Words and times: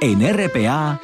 En 0.00 0.20
RPA. 0.22 1.00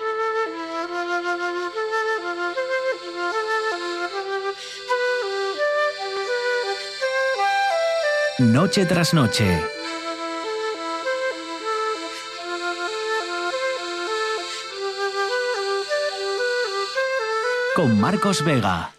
Noche 8.39 8.87
tras 8.87 9.13
noche. 9.13 9.61
Con 17.75 18.01
Marcos 18.01 18.45
Vega. 18.45 18.93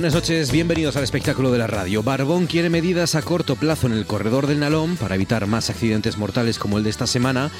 Buenas 0.00 0.14
noches, 0.14 0.50
bienvenidos 0.50 0.96
al 0.96 1.04
espectáculo 1.04 1.52
de 1.52 1.58
la 1.58 1.66
radio. 1.66 2.02
Barbón 2.02 2.46
quiere 2.46 2.70
medidas 2.70 3.14
a 3.16 3.20
corto 3.20 3.54
plazo 3.54 3.86
en 3.86 3.92
el 3.92 4.06
corredor 4.06 4.46
del 4.46 4.58
Nalón 4.58 4.96
para 4.96 5.14
evitar 5.14 5.46
más 5.46 5.68
accidentes 5.68 6.16
mortales 6.16 6.58
como 6.58 6.78
el 6.78 6.84
de 6.84 6.88
esta 6.88 7.06
semana, 7.06 7.50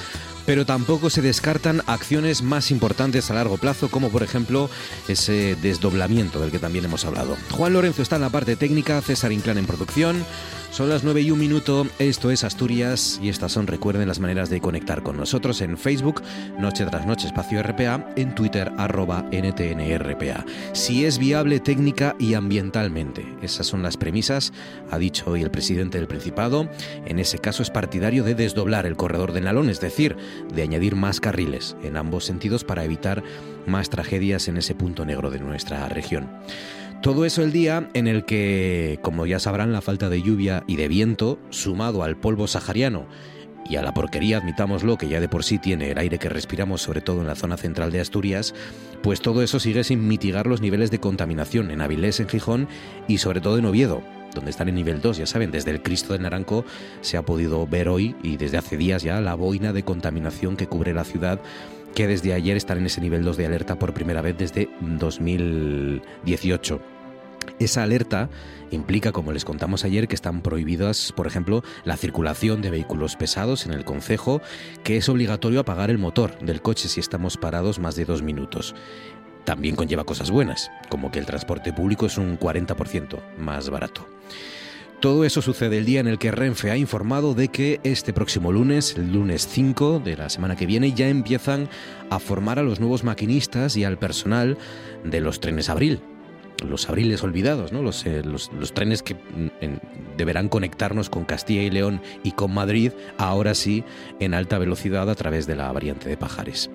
pero 0.47 0.65
tampoco 0.65 1.11
se 1.11 1.21
descartan 1.21 1.83
acciones 1.87 2.41
más 2.41 2.71
importantes 2.71 3.31
a 3.31 3.35
largo 3.35 3.59
plazo, 3.59 3.91
como 3.91 4.09
por 4.09 4.23
ejemplo 4.23 4.71
ese 5.07 5.55
desdoblamiento 5.57 6.41
del 6.41 6.51
que 6.51 6.59
también 6.59 6.87
hemos 6.87 7.05
hablado. 7.05 7.37
Juan 7.51 7.75
Lorenzo 7.75 8.01
está 8.01 8.17
en 8.17 8.23
la 8.23 8.31
parte 8.31 8.57
técnica, 8.57 9.03
César 9.03 9.33
Inclán 9.33 9.59
en 9.59 9.67
producción. 9.67 10.25
Son 10.71 10.89
las 10.89 11.03
9 11.03 11.23
y 11.23 11.31
un 11.33 11.39
minuto, 11.41 11.85
esto 11.99 12.31
es 12.31 12.45
Asturias 12.45 13.19
y 13.21 13.29
estas 13.29 13.51
son, 13.51 13.67
recuerden, 13.67 14.07
las 14.07 14.21
maneras 14.21 14.51
de 14.51 14.61
conectar 14.61 15.03
con 15.03 15.17
nosotros 15.17 15.61
en 15.63 15.77
Facebook, 15.77 16.23
Noche 16.61 16.87
tras 16.87 17.07
Noche 17.07 17.27
Espacio 17.27 17.61
RPA, 17.61 18.09
en 18.15 18.37
Twitter, 18.37 18.71
arroba 18.79 19.27
NTNRPA. 19.33 20.47
Si 20.73 21.05
es 21.05 21.19
viable 21.19 21.59
técnica 21.59 22.15
y 22.21 22.35
ambientalmente, 22.35 23.27
esas 23.43 23.67
son 23.67 23.83
las 23.83 23.97
premisas, 23.97 24.53
ha 24.93 24.99
dicho 24.99 25.33
hoy 25.33 25.43
el 25.43 25.51
presidente 25.51 25.99
del 25.99 26.07
Principado, 26.07 26.71
en 27.05 27.19
ese 27.19 27.41
caso 27.41 27.65
es 27.65 27.71
partidario 27.71 28.23
de 28.23 28.37
desdoblar 28.37 28.87
el 28.87 28.97
corredor 28.97 29.33
de 29.33 29.41
Nalón, 29.41 29.71
es 29.71 29.81
decir, 29.81 30.17
de 30.55 30.63
añadir 30.63 30.95
más 30.95 31.19
carriles 31.19 31.77
en 31.83 31.97
ambos 31.97 32.25
sentidos 32.25 32.63
para 32.63 32.85
evitar 32.85 33.25
más 33.67 33.91
tragedias 33.91 34.47
en 34.47 34.57
ese 34.57 34.77
punto 34.77 35.05
negro 35.05 35.31
de 35.31 35.41
nuestra 35.41 35.89
región. 35.89 36.31
Todo 37.03 37.25
eso 37.25 37.43
el 37.43 37.51
día 37.51 37.89
en 37.95 38.07
el 38.07 38.27
que, 38.27 38.99
como 39.01 39.25
ya 39.25 39.39
sabrán, 39.39 39.73
la 39.73 39.81
falta 39.81 40.11
de 40.11 40.21
lluvia 40.21 40.65
y 40.67 40.77
de 40.77 40.87
viento, 40.87 41.39
sumado 41.49 42.03
al 42.03 42.19
polvo 42.19 42.47
sahariano 42.47 43.07
y 43.67 43.77
a 43.77 43.83
la 43.83 43.95
porquería, 43.95 44.37
admitámoslo, 44.37 44.99
que 44.99 45.09
ya 45.09 45.19
de 45.19 45.29
por 45.29 45.43
sí 45.43 45.59
tiene 45.59 45.93
el 45.93 45.99
aire 45.99 46.19
que 46.19 46.29
respiramos, 46.29 46.83
sobre 46.83 47.01
todo 47.01 47.23
en 47.23 47.27
la 47.27 47.37
zona 47.37 47.57
central 47.57 47.91
de 47.91 48.01
Asturias, 48.01 48.55
pues 49.03 49.23
todo 49.23 49.43
eso 49.43 49.61
sigue 49.61 49.83
sin 49.83 50.09
mitigar 50.09 50.47
los 50.47 50.61
niveles 50.61 50.91
de 50.91 51.01
contaminación 51.01 51.71
en 51.71 51.81
Avilés, 51.81 52.21
en 52.21 52.29
Gijón 52.29 52.69
y 53.09 53.17
sobre 53.17 53.41
todo 53.41 53.57
en 53.57 53.65
Oviedo, 53.65 54.03
donde 54.35 54.51
están 54.51 54.69
en 54.69 54.75
nivel 54.75 55.01
2, 55.01 55.17
ya 55.17 55.27
saben, 55.27 55.51
desde 55.51 55.71
el 55.71 55.83
Cristo 55.83 56.13
de 56.13 56.19
Naranco 56.19 56.67
se 57.01 57.17
ha 57.17 57.23
podido 57.23 57.67
ver 57.67 57.89
hoy 57.89 58.15
y 58.23 58.37
desde 58.37 58.59
hace 58.59 58.77
días 58.77 59.03
ya 59.03 59.23
la 59.23 59.37
boina 59.37 59.73
de 59.73 59.85
contaminación 59.85 60.55
que 60.55 60.67
cubre 60.67 60.93
la 60.93 61.05
ciudad 61.05 61.41
que 61.95 62.07
desde 62.07 62.35
ayer 62.35 62.57
están 62.57 62.79
en 62.79 62.87
ese 62.87 63.01
nivel 63.01 63.25
2 63.25 63.37
de 63.37 63.47
alerta 63.47 63.77
por 63.79 63.93
primera 63.93 64.23
vez 64.23 64.39
desde 64.39 64.69
2018. 64.81 66.81
Esa 67.59 67.83
alerta 67.83 68.31
implica, 68.71 69.13
como 69.13 69.33
les 69.33 69.45
contamos 69.45 69.85
ayer, 69.85 70.09
que 70.09 70.15
están 70.15 70.43
prohibidas, 70.43 71.13
por 71.17 71.27
ejemplo, 71.27 71.63
la 71.85 71.97
circulación 71.97 72.63
de 72.63 72.71
vehículos 72.71 73.17
pesados 73.17 73.67
en 73.67 73.73
el 73.73 73.85
concejo, 73.85 74.41
que 74.85 74.97
es 74.97 75.09
obligatorio 75.09 75.61
apagar 75.61 75.91
el 75.91 75.99
motor 75.99 76.39
del 76.39 76.63
coche 76.63 76.89
si 76.89 77.01
estamos 77.01 77.37
parados 77.37 77.79
más 77.79 77.97
de 77.97 78.05
dos 78.05 78.23
minutos. 78.23 78.75
También 79.45 79.77
conlleva 79.77 80.05
cosas 80.05 80.31
buenas, 80.31 80.71
como 80.89 81.11
que 81.11 81.19
el 81.19 81.27
transporte 81.27 81.73
público 81.73 82.07
es 82.07 82.19
un 82.19 82.39
40% 82.39 83.19
más 83.39 83.71
barato. 83.71 84.07
Todo 85.01 85.25
eso 85.25 85.41
sucede 85.41 85.79
el 85.79 85.87
día 85.87 86.01
en 86.01 86.09
el 86.09 86.19
que 86.19 86.31
Renfe 86.31 86.71
ha 86.71 86.77
informado 86.77 87.35
de 87.35 87.49
que 87.49 87.81
este 87.85 88.13
próximo 88.13 88.53
lunes, 88.53 88.95
el 88.99 89.15
lunes 89.15 89.49
5 89.49 89.99
de 89.99 90.15
la 90.15 90.29
semana 90.29 90.57
que 90.57 90.67
viene, 90.67 90.93
ya 90.93 91.09
empiezan 91.09 91.71
a 92.11 92.19
formar 92.19 92.59
a 92.59 92.63
los 92.63 92.81
nuevos 92.81 93.03
maquinistas 93.03 93.79
y 93.79 93.85
al 93.85 93.99
personal 93.99 94.59
de 95.03 95.23
los 95.23 95.41
trenes 95.41 95.71
Abril. 95.71 96.01
Los 96.63 96.89
abriles 96.89 97.23
olvidados, 97.23 97.73
¿no? 97.73 97.83
los, 97.83 98.07
eh, 98.07 98.23
los, 98.25 98.51
trenes 98.75 99.03
que 99.03 99.15
mm, 99.15 100.17
deberán 100.17 100.49
conectarnos 100.49 101.11
con 101.11 101.25
Castilla 101.25 101.63
y 101.63 101.71
León 101.71 102.01
y 102.23 102.33
con 102.33 102.53
Madrid, 102.53 102.93
ahora 103.19 103.55
sí, 103.55 103.85
en 104.19 104.35
alta 104.35 104.59
velocidad 104.59 105.09
a 105.09 105.15
través 105.15 105.47
de 105.47 105.57
la 105.57 105.73
variante 105.73 106.09
de 106.09 106.17
Pajares. 106.17 106.71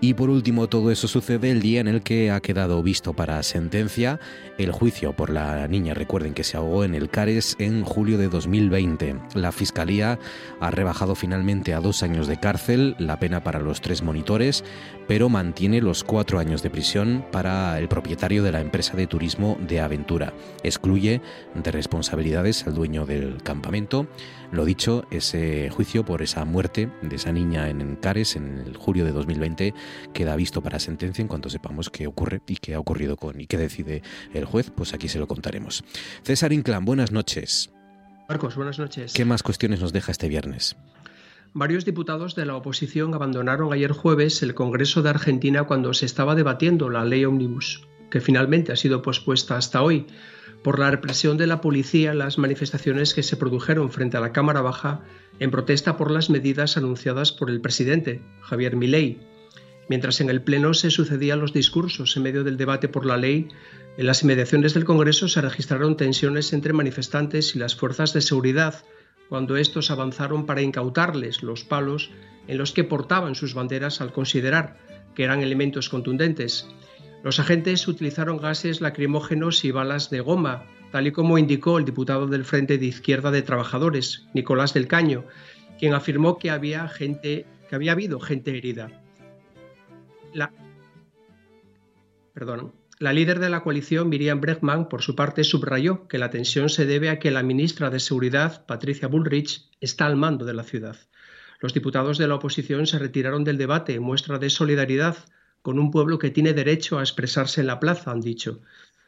Y 0.00 0.14
por 0.14 0.30
último, 0.30 0.68
todo 0.68 0.92
eso 0.92 1.08
sucede 1.08 1.50
el 1.50 1.60
día 1.60 1.80
en 1.80 1.88
el 1.88 2.02
que 2.02 2.30
ha 2.30 2.40
quedado 2.40 2.80
visto 2.84 3.14
para 3.14 3.42
sentencia 3.42 4.20
el 4.56 4.70
juicio 4.70 5.12
por 5.12 5.30
la 5.30 5.66
niña. 5.66 5.92
Recuerden 5.92 6.34
que 6.34 6.44
se 6.44 6.56
ahogó 6.56 6.84
en 6.84 6.94
el 6.94 7.10
Cares 7.10 7.56
en 7.58 7.82
julio 7.82 8.16
de 8.16 8.28
2020. 8.28 9.16
La 9.34 9.50
Fiscalía 9.50 10.20
ha 10.60 10.70
rebajado 10.70 11.16
finalmente 11.16 11.74
a 11.74 11.80
dos 11.80 12.04
años 12.04 12.28
de 12.28 12.38
cárcel 12.38 12.94
la 13.00 13.18
pena 13.18 13.42
para 13.42 13.58
los 13.58 13.80
tres 13.80 14.02
monitores, 14.02 14.62
pero 15.08 15.30
mantiene 15.30 15.80
los 15.80 16.04
cuatro 16.04 16.38
años 16.38 16.62
de 16.62 16.70
prisión 16.70 17.24
para 17.32 17.78
el 17.78 17.88
propietario 17.88 18.42
de 18.44 18.52
la 18.52 18.60
empresa 18.60 18.94
de 18.94 19.06
turismo 19.06 19.58
de 19.66 19.80
aventura. 19.80 20.34
Excluye 20.62 21.22
de 21.54 21.72
responsabilidades 21.72 22.66
al 22.66 22.74
dueño 22.74 23.06
del 23.06 23.42
campamento. 23.42 24.06
Lo 24.52 24.66
dicho, 24.66 25.06
ese 25.10 25.70
juicio 25.70 26.04
por 26.04 26.22
esa 26.22 26.44
muerte 26.44 26.90
de 27.02 27.16
esa 27.16 27.32
niña 27.32 27.70
en 27.70 27.96
Cares 27.96 28.36
en 28.36 28.58
el 28.58 28.76
julio 28.76 29.06
de 29.06 29.12
2020 29.12 29.74
queda 30.12 30.36
visto 30.36 30.62
para 30.62 30.78
sentencia 30.78 31.22
en 31.22 31.28
cuanto 31.28 31.48
sepamos 31.48 31.88
qué 31.88 32.06
ocurre 32.06 32.42
y 32.46 32.56
qué 32.56 32.74
ha 32.74 32.80
ocurrido 32.80 33.16
con 33.16 33.40
y 33.40 33.46
qué 33.46 33.56
decide 33.56 34.02
el 34.34 34.44
juez, 34.44 34.70
pues 34.70 34.92
aquí 34.92 35.08
se 35.08 35.18
lo 35.18 35.26
contaremos. 35.26 35.84
César 36.22 36.52
Inclán, 36.52 36.84
buenas 36.84 37.12
noches. 37.12 37.70
Marcos, 38.28 38.56
buenas 38.56 38.78
noches. 38.78 39.14
¿Qué 39.14 39.24
más 39.24 39.42
cuestiones 39.42 39.80
nos 39.80 39.94
deja 39.94 40.12
este 40.12 40.28
viernes? 40.28 40.76
Varios 41.54 41.84
diputados 41.84 42.34
de 42.34 42.46
la 42.46 42.56
oposición 42.56 43.14
abandonaron 43.14 43.72
ayer 43.72 43.92
jueves 43.92 44.42
el 44.42 44.54
Congreso 44.54 45.02
de 45.02 45.10
Argentina 45.10 45.64
cuando 45.64 45.94
se 45.94 46.06
estaba 46.06 46.34
debatiendo 46.34 46.90
la 46.90 47.04
ley 47.04 47.24
Omnibus, 47.24 47.86
que 48.10 48.20
finalmente 48.20 48.72
ha 48.72 48.76
sido 48.76 49.02
pospuesta 49.02 49.56
hasta 49.56 49.82
hoy. 49.82 50.06
Por 50.62 50.78
la 50.78 50.90
represión 50.90 51.36
de 51.36 51.46
la 51.46 51.60
policía 51.60 52.12
en 52.12 52.18
las 52.18 52.38
manifestaciones 52.38 53.14
que 53.14 53.22
se 53.22 53.36
produjeron 53.36 53.90
frente 53.90 54.16
a 54.16 54.20
la 54.20 54.32
Cámara 54.32 54.60
Baja 54.60 55.02
en 55.38 55.50
protesta 55.50 55.96
por 55.96 56.10
las 56.10 56.30
medidas 56.30 56.76
anunciadas 56.76 57.32
por 57.32 57.48
el 57.50 57.60
presidente, 57.60 58.22
Javier 58.42 58.76
Milei, 58.76 59.20
Mientras 59.88 60.20
en 60.20 60.28
el 60.28 60.42
Pleno 60.42 60.74
se 60.74 60.90
sucedían 60.90 61.40
los 61.40 61.54
discursos 61.54 62.14
en 62.16 62.22
medio 62.22 62.44
del 62.44 62.58
debate 62.58 62.88
por 62.88 63.06
la 63.06 63.16
ley, 63.16 63.48
en 63.96 64.06
las 64.06 64.22
inmediaciones 64.22 64.74
del 64.74 64.84
Congreso 64.84 65.28
se 65.28 65.40
registraron 65.40 65.96
tensiones 65.96 66.52
entre 66.52 66.74
manifestantes 66.74 67.56
y 67.56 67.58
las 67.58 67.74
fuerzas 67.74 68.12
de 68.12 68.20
seguridad 68.20 68.84
cuando 69.28 69.56
estos 69.56 69.90
avanzaron 69.90 70.46
para 70.46 70.62
incautarles 70.62 71.42
los 71.42 71.64
palos 71.64 72.10
en 72.46 72.58
los 72.58 72.72
que 72.72 72.84
portaban 72.84 73.34
sus 73.34 73.54
banderas 73.54 74.00
al 74.00 74.12
considerar 74.12 74.78
que 75.14 75.24
eran 75.24 75.42
elementos 75.42 75.88
contundentes. 75.88 76.68
Los 77.22 77.40
agentes 77.40 77.86
utilizaron 77.88 78.38
gases 78.38 78.80
lacrimógenos 78.80 79.64
y 79.64 79.70
balas 79.70 80.10
de 80.10 80.20
goma, 80.20 80.64
tal 80.92 81.06
y 81.06 81.12
como 81.12 81.38
indicó 81.38 81.78
el 81.78 81.84
diputado 81.84 82.26
del 82.26 82.44
Frente 82.44 82.78
de 82.78 82.86
Izquierda 82.86 83.30
de 83.30 83.42
Trabajadores, 83.42 84.26
Nicolás 84.32 84.72
del 84.72 84.86
Caño, 84.86 85.24
quien 85.78 85.94
afirmó 85.94 86.38
que 86.38 86.50
había 86.50 86.88
gente 86.88 87.46
que 87.68 87.74
había 87.74 87.92
habido 87.92 88.18
gente 88.18 88.56
herida. 88.56 89.02
La, 90.32 90.52
perdón, 92.32 92.72
la 92.98 93.12
líder 93.12 93.38
de 93.38 93.48
la 93.48 93.62
coalición, 93.62 94.08
Miriam 94.08 94.40
Bregman, 94.40 94.88
por 94.88 95.02
su 95.02 95.14
parte, 95.14 95.44
subrayó 95.44 96.08
que 96.08 96.18
la 96.18 96.30
tensión 96.30 96.68
se 96.68 96.84
debe 96.84 97.10
a 97.10 97.20
que 97.20 97.30
la 97.30 97.44
ministra 97.44 97.90
de 97.90 98.00
Seguridad, 98.00 98.66
Patricia 98.66 99.06
Bullrich, 99.06 99.70
está 99.80 100.06
al 100.06 100.16
mando 100.16 100.44
de 100.44 100.54
la 100.54 100.64
ciudad. 100.64 100.96
Los 101.60 101.74
diputados 101.74 102.18
de 102.18 102.26
la 102.26 102.34
oposición 102.34 102.88
se 102.88 102.98
retiraron 102.98 103.44
del 103.44 103.56
debate 103.56 103.94
en 103.94 104.02
muestra 104.02 104.38
de 104.38 104.50
solidaridad 104.50 105.16
con 105.62 105.78
un 105.78 105.92
pueblo 105.92 106.18
que 106.18 106.30
tiene 106.30 106.54
derecho 106.54 106.98
a 106.98 107.02
expresarse 107.02 107.60
en 107.60 107.68
la 107.68 107.78
plaza, 107.78 108.10
han 108.10 108.20
dicho. 108.20 108.62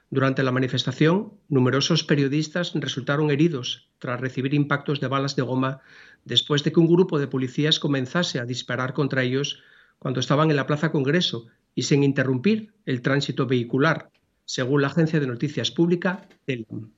Durante 0.08 0.42
la 0.44 0.52
manifestación, 0.52 1.32
numerosos 1.48 2.04
periodistas 2.04 2.72
resultaron 2.74 3.30
heridos 3.30 3.88
tras 3.98 4.20
recibir 4.20 4.54
impactos 4.54 5.00
de 5.00 5.08
balas 5.08 5.34
de 5.34 5.42
goma 5.42 5.80
después 6.24 6.62
de 6.62 6.72
que 6.72 6.80
un 6.80 6.86
grupo 6.86 7.18
de 7.18 7.28
policías 7.28 7.80
comenzase 7.80 8.38
a 8.38 8.44
disparar 8.44 8.92
contra 8.92 9.22
ellos 9.22 9.62
cuando 9.98 10.20
estaban 10.20 10.50
en 10.50 10.56
la 10.56 10.66
Plaza 10.66 10.90
Congreso 10.92 11.46
y 11.80 11.82
sin 11.82 12.04
interrumpir 12.04 12.74
el 12.84 13.00
tránsito 13.00 13.46
vehicular, 13.46 14.10
según 14.44 14.82
la 14.82 14.88
agencia 14.88 15.18
de 15.18 15.26
noticias 15.26 15.70
pública 15.70 16.28
TELAM. 16.44 16.92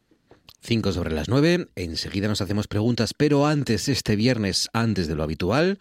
5 0.58 0.90
sobre 0.90 1.12
las 1.12 1.28
9, 1.28 1.68
enseguida 1.76 2.26
nos 2.26 2.40
hacemos 2.40 2.66
preguntas, 2.66 3.14
pero 3.16 3.46
antes, 3.46 3.88
este 3.88 4.16
viernes, 4.16 4.68
antes 4.72 5.06
de 5.06 5.14
lo 5.14 5.22
habitual, 5.22 5.78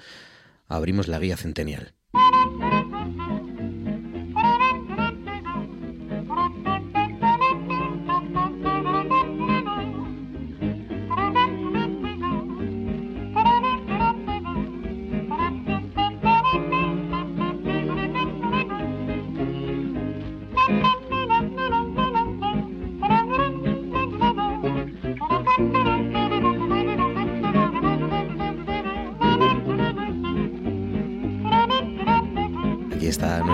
abrimos 0.67 1.07
la 1.07 1.17
guía 1.17 1.35
centenial. 1.35 1.95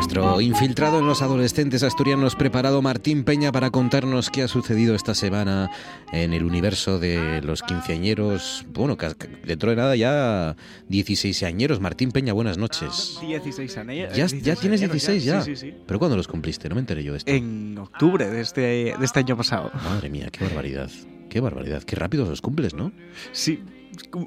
Nuestro 0.07 0.39
infiltrado 0.39 0.99
en 0.99 1.05
los 1.05 1.21
adolescentes 1.21 1.83
asturianos 1.83 2.37
preparado 2.37 2.81
Martín 2.81 3.25
Peña 3.25 3.51
para 3.51 3.71
contarnos 3.71 4.29
qué 4.29 4.41
ha 4.41 4.47
sucedido 4.47 4.95
esta 4.95 5.13
semana 5.13 5.69
en 6.13 6.31
el 6.31 6.45
universo 6.45 6.97
de 6.97 7.41
los 7.41 7.61
quinceañeros. 7.61 8.65
Bueno, 8.69 8.95
dentro 9.43 9.69
de 9.69 9.75
nada 9.75 9.97
ya 9.97 10.55
16 10.87 11.43
añeros. 11.43 11.81
Martín 11.81 12.13
Peña, 12.13 12.31
buenas 12.31 12.57
noches. 12.57 13.19
16 13.19 13.77
años. 13.79 14.15
¿Ya, 14.15 14.27
ya 14.27 14.55
tienes 14.55 14.79
16 14.79 15.25
ya? 15.25 15.41
Sí, 15.41 15.57
sí, 15.57 15.71
sí. 15.71 15.77
¿Pero 15.85 15.99
cuándo 15.99 16.15
los 16.15 16.29
cumpliste? 16.29 16.69
No 16.69 16.75
me 16.75 16.81
enteré 16.81 17.03
yo 17.03 17.11
de 17.11 17.17
esto. 17.17 17.29
En 17.29 17.77
octubre 17.77 18.29
de 18.29 18.39
este, 18.39 18.61
de 18.61 18.97
este 19.01 19.19
año 19.19 19.35
pasado. 19.35 19.71
Madre 19.73 20.09
mía, 20.09 20.29
qué 20.31 20.45
barbaridad. 20.45 20.89
Qué 21.29 21.41
barbaridad. 21.41 21.83
Qué 21.83 21.97
rápido 21.97 22.25
los 22.29 22.39
cumples, 22.39 22.73
¿no? 22.73 22.93
Sí, 23.33 23.61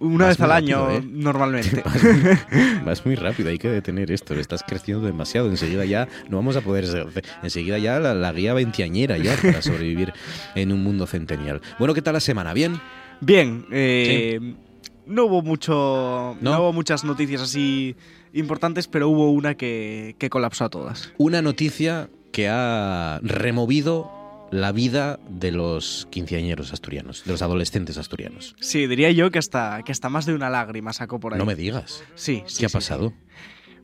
una 0.01 0.29
vez 0.29 0.41
al 0.41 0.53
año, 0.53 0.91
¿eh? 0.91 1.03
normalmente. 1.05 1.83
Vas 2.85 3.05
muy 3.05 3.15
rápido, 3.15 3.51
hay 3.51 3.59
que 3.59 3.69
detener 3.69 4.11
esto. 4.11 4.35
Estás 4.35 4.63
creciendo 4.63 5.07
demasiado. 5.07 5.49
Enseguida 5.49 5.85
ya 5.85 6.09
no 6.29 6.37
vamos 6.37 6.57
a 6.57 6.61
poder. 6.61 7.13
Enseguida 7.43 7.79
ya 7.79 7.99
la, 7.99 8.33
guía 8.33 8.55
veintiañera 8.55 9.19
ya 9.19 9.37
para 9.37 9.63
sobrevivir 9.63 10.13
en 10.55 10.73
un 10.73 10.83
mundo 10.83 11.07
centenial. 11.07 11.61
Bueno, 11.79 11.95
¿qué 11.95 12.03
tal 12.03 12.15
la 12.15 12.21
semana? 12.21 12.53
¿Bien? 12.53 12.81
Bien. 13.21 13.67
Eh, 13.71 14.55
no 15.07 15.25
hubo 15.27 15.43
mucho. 15.43 16.37
¿No? 16.41 16.61
hubo 16.61 16.73
muchas 16.73 17.05
noticias 17.05 17.43
así 17.43 17.97
importantes, 18.33 18.87
pero 18.89 19.09
hubo 19.09 19.31
una 19.31 19.57
que, 19.57 20.17
que 20.19 20.31
colapsó 20.31 20.65
a 20.65 20.69
todas. 20.69 21.13
Una 21.19 21.43
noticia 21.43 22.09
que 22.33 22.49
ha 22.49 23.19
removido 23.23 24.20
la 24.51 24.73
vida 24.73 25.19
de 25.29 25.53
los 25.53 26.09
quinceañeros 26.11 26.73
asturianos, 26.73 27.25
de 27.25 27.33
los 27.33 27.43
adolescentes 27.43 27.99
asturianos. 27.99 28.57
Sí, 28.61 28.87
diría 28.87 29.11
yo 29.11 29.31
que 29.31 29.39
hasta, 29.39 29.83
que 29.85 29.93
hasta 29.93 30.09
más 30.09 30.27
de 30.27 30.35
una 30.35 30.51
lágrima 30.51 30.93
sacó 30.93 31.21
por 31.21 31.35
ahí. 31.35 31.39
No 31.39 31.47
me 31.47 31.55
digas. 31.55 32.03
Sí, 32.15 32.43
sí 32.47 32.61
¿Qué 32.61 32.67
ha 32.67 32.71
pasado? 32.71 33.13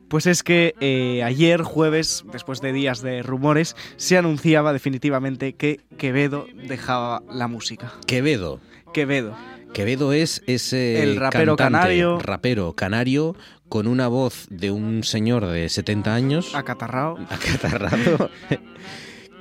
Pues 0.07 0.25
es 0.25 0.41
que 0.43 0.73
eh, 0.79 1.21
ayer, 1.23 1.63
jueves, 1.63 2.23
después 2.31 2.61
de 2.61 2.71
días 2.71 3.01
de 3.01 3.23
rumores, 3.23 3.75
se 3.97 4.17
anunciaba 4.17 4.71
definitivamente 4.71 5.53
que 5.53 5.81
Quevedo 5.97 6.47
dejaba 6.53 7.23
la 7.29 7.47
música. 7.47 7.93
Quevedo. 8.05 8.61
Quevedo. 8.93 9.35
Quevedo 9.73 10.13
es 10.13 10.43
ese 10.47 11.03
el 11.03 11.17
rapero 11.17 11.57
canario, 11.57 12.19
rapero 12.19 12.73
canario 12.73 13.35
con 13.67 13.85
una 13.85 14.07
voz 14.07 14.47
de 14.49 14.71
un 14.71 15.03
señor 15.03 15.45
de 15.45 15.67
70 15.67 16.15
años, 16.15 16.55
acatarrado, 16.55 17.17
acatarrado 17.29 18.29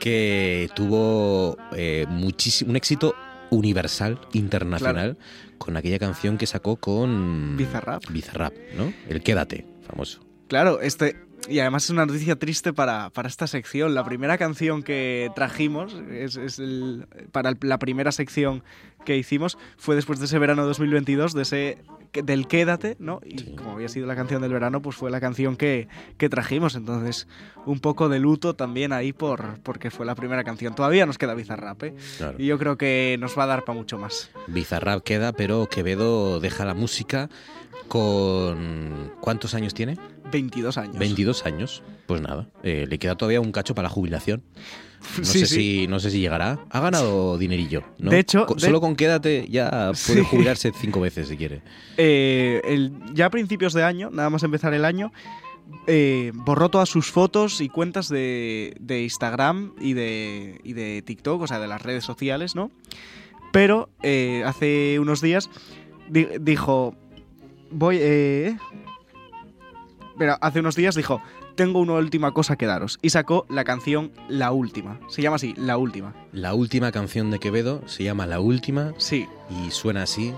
que 0.07 0.71
tuvo 0.77 1.57
eh, 1.73 2.07
muchísimo, 2.09 2.71
un 2.71 2.77
éxito 2.77 3.17
universal, 3.51 4.21
internacional, 4.35 5.19
con 5.59 5.77
aquella 5.77 5.99
canción 5.99 6.39
que 6.39 6.47
sacó 6.47 6.77
con 6.77 7.57
Bizarrap. 7.57 8.05
Bizarrap, 8.11 8.55
¿no? 8.77 8.93
El 9.09 9.21
Quédate, 9.25 9.67
famoso. 9.85 10.21
Claro, 10.47 10.81
este, 10.81 11.17
y 11.49 11.61
además 11.61 11.85
es 11.85 11.91
una 11.91 12.07
noticia 12.07 12.37
triste 12.37 12.73
para, 12.73 13.11
para, 13.11 13.29
esta 13.29 13.47
sección. 13.47 13.95
La 13.95 14.05
primera 14.05 14.39
canción 14.39 14.83
que 14.83 15.31
trajimos, 15.35 15.95
es, 16.11 16.37
es 16.37 16.59
el, 16.59 17.07
para 17.33 17.53
la 17.61 17.79
primera 17.79 18.13
sección 18.13 18.63
que 19.05 19.17
hicimos, 19.17 19.57
fue 19.77 19.95
después 19.95 20.19
de 20.19 20.27
ese 20.27 20.39
verano 20.39 20.67
2022, 20.67 21.33
de 21.33 21.43
ese, 21.43 21.79
del 22.13 22.47
Quédate, 22.47 22.97
¿no? 22.99 23.21
Y 23.25 23.55
como 23.55 23.73
había 23.73 23.89
sido 23.89 24.07
la 24.07 24.17
canción 24.17 24.43
del 24.43 24.53
verano, 24.53 24.83
pues 24.83 24.97
fue 24.97 25.11
la 25.11 25.21
canción 25.21 25.57
que, 25.57 25.89
que, 26.19 26.29
trajimos. 26.29 26.75
Entonces, 26.75 27.27
un 27.65 27.81
poco 27.81 28.09
de 28.09 28.19
luto 28.19 28.55
también 28.55 28.93
ahí 28.93 29.13
por, 29.13 29.61
porque 29.63 29.91
fue 29.91 30.05
la 30.05 30.15
primera 30.15 30.45
canción. 30.45 30.75
Todavía 30.75 31.07
nos 31.07 31.19
queda 31.19 31.35
Bizarrap, 31.35 31.83
¿eh? 31.85 31.95
Y 32.37 32.47
yo 32.47 32.59
creo 32.59 32.77
que 32.77 33.17
nos 33.21 33.39
va 33.39 33.45
a 33.45 33.47
dar 33.47 33.65
para 33.65 33.79
mucho 33.79 33.97
más. 33.99 34.31
Bizarrap 34.49 35.03
queda, 35.03 35.33
pero 35.33 35.69
Quevedo 35.69 36.41
deja 36.41 36.65
la 36.65 36.75
música 36.75 37.31
con... 37.89 39.13
¿Cuántos 39.21 39.55
años 39.55 39.75
tiene? 39.75 39.97
22 40.31 40.79
años. 40.79 40.99
22 40.99 41.47
años. 41.47 41.83
Pues 42.07 42.21
nada, 42.21 42.49
eh, 42.63 42.87
le 42.89 42.99
queda 42.99 43.17
todavía 43.17 43.41
un 43.41 43.53
cacho 43.53 43.75
para 43.75 43.89
la 43.89 43.91
jubilación. 43.91 44.43
No, 45.19 45.25
sé 45.25 45.47
Si, 45.47 45.87
no 45.87 46.01
sé 46.01 46.11
si 46.11 46.21
llegará. 46.21 46.59
Ha 46.71 46.81
ganado 46.81 47.39
dinerillo. 47.39 47.85
¿no? 47.99 48.11
De 48.11 48.19
hecho, 48.19 48.47
solo 48.57 48.81
con 48.81 48.97
quédate 48.97 49.47
ya 49.49 49.93
puede 50.07 50.23
jubilarse 50.25 50.73
cinco 50.73 51.01
veces 51.01 51.29
si 51.29 51.37
quiere. 51.37 51.63
Eh, 51.97 52.61
el, 52.65 52.93
ya 53.15 53.27
a 53.27 53.31
principios 53.31 53.73
de 53.73 53.85
año, 53.85 54.11
nada 54.11 54.31
más 54.31 54.43
empezar 54.43 54.75
el 54.75 54.85
año, 54.85 55.13
eh, 55.87 56.33
borró 56.35 56.71
todas 56.71 56.89
sus 56.89 57.13
fotos 57.13 57.61
y 57.61 57.69
cuentas 57.69 58.09
de, 58.09 58.75
de 58.81 59.03
Instagram 59.03 59.75
y 59.81 59.93
de, 59.93 60.61
y 60.65 60.73
de, 60.73 61.03
TikTok, 61.03 61.43
o 61.43 61.47
sea, 61.47 61.61
de 61.61 61.69
las 61.69 61.83
redes 61.83 62.03
sociales, 62.03 62.57
¿no? 62.57 62.73
Pero 63.53 63.91
hace 64.03 64.99
unos 64.99 65.21
días 65.21 65.51
dijo, 66.09 66.97
voy... 67.71 67.99
Eh, 68.01 68.57
pero 70.19 70.39
hace 70.41 70.61
unos 70.61 70.77
días 70.77 70.95
dijo, 70.95 71.21
tengo 71.55 71.81
una 71.81 71.95
última 71.95 72.33
cosa 72.33 72.57
que 72.57 72.67
daros. 72.67 72.99
Y 73.03 73.11
sacó 73.11 73.47
la 73.49 73.65
canción 73.65 74.13
La 74.29 74.53
Última. 74.53 74.99
Se 75.09 75.23
llama 75.23 75.37
así, 75.37 75.55
La 75.57 75.77
Última. 75.77 76.15
La 76.33 76.55
última 76.55 76.93
canción 76.93 77.31
de 77.31 77.39
Quevedo 77.39 77.83
se 77.87 78.05
llama 78.05 78.27
La 78.27 78.41
Última. 78.41 78.93
Sí. 78.99 79.27
Y 79.51 79.71
suena 79.71 80.03
así. 80.03 80.33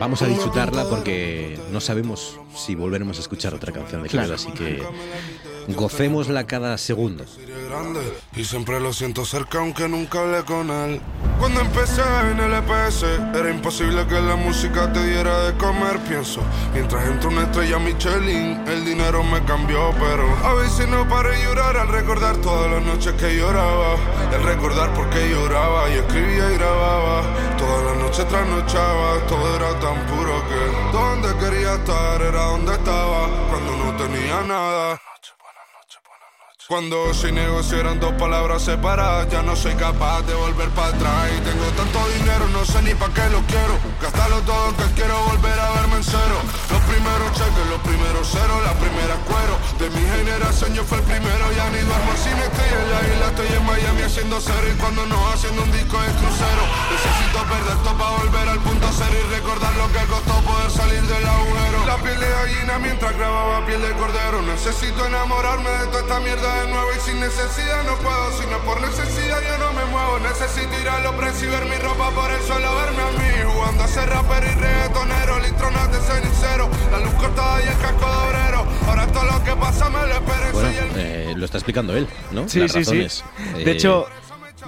Vamos 0.00 0.22
a 0.22 0.26
disfrutarla 0.26 0.88
porque 0.88 1.58
no 1.72 1.80
sabemos 1.80 2.38
si 2.54 2.74
volveremos 2.74 3.18
a 3.18 3.20
escuchar 3.20 3.54
otra 3.54 3.72
canción 3.72 4.02
de 4.02 4.08
Quevedo, 4.08 4.34
así 4.34 4.52
que 4.52 4.80
gocémosla 5.74 6.46
cada 6.46 6.78
segundo 6.78 7.24
y 8.34 8.44
siempre 8.44 8.80
lo 8.80 8.92
siento 8.92 9.24
cerca 9.24 9.58
aunque 9.58 9.88
nunca 9.88 10.20
hablé 10.20 10.44
con 10.44 10.70
él. 10.70 11.00
Cuando 11.38 11.60
empecé 11.60 12.02
en 12.30 12.40
el 12.40 12.54
EPS 12.54 13.02
era 13.34 13.50
imposible 13.50 14.06
que 14.06 14.20
la 14.20 14.36
música 14.36 14.92
te 14.92 15.04
diera 15.04 15.44
de 15.44 15.58
comer, 15.58 15.98
pienso. 16.08 16.40
Mientras 16.72 17.06
entró 17.06 17.30
una 17.30 17.42
estrella 17.42 17.78
Michelin, 17.78 18.66
el 18.66 18.84
dinero 18.84 19.22
me 19.22 19.44
cambió, 19.44 19.90
pero 19.98 20.24
a 20.44 20.54
veces 20.54 20.88
no 20.88 21.08
paré 21.08 21.36
de 21.36 21.44
llorar 21.44 21.76
al 21.76 21.88
recordar 21.88 22.36
todas 22.38 22.70
las 22.70 22.82
noches 22.82 23.12
que 23.14 23.36
lloraba. 23.36 23.96
El 24.32 24.42
recordar 24.42 24.92
por 24.94 25.08
qué 25.10 25.28
lloraba 25.30 25.88
y 25.90 25.94
escribía 25.94 26.52
y 26.52 26.54
grababa. 26.58 27.22
Todas 27.56 27.84
las 27.84 27.96
noches 27.98 28.28
trasnochaba, 28.28 29.26
todo 29.26 29.56
era 29.56 29.78
tan 29.80 30.06
puro 30.06 30.42
que 30.48 30.96
donde 30.96 31.28
quería 31.38 31.74
estar 31.74 32.20
era 32.22 32.44
donde 32.44 32.72
estaba 32.72 33.28
cuando 33.48 33.76
no 33.76 33.96
tenía 33.96 34.42
nada. 34.42 35.00
Cuando 36.68 37.14
sin 37.14 37.34
negocio 37.34 37.80
eran 37.80 37.98
dos 37.98 38.12
palabras 38.20 38.60
separadas, 38.60 39.26
ya 39.32 39.40
no 39.40 39.56
soy 39.56 39.72
capaz 39.76 40.20
de 40.28 40.34
volver 40.34 40.68
para 40.76 40.88
atrás. 40.88 41.32
Y 41.32 41.40
tengo 41.40 41.64
tanto 41.72 41.96
dinero, 42.12 42.46
no 42.52 42.62
sé 42.62 42.82
ni 42.82 42.92
para 42.92 43.08
qué 43.14 43.24
lo 43.32 43.40
quiero. 43.48 43.72
Gastarlo 44.02 44.42
todo, 44.42 44.68
aunque 44.68 44.84
quiero 44.92 45.16
volver 45.32 45.58
a 45.58 45.70
verme 45.80 45.96
en 45.96 46.04
cero. 46.04 46.36
Los 46.68 46.82
primeros 46.84 47.32
cheques, 47.32 47.66
los 47.72 47.80
primeros 47.80 48.28
ceros, 48.28 48.60
la 48.68 48.74
primera 48.76 49.16
cuero. 49.24 49.56
De 49.80 49.88
mi 49.96 50.04
generación 50.12 50.74
yo 50.74 50.84
fue 50.84 50.98
el 50.98 51.04
primero, 51.04 51.44
ya 51.56 51.72
ni 51.72 51.80
duermo 51.80 52.12
si 52.20 52.28
me 52.36 52.44
estoy 52.44 52.68
en 52.68 52.88
la 52.92 53.00
isla, 53.16 53.26
estoy 53.32 53.48
en 53.48 53.64
Miami 53.64 54.02
haciendo 54.02 54.36
cero. 54.36 54.66
Y 54.68 54.76
cuando 54.76 55.06
no 55.06 55.16
haciendo 55.32 55.62
un 55.64 55.72
disco 55.72 55.96
de 55.96 56.12
crucero, 56.20 56.62
necesito 56.92 57.38
perder 57.48 57.78
todo 57.80 57.96
para 57.96 58.12
volver 58.20 58.44
al 58.44 58.60
punto 58.60 58.86
cero 58.92 59.16
y 59.16 59.24
recordar 59.40 59.72
lo 59.72 59.88
que 59.88 60.04
costó 60.04 60.36
poder 60.44 60.70
salir 60.70 61.00
del 61.00 61.24
agujero. 61.24 61.78
La 61.88 61.96
piel 61.96 62.20
de 62.20 62.28
gallina 62.28 62.76
mientras 62.76 63.16
grababa 63.16 63.64
piel 63.64 63.80
de 63.80 63.92
cordero. 63.96 64.42
Necesito 64.42 65.06
enamorarme 65.06 65.70
de 65.80 65.86
toda 65.88 66.00
esta 66.04 66.20
mierda 66.20 66.57
de 66.58 66.68
nuevo 66.68 66.88
y 66.96 67.00
sin 67.00 67.20
necesidad 67.20 67.84
no 67.84 67.96
puedo, 67.98 68.32
sino 68.40 68.58
por 68.64 68.80
necesidad 68.80 69.38
yo 69.42 69.58
no 69.58 69.72
me 69.72 69.84
muevo. 69.86 70.18
Necesito 70.18 70.80
ir 70.80 70.88
a 70.88 71.00
los 71.00 71.14
precios 71.14 71.42
y 71.42 71.46
ver 71.46 71.64
mi 71.66 71.76
ropa 71.76 72.10
por 72.10 72.30
el 72.30 72.40
suelo, 72.42 72.74
verme 72.76 73.02
a 73.02 73.10
mí 73.12 73.52
jugando 73.52 73.84
a 73.84 73.88
ser 73.88 74.08
rapero 74.08 74.46
y 74.46 74.54
reggaetonero, 74.54 75.38
litronas 75.40 75.92
de 75.92 76.00
cenicero, 76.00 76.68
la 76.90 76.98
luz 77.00 77.14
cortada 77.14 77.62
y 77.62 77.68
el 77.68 77.78
casco 77.78 78.06
de 78.06 78.28
obrero. 78.28 78.66
Ahora 78.86 79.06
todo 79.08 79.24
lo 79.24 79.44
que 79.44 79.56
pasa 79.56 79.88
me 79.90 79.98
lo 80.06 80.14
espero. 80.14 80.52
Bueno, 80.52 80.70
eh, 80.96 81.34
lo 81.36 81.44
está 81.44 81.58
explicando 81.58 81.96
él, 81.96 82.08
¿no? 82.32 82.48
Sí, 82.48 82.68
sí, 82.68 82.84
sí. 82.84 83.22
De 83.64 83.70
hecho, 83.70 84.06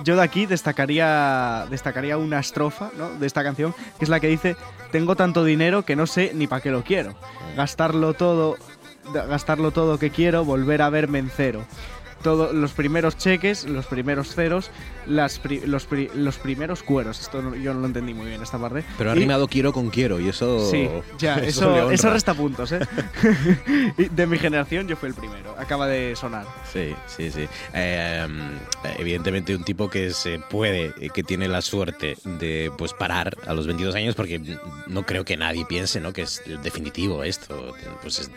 yo 0.05 0.17
de 0.17 0.23
aquí 0.23 0.47
destacaría, 0.47 1.67
destacaría 1.71 2.17
una 2.17 2.41
estrofa 2.41 2.91
¿no? 2.97 3.11
de 3.11 3.27
esta 3.27 3.43
canción, 3.43 3.75
que 3.99 4.05
es 4.05 4.09
la 4.09 4.21
que 4.21 4.29
dice, 4.29 4.57
tengo 4.93 5.17
tanto 5.17 5.45
dinero 5.45 5.85
que 5.85 5.97
no 5.97 6.07
sé 6.07 6.33
ni 6.35 6.47
para 6.47 6.63
qué 6.63 6.71
lo 6.71 6.83
quiero. 6.83 7.15
Gastarlo 7.57 8.15
todo, 8.15 8.57
gastarlo 9.13 9.71
todo 9.71 9.99
que 9.99 10.11
quiero, 10.11 10.45
volver 10.45 10.83
a 10.83 10.91
verme 10.91 11.19
en 11.19 11.31
cero 11.31 11.65
todos 12.23 12.55
los 12.55 12.73
primeros 12.73 13.17
cheques, 13.17 13.65
los 13.65 13.87
primeros 13.87 14.35
ceros, 14.35 14.71
las 15.07 15.41
los, 15.67 15.89
los, 16.15 16.39
primeros 16.39 16.83
cueros. 16.83 17.21
Esto 17.21 17.55
yo 17.57 17.75
no 17.75 17.81
lo 17.81 17.87
entendí 17.87 18.15
muy 18.15 18.27
bien 18.27 18.43
esta 18.43 18.59
parte. 18.59 18.85
Pero 18.99 19.11
ha 19.11 19.15
rimado 19.15 19.49
quiero 19.49 19.73
con 19.73 19.91
quiero 19.91 20.21
y 20.21 20.29
eso. 20.29 20.71
Sí, 20.71 20.89
ya, 21.19 21.37
eso, 21.43 21.91
eso, 21.91 22.11
resta 22.11 22.35
puntos, 22.35 22.73
¿eh? 22.73 22.81
de 24.11 24.27
mi 24.27 24.39
generación 24.39 24.87
yo 24.87 24.97
fui 24.97 25.09
el 25.09 25.15
primero. 25.15 25.55
Acaba 25.59 25.87
de 25.87 26.15
sonar. 26.17 26.47
Sí, 26.71 26.95
sí, 27.07 27.31
sí. 27.31 27.49
Em, 27.73 28.59
evidentemente, 28.99 29.55
un 29.55 29.65
tipo 29.65 29.89
que 29.89 30.11
se 30.11 30.39
puede, 30.39 30.93
que 31.11 31.23
tiene 31.23 31.49
la 31.49 31.63
suerte 31.63 32.17
de 32.25 32.71
pues 32.77 32.93
parar 32.93 33.37
a 33.47 33.55
los 33.55 33.67
22 33.67 33.95
años, 33.95 34.15
porque 34.15 34.41
no 34.87 35.05
creo 35.05 35.25
que 35.25 35.37
nadie 35.37 35.65
piense 35.65 36.01
¿no? 36.01 36.13
que 36.13 36.23
es 36.23 36.43
definitivo 36.63 37.25
esto. 37.25 37.75
Pues 38.03 38.31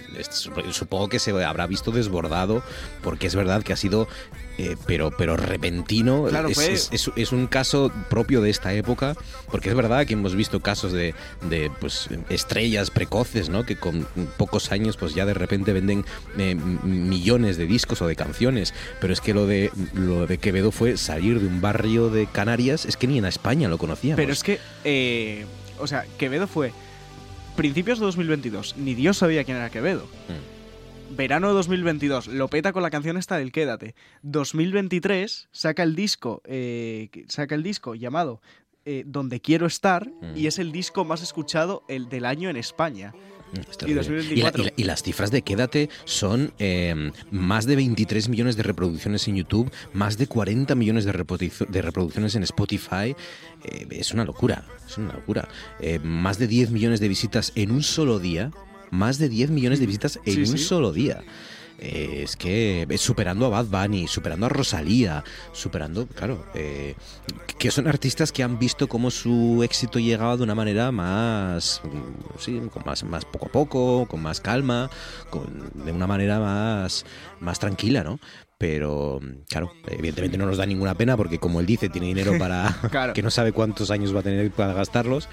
supongo 0.72 1.10
que 1.10 1.20
se 1.20 1.32
habrá 1.44 1.68
visto 1.68 1.92
desbordado, 1.92 2.63
porque 3.02 3.28
es 3.28 3.36
verdad 3.36 3.63
que 3.63 3.73
ha 3.74 3.77
sido 3.77 4.08
eh, 4.60 4.75
pero, 4.86 5.12
pero 5.18 5.36
repentino. 5.36 6.27
es, 6.27 7.32
un 7.32 7.48
caso 7.48 7.92
propio 8.10 8.42
de 8.42 8.51
esta 8.51 8.74
época, 8.74 9.15
porque 9.50 9.70
es 9.70 9.75
verdad 9.75 10.06
que 10.06 10.13
hemos 10.13 10.36
visto 10.36 10.60
casos 10.60 10.92
de, 10.92 11.15
de 11.50 11.72
pues, 11.80 12.10
estrellas 12.30 12.92
precoces, 12.92 13.50
¿no? 13.50 13.65
que 13.65 13.77
con 13.77 14.06
pocos 14.38 14.72
años 14.72 14.96
pues 14.98 15.15
ya 15.15 15.25
de 15.25 15.34
repente 15.34 15.74
venden 15.74 16.06
eh, 16.38 16.53
millones 16.53 17.58
de 17.58 17.65
discos 17.65 18.01
o 18.03 18.08
de 18.08 18.15
canciones, 18.15 18.75
pero 19.01 19.12
es 19.12 19.22
que 19.22 19.34
lo 19.34 19.48
de, 19.48 19.72
lo 19.94 20.27
de 20.27 20.38
Quevedo 20.38 20.72
fue 20.72 20.98
salir 20.98 21.39
de 21.39 21.48
un 21.48 21.60
barrio 21.60 22.10
de 22.10 22.27
Canarias, 22.27 22.86
es 22.86 22.96
que 22.96 23.08
ni 23.08 23.18
en 23.18 23.25
España 23.25 23.68
lo 23.70 23.80
conocíamos. 23.80 24.18
Pero 24.18 24.34
es 24.34 24.44
que, 24.44 24.60
eh, 24.84 25.46
o 25.80 25.88
sea, 25.88 26.06
Quevedo 26.20 26.46
fue 26.46 26.74
principios 27.56 28.00
de 28.00 28.06
2022, 28.06 28.75
ni 28.77 28.94
Dios 28.94 29.18
sabía 29.18 29.44
quién 29.44 29.58
era 29.58 29.72
Quevedo. 29.72 30.06
Mm 30.27 30.53
verano 31.15 31.50
de 31.50 31.53
2022, 31.53 32.27
lo 32.27 32.48
peta 32.48 32.74
con 32.74 32.84
la 32.84 32.89
canción 32.89 33.17
esta 33.17 33.38
del 33.38 33.51
Quédate. 33.51 33.96
2023 34.24 35.50
saca 35.51 35.84
el 35.84 35.96
disco, 35.96 36.41
eh, 36.46 37.10
saca 37.27 37.55
el 37.55 37.63
disco 37.63 37.96
llamado 37.96 38.41
eh, 38.86 39.03
Donde 39.05 39.39
Quiero 39.39 39.65
Estar 39.65 40.12
y 40.36 40.43
mm. 40.43 40.48
es 40.48 40.60
el 40.60 40.72
disco 40.72 41.05
más 41.05 41.22
escuchado 41.22 41.84
el 41.88 42.10
del 42.10 42.25
año 42.25 42.50
en 42.50 42.58
España. 42.58 43.13
Mm, 43.53 43.89
y, 44.75 44.84
las 44.84 45.03
cifras 45.03 45.29
de 45.29 45.43
Quédate 45.43 45.89
son 46.05 46.53
em, 46.58 47.12
más 47.29 47.65
de 47.65 47.75
23 47.75 48.27
millones 48.29 48.58
de 48.58 48.63
reproducciones 48.63 49.27
en 49.27 49.36
YouTube, 49.36 49.72
más 49.93 50.17
de 50.17 50.25
40 50.25 50.74
millones 50.74 51.05
de, 51.05 51.12
reproducciones 51.12 52.36
en 52.36 52.43
Spotify. 52.43 53.15
Eh, 53.63 53.88
es 53.91 54.12
una 54.12 54.25
locura, 54.25 54.65
es 54.88 54.98
una 54.98 55.13
locura. 55.13 55.48
más 56.01 56.39
de 56.39 56.48
10 56.48 56.72
millones 56.72 57.00
de 57.00 57.08
visitas 57.08 57.51
en 57.55 57.72
un 57.72 57.84
solo 57.84 58.17
día 58.17 58.51
más 58.94 59.18
de 59.18 59.28
10 59.28 59.50
millones 59.50 59.80
de 59.80 59.88
visitas 59.88 60.20
en 60.26 60.40
un 60.48 60.58
solo 60.58 60.94
día. 60.94 61.24
Eh, 61.80 62.22
es 62.24 62.36
que 62.38 62.86
es 62.88 63.02
superando 63.02 63.48
a 63.48 63.50
Bad 63.50 63.66
Bunny, 63.66 64.08
superando 64.08 64.46
a 64.46 64.50
Rosalía, 64.50 65.24
superando, 65.52 66.08
claro, 66.08 66.46
eh, 66.54 66.96
que 67.58 67.72
son 67.72 67.88
artistas 67.88 68.32
que 68.32 68.44
han 68.44 68.60
visto 68.60 68.88
cómo 68.88 69.10
su 69.10 69.64
éxito 69.64 70.00
llegaba 70.00 70.38
de 70.38 70.44
una 70.44 70.56
manera 70.56 70.92
más, 70.92 71.82
sí, 72.38 72.62
con 72.72 72.84
más, 72.86 73.04
más 73.04 73.26
poco 73.26 73.48
a 73.48 73.52
poco, 73.52 74.06
con 74.08 74.22
más 74.22 74.40
calma, 74.40 74.90
de 75.74 75.92
una 75.92 76.08
manera 76.08 76.40
más, 76.40 77.06
más 77.40 77.60
tranquila, 77.60 78.04
¿no? 78.04 78.20
pero 78.60 79.20
claro, 79.50 79.74
evidentemente 79.90 80.38
no 80.38 80.46
nos 80.46 80.56
da 80.56 80.66
ninguna 80.66 80.96
pena 80.96 81.18
porque 81.18 81.38
como 81.38 81.60
él 81.60 81.66
dice, 81.66 81.90
tiene 81.90 82.08
dinero 82.08 82.38
para 82.40 82.74
que 83.14 83.22
no 83.22 83.30
sabe 83.30 83.52
cuántos 83.52 83.92
años 83.92 84.16
va 84.16 84.22
a 84.22 84.24
tener 84.24 84.52
para 84.52 84.72
gastarlos, 84.72 85.28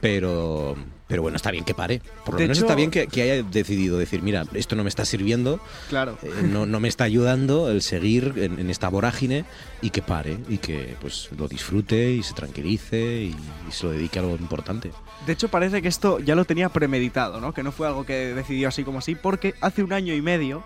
pero, 0.00 0.76
pero 1.08 1.22
bueno, 1.22 1.36
está 1.36 1.50
bien 1.50 1.64
que 1.64 1.74
pare. 1.74 2.00
Por 2.24 2.34
lo 2.34 2.40
menos 2.40 2.58
está 2.58 2.74
bien 2.74 2.90
que, 2.90 3.08
haya 3.20 3.42
decidido 3.42 3.98
decir, 3.98 4.22
mira, 4.22 4.44
esto 4.54 4.76
no 4.76 4.84
me 4.84 4.90
está 4.90 5.04
sirviendo, 5.04 5.58
claro. 5.88 6.18
Eh, 6.22 6.42
no, 6.42 6.66
no, 6.66 6.78
me 6.80 6.88
está 6.88 7.04
ayudando 7.04 7.70
el 7.70 7.82
seguir 7.82 8.34
en, 8.36 8.70
esta 8.70 8.88
vorágine 8.88 9.46
y 9.80 9.90
que 9.90 10.02
pare 10.02 10.38
y 10.48 10.58
que 10.58 10.94
pues 11.00 11.30
lo 11.36 11.48
disfrute 11.48 12.12
y 12.12 12.22
se 12.22 12.34
tranquilice 12.34 13.22
y, 13.22 13.36
se 13.70 13.86
lo 13.86 13.92
dedique 13.92 14.18
a 14.18 14.22
algo 14.22 14.36
importante. 14.36 14.92
De 15.26 15.32
hecho, 15.32 15.48
parece 15.48 15.80
que 15.82 15.88
esto 15.88 16.20
ya 16.20 16.34
lo 16.34 16.44
tenía 16.44 16.68
premeditado, 16.68 17.40
¿no? 17.40 17.54
Que 17.54 17.62
no 17.62 17.72
fue 17.72 17.86
algo 17.86 18.04
que 18.04 18.34
decidió 18.34 18.68
así 18.68 18.84
como 18.84 18.98
así, 18.98 19.14
porque 19.14 19.54
hace 19.60 19.82
un 19.82 19.92
año 19.94 20.14
y 20.14 20.20
medio 20.20 20.62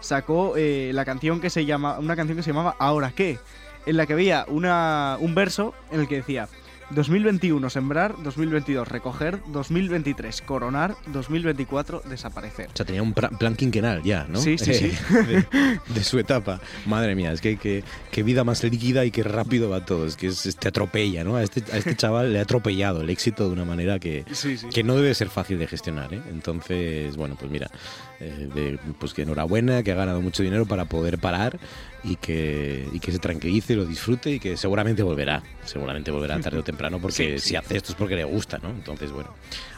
sacó 0.00 0.54
eh, 0.56 0.90
la 0.92 1.06
canción 1.06 1.40
que 1.40 1.48
se 1.48 1.64
llama, 1.64 1.98
una 1.98 2.16
canción 2.16 2.36
que 2.36 2.42
se 2.42 2.50
llamaba 2.50 2.76
Ahora 2.78 3.12
qué, 3.12 3.38
en 3.86 3.96
la 3.96 4.06
que 4.06 4.12
había 4.12 4.44
una, 4.48 5.16
un 5.20 5.34
verso 5.34 5.72
en 5.90 6.00
el 6.00 6.08
que 6.08 6.16
decía 6.16 6.48
2021 6.90 7.68
sembrar, 7.70 8.14
2022 8.22 8.86
recoger, 8.86 9.40
2023 9.48 10.42
coronar, 10.42 10.96
2024 11.08 12.02
desaparecer. 12.08 12.68
O 12.72 12.76
sea, 12.76 12.86
tenía 12.86 13.02
un 13.02 13.12
plan 13.12 13.56
quinquenal 13.56 14.02
ya, 14.02 14.26
¿no? 14.28 14.40
Sí, 14.40 14.56
sí, 14.58 14.74
sí. 14.74 14.92
De, 15.94 16.04
su 16.04 16.18
etapa. 16.18 16.60
Madre 16.86 17.14
mía, 17.14 17.32
es 17.32 17.40
que, 17.40 17.56
qué 17.56 18.22
vida 18.22 18.44
más 18.44 18.62
líquida 18.62 19.04
y 19.04 19.10
qué 19.10 19.22
rápido 19.22 19.68
va 19.68 19.84
todo. 19.84 20.06
Es 20.06 20.16
que 20.16 20.28
es, 20.28 20.56
te 20.56 20.68
atropella, 20.68 21.24
¿no? 21.24 21.36
A 21.36 21.42
este, 21.42 21.64
a 21.72 21.78
este 21.78 21.96
chaval 21.96 22.32
le 22.32 22.38
ha 22.38 22.42
atropellado 22.42 23.00
el 23.00 23.10
éxito 23.10 23.46
de 23.46 23.52
una 23.52 23.64
manera 23.64 23.98
que, 23.98 24.24
que 24.72 24.84
no 24.84 24.94
debe 24.94 25.14
ser 25.14 25.28
fácil 25.28 25.58
de 25.58 25.66
gestionar, 25.66 26.14
¿eh? 26.14 26.22
Entonces, 26.30 27.16
bueno, 27.16 27.36
pues 27.38 27.50
mira, 27.50 27.70
eh, 28.20 28.78
pues 28.98 29.14
que 29.14 29.22
enhorabuena, 29.22 29.82
que 29.82 29.92
ha 29.92 29.94
ganado 29.94 30.20
mucho 30.20 30.42
dinero 30.42 30.66
para 30.66 30.86
poder 30.86 31.18
parar 31.18 31.58
y 32.02 32.16
que, 32.16 32.88
y 32.92 33.00
que 33.00 33.12
se 33.12 33.18
tranquilice, 33.18 33.74
lo 33.74 33.84
disfrute 33.84 34.30
y 34.32 34.40
que 34.40 34.56
seguramente 34.56 35.02
volverá, 35.02 35.42
seguramente 35.64 36.10
volverá 36.10 36.40
tarde 36.40 36.58
o 36.58 36.64
temprano 36.64 37.00
porque 37.00 37.38
si 37.38 37.56
hace 37.56 37.76
esto 37.76 37.92
es 37.92 37.96
porque 37.96 38.16
le 38.16 38.24
gusta, 38.24 38.58
¿no? 38.58 38.70
Entonces, 38.70 39.12
bueno, 39.12 39.30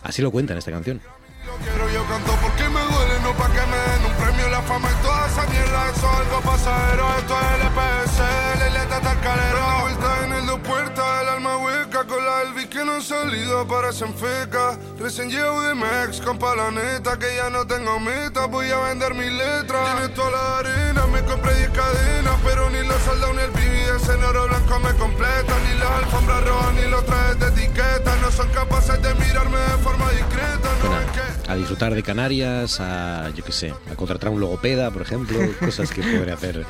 así 0.03 0.23
lo 0.23 0.31
cuenta 0.31 0.53
en 0.53 0.59
esta 0.59 0.71
canción. 0.71 1.01
Yo 1.49 1.55
quiero, 1.65 1.89
yo 1.89 2.05
canto 2.05 2.33
porque 2.43 2.69
me 2.69 2.79
duele, 2.79 3.21
no 3.23 3.33
pa' 3.33 3.49
que 3.49 3.65
me 3.73 3.79
den 3.79 4.05
un 4.05 4.13
premio, 4.23 4.49
la 4.51 4.61
fama 4.61 4.91
y 4.93 5.03
toda 5.03 5.27
esa 5.27 5.47
mierda, 5.47 5.89
eso 5.89 6.07
es 6.13 6.19
algo 6.21 6.41
pasajero, 6.43 7.09
esto 7.17 7.35
es 7.41 7.49
el 7.55 7.63
EPS, 7.69 8.19
el 8.67 8.77
hasta 8.77 9.13
el 9.13 9.21
calero. 9.21 9.81
vuelta 9.81 10.25
en 10.25 10.33
el 10.35 10.47
dos 10.47 10.59
puertas, 10.61 11.23
el 11.23 11.29
alma 11.29 11.57
hueca, 11.57 12.05
con 12.05 12.23
la 12.23 12.43
Elvis 12.43 12.67
que 12.67 12.85
no 12.85 12.97
han 12.97 13.03
salido, 13.03 13.67
parecen 13.67 14.13
feca. 14.15 14.79
Recién 14.99 15.31
llevo 15.31 15.63
de 15.63 15.75
Mex, 15.75 16.21
compa 16.21 16.55
la 16.55 16.71
neta, 16.71 17.19
que 17.19 17.35
ya 17.35 17.49
no 17.49 17.67
tengo 17.67 17.99
meta, 17.99 18.45
voy 18.45 18.71
a 18.71 18.81
vender 18.81 19.15
mi 19.15 19.31
letra. 19.31 19.85
Tienes 19.95 20.15
toda 20.15 20.31
la 20.31 20.59
arena, 20.59 21.07
me 21.07 21.25
compré 21.25 21.55
10 21.55 21.71
cadenas, 21.71 22.35
pero 22.45 22.69
ni 22.69 22.83
los 22.87 23.01
soldados 23.05 23.37
ni 23.37 23.43
el 23.43 23.51
BBS 23.53 24.09
en 24.11 24.23
oro 24.23 24.49
blanco 24.49 24.81
me 24.81 24.93
completan, 24.95 25.65
ni 25.65 25.79
las 25.79 25.91
alfombras 25.93 26.47
rojas 26.47 26.75
ni 26.75 26.91
los 26.91 27.07
trajes 27.07 27.39
de 27.39 27.47
etiqueta, 27.49 28.17
no 28.21 28.31
son 28.31 28.49
capaces 28.51 29.01
de 29.01 29.15
mirarme 29.15 29.59
de 29.59 29.79
forma 29.79 30.11
discreta, 30.11 30.69
no 30.85 31.01
es 31.01 31.11
que 31.13 31.38
a 31.47 31.57
disfrutar 31.57 31.95
de 31.95 32.03
Canarias, 32.03 32.81
a 32.81 33.31
yo 33.35 33.45
qué 33.45 33.53
sé, 33.53 33.73
a 33.91 33.95
contratar 33.95 34.31
un 34.31 34.41
logopeda, 34.41 34.91
por 34.91 35.03
ejemplo, 35.03 35.39
cosas 35.61 35.91
que 35.91 36.03
puede 36.03 36.33
hacer, 36.33 36.67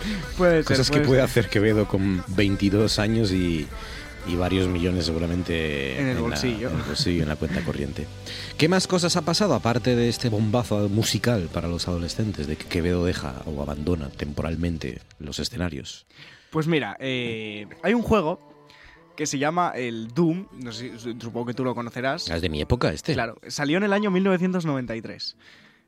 cosas 0.64 0.90
que 0.90 1.00
puede 1.00 1.22
hacer 1.22 1.48
Quevedo 1.48 1.86
con 1.86 2.22
22 2.28 2.98
años 2.98 3.32
y, 3.32 3.66
varios 4.36 4.68
millones 4.68 5.06
seguramente 5.06 5.98
en 5.98 6.08
el 6.08 6.18
bolsillo. 6.18 6.68
en 6.68 6.76
el 6.76 6.82
bolsillo, 6.82 7.22
en 7.22 7.28
la 7.30 7.36
cuenta 7.36 7.62
corriente. 7.62 8.06
¿Qué 8.58 8.68
más 8.68 8.86
cosas 8.86 9.16
ha 9.16 9.22
pasado 9.22 9.54
aparte 9.54 9.96
de 9.96 10.10
este 10.10 10.28
bombazo 10.28 10.86
musical 10.90 11.48
para 11.50 11.66
los 11.66 11.88
adolescentes 11.88 12.46
de 12.46 12.56
que 12.56 12.66
Quevedo 12.66 13.06
deja 13.06 13.40
o 13.46 13.62
abandona 13.62 14.10
temporalmente 14.10 15.00
los 15.18 15.38
escenarios? 15.38 16.04
Pues 16.50 16.66
mira, 16.66 16.96
eh, 17.00 17.66
hay 17.82 17.94
un 17.94 18.02
juego 18.02 18.47
que 19.18 19.26
se 19.26 19.36
llama 19.36 19.72
el 19.74 20.14
Doom, 20.14 20.46
no 20.62 20.70
sé, 20.70 20.92
supongo 20.96 21.46
que 21.46 21.54
tú 21.54 21.64
lo 21.64 21.74
conocerás. 21.74 22.30
Ah, 22.30 22.36
es 22.36 22.40
de 22.40 22.48
mi 22.48 22.60
época 22.60 22.92
este. 22.92 23.14
Claro, 23.14 23.34
salió 23.48 23.76
en 23.76 23.82
el 23.82 23.92
año 23.92 24.12
1993. 24.12 25.36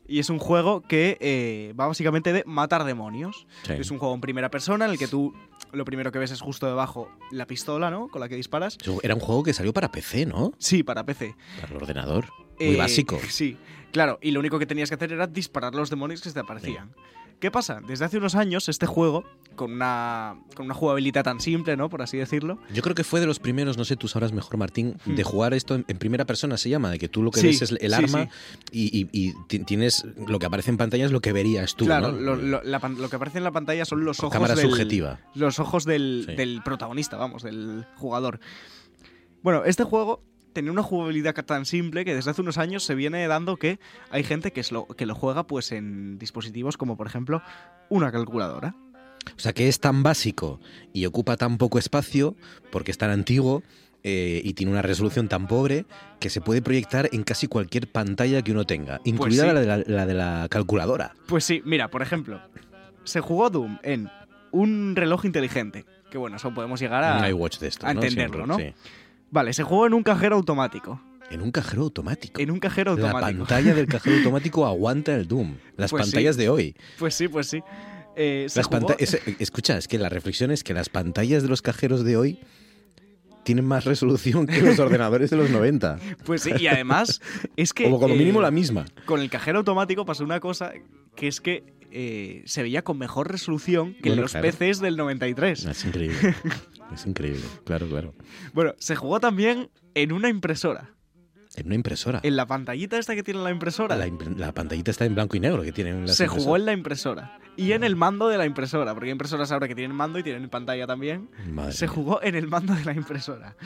Y 0.09 0.19
es 0.19 0.31
un 0.31 0.41
juego 0.41 0.81
que 0.81 1.17
eh, 1.21 1.73
va 1.79 1.87
básicamente 1.87 2.33
de 2.33 2.43
matar 2.45 2.83
demonios. 2.83 3.47
Es 3.69 3.93
un 3.93 4.01
juego 4.01 4.17
en 4.17 4.21
primera 4.21 4.51
persona 4.51 4.87
en 4.87 4.91
el 4.91 4.99
que 4.99 5.07
tú 5.07 5.33
lo 5.71 5.85
primero 5.85 6.11
que 6.11 6.19
ves 6.19 6.33
es 6.33 6.41
justo 6.41 6.67
debajo 6.67 7.09
la 7.31 7.47
pistola, 7.47 7.89
¿no? 7.89 8.09
Con 8.09 8.21
la 8.21 8.29
que 8.29 8.35
disparas. 8.35 8.77
Era 9.01 9.15
un 9.15 9.21
juego 9.21 9.45
que 9.45 9.53
salió 9.53 9.73
para 9.73 9.93
PC, 9.93 10.27
¿no? 10.27 10.53
Sí, 10.59 10.83
para 10.83 11.07
PC. 11.07 11.37
Para 11.61 11.73
el 11.73 11.77
ordenador. 11.77 12.27
Muy 12.59 12.75
eh, 12.75 12.77
básico. 12.79 13.21
Sí, 13.29 13.57
claro. 13.93 14.19
Y 14.21 14.33
lo 14.33 14.41
único 14.41 14.59
que 14.59 14.67
tenías 14.67 14.89
que 14.89 14.97
hacer 14.97 15.13
era 15.13 15.29
disparar 15.29 15.77
los 15.77 15.89
demonios 15.89 16.21
que 16.21 16.31
se 16.31 16.35
te 16.35 16.41
aparecían. 16.41 16.91
¿Qué 17.41 17.51
pasa? 17.51 17.81
Desde 17.87 18.05
hace 18.05 18.19
unos 18.19 18.35
años 18.35 18.69
este 18.69 18.85
juego, 18.85 19.25
con 19.57 19.73
una, 19.73 20.37
con 20.55 20.67
una 20.67 20.75
jugabilidad 20.75 21.25
tan 21.25 21.41
simple, 21.41 21.75
¿no? 21.75 21.89
Por 21.89 22.03
así 22.03 22.19
decirlo. 22.19 22.59
Yo 22.73 22.83
creo 22.83 22.95
que 22.95 23.03
fue 23.03 23.19
de 23.19 23.27
los 23.27 23.39
primeros, 23.39 23.79
no 23.79 23.85
sé, 23.87 23.97
tú 23.97 24.09
sabrás 24.09 24.33
mejor, 24.33 24.59
Martín, 24.59 24.97
de 25.07 25.23
hmm. 25.23 25.27
jugar 25.27 25.55
esto 25.55 25.75
en, 25.75 25.85
primera 25.85 26.27
persona, 26.27 26.59
se 26.59 26.69
llama, 26.69 26.91
de 26.91 26.99
que 26.99 27.09
tú 27.09 27.23
lo 27.23 27.31
que 27.31 27.41
ves 27.41 27.63
es 27.63 27.75
el 27.81 27.95
arma 27.95 28.29
Y, 28.71 29.07
tienes 29.65 30.05
lo 30.27 30.39
que 30.39 30.47
aparece 30.47 30.71
en 30.71 30.77
pantalla 30.77 31.07
es 31.07 31.13
lo 31.13 31.21
que 31.21 31.33
verías 31.33 31.75
tú. 31.77 31.87
Claro, 31.87 32.13
lo, 32.13 33.09
que 33.09 33.17
aparece 33.17 33.39
en 33.39 33.45
la 33.45 33.53
pantalla 33.53 33.87
son 33.87 34.05
los 34.05 34.21
ojos. 34.21 34.33
Cámara 34.33 34.55
subjetiva. 34.57 35.21
Los 35.35 35.59
ojos 35.59 35.87
del, 35.87 36.27
del 36.37 36.61
protagonista, 36.63 37.17
vamos, 37.17 37.43
del 37.43 37.87
jugador. 37.97 38.39
Bueno, 39.43 39.65
este 39.65 39.85
juego 39.85 40.23
tenía 40.53 40.73
una 40.73 40.83
jugabilidad 40.83 41.35
tan 41.45 41.65
simple 41.65 42.05
que 42.05 42.15
desde 42.15 42.31
hace 42.31 42.41
unos 42.41 42.59
años 42.59 42.85
se 42.85 42.95
viene 42.95 43.27
dando 43.27 43.57
que 43.57 43.79
hay 44.11 44.25
gente 44.25 44.53
que, 44.53 44.61
es 44.61 44.73
lo, 44.73 44.87
que 44.87 45.07
lo 45.07 45.15
juega 45.15 45.47
pues 45.47 45.73
en 45.73 46.19
dispositivos 46.19 46.77
como 46.77 46.97
por 46.97 47.07
ejemplo 47.07 47.43
una 47.89 48.13
calculadora. 48.13 48.75
O 49.37 49.39
sea, 49.39 49.53
que 49.53 49.69
es 49.69 49.81
tan 49.81 50.03
básico 50.03 50.61
y 50.93 51.07
ocupa 51.07 51.37
tan 51.37 51.59
poco 51.59 51.79
espacio 51.79 52.37
porque 52.71 52.91
es 52.91 52.99
tan 52.99 53.11
antiguo 53.11 53.63
eh, 54.03 54.41
y 54.43 54.55
tiene 54.55 54.73
una 54.73 54.83
resolución 54.83 55.29
tan 55.29 55.47
pobre 55.47 55.85
que 56.21 56.31
se 56.31 56.41
puede 56.41 56.63
proyectar 56.63 57.11
en 57.13 57.23
casi 57.23 57.47
cualquier 57.47 57.91
pantalla 57.91 58.43
que 58.43 58.53
uno 58.53 58.65
tenga, 58.65 59.01
incluida 59.05 59.43
sí. 59.43 59.49
la, 59.53 59.61
de 59.61 59.67
la, 59.67 59.77
la 59.87 60.07
de 60.07 60.15
la 60.15 60.47
calculadora. 60.51 61.15
Pues 61.27 61.45
sí, 61.45 61.61
mira, 61.67 61.91
por 61.91 62.01
ejemplo, 62.01 62.41
se 63.05 63.21
jugó 63.21 63.51
Doom 63.51 63.79
en 63.83 64.09
un 64.53 64.95
reloj 64.97 65.25
inteligente. 65.25 65.85
Que 66.11 66.19
bueno, 66.19 66.37
eso 66.37 66.53
podemos 66.53 66.81
llegar 66.81 67.05
a. 67.05 67.19
Un 67.19 67.27
iWatch 67.27 67.59
de 67.59 67.69
esto, 67.69 67.87
a 67.87 67.95
¿no? 67.95 68.03
entenderlo, 68.03 68.47
¿no? 68.47 68.57
Sí. 68.57 68.75
Vale, 69.31 69.53
se 69.53 69.63
jugó 69.63 69.87
en 69.87 69.95
un 69.95 70.03
cajero 70.03 70.37
automático. 70.37 71.01
En 71.31 71.43
un 71.43 71.53
cajero 71.53 71.83
automático. 71.83 72.41
En 72.41 72.51
un 72.51 72.59
cajero 72.59 72.97
La 72.97 73.11
automático. 73.11 73.39
pantalla 73.47 73.75
del 73.75 73.87
cajero 73.87 74.17
automático 74.19 74.67
aguanta 74.67 75.15
el 75.15 75.29
Doom. 75.29 75.55
Las 75.77 75.91
Pues 75.91 76.07
sí. 76.07 76.11
pantallas 76.13 76.37
de 76.37 76.49
hoy. 76.49 76.77
Pues 76.99 77.15
sí, 77.15 77.29
pues 77.29 77.47
sí. 77.49 77.61
Eh, 78.17 78.47
se 78.49 78.59
Las 78.59 78.67
jugó- 78.67 78.87
panta- 78.87 78.97
es- 78.99 79.15
escucha, 79.39 79.79
es 79.79 79.87
que 79.87 79.99
la 79.99 80.09
reflexión 80.09 80.51
es 80.51 80.65
que 80.65 80.75
las 80.75 80.89
pantallas 80.89 81.43
de 81.45 81.49
los 81.49 81.63
cajeros 81.63 82.03
de 82.05 82.17
hoy 82.17 82.41
tienen 83.45 83.65
más 83.65 83.85
resolución 83.85 84.47
que 84.47 84.61
los 84.61 84.79
ordenadores 84.81 85.31
de 85.31 85.37
los 85.37 85.51
90. 85.51 85.99
Pues 86.25 86.43
sí, 86.43 86.51
y 86.59 86.67
además 86.67 87.21
es 87.57 87.73
que. 87.75 87.85
Como, 87.85 88.01
como 88.01 88.15
eh, 88.15 88.19
mínimo 88.19 88.43
la 88.43 88.51
misma. 88.51 88.85
Con 89.07 89.21
el 89.21 89.31
cajero 89.31 89.59
automático 89.59 90.05
pasó 90.05 90.25
una 90.25 90.41
cosa 90.41 90.73
que 91.15 91.29
es 91.29 91.41
que 91.41 91.63
eh, 91.93 92.43
se 92.47 92.63
veía 92.63 92.83
con 92.83 92.99
mejor 92.99 93.31
resolución 93.31 93.95
que 94.03 94.11
Bueno, 94.11 94.23
los 94.23 94.33
claro. 94.33 94.49
PCs 94.49 94.81
del 94.81 94.97
93. 94.97 95.65
Es 95.67 95.85
increíble. 95.85 96.35
Es 96.93 97.07
increíble, 97.07 97.43
claro, 97.65 97.87
claro. 97.89 98.15
Bueno, 98.53 98.75
se 98.79 98.97
jugó 98.97 99.21
también 99.21 99.71
en 99.95 100.11
una 100.11 100.29
impresora. 100.29 100.91
En 101.55 101.67
una 101.67 101.77
impresora. 101.77 102.19
En 102.25 102.35
la 102.35 102.47
pantallita 102.47 102.99
esta 102.99 103.15
que 103.15 103.23
tiene 103.23 103.41
la 103.45 103.53
impresora. 103.53 103.95
La, 103.95 104.09
impre- 104.09 104.37
la 104.37 104.53
pantallita 104.53 104.91
está 104.91 105.05
en 105.05 105.15
blanco 105.15 105.37
y 105.37 105.41
negro 105.41 105.63
que 105.63 105.71
tienen 105.71 106.05
las 106.05 106.17
se 106.17 106.27
jugó 106.27 106.57
en 106.57 106.65
la 106.67 106.73
impresora. 106.73 107.39
Y 107.57 107.73
en 107.73 107.85
el 107.85 107.95
mando 107.95 108.27
de 108.29 108.39
la 108.39 108.45
impresora. 108.45 108.93
Porque 108.93 109.07
hay 109.07 109.13
impresoras 109.13 109.53
ahora 109.53 109.69
que 109.69 109.77
tienen 109.77 109.97
mando 109.97 110.19
y 110.19 110.25
tienen 110.25 110.49
pantalla 110.49 110.85
también. 110.89 111.31
Madre 111.53 111.73
se 111.75 111.87
mía. 111.87 111.95
jugó 111.95 112.23
en 112.25 112.35
el 112.35 112.49
mando 112.49 112.75
de 112.75 112.85
la 112.85 112.93
impresora. 112.93 113.57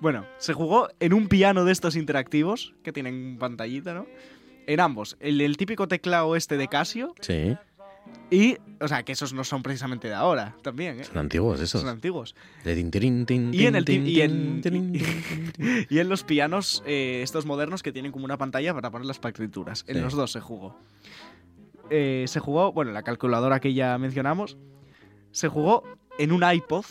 Bueno, 0.00 0.26
se 0.38 0.52
jugó 0.52 0.88
en 0.98 1.12
un 1.12 1.28
piano 1.28 1.64
de 1.64 1.70
estos 1.70 1.94
interactivos 1.94 2.74
que 2.82 2.92
tienen 2.92 3.36
pantallita, 3.38 3.94
¿no? 3.94 4.06
En 4.68 4.78
ambos. 4.80 5.16
El, 5.18 5.40
el 5.40 5.56
típico 5.56 5.88
teclado 5.88 6.36
este 6.36 6.56
de 6.56 6.68
Casio 6.68 7.14
Sí, 7.20 7.56
y, 8.30 8.56
o 8.80 8.88
sea, 8.88 9.02
que 9.02 9.12
esos 9.12 9.32
no 9.32 9.42
son 9.44 9.62
precisamente 9.62 10.08
de 10.08 10.14
ahora 10.14 10.54
también, 10.62 11.00
¿eh? 11.00 11.04
son 11.04 11.18
antiguos 11.18 11.60
esos. 11.60 11.80
Son 11.80 11.90
antiguos. 11.90 12.34
De 12.64 12.74
tin, 12.74 12.90
tirin, 12.90 13.24
tin, 13.26 13.52
Y 13.54 13.64
en 13.66 13.76
el 13.76 13.84
y. 13.88 15.02
Y 15.90 16.02
los 16.04 16.22
pianos, 16.24 16.82
eh, 16.86 17.20
estos 17.22 17.46
modernos 17.46 17.82
que 17.82 17.92
tienen 17.92 18.12
como 18.12 18.24
una 18.26 18.36
pantalla 18.38 18.74
para 18.74 18.90
poner 18.90 19.06
las 19.06 19.18
partituras. 19.18 19.84
En 19.88 19.96
Sí. 19.96 20.00
los 20.02 20.12
dos 20.14 20.32
se 20.32 20.40
jugó. 20.40 20.76
Eh, 21.90 22.24
se 22.28 22.38
jugó, 22.40 22.72
bueno, 22.72 22.92
la 22.92 23.02
calculadora 23.02 23.60
que 23.60 23.72
ya 23.72 23.96
mencionamos. 23.98 24.58
Se 25.30 25.48
jugó 25.48 25.82
en 26.18 26.32
un 26.32 26.42
iPod, 26.50 26.84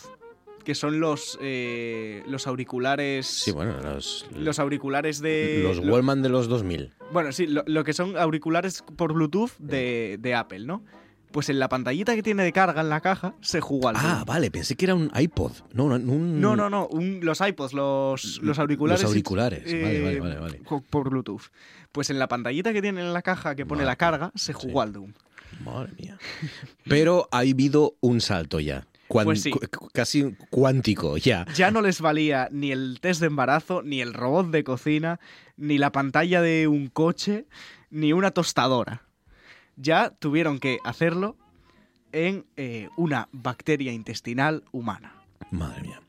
que 0.68 0.74
son 0.74 1.00
los, 1.00 1.38
eh, 1.40 2.22
los 2.26 2.46
auriculares. 2.46 3.26
Sí, 3.26 3.52
bueno, 3.52 3.80
los, 3.82 4.26
Los 4.36 4.58
auriculares 4.58 5.18
de. 5.22 5.62
los 5.62 5.78
lo- 5.82 5.94
Wallman 5.94 6.20
de 6.20 6.28
los 6.28 6.46
2000. 6.46 6.92
bueno, 7.10 7.32
sí, 7.32 7.46
lo, 7.46 7.62
lo 7.66 7.84
que 7.84 7.94
son 7.94 8.18
auriculares 8.18 8.84
por 8.96 9.14
Bluetooth 9.14 9.52
de, 9.58 10.18
de 10.20 10.34
Apple, 10.34 10.66
¿no? 10.66 10.84
Pues 11.32 11.48
en 11.48 11.58
la 11.58 11.70
pantallita 11.70 12.14
que 12.14 12.22
tiene 12.22 12.42
de 12.42 12.52
carga 12.52 12.82
en 12.82 12.90
la 12.90 13.00
caja 13.00 13.34
se 13.40 13.62
jugó 13.62 13.88
al 13.88 13.96
Ah, 13.96 14.24
vale, 14.26 14.50
pensé 14.50 14.76
que 14.76 14.84
era 14.84 14.94
un 14.94 15.10
iPod. 15.18 15.52
No, 15.72 15.88
no, 15.88 15.94
un... 15.96 16.38
No, 16.38 16.54
no, 16.54 16.68
no, 16.68 16.86
un- 16.88 17.20
los 17.22 17.40
iPods, 17.40 17.72
los, 17.72 18.40
los 18.42 18.58
auriculares. 18.58 19.00
Los 19.02 19.10
auriculares, 19.10 19.64
vale, 19.64 20.02
vale, 20.02 20.16
eh, 20.16 20.20
vale, 20.20 20.38
vale. 20.38 20.60
Por 20.90 21.08
Bluetooth. 21.08 21.44
Pues 21.92 22.10
en 22.10 22.18
la 22.18 22.28
pantallita 22.28 22.74
que 22.74 22.82
tiene 22.82 23.00
en 23.00 23.14
la 23.14 23.22
caja 23.22 23.54
que 23.54 23.64
pone 23.64 23.80
Vale. 23.84 23.92
la 23.92 23.96
carga, 23.96 24.32
se 24.34 24.52
jugó 24.52 24.82
Sí. 24.82 24.86
al 24.88 24.92
Doom. 24.92 25.12
Madre 25.64 25.92
mía. 25.98 26.18
Pero 26.86 27.26
ha 27.32 27.38
habido 27.38 27.94
un 28.00 28.20
salto 28.20 28.60
ya. 28.60 28.86
Cuan- 29.08 29.24
Pues 29.24 29.42
sí. 29.42 29.50
cu- 29.50 29.60
cu- 29.76 29.88
casi 29.92 30.36
cuántico 30.50 31.16
ya. 31.16 31.46
Ya 31.54 31.70
no 31.70 31.80
les 31.80 32.00
valía 32.00 32.48
ni 32.52 32.72
el 32.72 32.98
test 33.00 33.20
de 33.20 33.26
embarazo, 33.28 33.82
ni 33.82 34.00
el 34.00 34.12
robot 34.14 34.50
de 34.50 34.64
cocina, 34.64 35.18
ni 35.56 35.78
la 35.78 35.90
pantalla 35.92 36.42
de 36.42 36.68
un 36.68 36.88
coche, 36.88 37.46
ni 37.90 38.12
una 38.12 38.30
tostadora. 38.32 39.02
Ya 39.76 40.10
tuvieron 40.10 40.58
que 40.58 40.78
hacerlo 40.84 41.36
en 42.12 42.44
eh, 42.56 42.88
una 42.96 43.28
bacteria 43.32 43.92
intestinal 43.92 44.64
humana. 44.72 45.14
Madre 45.50 45.82
mía. 45.82 46.00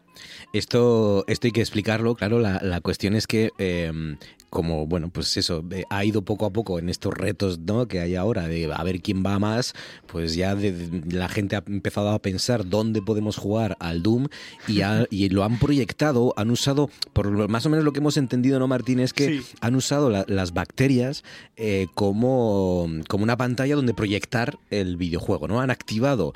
Esto, 0.53 1.23
esto 1.27 1.47
hay 1.47 1.51
que 1.51 1.61
explicarlo, 1.61 2.15
claro, 2.15 2.39
la, 2.39 2.59
la 2.61 2.81
cuestión 2.81 3.13
es 3.15 3.27
que 3.27 3.51
eh, 3.57 4.17
como, 4.49 4.85
bueno, 4.87 5.09
pues 5.09 5.35
eso, 5.37 5.63
eh, 5.71 5.83
ha 5.89 6.03
ido 6.05 6.23
poco 6.23 6.45
a 6.45 6.49
poco 6.51 6.79
en 6.79 6.89
estos 6.89 7.13
retos 7.13 7.59
¿no? 7.59 7.87
que 7.87 7.99
hay 7.99 8.15
ahora 8.15 8.47
de 8.47 8.71
a 8.73 8.83
ver 8.83 9.01
quién 9.01 9.23
va 9.25 9.37
más, 9.39 9.73
pues 10.07 10.35
ya 10.35 10.55
de- 10.55 10.71
de- 10.71 11.15
la 11.17 11.29
gente 11.29 11.55
ha 11.55 11.63
empezado 11.67 12.09
a 12.09 12.19
pensar 12.19 12.67
dónde 12.67 13.01
podemos 13.01 13.37
jugar 13.37 13.77
al 13.79 14.01
Doom 14.03 14.27
y, 14.67 14.81
ha- 14.81 15.05
y 15.11 15.29
lo 15.29 15.43
han 15.43 15.59
proyectado, 15.59 16.33
han 16.37 16.49
usado, 16.51 16.89
por 17.13 17.27
lo- 17.27 17.47
más 17.47 17.65
o 17.65 17.69
menos 17.69 17.85
lo 17.85 17.93
que 17.93 17.99
hemos 17.99 18.17
entendido, 18.17 18.59
¿no, 18.59 18.67
Martín? 18.67 18.99
Es 18.99 19.13
que 19.13 19.27
Sí. 19.39 19.41
han 19.61 19.75
usado 19.75 20.09
la- 20.09 20.25
las 20.27 20.53
bacterias 20.53 21.23
eh, 21.57 21.87
como, 21.93 22.87
como 23.07 23.23
una 23.23 23.37
pantalla 23.37 23.75
donde 23.75 23.93
proyectar 23.93 24.57
el 24.69 24.97
videojuego, 24.97 25.47
¿no? 25.47 25.61
Han 25.61 25.71
activado 25.71 26.33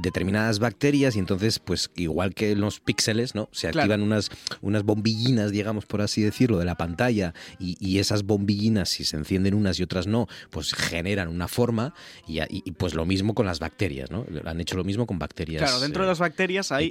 determinadas 0.00 0.58
bacterias 0.58 1.16
y 1.16 1.18
entonces, 1.18 1.58
pues 1.58 1.90
igual 1.96 2.34
que 2.34 2.54
los 2.56 2.80
píxeles, 2.80 3.34
¿no? 3.34 3.48
Se 3.52 3.68
Claro. 3.70 3.80
activan 3.92 4.02
unas, 4.02 4.30
unas 4.62 4.82
bombillinas, 4.84 5.50
digamos 5.52 5.86
por 5.86 6.00
así 6.02 6.22
decirlo, 6.22 6.58
de 6.58 6.64
la 6.64 6.76
pantalla 6.76 7.34
y, 7.58 7.76
y 7.80 7.98
esas 7.98 8.24
bombillinas, 8.24 8.88
si 8.88 9.04
se 9.04 9.16
encienden 9.16 9.54
unas 9.54 9.78
y 9.78 9.82
otras 9.82 10.06
no, 10.06 10.26
pues 10.50 10.72
generan 10.74 11.28
una 11.28 11.48
forma 11.48 11.94
y, 12.26 12.40
y- 12.40 12.46
y, 12.64 12.72
pues 12.72 12.94
lo 12.94 13.04
mismo 13.06 13.34
con 13.34 13.46
las 13.46 13.58
bacterias, 13.60 14.10
¿no? 14.10 14.24
Han 14.44 14.60
hecho 14.60 14.76
lo 14.76 14.84
mismo 14.84 15.06
con 15.06 15.18
bacterias. 15.18 15.62
Claro, 15.62 15.80
dentro 15.80 16.02
eh, 16.02 16.06
de 16.06 16.10
las 16.10 16.18
bacterias 16.18 16.72
hay 16.72 16.86
eh, 16.86 16.88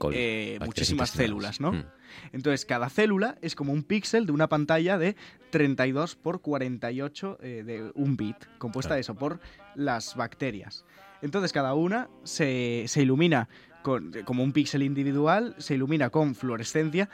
bacterias 0.59 0.65
muchísimas 0.67 1.09
células, 1.11 1.59
¿no? 1.59 1.71
Mm. 1.73 1.83
Entonces, 2.31 2.63
cada 2.65 2.89
célula 2.89 3.37
es 3.41 3.55
como 3.55 3.73
un 3.73 3.81
píxel 3.83 4.27
de 4.27 4.31
una 4.33 4.47
pantalla 4.47 4.99
de 4.99 5.15
32 5.49 6.15
por 6.15 6.41
48 6.41 7.37
eh, 7.41 7.63
de 7.65 7.91
un 7.95 8.15
bit, 8.17 8.35
compuesta 8.59 8.89
Claro. 8.89 8.95
de 8.95 9.01
eso 9.01 9.15
por 9.15 9.39
las 9.75 10.15
bacterias. 10.15 10.85
Entonces, 11.23 11.51
cada 11.51 11.73
una 11.73 12.09
se, 12.23 12.83
se 12.87 13.01
ilumina 13.01 13.49
con, 13.81 14.11
como 14.25 14.43
un 14.43 14.51
píxel 14.53 14.83
individual, 14.83 15.55
se 15.57 15.73
ilumina 15.73 16.09
con 16.11 16.35
fluorescencia, 16.35 17.09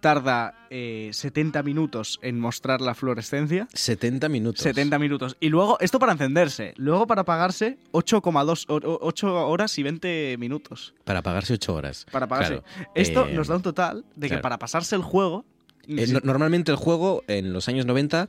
tarda 0.00 0.54
eh, 0.70 1.10
70 1.12 1.62
minutos 1.62 2.18
en 2.22 2.40
mostrar 2.40 2.80
la 2.80 2.94
fluorescencia. 2.94 3.68
70 3.74 4.28
minutos. 4.30 4.62
70 4.62 4.98
minutos. 4.98 5.36
Y 5.40 5.50
luego, 5.50 5.78
esto 5.80 5.98
para 5.98 6.12
encenderse. 6.12 6.72
Luego 6.76 7.06
para 7.06 7.20
apagarse, 7.22 7.78
8,2 7.92 8.64
o- 8.68 8.76
o- 8.76 8.98
8 9.02 9.46
horas 9.46 9.78
y 9.78 9.82
20 9.82 10.36
minutos. 10.38 10.94
Para 11.04 11.20
pagarse 11.22 11.52
8 11.52 11.74
horas. 11.74 12.06
Para 12.10 12.24
apagarse. 12.24 12.62
Claro. 12.62 12.88
Esto 12.94 13.26
Eh, 13.28 13.34
nos 13.34 13.48
da 13.48 13.56
un 13.56 13.62
total 13.62 14.04
de 14.16 14.28
que 14.30 14.38
para 14.38 14.58
pasarse 14.58 14.96
el 14.96 15.02
juego. 15.02 15.44
Eh, 15.86 16.06
no- 16.08 16.20
normalmente 16.22 16.70
el 16.70 16.76
juego 16.78 17.22
en 17.28 17.52
los 17.52 17.68
años 17.68 17.84
90, 17.84 18.28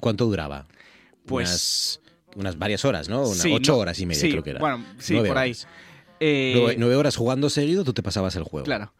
¿cuánto 0.00 0.26
duraba? 0.26 0.66
Pues- 1.24 1.48
Unas, 1.48 2.00
unas 2.36 2.58
varias 2.58 2.84
horas, 2.84 3.08
¿no? 3.08 3.22
Unas 3.26 3.38
Sí, 3.38 3.52
ocho 3.52 3.72
no- 3.72 3.78
horas 3.78 3.98
y 3.98 4.06
media 4.06 4.20
sí, 4.20 4.30
creo 4.30 4.42
que 4.42 4.50
era. 4.50 4.60
Bueno, 4.60 4.84
sí, 4.98 5.14
Nueve 5.14 5.28
por 5.28 5.38
ahí. 5.38 5.50
horas. 5.50 5.66
Eh, 6.20 6.52
Nueve, 6.56 6.76
nueve 6.78 6.96
horas 6.96 7.16
jugando 7.16 7.50
seguido, 7.50 7.82
tú 7.84 7.92
te 7.92 8.02
pasabas 8.02 8.36
el 8.36 8.42
juego. 8.44 8.64
Claro. 8.64 8.92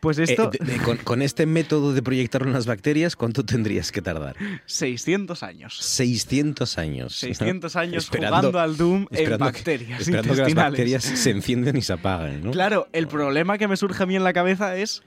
Pues 0.00 0.18
Eh, 0.18 0.24
esto, 0.24 0.50
de- 0.50 0.58
de- 0.64 0.78
con, 0.78 0.98
con 0.98 1.22
este 1.22 1.46
método 1.46 1.92
de 1.94 2.02
proyectarlo 2.02 2.46
en 2.48 2.52
las 2.52 2.66
bacterias, 2.66 3.16
¿cuánto 3.16 3.44
tendrías 3.44 3.90
que 3.90 4.02
tardar? 4.02 4.36
600 4.66 5.42
años. 5.42 5.76
600 5.80 6.78
años. 6.78 7.14
600 7.16 7.76
años 7.76 8.04
Esperando- 8.04 8.36
jugando 8.50 8.60
al 8.60 8.76
Doom 8.76 9.06
en 9.10 9.24
que- 9.26 9.36
bacterias 9.36 10.00
Esperando 10.02 10.34
que 10.34 10.40
las 10.42 10.54
bacterias 10.54 11.02
se 11.04 11.30
encienden 11.30 11.76
y 11.76 11.82
se 11.82 11.92
apagan, 11.94 12.42
¿no? 12.44 12.50
Claro, 12.50 12.88
el 12.92 13.08
problema 13.08 13.58
que 13.58 13.68
me 13.68 13.76
surge 13.76 14.02
a 14.02 14.06
mí 14.06 14.16
en 14.16 14.22
la 14.24 14.32
cabeza 14.32 14.76
es... 14.76 15.02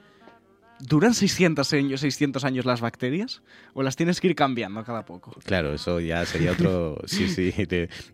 ¿Duran 0.79 1.13
600 1.13 1.73
años, 1.73 2.01
600 2.01 2.43
años 2.45 2.65
las 2.65 2.81
bacterias? 2.81 3.41
¿O 3.73 3.83
las 3.83 3.95
tienes 3.95 4.21
que 4.21 4.27
ir 4.27 4.35
cambiando 4.35 4.83
cada 4.83 5.05
poco? 5.05 5.31
Claro, 5.43 5.73
eso 5.73 5.99
ya 5.99 6.25
sería 6.25 6.51
otro. 6.53 6.97
Sí, 7.05 7.27
sí. 7.27 7.53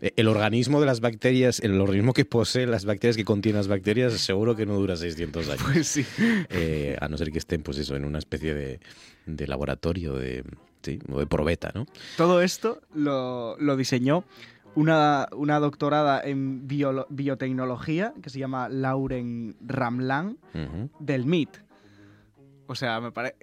el 0.00 0.28
organismo 0.28 0.80
de 0.80 0.86
las 0.86 1.00
bacterias, 1.00 1.60
el 1.60 1.80
organismo 1.80 2.12
que 2.12 2.24
posee 2.24 2.66
las 2.66 2.84
bacterias, 2.84 3.16
que 3.16 3.24
contiene 3.24 3.58
las 3.58 3.68
bacterias, 3.68 4.14
seguro 4.14 4.56
que 4.56 4.66
no 4.66 4.74
dura 4.74 4.96
600 4.96 5.48
años. 5.48 5.62
Pues 5.72 5.86
sí. 5.88 6.04
Eh, 6.50 6.96
a 7.00 7.08
no 7.08 7.18
ser 7.18 7.30
que 7.30 7.38
estén, 7.38 7.62
pues 7.62 7.78
eso, 7.78 7.96
en 7.96 8.04
una 8.04 8.18
especie 8.18 8.54
de, 8.54 8.80
de 9.26 9.46
laboratorio 9.46 10.14
de, 10.14 10.44
sí, 10.82 10.98
o 11.10 11.18
de 11.18 11.26
probeta, 11.26 11.70
¿no? 11.74 11.86
Todo 12.16 12.40
esto 12.40 12.80
lo, 12.94 13.56
lo 13.58 13.76
diseñó 13.76 14.24
una, 14.76 15.26
una 15.32 15.58
doctorada 15.58 16.20
en 16.22 16.68
biotecnología 16.68 18.12
que 18.22 18.30
se 18.30 18.38
llama 18.38 18.68
Lauren 18.68 19.56
Ramlan 19.66 20.38
del 21.00 21.26
MIT. 21.26 21.65
O 22.66 22.74
sea, 22.74 23.00
me 23.00 23.12
parece... 23.12 23.36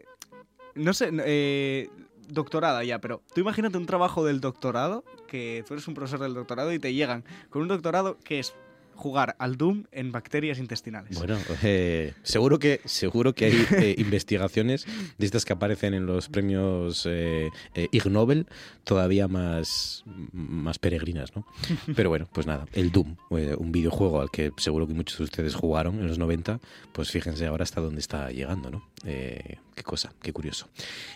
No 0.75 0.93
sé, 0.93 1.11
eh, 1.25 1.89
doctorada 2.27 2.83
ya, 2.83 2.99
pero 2.99 3.21
tú 3.33 3.41
imagínate 3.41 3.77
un 3.77 3.85
trabajo 3.85 4.25
del 4.25 4.41
doctorado, 4.41 5.03
que 5.27 5.63
tú 5.67 5.73
eres 5.73 5.87
un 5.87 5.93
profesor 5.93 6.19
del 6.19 6.33
doctorado 6.33 6.73
y 6.73 6.79
te 6.79 6.93
llegan 6.93 7.23
con 7.49 7.61
un 7.61 7.67
doctorado 7.67 8.17
que 8.23 8.39
es 8.39 8.55
jugar 8.95 9.35
al 9.39 9.57
Doom 9.57 9.85
en 9.91 10.11
bacterias 10.11 10.59
intestinales. 10.59 11.17
Bueno, 11.17 11.37
eh, 11.63 12.13
seguro 12.23 12.59
que 12.59 12.81
seguro 12.85 13.33
que 13.33 13.45
hay 13.45 13.67
eh, 13.77 13.95
investigaciones 13.99 14.85
de 15.17 15.25
estas 15.25 15.45
que 15.45 15.53
aparecen 15.53 15.93
en 15.93 16.05
los 16.05 16.29
premios 16.29 17.05
eh, 17.09 17.49
eh, 17.75 17.87
Ig 17.91 18.07
Nobel 18.09 18.47
todavía 18.83 19.27
más, 19.27 20.03
más 20.31 20.79
peregrinas, 20.79 21.35
¿no? 21.35 21.45
Pero 21.95 22.09
bueno, 22.09 22.27
pues 22.31 22.47
nada, 22.47 22.67
el 22.73 22.91
Doom, 22.91 23.15
eh, 23.31 23.55
un 23.57 23.71
videojuego 23.71 24.21
al 24.21 24.31
que 24.31 24.51
seguro 24.57 24.87
que 24.87 24.93
muchos 24.93 25.17
de 25.17 25.23
ustedes 25.25 25.55
jugaron 25.55 25.99
en 25.99 26.07
los 26.07 26.17
90, 26.17 26.59
pues 26.91 27.11
fíjense 27.11 27.45
ahora 27.45 27.63
hasta 27.63 27.81
dónde 27.81 27.99
está 27.99 28.31
llegando, 28.31 28.69
¿no? 28.69 28.87
Eh, 29.05 29.57
qué 29.75 29.83
cosa, 29.83 30.13
qué 30.21 30.31
curioso. 30.31 30.67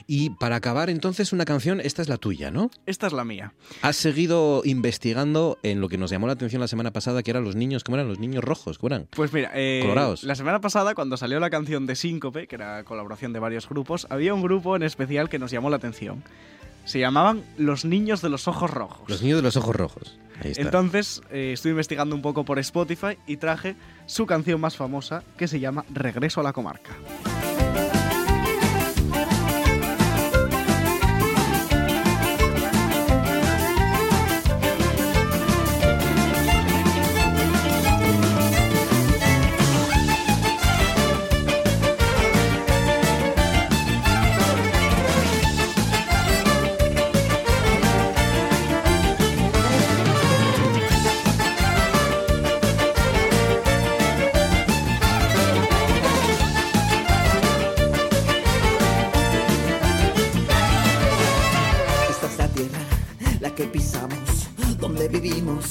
Y 0.08 0.32
para 0.32 0.58
acabar 0.58 0.90
entonces 0.90 1.32
una 1.32 1.46
canción, 1.46 1.80
esta 1.80 2.02
es 2.02 2.10
la 2.10 2.18
tuya, 2.18 2.52
¿no? 2.52 2.70
Esta 2.86 3.08
es 3.08 3.14
la 3.14 3.24
mía. 3.24 3.54
Has 3.82 3.96
seguido 3.96 4.62
investigando 4.66 5.58
en 5.64 5.80
lo 5.80 5.88
que 5.88 5.98
nos 5.98 6.12
llamó 6.12 6.28
la 6.28 6.34
atención 6.34 6.60
la 6.60 6.68
semana 6.68 6.92
pasada, 6.92 7.24
que 7.24 7.32
eran 7.32 7.44
los 7.44 7.56
niños, 7.56 7.67
¿cómo 7.84 7.98
eran 7.98 8.08
los 8.08 8.20
niños 8.20 8.44
rojos? 8.44 8.78
¿Cómo 8.78 8.94
eran? 8.94 9.08
Pues 9.12 9.34
mira, 9.34 9.52
eh, 9.54 9.80
Colorados. 9.82 10.24
la 10.24 10.36
semana 10.36 10.62
pasada, 10.62 10.96
cuando 10.96 11.18
salió 11.18 11.40
la 11.40 11.50
canción 11.50 11.86
de 11.86 11.96
Síncope, 11.96 12.48
que 12.48 12.56
era 12.56 12.84
colaboración 12.84 13.34
de 13.34 13.40
varios 13.40 13.68
grupos, 13.70 14.08
había 14.10 14.34
un 14.34 14.42
grupo 14.42 14.76
en 14.76 14.84
especial 14.84 15.30
que 15.30 15.40
nos 15.40 15.52
llamó 15.52 15.70
la 15.70 15.78
atención. 15.78 16.24
Se 16.86 17.00
llamaban 17.00 17.44
Los 17.58 17.84
Niños 17.84 18.22
de 18.22 18.30
los 18.30 18.48
Ojos 18.48 18.72
Rojos. 18.72 19.10
Los 19.10 19.22
niños 19.22 19.40
de 19.40 19.44
los 19.44 19.58
ojos 19.58 19.76
rojos. 19.76 20.18
Ahí 20.42 20.52
está. 20.52 20.62
Entonces, 20.62 21.22
eh, 21.32 21.52
estuve 21.54 21.72
investigando 21.72 22.16
un 22.16 22.22
poco 22.22 22.46
por 22.46 22.60
Spotify 22.60 23.18
y 23.28 23.38
traje 23.38 23.76
su 24.06 24.26
canción 24.26 24.62
más 24.62 24.78
famosa, 24.78 25.24
que 25.38 25.50
se 25.50 25.60
llama 25.60 25.84
Regreso 25.94 26.40
a 26.40 26.44
la 26.44 26.54
Comarca. 26.54 26.92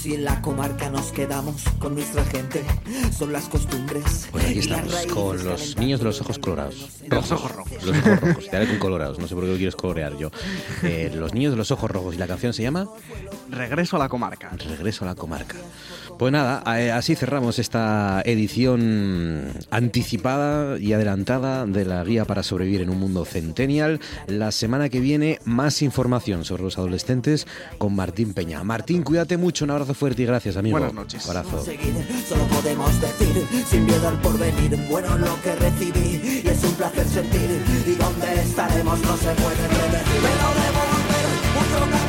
Y 0.06 0.14
en 0.14 0.24
la 0.24 0.40
comarca 0.40 0.88
nos 0.88 1.10
quedamos 1.10 1.64
con 1.80 1.94
nuestra 1.94 2.24
gente. 2.26 2.62
Son 3.16 3.32
las 3.32 3.48
costumbres. 3.48 4.28
Pues 4.30 4.44
aquí 4.44 4.58
estamos, 4.60 4.94
con 5.06 5.44
los 5.44 5.76
niños 5.78 5.98
de 5.98 6.04
los 6.04 6.20
ojos 6.20 6.38
colorados. 6.38 6.90
Los 7.08 7.32
ojos 7.32 7.52
rojos. 7.52 7.84
Los 7.84 7.98
ojos 7.98 8.20
rojos. 8.20 8.48
Te 8.48 8.56
haré 8.56 8.68
con 8.68 8.78
colorados. 8.78 9.18
No 9.18 9.26
sé 9.26 9.34
por 9.34 9.44
qué 9.44 9.50
lo 9.50 9.56
quieres 9.56 9.74
colorear 9.74 10.16
yo. 10.16 10.30
Eh, 10.82 11.12
los 11.14 11.34
niños 11.34 11.52
de 11.52 11.56
los 11.56 11.70
ojos 11.72 11.90
rojos. 11.90 12.14
Y 12.14 12.18
la 12.18 12.28
canción 12.28 12.52
se 12.52 12.62
llama 12.62 12.88
Regreso 13.50 13.96
a 13.96 13.98
la 13.98 14.08
Comarca. 14.08 14.50
Regreso 14.50 15.04
a 15.04 15.08
la 15.08 15.14
comarca. 15.16 15.56
Pues 16.18 16.32
nada, 16.32 16.62
eh, 16.78 16.92
así 16.92 17.14
cerramos 17.14 17.58
esta 17.58 18.22
edición 18.24 19.52
anticipada 19.70 20.78
y 20.78 20.94
adelantada 20.94 21.66
de 21.66 21.84
la 21.84 22.02
guía 22.04 22.24
para 22.24 22.42
sobrevivir 22.42 22.80
en 22.80 22.88
un 22.90 22.98
mundo 22.98 23.24
centennial. 23.26 24.00
La 24.26 24.50
semana 24.50 24.88
que 24.88 25.00
viene, 25.00 25.40
más 25.44 25.82
información 25.82 26.44
sobre 26.46 26.62
los 26.62 26.78
adolescentes 26.78 27.46
con 27.76 27.94
Martín 27.94 28.32
Peña. 28.32 28.64
Martín, 28.64 29.02
cuídate 29.02 29.36
mucho, 29.36 29.66
un 29.66 29.72
abrazo 29.72 29.92
fuerte 29.96 30.22
y 30.22 30.26
gracias, 30.26 30.56
amigo. 30.56 30.78
Buenas 30.78 30.94
noches. 30.94 31.26
Abrazo. 31.26 31.64
seguir, 31.64 31.94
solo 32.28 32.44
podemos 32.44 33.00
decir, 33.00 33.46
sin 33.68 33.86
miedo 33.86 34.08
al 34.08 34.20
porvenir, 34.20 34.76
bueno 34.88 35.16
lo 35.18 35.42
que 35.42 35.54
recibí, 35.56 36.42
y 36.44 36.48
es 36.48 36.62
un 36.62 36.74
placer 36.74 37.06
sentir, 37.06 37.62
y 37.86 37.92
dónde 37.92 38.42
estaremos 38.42 39.00
no 39.00 39.16
se 39.16 39.32
puede 39.34 39.68
predecir, 39.68 40.20
pero 40.22 40.48
debo 40.62 40.82
volver, 40.92 41.26
mucho 41.56 42.05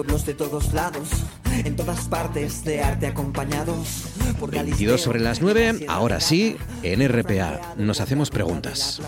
pueblos 0.00 0.24
de 0.24 0.32
todos 0.32 0.72
lados, 0.72 1.10
en 1.62 1.76
todas 1.76 2.08
partes 2.08 2.64
de 2.64 2.82
arte 2.82 3.06
acompañados. 3.06 4.06
Por 4.40 4.50
22 4.50 4.98
sobre 4.98 5.20
las 5.20 5.42
9, 5.42 5.84
ahora 5.88 6.20
sí, 6.20 6.56
en 6.82 7.06
RPA. 7.06 7.74
Nos 7.76 8.00
hacemos 8.00 8.30
preguntas. 8.30 9.02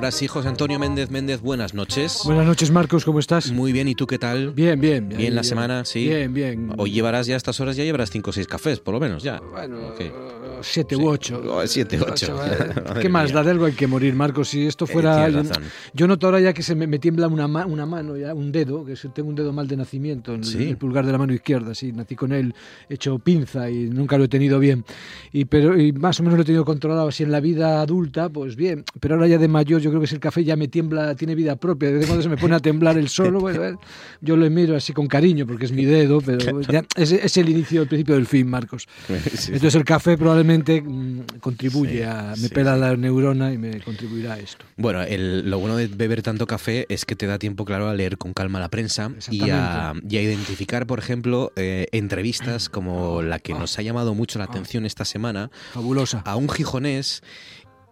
Ahora 0.00 0.12
sí, 0.12 0.28
José 0.28 0.48
Antonio 0.48 0.78
Méndez 0.78 1.10
Méndez, 1.10 1.42
buenas 1.42 1.74
noches. 1.74 2.22
Buenas 2.24 2.46
noches, 2.46 2.70
Marcos, 2.70 3.04
¿cómo 3.04 3.18
estás? 3.18 3.52
Muy 3.52 3.70
bien, 3.70 3.86
¿y 3.86 3.94
tú 3.94 4.06
qué 4.06 4.18
tal? 4.18 4.52
Bien, 4.52 4.80
bien. 4.80 5.10
Bien 5.10 5.34
la 5.34 5.42
semana, 5.42 5.84
sí. 5.84 6.06
Bien, 6.08 6.32
bien. 6.32 6.72
Hoy 6.78 6.90
llevarás 6.90 7.26
ya 7.26 7.34
a 7.34 7.36
estas 7.36 7.60
horas, 7.60 7.76
ya 7.76 7.84
llevarás 7.84 8.10
5 8.10 8.30
o 8.30 8.32
6 8.32 8.46
cafés, 8.46 8.80
por 8.80 8.94
lo 8.94 9.00
menos, 9.00 9.22
ya. 9.22 9.40
Bueno, 9.50 9.88
Ok. 9.88 10.00
eh, 10.00 10.12
siete 10.62 10.96
Sí. 10.96 11.02
u 11.02 11.08
ocho. 11.08 11.42
Oh, 11.46 11.66
siete, 11.66 11.98
ocho. 12.00 12.34
Madre 12.36 12.74
Madre 12.86 13.00
¿Qué 13.00 13.08
más? 13.08 13.32
Da 13.32 13.42
de 13.42 13.50
algo 13.50 13.64
hay 13.66 13.72
que 13.72 13.86
morir, 13.86 14.14
Marcos. 14.14 14.48
Si 14.48 14.66
esto 14.66 14.86
fuera... 14.86 15.26
tienes 15.26 15.50
yo, 15.94 16.06
noto 16.06 16.26
ahora 16.26 16.40
ya 16.40 16.52
que 16.52 16.62
se 16.62 16.74
me, 16.74 16.86
me 16.86 16.98
tiembla 16.98 17.28
una, 17.28 17.46
ma- 17.48 17.66
una 17.66 17.86
mano, 17.86 18.16
ya 18.16 18.34
un 18.34 18.50
dedo, 18.52 18.84
que 18.84 18.94
tengo 19.14 19.28
un 19.28 19.34
dedo 19.34 19.52
mal 19.52 19.66
de 19.68 19.76
nacimiento, 19.76 20.34
en 20.34 20.40
el- 20.40 20.46
Sí. 20.46 20.68
el, 20.68 20.76
pulgar 20.76 21.04
de 21.06 21.12
la 21.12 21.18
mano 21.18 21.32
izquierda, 21.32 21.74
sí. 21.74 21.92
Nací 21.92 22.14
con 22.16 22.32
él 22.32 22.54
hecho 22.88 23.18
pinza 23.18 23.70
y 23.70 23.88
nunca 23.90 24.18
lo 24.18 24.24
he 24.24 24.28
tenido 24.28 24.58
bien. 24.58 24.84
Y, 25.32 25.44
pero, 25.46 25.78
y 25.80 25.92
más 25.92 26.18
o 26.20 26.22
menos 26.22 26.36
lo 26.38 26.42
he 26.42 26.46
tenido 26.46 26.64
controlado 26.64 27.08
así 27.08 27.22
en 27.22 27.30
la 27.32 27.40
vida 27.40 27.80
adulta, 27.80 28.28
pues 28.28 28.56
bien. 28.56 28.84
Pero 29.00 29.14
ahora 29.14 29.26
ya 29.26 29.38
de 29.38 29.48
mayor, 29.48 29.80
yo 29.80 29.90
creo 29.90 30.00
que 30.00 30.06
si 30.06 30.14
el 30.14 30.20
café 30.20 30.42
ya 30.44 30.56
me 30.56 30.68
tiembla, 30.68 31.14
tiene 31.14 31.34
vida 31.34 31.56
propia. 31.56 31.88
De 31.88 31.94
vez 31.94 32.02
en 32.04 32.08
cuando 32.08 32.22
se 32.22 32.28
me 32.28 32.36
pone 32.36 32.54
a 32.54 32.60
temblar 32.60 32.98
el 32.98 33.08
solo, 33.08 33.40
bueno, 33.40 33.64
eh, 33.64 33.76
yo 34.20 34.36
lo 34.36 34.48
miro 34.50 34.76
así 34.76 34.92
con 34.92 35.06
cariño 35.06 35.46
porque 35.46 35.64
es 35.66 35.72
mi 35.72 35.84
dedo, 35.84 36.20
pero 36.20 36.60
ya 36.62 36.84
es, 36.96 37.12
es 37.12 37.36
el 37.36 37.48
inicio, 37.48 37.82
el 37.82 37.88
principio 37.88 38.14
del 38.14 38.26
fin, 38.26 38.48
Marcos. 38.48 38.86
Sí. 39.40 39.52
Entonces 39.52 39.74
el 39.76 39.84
café 39.84 40.16
probablemente 40.18 40.49
mm, 40.58 41.38
contribuye 41.40 41.98
Sí, 41.98 42.02
a... 42.02 42.30
Me 42.30 42.36
sí, 42.36 42.48
pela 42.48 42.76
la 42.76 42.96
neurona 42.96 43.52
y 43.52 43.58
me 43.58 43.80
contribuirá 43.80 44.34
a 44.34 44.38
esto. 44.38 44.64
Bueno, 44.76 45.02
el- 45.02 45.48
lo 45.50 45.58
bueno 45.58 45.76
de 45.76 45.86
beber 45.88 46.22
tanto 46.22 46.46
café 46.46 46.86
es 46.88 47.04
que 47.04 47.16
te 47.16 47.26
da 47.26 47.38
tiempo, 47.38 47.64
claro, 47.64 47.88
a 47.88 47.94
leer 47.94 48.18
con 48.18 48.32
calma 48.32 48.60
la 48.60 48.68
prensa 48.68 49.10
y 49.30 49.50
a, 49.50 49.92
y 50.08 50.16
a 50.16 50.22
identificar, 50.22 50.86
por 50.86 50.98
ejemplo, 50.98 51.52
eh, 51.56 51.86
entrevistas 51.92 52.68
como 52.68 53.22
la 53.22 53.38
que 53.38 53.54
nos 53.54 53.78
ha 53.78 53.82
llamado 53.82 54.14
mucho 54.14 54.38
la 54.38 54.44
atención 54.46 54.86
esta 54.86 55.04
semana 55.04 55.50
Fabulosa. 55.72 56.22
a 56.24 56.36
un 56.36 56.48
gijonés 56.48 57.22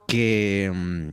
que 0.08 0.72
mm, 0.74 1.08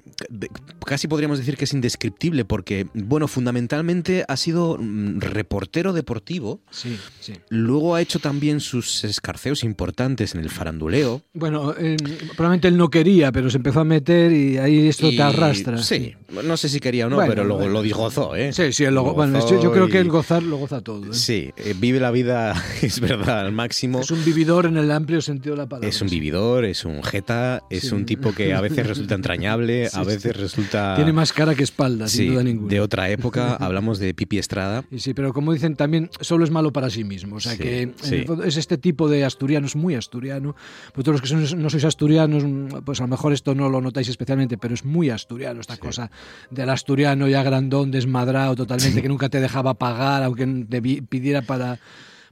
casi 0.85 1.09
podríamos 1.09 1.37
decir 1.37 1.57
que 1.57 1.65
es 1.65 1.73
indescriptible 1.73 2.45
porque, 2.45 2.87
bueno, 2.93 3.27
fundamentalmente 3.27 4.23
ha 4.25 4.37
sido 4.37 4.77
mm, 4.79 5.19
reportero 5.19 5.91
deportivo. 5.91 6.61
Sí, 6.71 6.97
sí. 7.19 7.33
Luego 7.49 7.93
ha 7.95 8.01
hecho 8.01 8.19
también 8.19 8.61
sus 8.61 9.03
escarceos 9.03 9.65
importantes 9.65 10.33
en 10.33 10.39
el 10.39 10.49
faranduleo. 10.49 11.21
Bueno, 11.33 11.75
eh, 11.77 11.97
probablemente 12.37 12.69
él 12.69 12.77
no 12.77 12.89
quería, 12.89 13.33
pero 13.33 13.49
se 13.49 13.57
empezó 13.57 13.81
a 13.81 13.83
meter 13.83 14.31
y 14.31 14.57
ahí 14.57 14.87
esto 14.87 15.09
Y- 15.11 15.17
te 15.17 15.23
arrastra. 15.23 15.77
Sí, 15.77 16.13
no 16.43 16.57
sé 16.57 16.69
si 16.69 16.79
quería 16.79 17.07
o 17.07 17.09
no, 17.09 17.15
Bueno, 17.17 17.29
pero 17.29 17.43
lo, 17.43 17.55
bueno. 17.57 17.81
lo 17.83 17.95
gozó, 17.95 18.35
¿eh? 18.35 18.51
Sí, 18.53 18.73
sí, 18.73 18.85
Lo 18.85 19.03
bueno, 19.13 19.39
gozó 19.39 19.61
yo 19.61 19.71
creo 19.71 19.87
que 19.87 19.99
el 19.99 20.09
gozar 20.09 20.43
lo 20.43 20.57
goza 20.57 20.81
todo. 20.81 21.05
¿eh? 21.05 21.13
Sí, 21.13 21.51
eh, 21.57 21.73
vive 21.77 21.99
la 21.99 22.11
vida, 22.11 22.53
es 22.81 22.99
verdad, 22.99 23.41
al 23.41 23.51
máximo. 23.51 23.99
Es 24.01 24.11
un 24.11 24.23
vividor 24.25 24.65
en 24.65 24.77
el 24.77 24.91
amplio 24.91 25.21
sentido 25.21 25.55
de 25.55 25.61
la 25.63 25.69
palabra. 25.69 25.87
Es 25.89 26.01
un 26.01 26.09
vividor, 26.09 26.65
es 26.65 26.83
un 26.85 27.03
jeta, 27.03 27.63
es 27.69 27.83
Sí. 27.89 27.95
un 27.95 28.05
tipo 28.05 28.33
que 28.33 28.53
a 28.53 28.61
veces 28.61 28.85
resulta 28.87 29.15
entrañable, 29.15 29.89
Sí, 29.89 29.97
a 29.99 30.03
sí. 30.03 30.07
veces 30.07 30.35
resulta... 30.35 30.95
Tiene 30.95 31.13
más 31.13 31.31
cara 31.31 31.53
que 31.55 31.63
espalda, 31.63 32.07
sí, 32.07 32.17
sin 32.17 32.33
duda 32.33 32.43
ninguna. 32.43 32.69
de 32.69 32.79
otra 32.81 33.09
época, 33.09 33.55
hablamos 33.59 33.99
de 33.99 34.13
Pipi 34.13 34.37
Estrada. 34.37 34.83
Y 34.91 34.99
sí, 34.99 35.13
pero 35.13 35.31
como 35.33 35.53
dicen 35.53 35.75
también, 35.75 36.09
solo 36.21 36.43
es 36.43 36.51
malo 36.51 36.71
para 36.73 36.89
sí 36.89 37.03
mismo. 37.03 37.35
O 37.37 37.39
sea 37.39 37.57
que 37.57 37.83
el 37.83 38.25
fondo 38.25 38.43
es 38.43 38.57
este 38.57 38.77
tipo 38.77 39.07
de 39.09 39.23
asturiano, 39.25 39.67
es 39.67 39.75
muy 39.75 39.95
asturiano. 39.95 40.55
Vosotros 40.95 41.21
los 41.21 41.21
que 41.21 41.35
sois- 41.37 41.55
no 41.57 41.69
sois 41.69 41.85
asturianos, 41.85 42.43
pues 42.83 42.99
a 42.99 43.03
lo 43.03 43.07
mejor 43.09 43.33
esto 43.33 43.53
no 43.55 43.69
lo 43.69 43.81
notáis 43.81 44.09
especialmente, 44.09 44.57
pero 44.57 44.73
es 44.73 44.83
muy 44.85 45.09
asturiano 45.09 45.61
esta 45.61 45.77
cosa 45.77 46.09
del 46.49 46.69
asturiano 46.69 47.27
ya 47.27 47.43
grandón, 47.43 47.91
desmadrado 47.91 48.55
totalmente, 48.55 49.01
que 49.01 49.09
nunca 49.09 49.29
te 49.29 49.39
dejaba 49.39 49.73
pagar, 49.73 50.23
aunque 50.23 50.45
te 50.69 50.81
pidiera 50.81 51.41
para, 51.41 51.79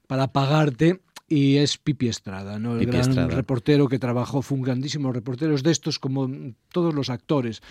para 0.07 0.27
pagarte. 0.27 1.01
Y 1.29 1.57
es 1.57 1.77
Pipi 1.77 2.09
Estrada, 2.09 2.59
¿no? 2.59 2.73
el 2.73 2.79
Pipi 2.79 2.91
gran 2.91 3.09
Estrada. 3.09 3.29
reportero 3.29 3.87
que 3.87 3.97
trabajó, 3.97 4.41
fue 4.41 4.57
un 4.57 4.63
grandísimo 4.63 5.11
reportero, 5.11 5.55
es 5.55 5.63
de 5.63 5.71
estos 5.71 5.97
como 5.97 6.29
todos 6.71 6.93
los 6.93 7.09
actores 7.09 7.61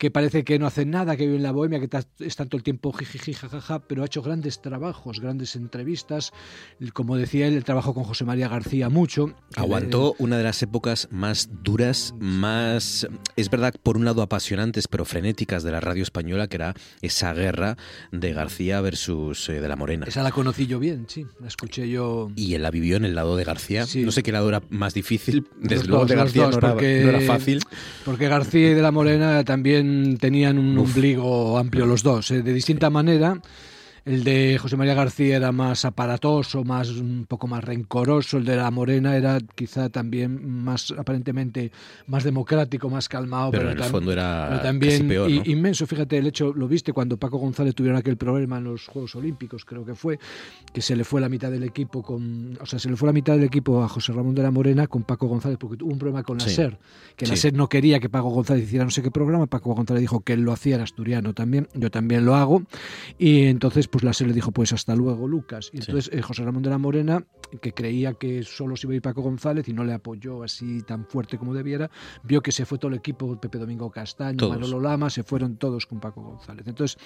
que 0.00 0.10
parece 0.10 0.44
que 0.44 0.58
no 0.58 0.66
hacen 0.66 0.88
nada, 0.90 1.14
que 1.14 1.26
vive 1.26 1.36
en 1.36 1.42
la 1.42 1.52
bohemia, 1.52 1.78
que 1.78 1.86
están 2.20 2.48
todo 2.48 2.56
el 2.56 2.62
tiempo 2.62 2.90
jijiji, 2.90 3.34
jajaja, 3.34 3.80
pero 3.80 4.02
ha 4.02 4.06
hecho 4.06 4.22
grandes 4.22 4.62
trabajos, 4.62 5.20
grandes 5.20 5.56
entrevistas. 5.56 6.32
Como 6.94 7.18
decía 7.18 7.46
él, 7.46 7.52
el 7.52 7.64
trabajo 7.64 7.92
con 7.92 8.04
José 8.04 8.24
María 8.24 8.48
García 8.48 8.88
mucho. 8.88 9.34
Aguantó 9.56 10.14
una 10.18 10.38
de 10.38 10.44
las 10.44 10.62
épocas 10.62 11.06
más 11.10 11.50
duras, 11.62 12.14
más, 12.18 13.06
es 13.36 13.50
verdad, 13.50 13.74
por 13.82 13.98
un 13.98 14.06
lado 14.06 14.22
apasionantes, 14.22 14.88
pero 14.88 15.04
frenéticas 15.04 15.64
de 15.64 15.70
la 15.70 15.80
radio 15.80 16.02
española, 16.02 16.46
que 16.48 16.56
era 16.56 16.74
esa 17.02 17.34
guerra 17.34 17.76
de 18.10 18.32
García 18.32 18.80
versus 18.80 19.50
eh, 19.50 19.60
de 19.60 19.68
la 19.68 19.76
Morena. 19.76 20.06
Esa 20.08 20.22
la 20.22 20.30
conocí 20.32 20.66
yo 20.66 20.78
bien, 20.78 21.04
sí, 21.08 21.26
la 21.40 21.48
escuché 21.48 21.90
yo. 21.90 22.30
Y 22.36 22.54
él 22.54 22.62
la 22.62 22.70
vivió 22.70 22.96
en 22.96 23.04
el 23.04 23.14
lado 23.14 23.36
de 23.36 23.44
García. 23.44 23.84
Sí. 23.84 24.02
No 24.02 24.12
sé 24.12 24.22
qué 24.22 24.32
lado 24.32 24.48
era 24.48 24.62
más 24.70 24.94
difícil. 24.94 25.46
Desde 25.60 25.84
luego 25.86 26.06
de 26.06 26.16
García 26.16 26.44
dos, 26.44 26.52
no, 26.52 26.58
era, 26.60 26.72
porque- 26.72 27.02
no 27.04 27.10
era 27.10 27.20
fácil. 27.20 27.60
Porque 28.06 28.28
García 28.28 28.70
y 28.70 28.72
de 28.74 28.80
la 28.80 28.92
Morena 28.92 29.44
también 29.44 29.89
tenían 30.18 30.58
un 30.58 30.78
Uf. 30.78 30.88
ombligo 30.88 31.58
amplio 31.58 31.86
los 31.86 32.02
dos, 32.02 32.30
¿eh? 32.30 32.42
de 32.42 32.52
distinta 32.52 32.90
manera. 32.90 33.40
El 34.04 34.24
de 34.24 34.58
José 34.58 34.76
María 34.76 34.94
García 34.94 35.36
era 35.36 35.52
más 35.52 35.84
aparatoso, 35.84 36.64
más 36.64 36.88
un 36.90 37.26
poco 37.28 37.46
más 37.46 37.62
rencoroso. 37.62 38.38
El 38.38 38.44
de 38.44 38.56
la 38.56 38.70
Morena 38.70 39.16
era 39.16 39.38
quizá 39.54 39.88
también 39.90 40.62
más 40.62 40.92
aparentemente 40.96 41.70
más 42.06 42.24
democrático, 42.24 42.88
más 42.88 43.08
calmado, 43.08 43.50
Pero 43.50 43.64
pero, 43.64 43.72
en 43.72 43.84
el 43.84 43.90
fondo 43.90 44.12
era 44.12 44.46
pero 44.48 44.56
casi 44.56 44.66
también 44.68 45.08
peor, 45.08 45.30
inmenso. 45.46 45.86
Fíjate, 45.86 46.18
el 46.18 46.26
hecho 46.26 46.52
lo 46.54 46.66
viste 46.68 46.92
cuando 46.92 47.16
Paco 47.16 47.38
González 47.38 47.74
tuvieron 47.74 47.98
aquel 47.98 48.16
problema 48.16 48.58
en 48.58 48.64
los 48.64 48.86
Juegos 48.86 49.14
Olímpicos, 49.16 49.64
creo 49.64 49.84
que 49.84 49.94
fue, 49.94 50.18
que 50.72 50.80
se 50.82 50.96
le 50.96 51.04
fue 51.04 51.20
la 51.20 51.28
mitad 51.28 51.50
del 51.50 51.62
equipo 51.64 52.02
con, 52.02 52.58
o 52.60 52.66
sea, 52.66 52.78
se 52.78 52.88
le 52.88 52.96
fue 52.96 53.06
la 53.06 53.12
mitad 53.12 53.34
del 53.34 53.44
equipo 53.44 53.82
a 53.82 53.88
José 53.88 54.12
Ramón 54.12 54.34
de 54.34 54.42
la 54.42 54.50
Morena 54.50 54.86
con 54.86 55.02
Paco 55.02 55.26
González 55.26 55.58
porque 55.58 55.76
tuvo 55.76 55.92
un 55.92 55.98
problema 55.98 56.22
con 56.22 56.38
la 56.38 56.44
Sí. 56.44 56.54
SER, 56.54 56.78
que 57.16 57.26
la 57.26 57.34
Sí. 57.34 57.42
SER 57.42 57.54
no 57.54 57.68
quería 57.68 58.00
que 58.00 58.08
Paco 58.08 58.30
González 58.30 58.64
hiciera 58.64 58.84
no 58.84 58.90
sé 58.90 59.02
qué 59.02 59.10
programa, 59.10 59.46
Paco 59.46 59.74
González 59.74 60.00
dijo 60.00 60.20
que 60.20 60.32
él 60.32 60.40
lo 60.40 60.52
hacía 60.52 60.76
en 60.76 60.82
asturiano 60.82 61.34
también, 61.34 61.68
yo 61.74 61.90
también 61.90 62.24
lo 62.24 62.34
hago, 62.34 62.62
y 63.18 63.44
entonces 63.44 63.88
pues 63.90 64.04
la 64.04 64.12
SER 64.12 64.28
le 64.28 64.34
dijo 64.34 64.52
pues 64.52 64.72
hasta 64.72 64.94
luego 64.94 65.26
Lucas, 65.28 65.70
y 65.72 65.78
entonces 65.78 66.10
eh, 66.12 66.22
José 66.22 66.44
Ramón 66.44 66.62
de 66.62 66.70
la 66.70 66.78
Morena, 66.78 67.24
que 67.60 67.72
creía 67.72 68.14
que 68.14 68.42
solo 68.44 68.76
se 68.76 68.86
iba 68.86 68.92
a 68.92 68.96
ir 68.96 69.02
Paco 69.02 69.22
González 69.22 69.68
y 69.68 69.72
no 69.72 69.84
le 69.84 69.92
apoyó 69.92 70.42
así 70.42 70.82
tan 70.82 71.06
fuerte 71.06 71.38
como 71.38 71.54
debiera, 71.54 71.90
vio 72.22 72.40
que 72.42 72.52
se 72.52 72.64
fue 72.64 72.78
todo 72.78 72.90
el 72.90 72.96
equipo, 72.98 73.40
Pepe 73.40 73.58
Domingo 73.58 73.90
Castaño, 73.90 74.36
Todos. 74.36 74.52
Manolo 74.58 74.80
Lama, 74.80 75.10
se 75.10 75.22
fueron 75.24 75.56
todos 75.56 75.86
con 75.86 75.98
Paco 76.00 76.22
González. 76.22 76.66
Entonces, 76.66 76.96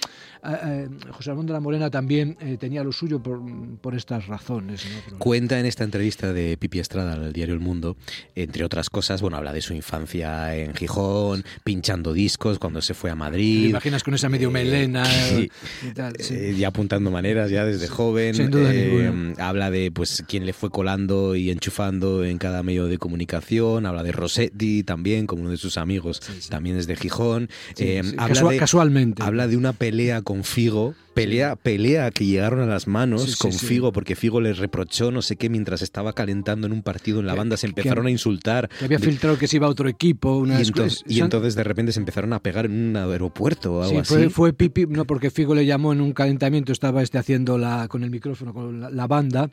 eh, 0.43 0.87
eh, 0.87 0.89
José 1.11 1.31
Ramón 1.31 1.45
de 1.47 1.53
la 1.53 1.59
Morena 1.59 1.89
también 1.89 2.37
eh, 2.39 2.57
tenía 2.57 2.83
lo 2.83 2.91
suyo 2.91 3.21
por, 3.21 3.41
por 3.81 3.95
estas 3.95 4.27
razones. 4.27 4.85
Cuenta 5.17 5.59
en 5.59 5.65
esta 5.65 5.83
entrevista 5.83 6.31
de 6.33 6.57
Pipi 6.57 6.79
Estrada 6.79 7.13
al 7.13 7.33
diario 7.33 7.53
El 7.55 7.59
Mundo, 7.61 7.97
entre 8.35 8.63
otras 8.63 8.89
cosas, 8.89 9.21
bueno, 9.21 9.37
habla 9.37 9.53
de 9.53 9.61
su 9.61 9.73
infancia 9.73 10.55
en 10.55 10.73
Gijón, 10.75 11.43
pinchando 11.63 12.13
discos 12.13 12.59
cuando 12.59 12.81
se 12.81 12.93
fue 12.93 13.09
a 13.09 13.13
¿Te 13.13 13.19
Madrid. 13.19 13.69
imaginas 13.69 14.03
con 14.03 14.13
esa 14.13 14.29
medio 14.29 14.49
Eh, 14.49 14.51
melena 14.51 15.05
sí. 15.05 15.49
y 15.87 15.91
tal? 15.93 16.13
Sí. 16.19 16.33
Eh, 16.35 16.55
ya 16.55 16.71
apuntando 16.75 17.09
maneras 17.09 17.49
ya 17.49 17.65
desde 17.65 17.87
joven. 17.87 18.35
Sin 18.35 18.49
duda 18.51 18.69
Eh, 18.73 19.33
habla 19.37 19.71
de 19.71 19.91
pues 19.91 20.23
quién 20.27 20.45
le 20.45 20.53
fue 20.53 20.69
colando 20.69 21.35
y 21.35 21.49
enchufando 21.49 22.23
en 22.25 22.37
cada 22.37 22.63
medio 22.63 22.87
de 22.87 22.97
comunicación. 22.97 23.85
Habla 23.85 24.03
de 24.03 24.11
Rossetti 24.11 24.83
también, 24.83 25.25
como 25.25 25.41
uno 25.43 25.51
de 25.51 25.57
sus 25.57 25.77
amigos, 25.77 26.19
Sí, 26.21 26.33
sí. 26.41 26.49
también 26.49 26.77
es 26.77 26.87
de 26.87 26.95
Gijón. 26.95 27.49
Sí, 27.75 27.83
Eh, 27.85 28.01
habla, 28.17 28.41
de, 28.49 28.57
casualmente. 28.57 29.23
habla 29.23 29.47
de 29.47 29.55
una 29.57 29.73
pelea 29.73 30.21
con 30.21 30.43
Figo. 30.43 30.93
Pelea, 31.15 31.55
pelea 31.55 32.11
que 32.11 32.25
llegaron 32.25 32.59
a 32.59 32.65
las 32.65 32.87
manos 32.87 33.23
Sí, 33.23 33.35
con 33.39 33.53
sí. 33.53 33.65
Figo 33.65 33.93
porque 33.93 34.17
Figo 34.17 34.41
les 34.41 34.57
reprochó 34.57 35.11
no 35.11 35.21
sé 35.21 35.37
qué 35.37 35.47
mientras 35.49 35.81
estaba 35.81 36.11
calentando 36.11 36.67
en 36.67 36.73
un 36.73 36.83
partido 36.83 37.21
en 37.21 37.25
la 37.25 37.35
banda 37.35 37.55
se 37.55 37.67
que- 37.67 37.69
empezaron 37.71 38.07
a 38.07 38.11
insultar 38.11 38.67
que 38.67 38.83
había 38.83 38.97
De- 38.97 39.05
filtrado 39.05 39.37
que 39.37 39.47
se 39.47 39.55
iba 39.55 39.65
a 39.67 39.69
otro 39.69 39.87
equipo. 39.87 40.35
Una 40.39 40.59
y, 40.61 40.65
entonces, 40.67 41.05
y 41.07 41.21
entonces 41.21 41.55
de 41.55 41.63
repente 41.63 41.93
se 41.93 41.99
empezaron 42.01 42.33
a 42.33 42.39
pegar 42.41 42.65
en 42.65 42.73
un 42.73 42.97
aeropuerto 42.97 43.75
o 43.75 43.81
algo 43.83 43.91
Sí, 43.93 43.97
así 43.99 44.13
fue, 44.13 44.29
fue 44.29 44.51
Pipi, 44.51 44.87
no, 44.87 45.05
porque 45.05 45.29
Figo 45.31 45.55
le 45.55 45.65
llamó 45.65 45.93
en 45.93 46.01
un 46.01 46.11
calentamiento, 46.11 46.64
estaba 46.71 47.01
este 47.01 47.17
haciendo 47.17 47.57
la, 47.57 47.87
con 47.87 48.03
el 48.03 48.09
micrófono, 48.09 48.53
con 48.53 48.79
la, 48.79 48.89
la 48.89 49.07
banda, 49.07 49.49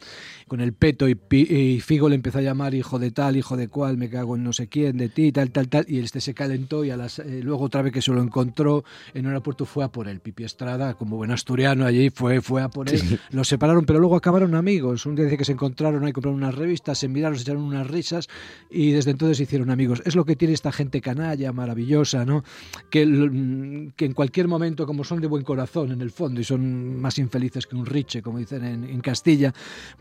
con 0.49 0.61
el 0.61 0.73
peto, 0.73 1.09
y, 1.09 1.17
y 1.33 1.81
Figo 1.81 2.09
le 2.09 2.15
empezó 2.15 2.39
a 2.39 2.43
llamar 2.43 2.75
hijo 2.75 2.99
de 2.99 3.11
tal, 3.11 3.37
hijo 3.37 3.57
de 3.57 3.69
cual, 3.69 3.97
me 3.97 4.09
cago 4.09 4.37
en 4.37 4.45
no 4.45 4.53
sé 4.53 4.69
quién, 4.69 4.97
de 4.97 5.09
ti, 5.09 5.33
tal, 5.33 5.51
tal, 5.51 5.69
tal, 5.69 5.85
y 5.89 5.99
este 5.99 6.21
se 6.21 6.35
calentó 6.35 6.85
y 6.85 6.91
a 6.91 6.97
las, 6.97 7.19
eh, 7.19 7.41
luego 7.43 7.65
otra 7.65 7.83
vez 7.83 7.93
que 7.93 8.03
se 8.03 8.13
lo 8.13 8.23
encontró 8.23 8.85
en 9.15 9.27
un 9.27 9.33
aeropuerto 9.33 9.65
fue 9.65 9.85
a 9.85 9.89
por 9.89 10.09
él, 10.09 10.21
Pipi 10.21 10.45
Estrada, 10.45 10.95
como 10.95 11.17
buen 11.17 11.31
asturiano 11.31 11.85
allí, 11.85 12.11
fue, 12.11 12.41
fue 12.41 12.63
a 12.63 12.69
por 12.69 12.89
él, 12.89 13.01
los 13.31 13.49
separaron, 13.49 13.85
pero 13.85 13.99
luego 13.99 14.17
acabaron 14.17 14.55
amigos, 14.55 15.07
un 15.07 15.15
día 15.15 15.25
dice 15.25 15.37
que 15.37 15.45
se 15.45 15.53
encontraron 15.53 16.05
ahí, 16.05 16.13
compraron 16.13 16.37
unas 16.43 16.55
revistas, 16.55 16.99
se 16.99 17.09
miraron, 17.09 17.37
se 17.37 17.43
echaron 17.43 17.63
unas 17.63 17.87
risas, 17.87 18.29
y 18.71 18.93
desde 18.93 19.11
entonces 19.11 19.37
se 19.37 19.43
hicieron 19.45 19.71
amigos. 19.71 20.03
Es 20.05 20.17
lo 20.17 20.25
que 20.25 20.37
tiene 20.37 20.55
esta 20.55 20.73
gente 20.73 21.01
canalla, 21.01 21.53
maravillosa, 21.53 22.25
¿no? 22.25 22.45
Que, 22.91 23.03
l- 23.03 23.93
que 23.97 24.05
en 24.05 24.13
cualquier 24.13 24.49
momento, 24.49 24.87
como 24.87 25.05
son 25.05 25.21
de 25.21 25.27
buen 25.27 25.45
corazón 25.45 25.93
en 25.93 26.01
el 26.01 26.11
fondo 26.11 26.41
y 26.41 26.45
son 26.45 27.01
más 27.03 27.19
infelices 27.19 27.67
que 27.67 27.77
un 27.77 27.85
riche, 27.85 28.23
como 28.23 28.39
dicen 28.39 28.65
en, 28.65 28.85
en 28.85 29.01
Castilla, 29.01 29.53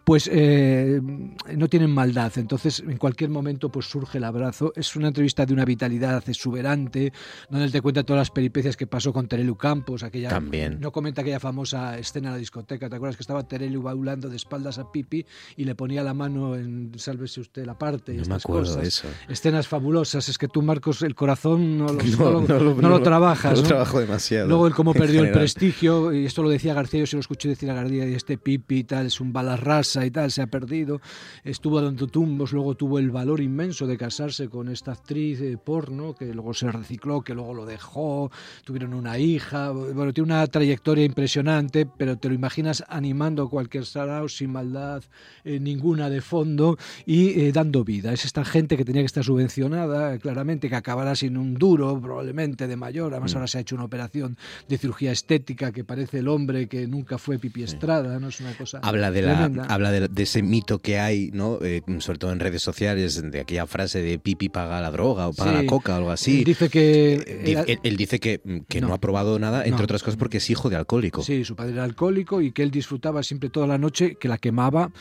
pues 0.04 0.30
eh, 0.32 1.02
no 1.02 1.68
tienen 1.68 1.92
maldad. 1.92 2.32
Entonces, 2.38 2.80
en 2.80 2.98
cualquier 2.98 3.30
momento, 3.30 3.70
pues 3.70 3.88
surge 3.88 4.20
el 4.20 4.24
abrazo. 4.24 4.72
Es 4.76 4.96
una 4.96 5.08
entrevista 5.10 5.46
de 5.46 5.54
una 5.54 5.66
vitalidad 5.66 6.24
exuberante, 6.30 7.12
donde 7.50 7.66
él 7.66 7.72
te 7.72 7.82
cuenta 7.82 8.04
todas 8.04 8.22
las 8.22 8.32
peripecias 8.32 8.78
que 8.78 8.88
pasó 8.88 9.12
con 9.12 9.28
Terelu 9.28 9.56
Campos, 9.58 10.04
aquella 10.04 10.30
También. 10.30 10.80
no 10.80 10.92
comenta 10.92 11.22
aquella 11.22 11.40
famosa 11.40 11.98
escena 11.98 12.28
en 12.30 12.34
la 12.34 12.40
discoteca. 12.40 12.90
¿Te 12.90 12.96
acuerdas 12.96 13.18
que 13.18 13.24
estaba 13.24 13.48
Terelu 13.48 13.82
baulando 13.82 14.30
de 14.30 14.36
espaldas 14.36 14.78
a 14.78 14.92
Pipi 14.92 15.26
y 15.58 15.66
le 15.66 15.76
ponía 15.76 16.04
la 16.04 16.14
mano 16.14 16.56
en 16.56 16.92
sálvese 16.98 17.42
usted 17.42 17.66
la 17.66 17.78
parte? 17.78 18.14
y 18.14 18.18
no 18.18 18.26
me 18.26 18.36
acuerdo 18.36 18.62
cosas? 18.68 18.82
de 18.82 18.88
eso 18.88 19.08
Escenas 19.30 19.68
fabulosas. 19.68 20.30
Es 20.30 20.38
que 20.38 20.48
tú, 20.48 20.62
Marcos, 20.62 21.02
el 21.02 21.16
corazón 21.16 21.78
no 21.78 21.88
lo, 21.88 21.94
No, 22.22 22.42
no 22.42 22.60
lo- 22.60 22.90
lo 22.90 23.02
trabajas. 23.02 23.54
no 23.56 23.62
lo 23.62 23.68
trabajo 23.68 24.00
demasiado 24.00 24.48
Luego 24.48 24.68
él 24.68 24.74
cómo 24.74 24.94
perdió 24.94 25.24
el 25.24 25.32
prestigio, 25.32 26.14
y 26.14 26.26
esto 26.26 26.44
lo 26.44 26.50
decía 26.50 26.74
García, 26.74 26.91
yo 27.00 27.06
se 27.06 27.16
lo 27.16 27.22
escuché 27.22 27.50
decir 27.50 27.70
a 27.72 27.74
García, 27.74 28.08
y 28.08 28.14
este 28.14 28.38
Pipi 28.38 28.80
y 28.80 28.84
tal, 28.84 29.08
es 29.08 29.20
un 29.22 29.34
balarrasa 29.34 30.06
y 30.06 30.12
tal, 30.12 30.32
se 30.32 30.42
ha 30.42 30.48
perdido. 30.48 31.02
Estuvo 31.44 31.82
dando 31.82 32.08
tumbos, 32.08 32.54
luego 32.54 32.76
tuvo 32.76 33.00
el 33.00 33.12
valor 33.12 33.42
inmenso 33.42 33.88
de 33.88 33.98
casarse 33.98 34.50
con 34.50 34.70
esta 34.70 34.92
actriz 34.94 35.40
de 35.40 35.58
porno, 35.58 36.14
que 36.16 36.34
luego 36.34 36.54
se 36.54 36.72
recicló, 36.72 37.22
que 37.22 37.34
luego 37.34 37.54
lo 37.54 37.66
dejó, 37.66 38.32
tuvieron 38.64 38.94
una 38.94 39.18
hija, 39.18 39.72
bueno, 39.72 40.14
tiene 40.14 40.34
una 40.34 40.48
trayectoria 40.48 41.06
impresionante, 41.06 41.86
pero 41.86 42.18
te 42.18 42.30
lo 42.30 42.36
imaginas 42.36 42.84
animando 42.88 43.50
cualquier 43.50 43.86
sarao 43.86 44.30
sin 44.30 44.52
maldad 44.52 45.04
eh, 45.44 45.60
ninguna 45.60 46.10
de 46.10 46.22
fondo 46.22 46.78
y 47.06 47.40
eh, 47.42 47.52
dando 47.52 47.84
vida. 47.84 48.14
Es 48.14 48.26
esta 48.26 48.46
gente 48.46 48.78
que 48.78 48.86
tenía 48.86 49.02
que 49.02 49.08
estar 49.08 49.24
subvencionada, 49.24 50.14
eh, 50.14 50.20
claramente, 50.20 50.70
que 50.70 50.76
acabará 50.76 51.16
sin 51.16 51.38
un 51.38 51.56
duro, 51.56 52.00
probablemente 52.02 52.68
de 52.68 52.76
mayor. 52.76 53.14
Además, 53.14 53.34
Mm. 53.34 53.38
ahora 53.38 53.48
se 53.48 53.58
ha 53.58 53.62
hecho 53.62 53.76
una 53.76 53.86
operación 53.86 54.38
de 54.68 54.78
cirugía 54.78 55.12
estética 55.12 55.72
que 55.72 55.84
parece 55.84 56.20
el 56.20 56.28
hombre 56.28 56.68
que 56.68 56.81
nunca 56.88 57.18
fue 57.18 57.38
Pipi 57.40 57.64
Estrada, 57.64 58.20
¿no? 58.20 58.30
Es 58.30 58.40
una 58.40 58.54
cosa 58.54 58.80
Habla 58.84 59.12
de, 59.12 59.22
la, 59.22 59.46
habla 59.70 59.92
de, 59.92 60.08
de 60.08 60.24
ese 60.24 60.42
mito 60.44 60.80
que 60.80 61.00
hay, 61.00 61.32
¿no? 61.34 61.60
Eh, 61.62 61.82
sobre 62.00 62.20
todo 62.20 62.32
en 62.32 62.40
redes 62.40 62.62
sociales, 62.62 63.22
de 63.32 63.40
aquella 63.40 63.66
frase 63.68 64.02
de 64.02 64.20
pipi 64.20 64.50
paga 64.50 64.80
la 64.82 64.92
droga 64.92 65.28
o 65.28 65.34
paga 65.34 65.52
Sí. 65.52 65.58
la 65.58 65.66
coca 65.70 65.94
o 65.94 65.98
algo 65.98 66.12
así. 66.12 66.40
Él 66.40 66.44
dice 66.46 66.70
que 66.70 67.14
Eh, 67.16 67.64
él, 67.68 67.80
él 67.84 67.98
dice 67.98 68.20
que, 68.20 68.42
que 68.68 68.82
no. 68.82 68.88
No. 68.90 68.94
ha 68.94 69.00
probado 69.00 69.38
nada, 69.40 69.60
entre 69.66 69.80
No. 69.80 69.84
otras 69.86 70.04
cosas 70.04 70.18
porque 70.18 70.38
es 70.38 70.50
hijo 70.50 70.70
de 70.70 70.76
alcohólico. 70.76 71.24
Sí, 71.24 71.46
su 71.46 71.56
padre 71.56 71.74
era 71.74 71.84
alcohólico 71.84 72.42
y 72.42 72.52
que 72.52 72.64
él 72.64 72.72
disfrutaba 72.72 73.24
siempre 73.24 73.50
toda 73.50 73.68
la 73.68 73.78
noche, 73.78 74.16
que 74.20 74.28
la 74.28 74.38
quemaba 74.38 74.92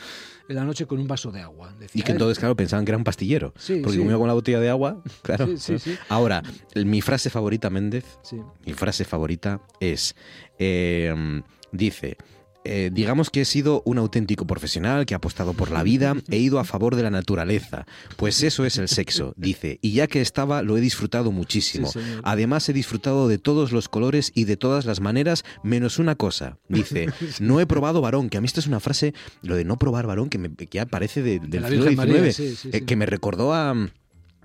en 0.49 0.55
la 0.55 0.63
noche 0.65 0.85
con 0.85 0.99
un 0.99 1.07
vaso 1.07 1.31
de 1.31 1.41
agua. 1.41 1.73
Y 1.93 2.01
que 2.01 2.11
entonces, 2.11 2.37
claro, 2.39 2.55
pensaban 2.55 2.83
que 2.85 2.91
era 2.91 2.97
un 2.97 3.03
pastillero. 3.03 3.53
Sí, 3.57 3.75
porque 3.81 3.93
sí. 3.93 3.99
comía 3.99 4.17
con 4.17 4.27
la 4.27 4.33
botella 4.33 4.59
de 4.59 4.69
agua, 4.69 5.01
claro. 5.23 5.47
Sí, 5.47 5.57
sí, 5.57 5.79
sí. 5.79 5.97
Ahora, 6.09 6.43
mi 6.75 7.01
frase 7.01 7.29
favorita, 7.29 7.69
Méndez, 7.69 8.05
Sí. 8.23 8.37
mi 8.65 8.73
frase 8.73 9.05
favorita 9.05 9.61
es, 9.79 10.15
eh, 10.59 11.41
dice, 11.71 12.17
eh, 12.63 12.91
digamos 12.93 13.31
que 13.31 13.41
he 13.41 13.45
sido 13.45 13.81
un 13.85 13.97
auténtico 13.97 14.45
profesional 14.45 15.07
que 15.07 15.15
ha 15.15 15.17
apostado 15.17 15.53
por 15.53 15.71
la 15.71 15.81
vida, 15.81 16.13
he 16.29 16.37
ido 16.37 16.59
a 16.59 16.63
favor 16.63 16.95
de 16.95 17.01
la 17.01 17.09
naturaleza. 17.09 17.87
Pues 18.17 18.43
eso 18.43 18.65
es 18.65 18.77
el 18.77 18.87
sexo, 18.87 19.33
dice, 19.37 19.79
y 19.81 19.93
ya 19.93 20.05
que 20.05 20.21
estaba 20.21 20.61
lo 20.61 20.77
he 20.77 20.81
disfrutado 20.81 21.31
muchísimo. 21.31 21.87
Sí. 21.91 21.99
Además 22.23 22.69
he 22.69 22.73
disfrutado 22.73 23.27
de 23.27 23.39
todos 23.39 23.71
los 23.71 23.89
colores 23.89 24.31
y 24.35 24.43
de 24.43 24.57
todas 24.57 24.85
las 24.85 24.99
maneras, 25.01 25.43
menos 25.63 25.97
una 25.97 26.13
cosa. 26.15 26.59
Dice, 26.69 27.07
no 27.39 27.59
he 27.59 27.65
probado 27.65 27.99
varón, 28.01 28.29
que 28.29 28.37
a 28.37 28.41
mí 28.41 28.45
esta 28.45 28.59
es 28.59 28.67
una 28.67 28.79
frase, 28.79 29.15
lo 29.41 29.55
de 29.55 29.65
no 29.65 29.77
probar 29.79 30.05
varón, 30.05 30.29
que, 30.29 30.37
me, 30.37 30.53
que 30.53 30.67
ya 30.69 30.85
parece 30.85 31.23
de- 31.23 31.39
del 31.39 31.65
siglo 31.67 31.91
María, 31.93 32.31
XIX, 32.31 32.35
sí, 32.35 32.55
sí, 32.55 32.69
eh, 32.73 32.85
que 32.85 32.95
me 32.95 33.07
recordó 33.07 33.53
a 33.55 33.73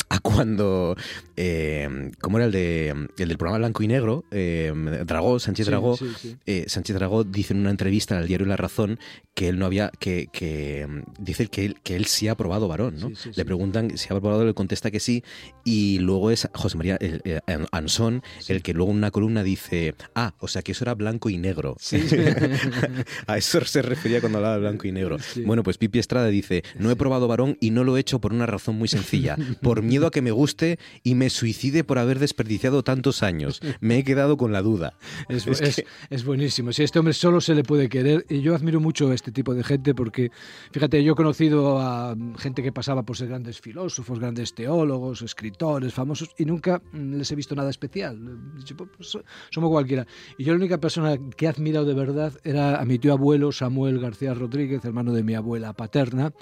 a 0.09 0.19
cuando 0.21 0.97
eh, 1.37 2.11
¿cómo 2.21 2.39
era 2.39 2.47
el 2.47 2.53
de 2.53 2.89
el 3.19 3.29
del 3.29 3.39
programa 3.39 3.59
Blanco 3.59 3.83
y 3.83 3.89
Negro? 3.89 4.25
Eh, 4.31 4.73
Dragó, 5.07 5.39
Sánchez 5.39 5.67
Sí, 5.67 5.71
Dragó, 5.71 5.97
sí, 5.97 6.07
sí. 6.21 6.37
eh, 6.47 6.65
Sánchez 6.69 6.97
Dragó 6.97 7.25
dice 7.25 7.55
en 7.55 7.61
una 7.61 7.71
entrevista 7.71 8.17
al 8.17 8.27
diario 8.29 8.47
La 8.47 8.57
Razón 8.57 8.99
que 9.35 9.49
él 9.49 9.59
no 9.59 9.67
había, 9.67 9.91
que, 9.99 10.29
que 10.33 10.87
dice 11.19 11.49
que 11.49 11.67
él, 11.67 11.77
que 11.83 11.95
él 11.97 12.07
sí 12.07 12.27
ha 12.29 12.37
probado 12.37 12.69
varón, 12.69 12.99
¿no? 12.99 13.11
Le 13.35 13.45
preguntan 13.45 13.99
si 13.99 14.07
ha 14.07 14.19
probado, 14.19 14.47
le 14.47 14.55
contesta 14.55 14.91
que 14.91 14.99
sí, 14.99 15.25
y 15.63 15.99
luego 15.99 16.31
es 16.31 16.49
José 16.55 16.79
María 16.79 16.97
el- 17.01 17.21
eh, 17.25 17.41
Ansón 17.71 18.23
el 18.49 18.63
que 18.63 18.73
luego 18.73 18.93
en 18.93 18.97
una 18.99 19.11
columna 19.11 19.43
dice, 19.43 19.95
ah, 20.15 20.35
o 20.39 20.49
sea 20.49 20.63
que 20.63 20.73
eso 20.73 20.85
era 20.85 20.95
blanco 20.95 21.29
y 21.29 21.37
negro. 21.37 21.77
a 23.27 23.37
eso 23.37 23.63
se 23.65 23.83
refería 23.83 24.21
cuando 24.21 24.39
hablaba 24.39 24.55
de 24.55 24.61
blanco 24.61 24.87
y 24.87 24.93
negro. 24.93 25.17
Bueno, 25.45 25.63
pues 25.63 25.79
Pipi 25.79 25.99
Estrada 25.99 26.29
dice, 26.29 26.63
no 26.79 26.91
he 26.91 26.97
probado 26.97 27.29
varón 27.29 27.57
y 27.61 27.71
no 27.71 27.85
lo 27.85 27.97
he 27.97 28.01
hecho 28.01 28.21
por 28.21 28.33
una 28.33 28.47
razón 28.47 28.77
muy 28.77 28.89
sencilla, 28.89 29.37
por 29.63 29.83
miedo 29.83 29.96
a 30.05 30.11
que 30.11 30.21
me 30.23 30.31
guste 30.33 30.79
y 31.03 31.15
me 31.15 31.31
suicide 31.31 31.85
por 31.85 31.99
haber 31.99 32.19
desperdiciado 32.19 32.83
tantos 32.83 33.23
años. 33.23 33.61
Me 33.81 33.99
he 33.99 34.05
quedado 34.05 34.37
con 34.37 34.53
la 34.53 34.63
duda. 34.63 34.95
Es, 35.29 35.47
Es 35.47 35.61
es- 35.61 35.77
que- 35.77 35.87
es 36.11 36.25
buenísimo. 36.25 36.73
Si 36.73 36.83
a 36.83 36.85
este 36.85 36.99
hombre 36.99 37.15
solo 37.15 37.41
se 37.41 37.55
le 37.55 37.63
puede 37.63 37.89
querer. 37.89 38.27
Y 38.29 38.41
yo 38.41 38.55
admiro 38.55 38.81
mucho 38.81 39.11
a 39.11 39.15
este 39.15 39.31
tipo 39.33 39.55
de 39.55 39.63
gente 39.63 39.95
porque, 39.95 40.31
fíjate, 40.73 41.03
yo 41.05 41.13
he 41.13 41.17
conocido 41.17 41.79
a 41.81 42.17
gente 42.39 42.63
que 42.63 42.73
pasaba 42.73 43.05
por 43.05 43.17
ser 43.17 43.29
grandes 43.29 43.61
filósofos, 43.61 44.19
grandes 44.19 44.55
teólogos, 44.55 45.23
escritores, 45.23 45.95
famosos, 45.95 46.31
y 46.37 46.45
nunca 46.45 46.83
mm, 46.93 47.15
les 47.15 47.31
he 47.31 47.37
visto 47.37 47.55
nada 47.55 47.71
especial. 47.71 48.19
He 48.55 48.59
dicho, 48.59 48.77
"Pues, 48.77 49.09
so- 49.09 49.23
somos 49.51 49.71
cualquiera. 49.71 50.07
Y 50.39 50.45
yo 50.45 50.53
la 50.53 50.59
única 50.59 50.79
persona 50.79 51.17
que 51.37 51.45
he 51.45 51.49
admirado 51.49 51.85
de 51.87 51.95
verdad 51.95 52.33
era 52.43 52.81
a 52.81 52.85
mi 52.85 52.99
tío 52.99 53.13
abuelo 53.13 53.53
Samuel 53.53 54.01
García 54.01 54.35
Rodríguez, 54.35 54.85
hermano 54.85 55.13
de 55.13 55.23
mi 55.23 55.35
abuela 55.35 55.73
paterna, 55.73 56.33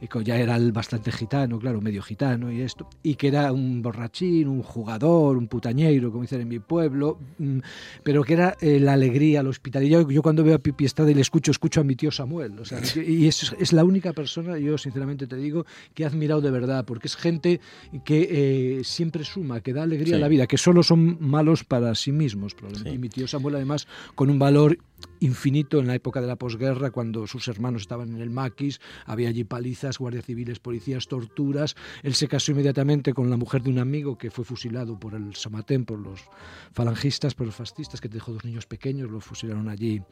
y 0.00 0.08
que 0.08 0.24
ya 0.24 0.36
era 0.38 0.56
el 0.56 0.72
bastante 0.72 1.10
gitano, 1.12 1.58
claro, 1.58 1.80
medio 1.80 2.02
gitano 2.02 2.50
y 2.52 2.60
esto, 2.60 2.88
y 3.02 3.14
que 3.14 3.28
era 3.28 3.52
un 3.52 3.82
borrachín, 3.82 4.48
un 4.48 4.62
jugador, 4.62 5.36
un 5.36 5.48
putañeiro, 5.48 6.10
como 6.10 6.22
dicen 6.22 6.40
en 6.40 6.48
mi 6.48 6.58
pueblo, 6.58 7.18
mm, 7.38 7.58
pero 8.02 8.22
que 8.24 8.32
era 8.34 8.56
eh, 8.60 8.80
la 8.80 8.94
alegría, 8.94 9.42
la 9.42 9.48
hospitalidad. 9.50 10.00
Yo, 10.00 10.10
yo 10.10 10.22
cuando 10.22 10.44
veo 10.44 10.54
a 10.56 10.58
Pipi 10.58 10.84
Estrada 10.84 11.10
y 11.10 11.14
le 11.14 11.20
escucho, 11.20 11.50
escucho 11.50 11.80
a 11.80 11.84
mi 11.84 11.96
tío 11.96 12.10
Samuel. 12.10 12.58
O 12.58 12.64
sea, 12.64 12.80
y 12.96 13.26
es, 13.26 13.54
es 13.58 13.72
la 13.72 13.84
única 13.84 14.12
persona, 14.12 14.58
yo 14.58 14.78
sinceramente 14.78 15.26
te 15.26 15.36
digo, 15.36 15.64
que 15.94 16.02
he 16.02 16.06
admirado 16.06 16.40
de 16.40 16.50
verdad, 16.50 16.84
porque 16.84 17.08
es 17.08 17.16
gente 17.16 17.60
que 18.04 18.78
eh, 18.78 18.84
siempre 18.84 19.24
suma, 19.24 19.60
que 19.60 19.72
da 19.72 19.82
alegría 19.82 20.04
Sí. 20.04 20.12
a 20.14 20.18
la 20.18 20.28
vida, 20.28 20.46
que 20.46 20.58
solo 20.58 20.82
son 20.82 21.16
malos 21.20 21.64
para 21.64 21.94
sí 21.94 22.12
mismos. 22.12 22.54
probablemente. 22.54 22.90
Sí. 22.90 22.96
Y 22.96 22.98
mi 22.98 23.08
tío 23.08 23.26
Samuel, 23.26 23.54
además, 23.56 23.86
con 24.14 24.28
un 24.30 24.38
valor 24.38 24.76
infinito 25.24 25.80
en 25.80 25.86
la 25.86 25.94
época 25.94 26.20
de 26.20 26.26
la 26.26 26.36
posguerra, 26.36 26.90
cuando 26.90 27.26
sus 27.26 27.48
hermanos 27.48 27.82
estaban 27.82 28.14
en 28.14 28.20
el 28.20 28.30
maquis, 28.30 28.80
había 29.06 29.28
allí 29.28 29.44
palizas, 29.44 29.98
guardias 29.98 30.24
civiles, 30.24 30.58
policías, 30.60 31.06
torturas. 31.08 31.74
Él 32.02 32.14
se 32.14 32.28
casó 32.28 32.52
inmediatamente 32.52 33.12
con 33.14 33.30
la 33.30 33.36
mujer 33.36 33.62
de 33.62 33.70
un 33.70 33.78
amigo 33.78 34.16
que 34.18 34.30
fue 34.30 34.44
fusilado 34.44 34.98
por 34.98 35.14
el 35.14 35.34
Samatén, 35.34 35.84
por 35.84 35.98
los 35.98 36.20
falangistas, 36.72 37.34
por 37.34 37.46
los 37.46 37.54
fascistas, 37.54 38.00
que 38.00 38.08
dejó 38.08 38.32
dos 38.32 38.44
niños 38.44 38.66
pequeños, 38.66 39.10
los 39.10 39.24
fusilaron 39.24 39.68
allí 39.68 40.02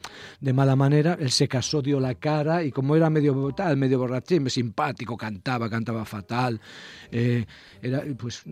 de 0.41 0.53
mala 0.53 0.75
manera. 0.75 1.17
Él 1.19 1.31
se 1.31 1.47
casó, 1.47 1.81
dio 1.81 1.99
la 1.99 2.15
cara 2.15 2.63
y 2.63 2.71
como 2.71 2.95
era 2.95 3.09
medio 3.09 3.51
tal, 3.55 3.77
medio 3.77 3.99
borrachín, 3.99 4.49
simpático, 4.49 5.17
cantaba, 5.17 5.69
cantaba 5.69 6.05
fatal, 6.05 6.59
eh, 7.11 7.45
era, 7.81 8.03
pues 8.17 8.43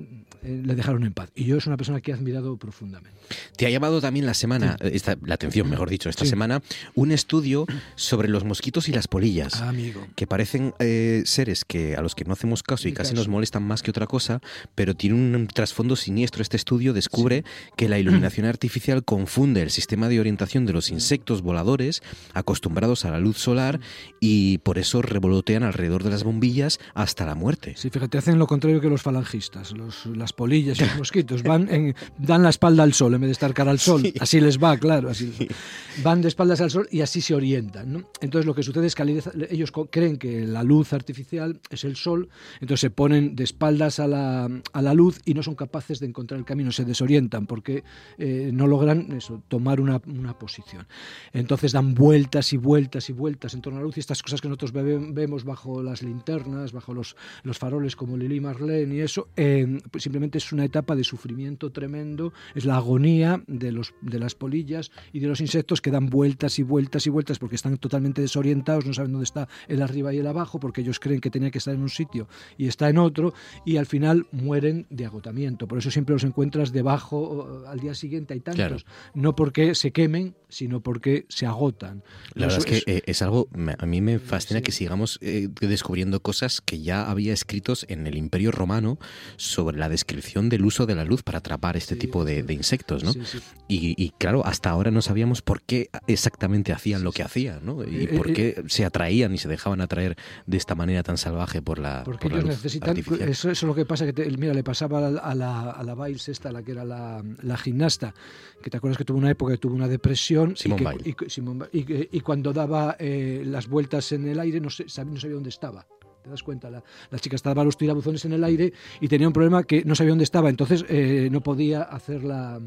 eh, 0.44 0.62
le 0.66 0.76
dejaron 0.76 1.04
en 1.04 1.14
paz. 1.14 1.32
Y 1.36 1.46
yo 1.46 1.58
es 1.58 1.68
una 1.68 1.78
persona 1.78 2.02
que 2.02 2.12
he 2.12 2.14
admirado 2.14 2.58
profundamente. 2.58 3.20
Te 3.58 3.66
ha 3.66 3.70
llamado 3.70 4.02
también 4.02 4.26
la 4.26 4.34
semana, 4.34 4.76
eh, 4.82 4.92
esta- 4.94 5.18
la 5.24 5.36
atención, 5.36 5.70
mejor 5.70 5.90
dicho, 5.90 6.10
esta 6.10 6.26
Sí. 6.26 6.30
semana, 6.32 6.51
un 6.96 7.12
estudio 7.12 7.66
sobre 7.96 8.28
los 8.28 8.44
mosquitos 8.44 8.90
y 8.90 8.92
las 8.92 9.08
polillas. 9.08 9.62
Ah, 9.62 9.70
amigo. 9.70 10.06
que 10.16 10.28
parecen 10.28 10.74
eh, 10.80 11.22
seres 11.26 11.64
que 11.66 11.96
a 11.96 12.02
los 12.02 12.16
que 12.16 12.26
no 12.26 12.34
hacemos 12.34 12.64
caso 12.64 12.88
y 12.88 12.94
casi 12.94 13.12
caso. 13.12 13.22
nos 13.22 13.28
molestan 13.28 13.64
más 13.64 13.82
que 13.84 13.92
otra 13.92 14.08
cosa, 14.08 14.42
pero 14.76 14.96
tiene 14.96 15.16
un 15.16 15.48
trasfondo 15.48 15.96
siniestro. 15.96 16.42
Este 16.42 16.58
estudio 16.58 16.94
descubre 16.94 17.44
que 17.78 17.88
la 17.88 18.00
iluminación 18.00 18.46
artificial 18.48 19.04
confunde 19.04 19.62
el 19.62 19.70
sistema 19.70 20.10
de 20.10 20.20
orientación 20.20 20.66
de 20.66 20.74
los 20.74 20.90
insectos 20.90 21.42
voladores 21.42 22.02
acostumbrados 22.34 23.06
a 23.06 23.12
la 23.12 23.20
luz 23.20 23.38
solar 23.38 23.80
y 24.20 24.58
por 24.60 24.78
eso 24.78 25.02
revolotean 25.02 25.64
alrededor 25.64 26.04
de 26.04 26.10
las 26.10 26.24
bombillas 26.24 26.80
hasta 26.94 27.26
la 27.26 27.36
muerte. 27.36 27.74
Sí, 27.78 27.90
fíjate, 27.90 28.18
hacen 28.18 28.40
lo 28.40 28.48
contrario 28.48 28.82
que 28.82 28.90
los 28.90 29.02
falangistas, 29.02 29.72
los, 29.72 30.06
las 30.08 30.34
polillas 30.34 30.80
y 30.80 30.86
los 30.86 30.98
mosquitos. 30.98 31.44
Van 31.44 31.68
en- 31.74 31.96
dan 32.18 32.44
la 32.44 32.50
espalda 32.50 32.84
al 32.84 32.94
sol 32.94 33.14
en 33.14 33.22
vez 33.22 33.28
de 33.30 33.34
estar 33.34 33.54
cara 33.54 33.72
al 33.72 33.80
sol. 33.80 34.02
Sí. 34.02 34.14
Así 34.20 34.40
les 34.42 34.58
va, 34.58 34.78
claro. 34.78 35.10
Así 35.10 35.28
les 35.28 35.40
va. 35.50 35.56
Van 36.04 36.22
de 36.22 36.28
espaldas 36.32 36.62
al 36.62 36.72
sol 36.72 36.88
y 36.92 37.02
así 37.02 37.22
se 37.22 37.36
orientan. 37.36 37.94
¿no? 37.94 38.10
Entonces 38.22 38.46
lo 38.46 38.56
que 38.56 38.64
sucede 38.64 38.88
es 38.88 38.96
que 38.96 39.04
ellos 39.50 39.72
creen 39.90 40.18
que 40.18 40.46
la 40.48 40.64
luz 40.64 40.94
artificial 40.94 41.60
es 41.70 41.84
el 41.84 41.96
sol, 41.96 42.30
entonces 42.56 42.80
se 42.82 42.90
ponen 42.90 43.36
de 43.36 43.44
espaldas 43.44 44.00
a 44.00 44.08
la, 44.08 44.50
a 44.74 44.82
la 44.82 44.94
luz 44.94 45.20
y 45.26 45.34
no 45.34 45.44
son 45.44 45.56
capaces 45.56 46.00
de 46.00 46.08
encontrar 46.08 46.40
el 46.40 46.46
camino, 46.46 46.72
se 46.72 46.86
desorientan 46.86 47.46
porque 47.48 47.84
eh, 48.18 48.50
no 48.54 48.68
logran 48.68 49.12
eso, 49.12 49.44
tomar 49.48 49.80
una, 49.80 50.02
una 50.08 50.38
posición. 50.38 50.88
Entonces 51.34 51.72
dan 51.72 51.94
vueltas 51.94 52.54
y 52.54 52.58
vueltas 52.58 53.10
y 53.10 53.14
vueltas 53.14 53.54
en 53.54 53.62
torno 53.62 53.78
a 53.78 53.82
la 53.82 53.86
luz 53.86 53.98
y 53.98 54.00
estas 54.00 54.22
cosas 54.24 54.42
que 54.42 54.48
nosotros 54.48 54.72
ve- 54.72 55.00
vemos 55.12 55.44
bajo 55.44 55.84
las 55.84 56.02
linternas, 56.02 56.72
bajo 56.72 56.94
los, 56.94 57.16
los 57.44 57.58
faroles 57.58 57.96
como 57.96 58.18
Lili 58.18 58.40
Marlene 58.40 58.96
y 58.96 59.00
eso, 59.02 59.28
eh, 59.36 59.80
pues 59.92 60.04
simplemente 60.04 60.38
es 60.38 60.52
una 60.54 60.66
etapa 60.66 60.96
de 60.96 61.04
sufrimiento 61.04 61.72
tremendo, 61.72 62.34
es 62.56 62.66
la 62.66 62.78
agonía 62.78 63.44
de, 63.48 63.72
los, 63.72 63.94
de 64.02 64.20
las 64.20 64.36
polillas 64.36 64.92
y 65.12 65.20
de 65.20 65.28
los 65.28 65.42
insectos 65.42 65.82
que 65.82 65.92
dan 65.92 66.08
vueltas 66.08 66.21
y 66.26 66.64
vueltas 66.64 67.06
y 67.08 67.10
vueltas 67.10 67.40
porque 67.40 67.56
están 67.56 67.78
totalmente 67.78 68.22
desorientados, 68.22 68.86
no 68.86 68.94
saben 68.94 69.12
dónde 69.12 69.26
está 69.26 69.48
el 69.68 69.82
arriba 69.82 70.14
y 70.14 70.18
el 70.20 70.28
abajo 70.28 70.60
porque 70.60 70.82
ellos 70.82 71.00
creen 71.00 71.20
que 71.22 71.30
tenía 71.30 71.52
que 71.52 71.58
estar 71.58 71.74
en 71.74 71.82
un 71.82 71.90
sitio 71.90 72.28
y 72.58 72.68
está 72.68 72.90
en 72.90 72.98
otro 72.98 73.34
y 73.66 73.78
al 73.78 73.86
final 73.86 74.28
mueren 74.32 74.86
de 74.90 75.06
agotamiento. 75.06 75.68
Por 75.68 75.78
eso 75.80 75.92
siempre 75.92 76.14
los 76.14 76.24
encuentras 76.24 76.72
debajo 76.72 77.64
al 77.68 77.80
día 77.80 77.94
siguiente 77.94 78.34
hay 78.34 78.40
tantos, 78.42 78.86
no 79.14 79.36
porque 79.36 79.76
se 79.76 79.92
quemen, 79.92 80.36
sino 80.50 80.82
porque 80.82 81.26
se 81.30 81.46
agotan. 81.46 82.04
La 82.34 82.48
verdad 82.48 82.60
es 82.60 82.84
que 82.84 82.92
eh, 82.92 83.02
es 83.06 83.22
algo, 83.22 83.48
a 83.78 83.86
mí 83.86 84.02
me 84.02 84.20
fascina 84.20 84.60
Sí. 84.60 84.64
que 84.64 84.72
sigamos 84.72 85.18
eh, 85.22 85.48
descubriendo 85.62 86.22
cosas 86.22 86.62
que 86.62 86.82
ya 86.82 87.10
había 87.10 87.32
escritos 87.34 87.86
en 87.90 88.06
el 88.08 88.18
Imperio 88.18 88.52
Romano 88.52 89.00
sobre 89.38 89.78
la 89.78 89.88
descripción 89.90 90.50
del 90.50 90.66
uso 90.66 90.86
de 90.86 90.96
la 90.96 91.06
luz 91.06 91.24
para 91.24 91.38
atrapar 91.40 91.78
este 91.78 91.96
Sí, 91.96 92.00
tipo 92.02 92.26
de, 92.26 92.44
de 92.44 92.54
insectos, 92.54 93.04
¿no? 93.04 93.14
Sí, 93.14 93.22
sí. 93.26 93.40
Y, 93.68 93.96
y, 94.04 94.10
claro, 94.18 94.46
hasta 94.46 94.70
ahora 94.70 94.92
no 94.92 95.02
sabíamos 95.02 95.42
por 95.42 95.62
qué 95.62 95.90
exactamente 96.14 96.74
hacían 96.74 97.04
lo 97.04 97.12
que 97.12 97.24
hacían, 97.24 97.66
¿no? 97.66 97.84
Y 97.84 98.04
Eh, 98.06 98.08
por 98.16 98.30
eh, 98.30 98.34
qué 98.34 98.64
se 98.68 98.86
atraían 98.86 99.34
y 99.34 99.38
se 99.38 99.48
dejaban 99.48 99.82
atraer 99.82 100.16
de 100.46 100.58
esta 100.58 100.76
manera 100.76 101.04
tan 101.04 101.18
salvaje 101.18 101.62
por 101.62 101.80
la, 101.80 102.04
Porque 102.04 102.24
por 102.24 102.32
la 102.34 102.38
ellos 102.40 102.50
luz 102.50 102.58
necesitan, 102.58 102.90
artificial. 102.90 103.30
eso, 103.30 103.50
eso 103.50 103.66
es 103.66 103.68
lo 103.68 103.76
que 103.76 103.86
pasa, 103.86 104.06
que 104.06 104.14
te- 104.14 104.30
mira, 104.38 104.54
le 104.54 104.64
pasaba 104.64 105.08
a 105.08 105.36
la, 105.36 105.72
a 105.72 105.84
la, 105.84 105.96
Biles 105.96 106.30
esta, 106.30 106.52
la 106.52 106.64
que 106.64 106.72
era 106.72 106.84
la, 106.86 107.24
la 107.42 107.58
gimnasta, 107.58 108.14
que 108.62 108.70
te 108.70 108.78
acuerdas 108.78 108.98
que 108.98 109.06
tuvo 109.06 109.18
una 109.18 109.32
época 109.32 109.54
que 109.54 109.58
tuvo 109.58 109.76
una 109.76 109.88
depresión 109.88 110.56
Simone 110.56 110.82
y, 110.82 110.86
que, 110.86 110.92
Biles. 110.92 111.08
y 111.08 111.14
que- 111.14 111.30
Simone 111.30 111.66
Biles, 111.72 111.74
y 111.74 111.86
que- 111.86 112.10
y 112.12 112.20
cuando 112.22 112.54
daba 112.54 112.96
eh, 113.00 113.44
las 113.46 113.68
vueltas 113.68 114.12
en 114.12 114.28
el 114.28 114.40
aire 114.40 114.60
no 114.60 114.70
sabía 114.70 115.34
dónde 115.34 115.50
estaba. 115.50 115.86
¿Te 116.22 116.30
das 116.30 116.44
cuenta? 116.44 116.70
La, 116.70 116.84
la 117.10 117.20
chica 117.20 117.36
estaba 117.36 117.64
los 117.64 117.78
tirabuzones 117.78 118.26
en 118.26 118.34
el 118.34 118.44
aire 118.44 118.74
y 119.00 119.08
tenía 119.08 119.28
un 119.28 119.34
problema 119.34 119.64
que 119.64 119.84
no 119.86 119.96
sabía 119.96 120.12
dónde 120.12 120.24
estaba, 120.24 120.50
entonces 120.50 120.86
eh, 120.88 121.30
no 121.32 121.42
podía 121.42 121.84
hacer 121.84 122.24
la, 122.24 122.60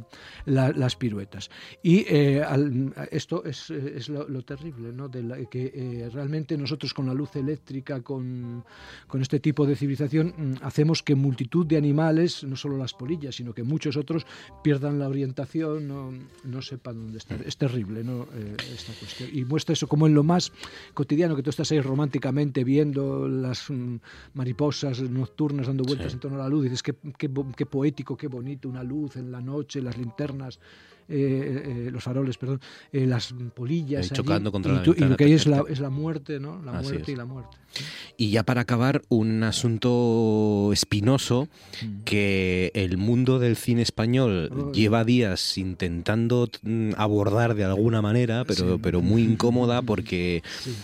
la, 0.47 0.73
las 0.73 0.97
piruetas. 0.97 1.51
Y 1.83 2.05
eh, 2.09 2.43
al, 2.43 2.93
esto 3.11 3.45
es, 3.45 3.71
es 3.71 4.09
lo, 4.09 4.29
lo, 4.29 4.43
terrible, 4.43 4.93
¿no? 4.93 5.09
De 5.09 5.23
la, 5.23 5.37
que 5.47 5.73
eh, 5.75 6.11
realmente 6.13 6.57
nosotros 6.57 6.93
con 6.95 7.07
la 7.07 7.15
luz 7.15 7.37
eléctrica, 7.37 8.01
con, 8.01 8.65
con 9.07 9.23
este 9.23 9.41
tipo 9.41 9.67
de 9.67 9.77
civilización, 9.77 10.35
mm, 10.37 10.55
hacemos 10.63 11.03
que 11.03 11.15
multitud 11.15 11.67
de 11.67 11.77
animales, 11.77 12.45
no 12.45 12.57
solo 12.57 12.77
las 12.77 12.93
polillas, 12.93 13.37
sino 13.37 13.55
que 13.55 13.63
muchos 13.63 13.97
otros 13.97 14.27
pierdan 14.63 14.99
la 14.99 15.09
orientación, 15.09 15.89
no, 15.89 16.13
no 16.45 16.63
sepan 16.63 16.97
dónde 16.97 17.19
estar. 17.19 17.41
Es 17.43 17.57
terrible 17.57 18.05
¿no? 18.05 18.27
Eh, 18.35 18.57
esta 18.75 18.93
cuestión. 18.95 19.31
Y 19.33 19.45
muestra 19.45 19.73
eso 19.73 19.87
como 19.87 20.07
en 20.07 20.15
lo 20.15 20.25
más 20.25 20.53
cotidiano, 20.95 21.37
que 21.37 21.43
tú 21.43 21.51
estás 21.51 21.71
ahí 21.73 21.81
románticamente 21.81 22.65
viendo 22.65 23.29
las 23.45 23.71
mm, 23.71 23.97
mariposas 24.35 25.01
nocturnas 25.01 25.67
dando 25.67 25.85
vueltas 25.85 26.09
sí. 26.09 26.15
en 26.17 26.21
torno 26.21 26.41
a 26.41 26.45
la 26.45 26.49
luz, 26.49 26.65
dices, 26.65 26.83
qué, 26.83 26.95
qué, 27.17 27.31
qué 27.57 27.67
poético, 27.67 28.17
qué 28.17 28.29
bonito, 28.29 28.69
una 28.69 28.83
luz 28.83 29.17
en 29.17 29.31
la 29.31 29.41
noche, 29.41 29.81
las 29.81 29.97
linternas. 29.97 30.59
Eh, 31.09 31.85
eh, 31.87 31.91
los 31.91 32.03
faroles, 32.03 32.39
perdón, 32.39 32.61
eh, 32.93 33.07
las 33.07 33.35
polillas. 33.55 34.11
Chocando 34.13 34.51
contra 34.51 34.73
y, 34.73 34.77
la 34.77 34.83
tú, 34.83 34.95
y 34.97 35.01
lo 35.05 35.17
que 35.17 35.25
hay 35.25 35.33
es 35.33 35.47
la, 35.47 35.63
es 35.69 35.79
la 35.81 35.91
muerte, 35.91 36.41
¿no? 36.41 36.63
La 36.63 36.79
Así 36.79 36.89
muerte 36.93 37.03
es. 37.13 37.15
y 37.15 37.17
la 37.17 37.25
muerte. 37.27 37.57
Y 38.17 38.31
ya 38.31 38.45
para 38.45 38.61
acabar, 38.63 39.03
un 39.09 39.43
asunto 39.43 40.71
espinoso 40.73 41.49
Mm. 41.83 42.05
que 42.05 42.71
el 42.75 42.97
mundo 42.97 43.39
del 43.41 43.57
cine 43.57 43.83
español 43.83 44.71
lleva 44.73 45.05
días 45.05 45.59
intentando 45.59 46.49
mm, 46.63 46.93
abordar 46.97 47.55
de 47.55 47.65
alguna 47.65 48.01
manera, 48.01 48.45
pero, 48.45 48.75
Sí. 48.77 48.81
pero 48.83 49.03
muy 49.03 49.23
incómoda 49.23 49.83
porque, 49.83 50.43
Sí. 50.63 50.75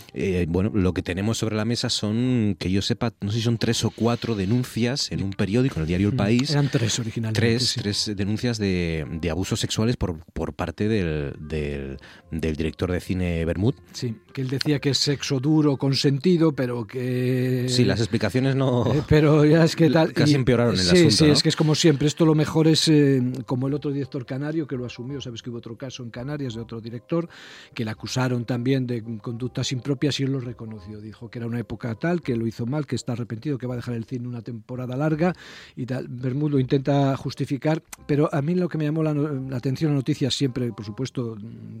bueno, 0.47 0.71
lo 0.73 0.93
que 0.93 1.01
tenemos 1.01 1.37
sobre 1.37 1.55
la 1.55 1.63
mesa 1.65 1.89
son, 1.89 2.55
que 2.59 2.69
yo 2.71 2.81
sepa, 2.81 3.13
no 3.21 3.31
sé 3.31 3.37
si 3.37 3.43
son 3.43 3.57
tres 3.57 3.83
o 3.85 3.89
cuatro 3.91 4.35
denuncias 4.35 5.11
en 5.11 5.23
un 5.23 5.31
periódico, 5.31 5.75
en 5.77 5.81
el 5.83 5.87
diario 5.87 6.09
El 6.09 6.15
País. 6.15 6.49
Mm. 6.49 6.53
Eran 6.53 6.69
tres 6.69 6.99
originalmente. 6.99 7.39
Tres, 7.39 7.69
sí. 7.69 7.79
tres 7.81 8.11
denuncias 8.15 8.57
de, 8.57 9.05
de 9.09 9.29
abusos 9.29 9.59
sexuales 9.59 9.95
por, 9.95 10.10
por 10.33 10.53
parte 10.53 10.87
del, 10.87 11.33
del, 11.39 11.97
del 12.31 12.55
director 12.55 12.91
de 12.91 12.99
cine 12.99 13.43
Bermud. 13.45 13.75
Sí, 13.93 14.15
que 14.33 14.41
él 14.41 14.49
decía 14.49 14.79
que 14.79 14.91
es 14.91 14.97
sexo 14.97 15.39
duro, 15.39 15.77
consentido, 15.77 16.53
pero 16.53 16.85
que... 16.87 17.65
Sí, 17.69 17.85
las 17.85 17.99
explicaciones 17.99 18.55
no... 18.55 18.85
Eh, 18.93 19.03
pero 19.07 19.45
ya 19.45 19.63
es 19.63 19.75
que 19.75 19.89
tal. 19.91 20.13
Casi 20.13 20.33
y- 20.33 20.35
empeoraron 20.35 20.73
el 20.75 20.79
sí, 20.81 20.89
asunto, 20.97 21.11
Sí, 21.11 21.27
¿no? 21.27 21.33
es 21.33 21.43
que 21.43 21.49
es 21.49 21.55
como 21.55 21.75
siempre. 21.75 22.07
Esto 22.07 22.25
lo 22.25 22.35
mejor 22.35 22.67
es 22.67 22.87
eh, 22.87 23.21
como 23.45 23.67
el 23.67 23.73
otro 23.73 23.91
director 23.91 24.25
canario 24.25 24.67
que 24.67 24.75
lo 24.77 24.85
asumió. 24.85 25.21
Sabes 25.21 25.41
que 25.41 25.49
hubo 25.49 25.57
otro 25.57 25.77
caso 25.77 26.03
en 26.03 26.09
Canarias 26.09 26.53
de 26.55 26.61
otro 26.61 26.81
director 26.81 27.29
que 27.73 27.85
le 27.85 27.91
acusaron 27.91 28.45
también 28.45 28.87
de 28.87 29.03
conductas 29.21 29.71
impropias 29.71 30.19
y 30.19 30.23
él 30.23 30.31
lo 30.31 30.39
reconoció. 30.39 31.01
Dijo 31.01 31.29
que 31.29 31.39
era 31.39 31.47
una 31.47 31.59
época 31.59 31.93
tal, 31.95 32.21
que 32.21 32.35
lo 32.35 32.47
hizo 32.47 32.65
mal, 32.65 32.85
que 32.85 32.95
está 32.95 33.13
arrepentido, 33.13 33.57
que 33.57 33.67
va 33.67 33.73
a 33.73 33.77
dejar 33.77 33.95
el 33.95 34.05
cine 34.05 34.27
una 34.27 34.41
temporada 34.41 34.95
larga 34.95 35.33
y 35.75 35.85
tal. 35.85 36.07
Bermud 36.09 36.51
lo 36.51 36.59
intenta 36.59 37.15
justificar, 37.17 37.83
pero 38.07 38.33
a 38.33 38.41
mí 38.41 38.55
lo 38.55 38.69
que 38.69 38.77
me 38.77 38.85
llamó 38.85 39.03
la, 39.03 39.13
la 39.13 39.57
atención 39.57 39.93
la 40.01 40.03
noticia 40.03 40.31
siempre, 40.31 40.71
por 40.73 40.83
supuesto, 40.83 41.37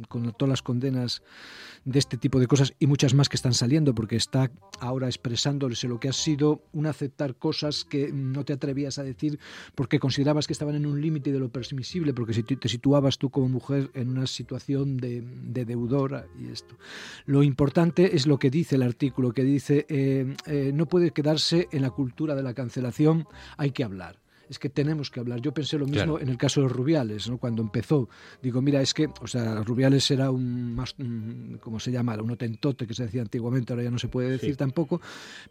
con 0.07 0.31
todas 0.33 0.49
las 0.49 0.61
condenas 0.61 1.23
de 1.85 1.97
este 1.97 2.17
tipo 2.17 2.39
de 2.39 2.45
cosas 2.45 2.71
y 2.77 2.85
muchas 2.85 3.15
más 3.15 3.29
que 3.29 3.35
están 3.35 3.55
saliendo, 3.55 3.95
porque 3.95 4.15
está 4.15 4.51
ahora 4.79 5.07
expresándose 5.07 5.87
lo 5.87 5.99
que 5.99 6.07
ha 6.07 6.13
sido 6.13 6.61
un 6.71 6.85
aceptar 6.85 7.33
cosas 7.33 7.83
que 7.83 8.11
no 8.13 8.45
te 8.45 8.53
atrevías 8.53 8.99
a 8.99 9.03
decir 9.03 9.39
porque 9.73 9.97
considerabas 9.99 10.45
que 10.45 10.53
estaban 10.53 10.75
en 10.75 10.85
un 10.85 11.01
límite 11.01 11.31
de 11.31 11.39
lo 11.39 11.49
permisible, 11.49 12.13
porque 12.13 12.35
si 12.35 12.43
te 12.43 12.69
situabas 12.69 13.17
tú 13.17 13.31
como 13.31 13.49
mujer 13.49 13.89
en 13.95 14.09
una 14.09 14.27
situación 14.27 14.97
de, 14.97 15.21
de 15.21 15.65
deudora 15.65 16.27
y 16.39 16.51
esto. 16.51 16.77
Lo 17.25 17.41
importante 17.41 18.15
es 18.15 18.27
lo 18.27 18.37
que 18.37 18.51
dice 18.51 18.75
el 18.75 18.83
artículo, 18.83 19.31
que 19.33 19.43
dice 19.43 19.87
eh, 19.89 20.35
eh, 20.45 20.71
no 20.75 20.85
puede 20.85 21.09
quedarse 21.09 21.67
en 21.71 21.81
la 21.81 21.89
cultura 21.89 22.35
de 22.35 22.43
la 22.43 22.53
cancelación, 22.53 23.25
hay 23.57 23.71
que 23.71 23.83
hablar. 23.83 24.21
Es 24.51 24.59
que 24.59 24.67
tenemos 24.67 25.09
que 25.09 25.21
hablar. 25.21 25.39
Yo 25.39 25.53
pensé 25.53 25.77
lo 25.77 25.85
mismo 25.85 26.15
Claro. 26.17 26.19
en 26.19 26.27
el 26.27 26.37
caso 26.37 26.59
de 26.61 26.67
Rubiales, 26.67 27.29
¿no? 27.29 27.37
cuando 27.37 27.61
empezó. 27.61 28.09
Digo, 28.43 28.61
mira, 28.61 28.81
es 28.81 28.93
que, 28.93 29.07
o 29.21 29.25
sea, 29.27 29.63
Rubiales 29.63 30.11
era 30.11 30.29
un 30.29 30.75
más, 30.75 30.93
un- 30.99 31.57
¿cómo 31.61 31.79
se 31.79 31.89
llama? 31.89 32.15
Un 32.21 32.31
otentote 32.31 32.85
que 32.85 32.93
se 32.93 33.03
decía 33.05 33.21
antiguamente, 33.21 33.71
ahora 33.71 33.83
ya 33.85 33.91
no 33.91 33.97
se 33.97 34.09
puede 34.09 34.29
decir 34.29 34.57
tampoco. 34.57 34.99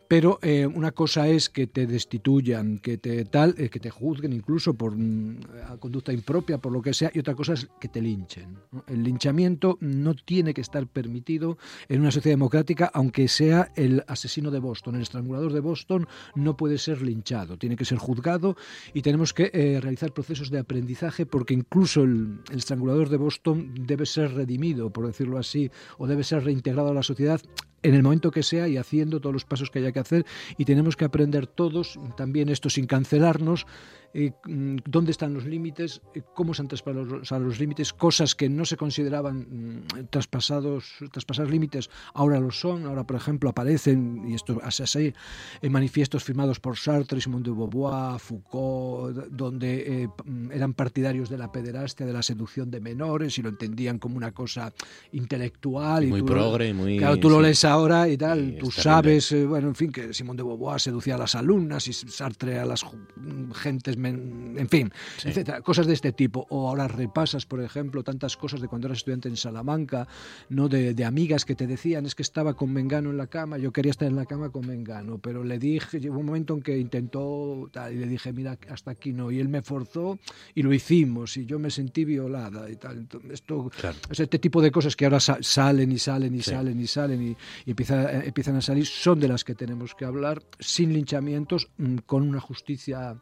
Pero 0.07 0.39
eh, 0.43 0.67
una 0.67 0.93
cosa 0.93 1.29
es 1.29 1.49
que 1.49 1.67
te 1.67 1.87
destituyan, 1.87 2.79
que 2.79 2.99
te 2.99 3.25
tal, 3.25 3.55
eh, 3.57 3.71
que 3.71 3.81
te 3.81 3.89
juzguen 3.89 4.35
incluso 4.35 4.75
por 4.75 4.95
mm, 4.95 5.41
conducta 5.79 6.13
impropia, 6.13 6.59
por 6.59 6.71
lo 6.71 6.83
que 6.83 6.93
sea, 6.93 7.11
y 7.15 7.21
otra 7.21 7.35
cosa 7.35 7.55
es 7.55 7.69
que 7.81 7.89
te 7.89 8.03
linchen. 8.03 8.59
¿no? 8.71 8.85
El 8.87 9.03
linchamiento 9.03 9.79
no 9.81 10.15
tiene 10.15 10.53
que 10.53 10.61
estar 10.61 10.87
permitido 10.87 11.57
en 11.89 12.03
una 12.03 12.11
sociedad 12.11 12.35
democrática, 12.35 12.91
aunque 12.93 13.29
sea 13.29 13.73
el 13.77 14.05
asesino 14.09 14.51
de 14.51 14.59
Boston, 14.59 14.97
el 14.97 15.03
estrangulador 15.03 15.55
de 15.55 15.61
Boston, 15.61 16.07
no 16.35 16.55
puede 16.59 16.77
ser 16.77 17.01
linchado, 17.01 17.57
tiene 17.57 17.77
que 17.77 17.87
ser 17.87 17.97
juzgado 17.97 18.57
y 18.95 19.03
tenemos 19.03 19.33
que 19.33 19.51
eh, 19.53 19.81
realizar 19.81 20.13
procesos 20.13 20.51
de 20.51 20.59
aprendizaje 20.59 21.27
porque 21.27 21.55
incluso 21.55 22.03
el, 22.03 22.41
el 22.51 22.59
estrangulador 22.59 23.09
de 23.09 23.17
Boston 23.17 23.75
debe 23.75 24.07
ser 24.07 24.35
redimido, 24.35 24.91
por 24.91 25.07
decirlo 25.07 25.39
así, 25.39 25.71
o 25.99 26.07
debe 26.07 26.25
ser 26.25 26.45
reintegrado 26.45 26.91
a 26.91 26.95
la 26.95 27.03
sociedad 27.03 27.41
en 27.83 27.95
el 27.95 28.03
momento 28.03 28.31
que 28.31 28.43
sea 28.43 28.69
y 28.69 28.77
haciendo 28.77 29.21
todos 29.21 29.33
los 29.33 29.45
pasos 29.45 29.71
que 29.71 29.79
haya 29.79 29.93
que 29.93 30.01
hacer 30.01 30.27
y 30.59 30.65
tenemos 30.65 30.97
que 30.97 31.05
aprender 31.05 31.47
todos, 31.47 31.99
también 32.17 32.49
esto 32.49 32.69
sin 32.71 32.87
cancelarnos, 32.87 33.67
eh, 34.13 34.33
mm, 34.45 34.79
dónde 34.87 35.13
están 35.13 35.33
los 35.35 35.45
límites, 35.45 36.03
eh, 36.17 36.23
cómo 36.35 36.53
se 36.53 36.63
han 36.63 36.69
traspasado 36.69 37.05
los, 37.05 37.31
los 37.31 37.61
límites, 37.61 37.93
cosas 37.93 38.35
que 38.35 38.49
no 38.49 38.65
se 38.65 38.77
consideraban 38.77 39.47
mm, 39.87 40.07
traspasados, 40.11 40.97
traspasar 41.13 41.49
límites, 41.49 41.91
ahora 42.13 42.41
lo 42.41 42.51
son, 42.51 42.87
ahora 42.87 43.05
por 43.05 43.15
ejemplo 43.17 43.49
aparecen, 43.51 44.25
y 44.29 44.35
esto 44.35 44.61
es 44.67 44.81
así, 44.81 45.15
en 45.63 45.71
manifiestos 45.73 46.25
firmados 46.25 46.59
por 46.59 46.77
Sartre, 46.77 47.21
Simone 47.21 47.45
de 47.45 47.51
Beauvoir, 47.53 48.19
Foucault, 48.19 49.17
donde 49.31 50.03
eh, 50.03 50.09
mm, 50.25 50.51
eran 50.51 50.75
partidarios 50.75 51.29
de 51.31 51.39
la 51.39 51.53
pederastia, 51.53 52.05
de 52.05 52.13
la 52.13 52.23
seducción 52.23 52.69
de 52.71 52.81
menores 52.81 53.39
y 53.39 53.43
lo 53.43 53.49
entendían 53.49 54.01
como 54.01 54.17
una 54.17 54.33
cosa 54.33 54.73
intelectual. 55.13 56.07
Muy 56.09 56.21
tú 56.21 56.27
lo- 56.27 56.33
progre, 56.33 56.75
muy... 56.75 56.99
Claro, 56.99 57.17
tú 57.19 57.31
lo 57.31 57.41
lees 57.41 57.65
ahora 57.71 58.09
y 58.09 58.17
tal, 58.17 58.53
Sí, 58.53 58.57
tú 58.59 58.69
es 58.69 58.75
sabes, 58.75 59.33
eh, 59.33 59.47
bueno, 59.47 59.69
en 59.69 59.75
fin, 59.75 59.91
que 59.93 60.13
Simón 60.15 60.37
de 60.37 60.43
Beauvoir 60.43 60.81
seducía 60.81 61.15
a 61.15 61.19
las 61.19 61.35
alumnas 61.35 61.87
y 61.89 61.93
Sartre 61.93 62.59
a 62.59 62.65
las 62.65 62.85
gentes, 63.55 63.97
men- 63.97 64.55
en 64.59 64.69
fin, 64.69 64.93
Sí. 65.19 65.29
etcétera, 65.29 65.61
cosas 65.63 65.87
de 65.87 65.93
este 65.95 66.13
tipo. 66.13 66.47
O 66.51 66.69
ahora 66.69 66.89
repasas, 66.89 67.47
por 67.47 67.61
ejemplo, 67.61 68.03
tantas 68.03 68.37
cosas 68.37 68.61
de 68.61 68.69
cuando 68.69 68.87
eras 68.89 68.99
estudiante 68.99 69.29
en 69.29 69.37
Salamanca, 69.37 70.07
no 70.49 70.69
de, 70.69 70.95
de 70.95 71.05
amigas 71.05 71.45
que 71.45 71.55
te 71.55 71.67
decían, 71.67 72.07
es 72.07 72.15
que 72.15 72.23
estaba 72.23 72.55
con 72.55 72.73
Mengano 72.73 73.11
en 73.11 73.17
la 73.17 73.27
cama, 73.27 73.59
yo 73.59 73.73
quería 73.73 73.91
estar 73.91 74.09
en 74.09 74.17
la 74.17 74.27
cama 74.27 74.51
con 74.51 74.67
Mengano, 74.67 75.19
pero 75.19 75.45
le 75.45 75.59
dije, 75.59 76.01
llegó 76.01 76.19
un 76.19 76.27
momento 76.27 76.55
en 76.55 76.63
que 76.63 76.79
intentó, 76.79 77.69
tal, 77.73 77.93
y 77.95 77.99
le 77.99 78.07
dije, 78.07 78.33
mira, 78.33 78.59
hasta 78.69 78.91
aquí 78.91 79.13
no, 79.13 79.31
y 79.31 79.39
él 79.41 79.49
me 79.49 79.63
forzó 79.63 80.19
y 80.55 80.63
lo 80.63 80.73
hicimos, 80.73 81.37
y 81.37 81.47
yo 81.47 81.59
me 81.59 81.71
sentí 81.71 82.05
violada 82.05 82.69
y 82.71 82.77
tal. 82.77 82.99
Entonces, 82.99 83.31
esto, 83.33 83.71
Claro. 83.81 83.97
sea, 84.11 84.25
este 84.25 84.39
tipo 84.39 84.61
de 84.63 84.71
cosas 84.71 84.97
que 84.97 85.05
ahora 85.05 85.21
sa- 85.21 85.39
salen 85.41 85.93
y 85.93 85.99
salen 85.99 86.35
y 86.35 86.43
Sí. 86.43 86.51
salen 86.51 86.81
y 86.81 86.87
salen 86.87 87.23
y, 87.23 87.37
y 87.67 87.71
empieza- 87.71 88.11
eh, 88.13 88.23
empiezan 88.27 88.57
a 88.57 88.61
salir 88.61 88.87
son 88.87 89.21
de 89.21 89.29
las 89.29 89.45
que 89.45 89.55
tenemos 89.55 89.95
que 89.95 90.05
hablar 90.05 90.43
sin 90.59 90.93
linchamientos, 90.93 91.69
mm, 91.79 91.97
con 92.07 92.23
una 92.29 92.41
justicia 92.41 93.17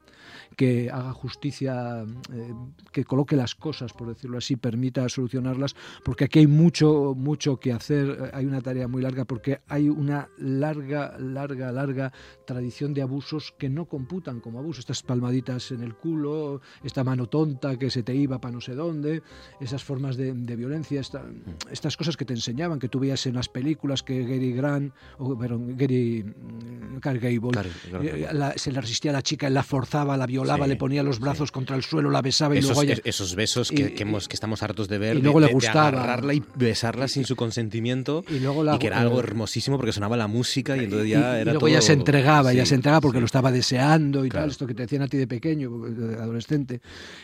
que 0.56 0.90
haga 0.90 1.12
justicia, 1.12 2.04
eh, 2.32 2.52
que 2.92 3.04
coloque 3.04 3.36
las 3.36 3.54
cosas, 3.54 3.92
por 3.92 4.08
decirlo 4.08 4.38
así, 4.38 4.56
permita 4.56 5.08
solucionarlas, 5.08 5.74
porque 6.04 6.24
aquí 6.24 6.40
hay 6.40 6.46
mucho, 6.46 7.14
mucho 7.16 7.58
que 7.58 7.72
hacer, 7.72 8.08
eh, 8.10 8.30
hay 8.32 8.44
una 8.46 8.60
tarea 8.60 8.88
muy 8.88 9.02
larga, 9.02 9.24
porque 9.24 9.60
hay 9.68 9.88
una 9.88 10.28
larga, 10.38 11.16
larga, 11.18 11.72
larga 11.72 12.12
tradición 12.46 12.94
de 12.94 13.02
abusos 13.02 13.54
que 13.58 13.68
no 13.68 13.86
computan 13.86 14.40
como 14.40 14.58
abuso. 14.58 14.80
Estas 14.80 15.02
palmaditas 15.02 15.70
en 15.70 15.82
el 15.82 15.94
culo, 15.94 16.60
esta 16.82 17.04
mano 17.04 17.26
tonta 17.28 17.76
que 17.78 17.90
se 17.90 18.02
te 18.02 18.14
iba 18.14 18.40
para 18.40 18.52
no 18.54 18.60
sé 18.60 18.74
dónde, 18.74 19.22
esas 19.60 19.84
formas 19.84 20.16
de, 20.16 20.32
violencia, 20.56 21.00
esta- 21.00 21.24
estas 21.70 21.96
cosas 21.96 22.16
que 22.16 22.24
te 22.24 22.34
enseñaban, 22.34 22.78
que 22.78 22.88
tú 22.88 22.98
veías 22.98 23.26
en 23.26 23.34
las 23.34 23.48
películas 23.48 24.02
que 24.02 24.24
Gary 24.28 24.52
Grant, 24.52 24.92
o 25.18 25.36
perdón, 25.38 25.76
Gary 25.76 26.22
mm, 26.24 26.98
Gable, 27.00 27.50
Clark 27.52 27.68
eh, 28.02 28.28
la- 28.32 28.52
se 28.56 28.70
le 28.72 28.80
resistía 28.80 29.10
a 29.10 29.14
la 29.14 29.22
chica, 29.22 29.46
él 29.46 29.54
la 29.54 29.62
forzaba, 29.62 30.16
la 30.16 30.26
violaba, 30.26 30.64
Sí, 30.66 30.70
le 30.70 30.76
ponía 30.76 31.02
los 31.02 31.18
brazos 31.20 31.50
contra 31.52 31.76
el 31.76 31.82
suelo, 31.82 32.10
la 32.10 32.22
besaba 32.22 32.54
y 32.54 32.58
Esos, 32.58 32.70
luego 32.70 32.82
ella... 32.82 32.94
es- 32.94 33.02
esos 33.04 33.34
besos 33.34 33.70
que, 33.70 33.82
y- 33.82 33.90
que 33.94 34.02
hemos- 34.02 34.28
que 34.28 34.34
estamos 34.34 34.62
hartos 34.62 34.88
de 34.88 34.98
ver, 34.98 35.14
y 35.14 35.18
de- 35.18 35.22
luego 35.24 35.40
le 35.40 35.46
de- 35.46 35.50
de 35.50 35.54
gustaba. 35.54 35.88
agarrarla 35.88 36.34
y 36.34 36.42
besarla 36.56 37.08
sin 37.08 37.24
su 37.24 37.36
consentimiento, 37.36 38.24
y 38.28 38.38
luego 38.40 38.62
la- 38.64 38.76
y 38.76 38.78
que 38.78 38.86
era 38.88 39.00
algo 39.00 39.16
eh, 39.16 39.24
hermosísimo 39.24 39.76
porque 39.76 39.92
sonaba 39.92 40.16
la 40.16 40.26
música 40.26 40.76
y 40.76 40.84
entonces 40.84 41.06
y- 41.08 41.10
ya 41.10 41.38
y 41.38 41.40
era 41.42 41.44
luego 41.44 41.60
todo- 41.60 41.68
ya 41.70 41.80
se 41.80 41.92
entregaba, 41.92 42.52
Sí, 42.52 42.66
se 42.66 42.74
entregaba 42.74 43.00
porque 43.00 43.20
lo 43.20 43.26
estaba 43.26 43.50
deseando 43.52 44.24
y 44.24 44.28
Claro. 44.28 44.44
tal, 44.44 44.50
esto 44.50 44.66
que 44.66 44.74
te 44.74 44.82
decían 44.82 45.02
a 45.02 45.08
ti 45.08 45.16
de 45.16 45.26
pequeño, 45.26 45.70
de 45.88 46.14
adolescente. 46.16 46.80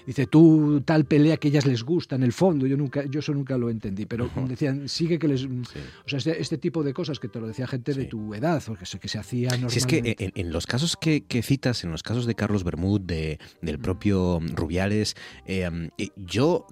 Dice, 0.07 0.27
tú 0.27 0.83
tal 0.85 1.05
pelea 1.05 1.37
que 1.37 1.49
ellas 1.49 1.67
les 1.67 1.83
gusta 1.83 2.17
en 2.17 2.23
el 2.23 2.33
fondo, 2.33 2.67
yo 2.67 2.77
nunca 2.77 3.05
yo 3.05 3.21
eso 3.21 3.33
nunca 3.35 3.59
lo 3.59 3.69
entendí, 3.71 4.07
pero 4.07 4.31
decían, 4.49 4.89
sigue 4.89 5.19
que 5.19 5.29
les... 5.29 5.45
O 5.45 6.09
sea, 6.09 6.19
este, 6.19 6.41
este 6.41 6.59
tipo 6.59 6.83
de 6.83 6.94
cosas 6.95 7.21
que 7.21 7.29
te 7.29 7.41
lo 7.41 7.47
decía 7.47 7.67
gente 7.67 7.93
de 7.93 8.07
tu 8.07 8.35
edad, 8.35 8.63
o 8.69 8.75
que 8.75 8.87
se, 8.87 8.99
que 8.99 9.09
se 9.09 9.19
hacía 9.19 9.51
normalmente. 9.51 9.75
Si 9.75 9.79
es 9.79 9.87
que 9.87 10.17
en, 10.19 10.33
en 10.35 10.53
los 10.53 10.67
casos 10.67 10.97
que, 10.97 11.25
que 11.25 11.43
citas, 11.43 11.85
en 11.85 11.91
los 11.91 12.03
casos 12.03 12.27
de 12.27 12.35
Carlos 12.35 12.65
Bermud, 12.65 13.01
de, 13.01 13.39
del 13.61 13.79
propio 13.79 14.41
Rubiales, 14.55 15.17
eh, 15.47 15.91
eh, 15.99 16.09
yo 16.17 16.67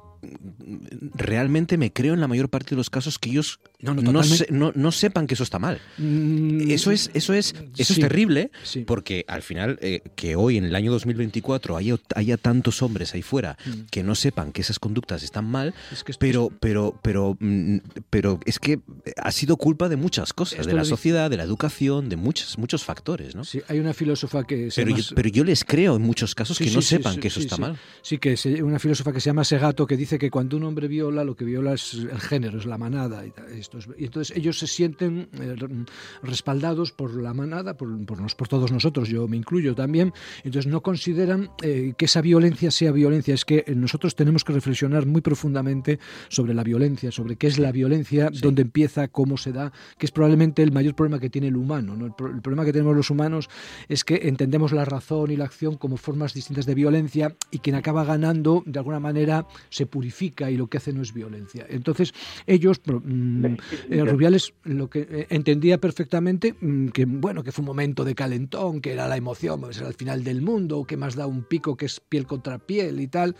realmente 1.14 1.76
me 1.76 1.92
creo 1.92 2.14
en 2.14 2.20
la 2.20 2.28
mayor 2.28 2.48
parte 2.48 2.70
de 2.70 2.76
los 2.76 2.90
casos 2.90 3.18
que 3.18 3.30
ellos 3.30 3.60
No, 3.82 3.94
no, 3.94 4.12
no, 4.12 4.22
se- 4.22 4.46
no- 4.50 4.72
no 4.74 4.92
sepan 4.92 5.26
que 5.26 5.34
eso 5.34 5.42
está 5.42 5.58
mal. 5.58 5.80
Mm, 5.98 6.70
Eso 6.70 6.90
es, 6.92 7.10
eso 7.14 7.34
es, 7.34 7.52
eso 7.76 7.94
sí, 7.94 8.00
es 8.00 8.08
terrible, 8.08 8.50
sí. 8.62 8.84
porque 8.86 9.24
al 9.28 9.42
final 9.42 9.78
eh, 9.82 10.02
que 10.14 10.36
hoy 10.36 10.56
en 10.56 10.64
el 10.64 10.74
año 10.74 10.90
2024 10.92 11.76
haya, 11.76 11.96
haya 12.14 12.36
tantos 12.36 12.80
hombres 12.82 13.12
ahí 13.14 13.22
fuera 13.22 13.56
que 13.90 14.02
no 14.02 14.14
sepan 14.14 14.52
que 14.52 14.60
esas 14.62 14.78
conductas 14.78 15.22
están 15.22 15.44
mal, 15.46 15.70
Mm. 15.72 15.92
Es 15.94 16.04
que 16.04 16.12
pero, 16.18 16.50
pero, 16.60 16.98
pero, 17.02 17.36
mm, 17.40 17.78
pero 18.10 18.38
es 18.46 18.58
que 18.58 18.80
ha 19.16 19.32
sido 19.32 19.56
culpa 19.56 19.88
de 19.88 19.96
muchas 19.96 20.32
cosas, 20.32 20.60
Esto 20.60 20.68
de 20.70 20.74
la 20.74 20.84
sociedad, 20.84 21.28
de 21.30 21.36
la 21.36 21.42
educación, 21.44 22.08
de 22.08 22.16
muchos, 22.16 22.58
muchos 22.58 22.84
factores, 22.84 23.34
¿no? 23.34 23.44
Sí, 23.44 23.60
hay 23.68 23.78
una 23.80 23.92
filósofa 23.94 24.44
que 24.44 24.70
se 24.70 24.80
Pero, 24.82 24.90
llama- 24.96 25.02
yo, 25.02 25.14
pero 25.16 25.28
yo 25.28 25.44
les 25.44 25.64
creo 25.64 25.96
en 25.96 26.02
muchos 26.02 26.34
casos 26.34 26.56
Sí, 26.56 26.64
que 26.64 26.70
no 26.70 26.82
sepan 26.82 27.18
que 27.18 27.28
eso 27.28 27.40
está 27.40 27.56
mal. 27.56 27.76
Sí, 28.02 28.18
que 28.18 28.32
es 28.34 28.44
una 28.46 28.78
filósofa 28.78 29.12
que 29.12 29.20
se 29.20 29.26
llama 29.30 29.44
Segato 29.44 29.86
que 29.86 29.96
dice 29.96 30.18
que 30.18 30.30
cuando 30.30 30.56
un 30.56 30.64
hombre 30.64 30.88
viola, 30.88 31.24
lo 31.24 31.34
que 31.36 31.44
viola 31.44 31.72
es 31.74 31.94
el 31.94 32.20
género, 32.20 32.58
es 32.58 32.66
la 32.66 32.78
manada. 32.78 33.24
Y, 33.26 33.32
esto 33.78 33.92
es- 33.92 34.00
y 34.00 34.04
entonces 34.04 34.36
ellos 34.36 34.58
se 34.58 34.66
sienten 34.66 35.28
eh, 35.34 35.54
re- 35.56 35.68
respaldados 36.22 36.92
por 36.92 37.14
la 37.20 37.34
manada, 37.34 37.76
por, 37.76 38.04
por, 38.06 38.20
nos- 38.20 38.34
por 38.34 38.48
todos 38.48 38.72
nosotros, 38.72 39.08
yo 39.08 39.28
me 39.28 39.36
incluyo 39.36 39.74
también. 39.74 40.12
Entonces 40.44 40.70
no 40.70 40.82
consideran 40.82 41.50
eh, 41.62 41.94
que 41.96 42.04
esa 42.06 42.20
violencia 42.20 42.70
sea 42.70 42.92
violencia. 42.92 43.34
Es 43.34 43.44
que 43.44 43.64
eh, 43.66 43.74
nosotros 43.74 44.14
tenemos 44.14 44.44
que 44.44 44.52
reflexionar 44.52 45.06
muy 45.06 45.20
profundamente 45.20 45.98
sobre 46.28 46.54
la 46.54 46.62
violencia, 46.62 47.10
sobre 47.10 47.36
qué 47.36 47.46
es 47.46 47.58
la 47.58 47.72
violencia, 47.72 48.30
dónde 48.40 48.62
empieza, 48.62 49.08
cómo 49.08 49.36
se 49.36 49.52
da, 49.52 49.72
que 49.98 50.06
es 50.06 50.12
probablemente 50.12 50.62
el 50.62 50.72
mayor 50.72 50.94
problema 50.94 51.18
que 51.18 51.30
tiene 51.30 51.48
el 51.48 51.56
humano. 51.56 51.96
¿no? 51.96 52.06
El, 52.06 52.12
pro- 52.14 52.30
el 52.32 52.40
problema 52.42 52.64
que 52.64 52.72
tenemos 52.72 52.96
los 52.96 53.10
humanos 53.10 53.48
es 53.88 54.04
que 54.04 54.20
entendemos 54.28 54.72
la 54.72 54.84
razón 54.84 55.30
y 55.30 55.36
la 55.36 55.44
acción 55.44 55.76
como 55.76 55.96
formas 55.96 56.34
distintas 56.34 56.66
de 56.66 56.74
violencia 56.74 57.34
y 57.50 57.58
quien 57.58 57.76
acaba 57.76 58.04
ganando 58.04 58.62
de 58.66 58.78
alguna 58.78 59.00
manera 59.00 59.46
se 59.70 59.86
purifica 59.86 60.50
y 60.50 60.56
lo 60.56 60.68
que 60.68 60.78
hace 60.78 60.92
no 60.92 61.02
es 61.02 61.12
violencia. 61.12 61.66
Entonces 61.68 62.12
ellos, 62.46 62.80
mm, 62.86 63.54
eh, 63.90 64.04
Rubiales 64.04 64.54
lo 64.64 64.88
que 64.88 65.00
eh, 65.00 65.26
entendía 65.30 65.78
perfectamente 65.78 66.54
mm, 66.60 66.88
que 66.88 67.04
bueno 67.04 67.42
que 67.42 67.52
fue 67.52 67.62
un 67.62 67.66
momento 67.66 68.04
de 68.04 68.14
calentón, 68.14 68.80
que 68.80 68.92
era 68.92 69.08
la 69.08 69.16
emoción, 69.16 69.60
pues 69.60 69.78
era 69.78 69.88
el 69.88 69.94
final 69.94 70.24
del 70.24 70.42
mundo, 70.42 70.84
que 70.84 70.96
más 70.96 71.14
da 71.14 71.26
un 71.26 71.44
pico 71.44 71.76
que 71.76 71.86
es 71.86 72.00
piel 72.00 72.26
contra 72.26 72.58
piel 72.58 73.00
y 73.00 73.08
tal, 73.08 73.36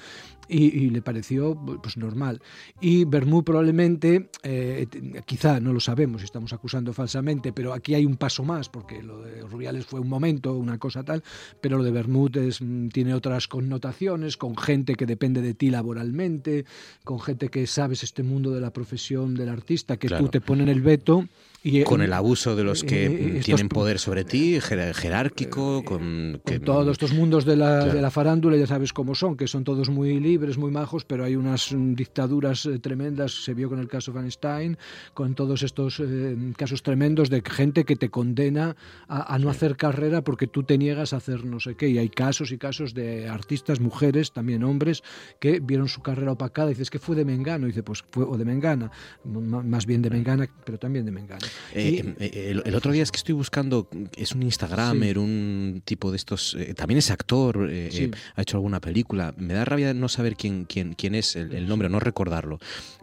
y, 0.49 0.65
y 0.67 0.91
le 0.91 1.03
pareció 1.03 1.59
pues 1.83 1.97
normal. 1.97 2.41
Y 2.81 3.05
Bermú 3.05 3.43
probablemente, 3.43 4.31
eh, 4.43 4.87
quizá 5.25 5.61
no 5.61 5.73
lo 5.73 5.81
sabemos, 5.81 6.23
estamos 6.23 6.53
acusando 6.53 6.93
falsamente, 6.93 7.53
pero 7.53 7.73
aquí 7.73 7.95
hay 7.95 8.05
un 8.05 8.17
paso 8.17 8.45
más, 8.45 8.69
porque 8.69 9.03
lo 9.03 9.23
de 9.23 9.43
Rubiales 9.43 9.87
fue 9.87 10.01
un 10.01 10.09
momento, 10.09 10.55
una 10.55 10.79
cosa 10.79 11.03
tal, 11.05 11.23
pero 11.61 11.79
lo 11.79 11.85
de 11.85 11.91
Bermud 11.91 12.37
es, 12.37 12.61
mm, 12.61 12.89
tiene 12.89 13.15
otras 13.15 13.49
connotaciones, 13.49 14.37
con 14.37 14.57
gente 14.57 14.95
que 14.95 15.07
depende 15.07 15.41
de 15.41 15.55
ti 15.55 15.71
laboralmente, 15.71 16.65
con 17.05 17.21
gente 17.21 17.49
que 17.49 17.67
sabes 17.67 18.03
este 18.03 18.23
mundo 18.23 18.51
de 18.51 18.61
la 18.61 18.73
profesión 18.73 19.35
del 19.35 19.49
artista, 19.49 19.97
que 19.97 20.09
Claro. 20.13 20.25
tú 20.25 20.31
te 20.31 20.41
ponen 20.41 20.69
el 20.69 20.83
veto. 20.83 21.27
Y, 21.65 21.85
Con 21.85 22.01
eh, 22.03 22.07
el 22.07 22.13
abuso 22.13 22.57
de 22.57 22.65
los 22.65 22.83
que 22.83 23.07
eh, 23.07 23.27
estos- 23.29 23.45
tienen 23.45 23.69
poder 23.69 24.01
sobre 24.01 24.25
ti, 24.25 24.59
jer- 24.59 24.93
jerárquico, 24.95 25.85
con, 25.85 26.41
que- 26.45 26.57
con 26.57 26.65
todos 26.65 26.89
estos 26.91 27.13
mundos 27.13 27.45
de 27.45 27.55
la, 27.57 27.79
Claro. 27.83 27.93
de 27.95 28.03
la 28.03 28.11
farándula, 28.11 28.57
ya 28.57 28.67
sabes 28.67 28.93
cómo 28.93 29.15
son, 29.15 29.37
que 29.37 29.47
son 29.47 29.63
todos 29.63 29.89
muy 29.89 30.19
libres, 30.19 30.59
muy 30.59 30.73
majos, 30.73 31.05
pero 31.05 31.23
hay 31.25 31.37
unas 31.37 31.73
mm, 31.73 31.95
dictaduras 31.95 32.67
eh, 32.67 32.81
tremendas, 32.81 33.45
se 33.45 33.55
vio 33.55 33.69
con 33.69 33.79
el 33.79 33.87
caso 33.87 34.13
Van 34.13 34.29
Stein, 34.31 34.77
con 35.15 35.35
todos 35.37 35.63
estos 35.63 36.01
eh, 36.01 36.37
casos 36.57 36.83
tremendos 36.83 37.31
de 37.31 37.43
gente 37.49 37.85
que 37.85 37.95
te 37.95 38.11
condena 38.11 38.75
a, 39.07 39.33
a 39.35 39.39
no 39.39 39.49
hacer 39.49 39.77
carrera 39.77 40.23
porque 40.23 40.49
tú 40.49 40.65
te 40.65 40.77
niegas 40.79 41.13
a 41.13 41.19
hacer 41.19 41.45
no 41.45 41.61
sé 41.61 41.77
qué. 41.77 41.89
Y 41.89 41.99
hay 41.99 42.09
casos 42.09 42.51
y 42.51 42.59
casos 42.59 42.93
de 42.93 43.29
artistas, 43.29 43.79
mujeres, 43.79 44.33
también 44.33 44.65
hombres, 44.65 45.03
que 45.39 45.61
vieron 45.61 45.87
su 45.87 46.03
carrera 46.03 46.33
opacada 46.33 46.71
y 46.71 46.75
dices 46.75 46.91
que 46.91 46.99
fue 46.99 47.15
de 47.15 47.25
Mengano, 47.25 47.67
y 47.67 47.71
dice 47.71 47.85
pues 47.85 48.03
fue 48.11 48.25
o 48.25 48.37
de 48.37 48.45
Mengana, 48.45 48.91
más 49.25 49.87
bien 49.87 50.03
de 50.03 50.11
Mengana, 50.11 50.49
pero 50.65 50.77
también 50.79 51.05
de 51.05 51.13
Mengana. 51.13 51.47
Eh, 51.75 52.15
eh, 52.19 52.49
el, 52.51 52.63
el 52.65 52.75
otro 52.75 52.93
día 52.93 53.03
es 53.03 53.11
que 53.11 53.17
estoy 53.19 53.35
buscando, 53.35 53.89
es 54.17 54.33
un 54.33 54.43
Instagramer, 54.43 55.19
un 55.19 55.83
tipo 55.85 56.11
de 56.11 56.17
estos, 56.17 56.57
eh, 56.59 56.75
también 56.75 56.99
es 56.99 57.11
actor, 57.11 57.71
Sí. 57.91 58.11
ha 58.37 58.43
hecho 58.43 58.57
alguna 58.57 58.81
película. 58.81 59.35
Me 59.37 59.55
da 59.55 59.65
rabia 59.65 59.95
no 59.95 60.09
saber 60.09 60.37
quién, 60.37 60.65
quién, 60.65 60.95
quién 60.95 61.15
es 61.15 61.37
el, 61.37 61.53
el 61.53 61.69
nombre, 61.69 61.89
no 61.89 62.01
recordarlo. 62.01 62.59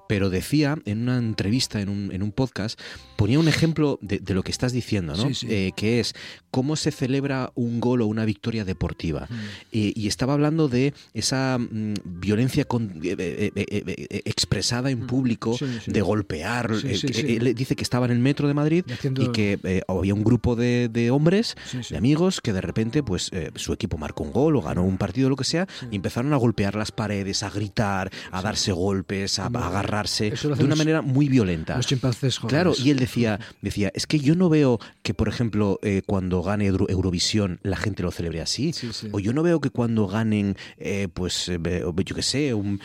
Pero 0.09 0.31
decía 0.31 0.75
en 0.85 1.03
una 1.03 1.17
entrevista, 1.19 1.79
en 1.81 1.87
un, 1.87 2.11
en 2.11 2.23
un 2.23 2.31
podcast, 2.31 2.79
ponía 3.15 3.37
un 3.37 3.47
ejemplo 3.47 3.99
de, 4.01 4.17
de 4.17 4.33
lo 4.33 4.41
que 4.41 4.49
estás 4.49 4.71
diciendo, 4.73 5.15
¿no? 5.15 5.27
Sí, 5.27 5.35
sí. 5.35 5.47
Eh, 5.51 5.71
que 5.75 5.99
es 5.99 6.15
cómo 6.49 6.75
se 6.75 6.89
celebra 6.89 7.51
un 7.53 7.79
gol 7.79 8.01
o 8.01 8.07
una 8.07 8.25
victoria 8.25 8.65
deportiva. 8.65 9.27
Mm. 9.29 9.33
Eh, 9.71 9.93
y 9.95 10.07
estaba 10.07 10.33
hablando 10.33 10.67
de 10.67 10.95
esa 11.13 11.59
mm, 11.59 11.93
violencia 12.05 12.65
con- 12.65 12.99
eh, 13.03 13.51
eh, 13.55 14.21
expresada 14.25 14.89
en 14.89 15.05
público, 15.05 15.51
Mm. 15.51 15.57
Sí, 15.59 15.65
sí. 15.85 15.91
de 15.91 16.01
golpear. 16.01 16.71
Él 16.73 17.53
dice 17.53 17.75
que 17.75 17.83
estaba 17.83 18.07
en 18.07 18.11
el 18.13 18.19
metro 18.19 18.47
de 18.47 18.55
Madrid 18.55 18.83
Y 18.87 18.93
haciendo- 18.93 19.21
y 19.23 19.31
que 19.31 19.83
había 19.87 20.15
un 20.15 20.23
grupo 20.23 20.55
de, 20.55 20.89
de 20.91 21.11
hombres, 21.11 21.55
de 21.87 21.97
amigos, 21.97 22.41
que 22.41 22.51
de 22.51 22.61
repente 22.61 23.03
pues 23.03 23.29
eh, 23.31 23.51
su 23.55 23.73
equipo 23.73 23.99
marcó 23.99 24.23
un 24.23 24.31
gol 24.31 24.55
o 24.55 24.61
ganó 24.63 24.83
un 24.83 24.97
partido, 24.97 25.29
lo 25.29 25.35
que 25.35 25.43
sea, 25.43 25.67
y 25.91 25.97
empezaron 25.97 26.33
a 26.33 26.37
golpear 26.37 26.73
las 26.73 26.91
paredes, 26.91 27.43
a 27.43 27.51
gritar, 27.51 28.09
a 28.31 28.41
darse 28.41 28.71
golpes, 28.71 29.37
a, 29.37 29.43
Como- 29.43 29.59
a 29.59 29.69
agarrarse, 29.99 30.31
de 30.31 30.63
una 30.63 30.75
manera 30.75 31.01
muy 31.01 31.27
violenta. 31.29 31.75
Los 31.75 31.87
chimpancés 31.87 32.37
jóvenes. 32.37 32.53
Claro, 32.53 32.73
y 32.77 32.89
él 32.91 32.99
decía, 32.99 33.39
decía, 33.61 33.91
es 33.93 34.07
que 34.07 34.19
yo 34.19 34.35
no 34.35 34.49
veo 34.49 34.79
que, 35.09 35.15
por 35.15 35.27
ejemplo, 35.27 35.79
eh, 35.81 36.03
cuando 36.05 36.43
gane 36.43 36.67
Euro- 36.67 36.87
Eurovisión 36.87 37.59
la 37.63 37.77
gente 37.77 38.03
lo 38.03 38.11
celebre 38.11 38.41
así, 38.41 38.73
Sí, 38.73 38.89
sí. 38.93 39.07
o 39.11 39.19
yo 39.19 39.33
no 39.33 39.41
veo 39.41 39.59
que 39.59 39.71
cuando 39.71 40.05
ganen, 40.07 40.55
eh, 40.77 41.07
pues, 41.11 41.49
eh, 41.49 41.57
yo 42.05 42.15
qué 42.15 42.21
sé, 42.21 42.53
un, 42.53 42.79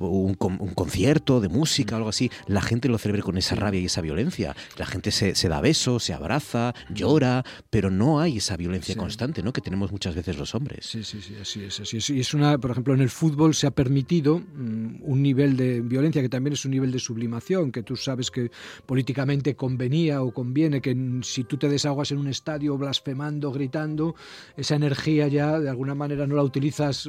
un, 0.00 0.34
con- 0.34 0.60
un 0.60 0.74
concierto 0.74 1.40
de 1.40 1.48
música 1.48 1.94
o 1.94 1.98
algo 1.98 2.08
así, 2.08 2.32
la 2.48 2.62
gente 2.62 2.88
lo 2.88 2.98
celebre 2.98 3.22
con 3.22 3.38
esa 3.38 3.54
rabia 3.54 3.78
y 3.80 3.84
esa 3.84 4.00
violencia. 4.00 4.56
La 4.76 4.86
gente 4.86 5.12
se, 5.12 5.36
se 5.36 5.48
da 5.48 5.60
besos, 5.60 6.02
se 6.02 6.12
abraza, 6.14 6.74
llora, 6.92 7.44
pero 7.70 7.90
no 7.90 8.18
hay 8.18 8.38
esa 8.38 8.56
violencia 8.56 8.94
Sí. 8.94 8.98
constante, 8.98 9.44
¿no? 9.44 9.52
Que 9.52 9.60
tenemos 9.60 9.92
muchas 9.92 10.16
veces 10.16 10.36
los 10.36 10.56
hombres. 10.56 10.84
Sí, 10.84 11.04
sí, 11.04 11.20
sí, 11.22 11.36
así 11.40 11.62
es, 11.62 11.78
así 11.78 11.98
es. 11.98 12.10
Y 12.10 12.18
es 12.18 12.34
una, 12.34 12.58
por 12.58 12.72
ejemplo, 12.72 12.92
en 12.92 13.02
el 13.02 13.10
fútbol 13.10 13.54
se 13.54 13.68
ha 13.68 13.70
permitido 13.70 14.40
mm, 14.40 14.96
un 15.02 15.22
nivel 15.22 15.56
de 15.56 15.80
violencia 15.80 16.22
que 16.22 16.28
también 16.28 16.54
es 16.54 16.64
un 16.64 16.72
nivel 16.72 16.90
de 16.90 16.98
sublimación, 16.98 17.70
que 17.70 17.84
tú 17.84 17.94
sabes 17.94 18.32
que 18.32 18.50
políticamente 18.84 19.54
convenía 19.54 20.22
o 20.22 20.32
conviene 20.34 20.80
que 20.80 20.96
si 21.22 21.44
tú 21.44 21.56
te 21.56 21.67
desahogas 21.68 22.10
en 22.12 22.18
un 22.18 22.28
estadio 22.28 22.76
blasfemando, 22.78 23.52
gritando, 23.52 24.14
esa 24.56 24.74
energía 24.76 25.28
ya 25.28 25.58
de 25.60 25.68
alguna 25.68 25.94
manera 25.94 26.26
no 26.26 26.34
la 26.36 26.42
utilizas 26.42 27.06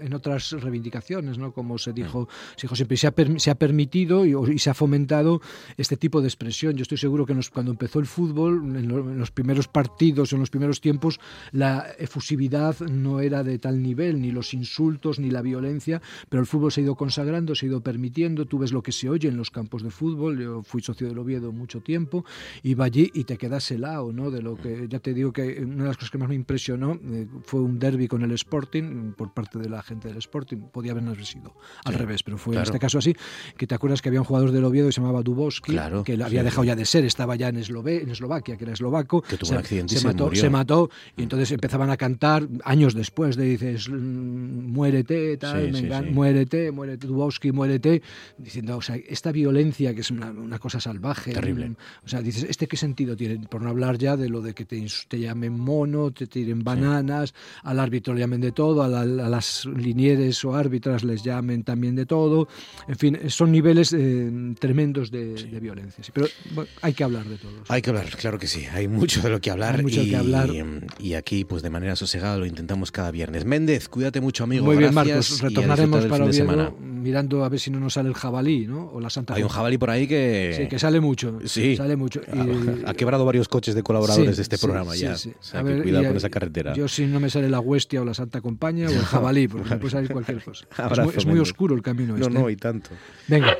en 0.00 0.14
otras 0.14 0.52
reivindicaciones, 0.52 1.38
¿no? 1.38 1.52
Como 1.52 1.78
se 1.78 1.92
dijo, 1.92 2.28
se 2.56 2.62
dijo 2.62 2.76
siempre, 2.76 2.96
se 2.96 3.06
ha, 3.08 3.14
se 3.38 3.50
ha 3.50 3.54
permitido 3.54 4.24
y, 4.26 4.34
y 4.54 4.58
se 4.58 4.70
ha 4.70 4.74
fomentado 4.74 5.40
este 5.76 5.96
tipo 5.96 6.20
de 6.20 6.28
expresión. 6.28 6.74
Yo 6.76 6.82
estoy 6.82 6.98
seguro 6.98 7.26
que 7.26 7.34
nos- 7.34 7.50
cuando 7.50 7.70
empezó 7.72 7.98
el 7.98 8.06
fútbol, 8.06 8.76
en, 8.76 8.88
lo- 8.88 9.10
en 9.10 9.18
los 9.18 9.30
primeros 9.30 9.68
partidos, 9.68 10.32
en 10.32 10.40
los 10.40 10.50
primeros 10.50 10.80
tiempos, 10.80 11.20
la 11.52 11.86
efusividad 11.98 12.78
no 12.80 13.20
era 13.20 13.42
de 13.44 13.58
tal 13.58 13.82
nivel, 13.82 14.20
ni 14.20 14.30
los 14.30 14.54
insultos, 14.54 15.18
ni 15.18 15.30
la 15.30 15.42
violencia, 15.42 16.00
pero 16.28 16.40
el 16.40 16.46
fútbol 16.46 16.72
se 16.72 16.80
ha 16.80 16.84
ido 16.84 16.94
consagrando, 16.96 17.54
se 17.54 17.66
ha 17.66 17.68
ido 17.68 17.80
permitiendo. 17.80 18.46
Tú 18.46 18.58
ves 18.58 18.72
lo 18.72 18.82
que 18.82 18.92
se 18.92 19.08
oye 19.08 19.28
en 19.28 19.36
los 19.36 19.50
campos 19.50 19.82
de 19.82 19.90
fútbol. 19.90 20.38
Yo 20.40 20.62
fui 20.62 20.82
socio 20.82 21.08
del 21.08 21.18
Oviedo 21.18 21.52
mucho 21.52 21.80
tiempo, 21.80 22.24
iba 22.62 22.84
allí 22.84 23.10
y 23.14 23.24
te 23.24 23.36
quedas 23.38 23.70
helado, 23.70 23.87
¿no? 24.12 24.30
De 24.30 24.42
lo 24.42 24.56
que 24.56 24.86
ya 24.88 24.98
te 25.00 25.14
digo 25.14 25.32
que 25.32 25.60
una 25.62 25.82
de 25.84 25.88
las 25.88 25.96
cosas 25.96 26.10
que 26.10 26.18
más 26.18 26.28
me 26.28 26.34
impresionó 26.34 26.98
eh, 27.02 27.26
fue 27.44 27.60
un 27.60 27.78
derby 27.78 28.08
con 28.08 28.22
el 28.22 28.32
Sporting 28.32 29.12
por 29.12 29.32
parte 29.34 29.58
de 29.58 29.68
la 29.68 29.82
gente 29.82 30.08
del 30.08 30.18
Sporting. 30.18 30.58
Podía 30.72 30.92
haber 30.92 31.04
sido 31.24 31.54
al 31.84 31.92
Sí, 31.94 31.98
revés, 31.98 32.22
pero 32.22 32.38
fue 32.38 32.52
claro. 32.52 32.64
en 32.64 32.68
este 32.68 32.78
caso 32.78 32.98
así. 32.98 33.14
Que 33.56 33.66
te 33.66 33.74
acuerdas 33.74 34.02
que 34.02 34.08
había 34.08 34.20
un 34.20 34.26
jugador 34.26 34.52
del 34.52 34.64
Oviedo 34.64 34.86
que 34.88 34.92
se 34.92 35.00
llamaba 35.00 35.22
Dubowski, 35.22 35.72
Claro, 35.72 36.04
que 36.04 36.12
había 36.14 36.28
sí, 36.40 36.44
dejado 36.44 36.64
ya 36.64 36.76
de 36.76 36.84
ser, 36.84 37.04
estaba 37.04 37.36
ya 37.36 37.48
en, 37.48 37.56
Eslove- 37.56 38.02
en 38.02 38.10
Eslovaquia, 38.10 38.56
que 38.56 38.64
era 38.64 38.72
eslovaco. 38.72 39.22
Que 39.22 39.36
tuvo 39.36 39.48
se, 39.48 39.54
un 39.54 39.58
accidente 39.60 39.94
se 39.94 40.00
se 40.00 40.06
mató, 40.06 40.24
murió. 40.24 40.40
se 40.40 40.50
mató 40.50 40.90
y 41.16 41.22
entonces 41.22 41.50
empezaban 41.52 41.90
a 41.90 41.96
cantar 41.96 42.46
años 42.64 42.94
después 42.94 43.36
de 43.36 43.44
dices 43.46 43.88
mm, 43.88 44.72
muérete 44.72 45.36
tal 45.36 45.74
Sí, 45.74 45.80
sí. 45.82 45.88
muérete 46.12 46.70
muérete 46.72 47.06
Dubowski 47.06 47.52
muérete 47.52 48.02
diciendo 48.36 48.76
o 48.76 48.82
sea 48.82 48.96
esta 48.96 49.32
violencia 49.32 49.94
que 49.94 50.00
es 50.02 50.10
una, 50.10 50.30
una 50.30 50.58
cosa 50.58 50.80
salvaje 50.80 51.32
Terrible. 51.32 51.70
mm, 51.70 51.76
o 52.04 52.08
sea 52.08 52.22
dices 52.22 52.44
este 52.48 52.66
qué 52.66 52.76
sentido 52.76 53.16
tiene 53.16 53.46
por 53.48 53.62
hablar 53.68 53.98
ya 53.98 54.16
de 54.16 54.28
lo 54.28 54.40
de 54.42 54.54
que 54.54 54.64
te, 54.64 54.84
te 55.08 55.20
llamen 55.20 55.58
mono 55.58 56.10
te 56.10 56.26
tiren 56.26 56.62
bananas 56.64 57.34
al 57.62 57.78
árbitro 57.80 58.14
le 58.14 58.20
llamen 58.20 58.40
de 58.40 58.52
todo 58.52 58.82
a, 58.82 58.88
la- 58.88 59.00
a 59.02 59.28
las 59.28 59.64
linieres 59.66 60.44
o 60.44 60.54
árbitras 60.54 61.04
les 61.04 61.22
llamen 61.22 61.64
también 61.64 61.94
de 61.96 62.06
todo 62.06 62.48
en 62.86 62.96
fin 62.96 63.18
son 63.28 63.52
niveles 63.52 63.92
eh, 63.92 64.30
tremendos 64.58 65.10
de, 65.10 65.34
de 65.34 65.60
violencia 65.60 66.02
sí, 66.04 66.10
pero 66.14 66.26
bueno, 66.54 66.68
hay 66.82 66.92
que 66.94 67.04
hablar 67.04 67.24
de 67.26 67.36
todos 67.36 67.54
Hay 67.70 67.82
que 67.82 67.90
hablar, 67.90 68.06
claro 68.16 68.38
que 68.38 68.46
sí. 68.46 68.64
Hay 68.72 68.88
mucho 68.88 69.20
de 69.22 69.30
lo 69.30 69.40
que 69.40 69.50
hablar. 69.50 69.76
Hay 69.76 69.82
mucho 69.82 70.02
y, 70.02 70.10
que 70.10 70.16
hablar. 70.16 70.50
Y 70.98 71.14
aquí, 71.14 71.44
pues 71.44 71.62
de 71.62 71.70
manera 71.70 71.96
sosegada, 71.96 72.36
lo 72.38 72.46
intentamos 72.46 72.90
cada 72.92 73.10
viernes. 73.10 73.44
Méndez, 73.44 73.88
cuídate 73.88 74.20
mucho, 74.20 74.44
amigo. 74.44 74.64
Muy 74.64 74.76
bien, 74.76 74.92
Gracias 74.94 75.30
Marcos. 75.30 75.40
Retornaremos 75.42 76.06
para 76.06 76.24
del 76.24 76.32
fin 76.34 76.46
de 76.46 76.52
Oviedo 76.52 76.70
semana. 76.72 76.97
Mirando 76.98 77.44
a 77.44 77.48
ver 77.48 77.58
si 77.60 77.70
no 77.70 77.80
nos 77.80 77.94
sale 77.94 78.08
el 78.08 78.14
jabalí, 78.14 78.66
¿no? 78.66 78.90
O 78.92 79.00
la 79.00 79.08
Santa 79.10 79.34
Hay 79.34 79.42
un 79.42 79.48
jabalí 79.48 79.78
por 79.78 79.90
ahí 79.90 80.06
que. 80.06 80.52
Sí, 80.56 80.68
que 80.68 80.78
sale 80.78 81.00
mucho. 81.00 81.38
Sí. 81.46 81.76
Sale 81.76 81.96
mucho. 81.96 82.20
Y- 82.32 82.84
Ha, 82.86 82.94
quebrado 82.94 83.24
varios 83.24 83.48
coches 83.48 83.74
de 83.74 83.82
colaboradores 83.82 84.30
Sí, 84.30 84.36
de 84.36 84.42
este 84.42 84.56
sí, 84.56 84.66
programa 84.66 84.92
sí, 84.94 85.00
ya. 85.00 85.16
sí. 85.16 85.32
O 85.38 85.42
sea, 85.42 85.60
A 85.60 85.64
que 85.64 85.68
ver, 85.70 85.82
cuidado 85.82 86.04
con 86.04 86.14
eh, 86.14 86.18
esa 86.18 86.30
carretera. 86.30 86.74
Yo 86.74 86.88
si 86.88 87.06
no 87.06 87.20
me 87.20 87.30
sale 87.30 87.48
la 87.48 87.60
Huestia 87.60 88.02
o 88.02 88.04
la 88.04 88.14
Santa 88.14 88.40
Compañía 88.40 88.88
o 88.88 88.90
el 88.90 88.98
jabalí, 89.04 89.48
porque 89.48 89.70
me 89.70 89.76
puede 89.76 89.90
salir 89.92 90.12
cualquier 90.12 90.42
cosa. 90.42 90.66
es, 90.70 90.78
Abrazo, 90.80 91.02
muy, 91.04 91.14
es 91.16 91.26
muy 91.26 91.38
oscuro 91.40 91.74
el 91.74 91.82
camino 91.82 92.16
No, 92.16 92.26
este. 92.26 92.38
no, 92.38 92.50
y 92.50 92.56
tanto. 92.56 92.90
Venga, 93.26 93.56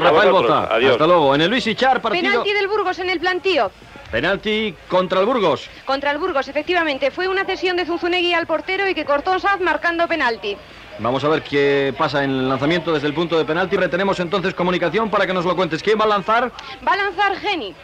Rafael. 0.00 0.32
Boza. 0.32 0.74
Adiós. 0.74 0.92
Hasta 0.92 1.06
luego. 1.06 1.34
En 1.34 1.40
el 1.42 1.50
Luis 1.50 1.66
Ichar, 1.66 2.02
partido. 2.02 2.22
Penalti 2.22 2.52
del 2.52 2.68
Burgos 2.68 2.98
en 2.98 3.10
el 3.10 3.20
plantío. 3.20 3.70
Penalti 4.10 4.74
contra 4.88 5.20
el 5.20 5.26
Burgos. 5.26 5.68
Contra 5.84 6.10
el 6.12 6.18
Burgos, 6.18 6.48
efectivamente. 6.48 7.10
Fue 7.10 7.28
una 7.28 7.44
cesión 7.44 7.76
de 7.76 7.84
Zunzunegui 7.86 8.32
al 8.32 8.46
portero 8.46 8.88
y 8.88 8.94
que 8.94 9.04
cortó 9.04 9.38
Saz 9.38 9.60
marcando 9.60 10.06
penalti. 10.08 10.56
Vamos 11.00 11.22
a 11.22 11.28
ver 11.28 11.42
qué 11.42 11.94
pasa 11.96 12.24
en 12.24 12.30
el 12.30 12.48
lanzamiento 12.48 12.92
desde 12.92 13.06
el 13.06 13.14
punto 13.14 13.38
de 13.38 13.44
penalti. 13.44 13.76
Retenemos 13.76 14.18
entonces 14.20 14.52
comunicación 14.54 15.10
para 15.10 15.26
que 15.26 15.32
nos 15.32 15.44
lo 15.44 15.54
cuentes. 15.54 15.82
¿Quién 15.82 15.98
va 16.00 16.04
a 16.04 16.08
lanzar? 16.08 16.50
Va 16.86 16.92
a 16.92 16.96
lanzar 16.96 17.36
Geni. 17.36 17.74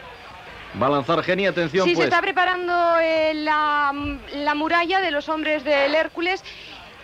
Va 0.82 0.88
a 0.88 0.90
lanzar 0.90 1.22
Geni. 1.22 1.46
Atención, 1.46 1.84
Sí, 1.84 1.90
se 1.90 1.96
pues. 1.96 2.08
está 2.08 2.20
preparando 2.20 2.98
eh, 3.00 3.32
la, 3.34 3.92
la 4.34 4.54
muralla 4.54 5.00
de 5.00 5.12
los 5.12 5.28
hombres 5.28 5.62
del 5.62 5.94
Hércules. 5.94 6.42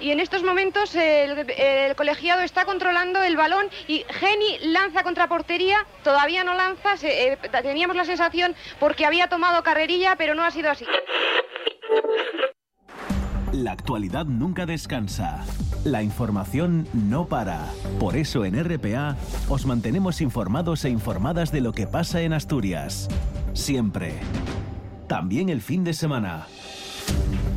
Y 0.00 0.10
en 0.12 0.18
estos 0.18 0.42
momentos 0.42 0.94
el, 0.96 1.38
el 1.50 1.94
colegiado 1.94 2.40
está 2.40 2.64
controlando 2.64 3.22
el 3.22 3.36
balón 3.36 3.66
y 3.86 4.04
Geni 4.08 4.58
lanza 4.62 5.02
contra 5.02 5.28
portería, 5.28 5.84
todavía 6.02 6.42
no 6.42 6.54
lanza, 6.54 6.96
se- 6.96 7.32
eh, 7.34 7.38
teníamos 7.62 7.94
la 7.96 8.06
sensación 8.06 8.56
porque 8.80 9.04
había 9.04 9.28
tomado 9.28 9.62
carrerilla, 9.62 10.16
pero 10.16 10.34
no 10.34 10.42
ha 10.42 10.50
sido 10.50 10.70
así. 10.70 10.86
La 13.52 13.72
actualidad 13.72 14.26
nunca 14.26 14.64
descansa. 14.64 15.44
La 15.84 16.04
información 16.04 16.86
no 16.92 17.26
para. 17.26 17.66
Por 17.98 18.16
eso 18.16 18.44
en 18.44 18.62
RPA 18.62 19.16
os 19.48 19.66
mantenemos 19.66 20.20
informados 20.20 20.84
e 20.84 20.90
informadas 20.90 21.50
de 21.50 21.60
lo 21.60 21.72
que 21.72 21.88
pasa 21.88 22.22
en 22.22 22.32
Asturias. 22.32 23.08
Siempre. 23.52 24.14
También 25.08 25.48
el 25.48 25.62
fin 25.62 25.82
de 25.82 25.94
semana. 25.94 26.46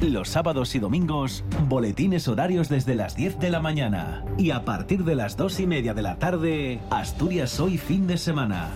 Los 0.01 0.29
sábados 0.29 0.73
y 0.73 0.79
domingos, 0.79 1.43
boletines 1.69 2.27
horarios 2.27 2.69
desde 2.69 2.95
las 2.95 3.15
10 3.15 3.39
de 3.39 3.51
la 3.51 3.59
mañana. 3.59 4.25
Y 4.39 4.49
a 4.49 4.65
partir 4.65 5.03
de 5.03 5.13
las 5.13 5.37
2 5.37 5.59
y 5.59 5.67
media 5.67 5.93
de 5.93 6.01
la 6.01 6.17
tarde, 6.17 6.79
Asturias 6.89 7.59
hoy 7.59 7.77
fin 7.77 8.07
de 8.07 8.17
semana. 8.17 8.71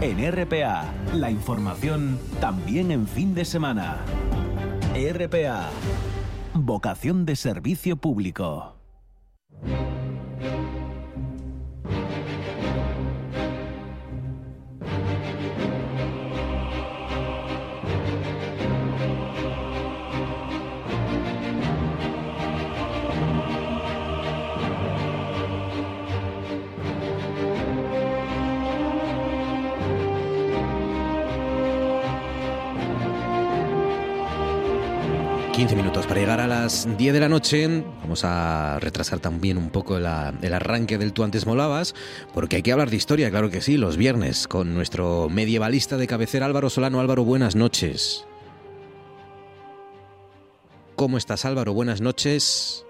En 0.00 0.18
RPA, 0.32 0.84
la 1.14 1.32
información 1.32 2.18
también 2.40 2.92
en 2.92 3.08
fin 3.08 3.34
de 3.34 3.44
semana. 3.44 3.98
RPA. 4.94 5.70
Vocación 6.52 7.24
de 7.24 7.34
servicio 7.34 7.96
público. 7.96 8.76
15 35.52 35.76
minutos 35.76 36.06
para 36.06 36.18
llegar 36.18 36.40
a 36.40 36.46
las 36.46 36.88
10 36.96 37.12
de 37.12 37.20
la 37.20 37.28
noche. 37.28 37.84
Vamos 38.00 38.24
a 38.24 38.78
retrasar 38.80 39.20
también 39.20 39.58
un 39.58 39.68
poco 39.68 39.98
el 39.98 40.06
arranque 40.06 40.96
del 40.96 41.12
Tú 41.12 41.24
antes 41.24 41.44
molabas, 41.44 41.94
porque 42.32 42.56
hay 42.56 42.62
que 42.62 42.72
hablar 42.72 42.88
de 42.88 42.96
historia, 42.96 43.30
claro 43.30 43.50
que 43.50 43.60
sí, 43.60 43.76
los 43.76 43.98
viernes, 43.98 44.48
con 44.48 44.74
nuestro 44.74 45.28
medievalista 45.28 45.98
de 45.98 46.06
cabecera 46.06 46.46
Álvaro 46.46 46.70
Solano. 46.70 47.00
Álvaro, 47.00 47.24
buenas 47.24 47.54
noches. 47.54 48.24
¿Cómo 50.96 51.18
estás 51.18 51.44
Álvaro? 51.44 51.74
Buenas 51.74 52.00
noches. 52.00 52.86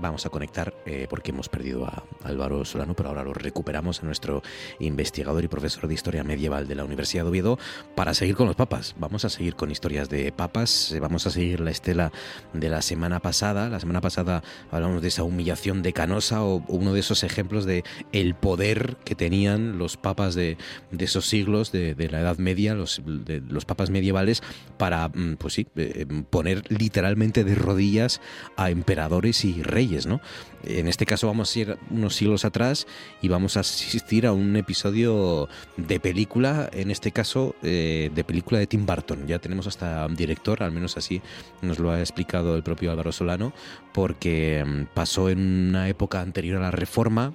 Vamos 0.00 0.24
a 0.26 0.30
conectar 0.30 0.74
eh, 0.86 1.06
porque 1.08 1.30
hemos 1.30 1.48
perdido 1.48 1.86
a 1.86 2.04
Álvaro 2.24 2.64
Solano, 2.64 2.94
pero 2.94 3.10
ahora 3.10 3.24
lo 3.24 3.34
recuperamos 3.34 4.00
a 4.00 4.06
nuestro 4.06 4.42
investigador 4.78 5.44
y 5.44 5.48
profesor 5.48 5.88
de 5.88 5.94
historia 5.94 6.24
medieval 6.24 6.66
de 6.66 6.74
la 6.74 6.84
Universidad 6.84 7.24
de 7.24 7.30
Oviedo 7.30 7.58
para 7.94 8.14
seguir 8.14 8.36
con 8.36 8.46
los 8.46 8.56
papas. 8.56 8.94
Vamos 8.98 9.24
a 9.24 9.30
seguir 9.30 9.56
con 9.56 9.70
historias 9.70 10.08
de 10.08 10.32
papas, 10.32 10.92
eh, 10.92 11.00
vamos 11.00 11.26
a 11.26 11.30
seguir 11.30 11.60
la 11.60 11.70
estela 11.70 12.12
de 12.52 12.68
la 12.68 12.82
semana 12.82 13.20
pasada. 13.20 13.68
La 13.68 13.80
semana 13.80 14.00
pasada 14.00 14.42
hablamos 14.70 15.02
de 15.02 15.08
esa 15.08 15.22
humillación 15.22 15.82
de 15.82 15.92
Canosa 15.92 16.42
o 16.42 16.64
uno 16.68 16.94
de 16.94 17.00
esos 17.00 17.24
ejemplos 17.24 17.64
de 17.64 17.84
el 18.12 18.34
poder 18.34 18.96
que 19.04 19.14
tenían 19.14 19.78
los 19.78 19.96
papas 19.96 20.34
de, 20.34 20.56
esos 20.98 21.26
siglos 21.26 21.72
de, 21.72 21.94
la 22.10 22.20
Edad 22.20 22.38
Media, 22.38 22.74
los, 22.74 23.02
los 23.04 23.64
papas 23.64 23.90
medievales, 23.90 24.42
para 24.78 25.08
mm, 25.08 25.36
pues 25.38 25.54
sí, 25.54 25.66
eh, 25.76 26.06
poner 26.30 26.62
literalmente 26.70 27.44
de 27.44 27.54
rodillas 27.54 28.20
a 28.56 28.70
emperadores 28.70 29.44
y 29.44 29.62
reyes, 29.62 29.89
¿no? 30.06 30.20
En 30.64 30.88
este 30.88 31.06
caso 31.06 31.26
vamos 31.26 31.54
a 31.54 31.58
ir 31.58 31.78
unos 31.90 32.14
siglos 32.16 32.44
atrás 32.44 32.86
y 33.20 33.28
vamos 33.28 33.56
a 33.56 33.60
asistir 33.60 34.26
a 34.26 34.32
un 34.32 34.56
episodio 34.56 35.48
de 35.76 36.00
película, 36.00 36.68
en 36.72 36.90
este 36.90 37.12
caso 37.12 37.54
eh, 37.62 38.10
de 38.14 38.24
película 38.24 38.58
de 38.58 38.66
Tim 38.66 38.86
Burton. 38.86 39.26
Ya 39.26 39.38
tenemos 39.38 39.66
hasta 39.66 40.06
director, 40.08 40.62
al 40.62 40.72
menos 40.72 40.96
así 40.96 41.22
nos 41.62 41.78
lo 41.78 41.90
ha 41.90 42.00
explicado 42.00 42.56
el 42.56 42.62
propio 42.62 42.90
Álvaro 42.90 43.12
Solano, 43.12 43.52
porque 43.92 44.64
mm, 44.64 44.94
pasó 44.94 45.28
en 45.28 45.68
una 45.70 45.88
época 45.88 46.20
anterior 46.20 46.58
a 46.58 46.62
la 46.62 46.70
Reforma, 46.70 47.32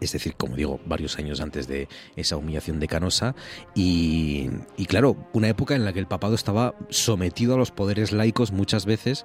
es 0.00 0.12
decir, 0.12 0.34
como 0.36 0.56
digo, 0.56 0.80
varios 0.86 1.18
años 1.18 1.40
antes 1.40 1.66
de 1.66 1.88
esa 2.16 2.36
humillación 2.36 2.78
de 2.78 2.86
Canosa, 2.86 3.34
y, 3.74 4.48
y 4.76 4.86
claro, 4.86 5.16
una 5.32 5.48
época 5.48 5.74
en 5.74 5.84
la 5.84 5.92
que 5.92 5.98
el 5.98 6.06
papado 6.06 6.34
estaba 6.34 6.74
sometido 6.88 7.54
a 7.54 7.58
los 7.58 7.70
poderes 7.70 8.12
laicos 8.12 8.52
muchas 8.52 8.86
veces, 8.86 9.24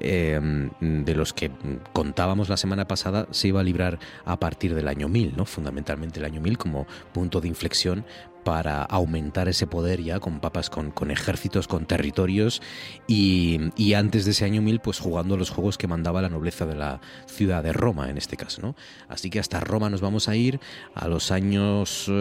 eh, 0.00 0.40
de 0.80 1.14
los 1.14 1.32
que 1.32 1.50
contábamos 1.92 2.48
la 2.48 2.56
semana 2.56 2.86
pasada, 2.86 3.26
se 3.30 3.48
iba 3.48 3.60
a 3.60 3.64
librar 3.64 3.98
a 4.24 4.38
partir 4.38 4.74
del 4.74 4.88
año 4.88 5.08
1000, 5.08 5.36
¿no? 5.36 5.44
fundamentalmente 5.46 6.20
el 6.20 6.26
año 6.26 6.40
1000 6.40 6.58
como 6.58 6.86
punto 7.12 7.40
de 7.40 7.48
inflexión 7.48 8.04
para 8.44 8.82
aumentar 8.82 9.48
ese 9.48 9.66
poder 9.66 10.02
ya 10.02 10.20
con 10.20 10.40
papas, 10.40 10.70
con, 10.70 10.90
con 10.90 11.10
ejércitos, 11.10 11.66
con 11.66 11.86
territorios 11.86 12.62
y, 13.06 13.58
y 13.76 13.94
antes 13.94 14.24
de 14.24 14.32
ese 14.32 14.44
año 14.44 14.62
1000 14.62 14.80
pues 14.80 14.98
jugando 14.98 15.36
los 15.36 15.50
juegos 15.50 15.78
que 15.78 15.86
mandaba 15.86 16.22
la 16.22 16.28
nobleza 16.28 16.66
de 16.66 16.74
la 16.74 17.00
ciudad 17.26 17.62
de 17.62 17.72
Roma 17.72 18.10
en 18.10 18.18
este 18.18 18.36
caso. 18.36 18.62
¿no? 18.62 18.76
Así 19.08 19.30
que 19.30 19.40
hasta 19.40 19.60
Roma 19.60 19.90
nos 19.90 20.00
vamos 20.00 20.28
a 20.28 20.36
ir 20.36 20.60
a 20.94 21.08
los 21.08 21.30
años 21.30 22.06
eh, 22.08 22.12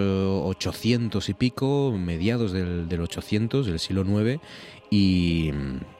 800 0.43 1.29
y 1.29 1.33
pico, 1.33 1.93
mediados 1.97 2.51
del, 2.51 2.87
del 2.87 3.01
800, 3.01 3.65
del 3.65 3.79
siglo 3.79 4.03
IX 4.03 4.41
y, 4.89 5.51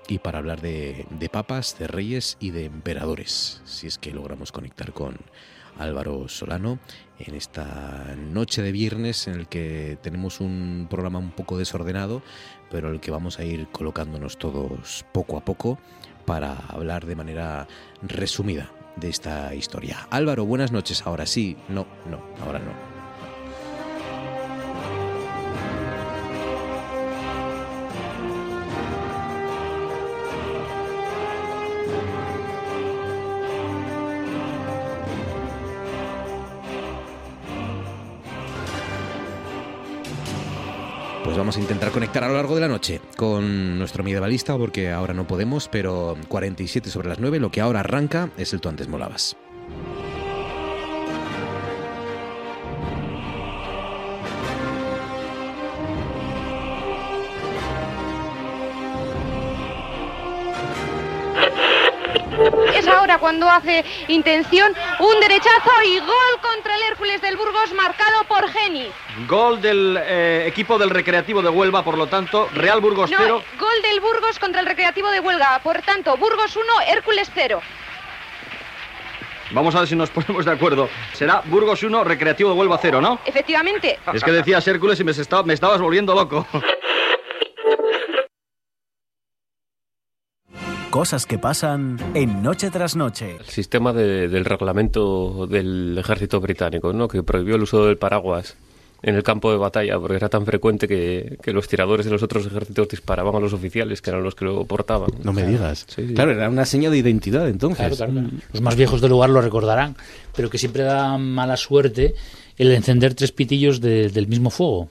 y 0.07 0.19
para 0.19 0.37
hablar 0.37 0.61
de, 0.61 1.05
de 1.09 1.29
papas, 1.29 1.77
de 1.77 1.87
reyes 1.87 2.37
y 2.39 2.51
de 2.51 2.65
emperadores, 2.65 3.61
si 3.65 3.87
es 3.87 3.97
que 3.97 4.11
logramos 4.11 4.51
conectar 4.51 4.93
con 4.93 5.17
Álvaro 5.77 6.27
Solano 6.27 6.79
en 7.25 7.35
esta 7.35 8.15
noche 8.17 8.61
de 8.61 8.71
viernes 8.71 9.27
en 9.27 9.35
el 9.35 9.47
que 9.47 9.97
tenemos 10.01 10.39
un 10.39 10.87
programa 10.89 11.19
un 11.19 11.31
poco 11.31 11.57
desordenado, 11.57 12.21
pero 12.69 12.89
el 12.91 12.99
que 12.99 13.11
vamos 13.11 13.39
a 13.39 13.43
ir 13.43 13.67
colocándonos 13.71 14.37
todos 14.37 15.05
poco 15.11 15.37
a 15.37 15.45
poco 15.45 15.79
para 16.25 16.55
hablar 16.67 17.05
de 17.05 17.15
manera 17.15 17.67
resumida 18.01 18.71
de 18.95 19.09
esta 19.09 19.53
historia. 19.55 20.07
Álvaro, 20.09 20.45
buenas 20.45 20.71
noches. 20.71 21.05
Ahora 21.05 21.25
sí, 21.25 21.57
no, 21.69 21.87
no, 22.09 22.23
ahora 22.45 22.59
no. 22.59 22.92
Pues 41.33 41.39
vamos 41.39 41.57
a 41.57 41.61
intentar 41.61 41.89
conectar 41.89 42.23
a 42.23 42.27
lo 42.27 42.35
largo 42.35 42.53
de 42.53 42.61
la 42.61 42.67
noche 42.67 43.01
con 43.17 43.79
nuestro 43.79 44.03
medievalista 44.03 44.55
porque 44.55 44.91
ahora 44.91 45.15
no 45.15 45.25
podemos, 45.25 45.67
pero 45.67 46.15
47 46.27 46.91
sobre 46.91 47.09
las 47.09 47.17
9, 47.17 47.39
lo 47.39 47.49
que 47.49 47.59
ahora 47.59 47.79
arranca 47.79 48.29
es 48.37 48.53
el 48.53 48.61
Tú 48.61 48.69
antes 48.69 48.87
molabas. 48.87 49.35
Ahora 63.03 63.17
cuando 63.17 63.49
hace 63.49 63.83
intención 64.07 64.73
un 64.99 65.19
derechazo 65.19 65.71
y 65.85 65.99
gol 65.99 66.39
contra 66.41 66.73
el 66.75 66.83
Hércules 66.83 67.21
del 67.21 67.35
Burgos 67.35 67.73
marcado 67.73 68.23
por 68.29 68.47
Geni. 68.49 68.87
Gol 69.27 69.61
del 69.61 69.99
eh, 70.01 70.45
equipo 70.47 70.77
del 70.77 70.89
Recreativo 70.89 71.41
de 71.41 71.49
Huelva, 71.49 71.83
por 71.83 71.97
lo 71.97 72.07
tanto, 72.07 72.47
Real 72.53 72.79
Burgos 72.79 73.11
No, 73.11 73.17
0. 73.19 73.43
gol 73.59 73.81
del 73.81 73.99
Burgos 73.99 74.39
contra 74.39 74.61
el 74.61 74.67
Recreativo 74.67 75.11
de 75.11 75.19
Huelga. 75.19 75.59
Por 75.61 75.81
tanto, 75.81 76.15
Burgos 76.15 76.55
1, 76.55 76.65
Hércules 76.87 77.29
0. 77.35 77.61
Vamos 79.51 79.75
a 79.75 79.79
ver 79.79 79.87
si 79.89 79.95
nos 79.97 80.09
ponemos 80.09 80.45
de 80.45 80.51
acuerdo. 80.53 80.87
Será 81.11 81.41
Burgos 81.43 81.83
1, 81.83 82.05
Recreativo 82.05 82.51
de 82.51 82.55
Huelva 82.55 82.79
0, 82.81 83.01
¿no? 83.01 83.19
Efectivamente. 83.25 83.99
Es 84.13 84.23
que 84.23 84.31
decías 84.31 84.65
Hércules 84.65 84.97
y 85.01 85.03
me, 85.03 85.11
estaba- 85.11 85.43
me 85.43 85.53
estabas 85.53 85.81
volviendo 85.81 86.15
loco. 86.15 86.47
Cosas 90.93 91.25
que 91.25 91.39
pasan 91.39 91.97
en 92.13 92.43
Noche 92.43 92.69
tras 92.69 92.95
Noche. 92.95 93.37
El 93.39 93.45
sistema 93.47 93.91
de- 93.93 94.27
del 94.27 94.45
reglamento 94.45 95.47
del 95.47 95.97
ejército 95.97 96.39
británico, 96.39 96.93
¿no? 96.93 97.07
que 97.07 97.23
prohibió 97.23 97.55
el 97.55 97.63
uso 97.63 97.87
del 97.87 97.97
paraguas 97.97 98.55
en 99.01 99.15
el 99.15 99.23
campo 99.23 99.51
de 99.51 99.57
batalla 99.57 99.97
porque 99.99 100.17
era 100.17 100.29
tan 100.29 100.45
frecuente 100.45 100.87
que, 100.87 101.39
que 101.41 101.51
los 101.51 101.67
tiradores 101.67 102.05
de 102.05 102.11
los 102.11 102.21
otros 102.21 102.45
ejércitos 102.45 102.87
disparaban 102.89 103.33
a 103.33 103.39
los 103.39 103.53
oficiales, 103.53 104.03
que 104.03 104.11
eran 104.11 104.21
los 104.21 104.35
que 104.35 104.45
lo 104.45 104.65
portaban. 104.65 105.09
No 105.23 105.33
me 105.33 105.43
digas. 105.47 105.87
Sí, 105.89 106.09
sí. 106.09 106.13
Claro, 106.13 106.29
era 106.31 106.47
una 106.47 106.63
seña 106.63 106.91
de 106.91 106.99
identidad 106.99 107.49
entonces. 107.49 107.79
Claro, 107.79 107.95
claro, 107.95 108.11
claro. 108.11 108.27
Los 108.53 108.61
más 108.61 108.75
viejos 108.75 109.01
del 109.01 109.09
lugar 109.09 109.31
lo 109.31 109.41
recordarán, 109.41 109.95
pero 110.35 110.51
que 110.51 110.59
siempre 110.59 110.83
da 110.83 111.17
mala 111.17 111.57
suerte 111.57 112.13
el 112.59 112.71
encender 112.71 113.15
tres 113.15 113.31
pitillos 113.31 113.81
de- 113.81 114.09
del 114.09 114.27
mismo 114.27 114.51
fuego. 114.51 114.89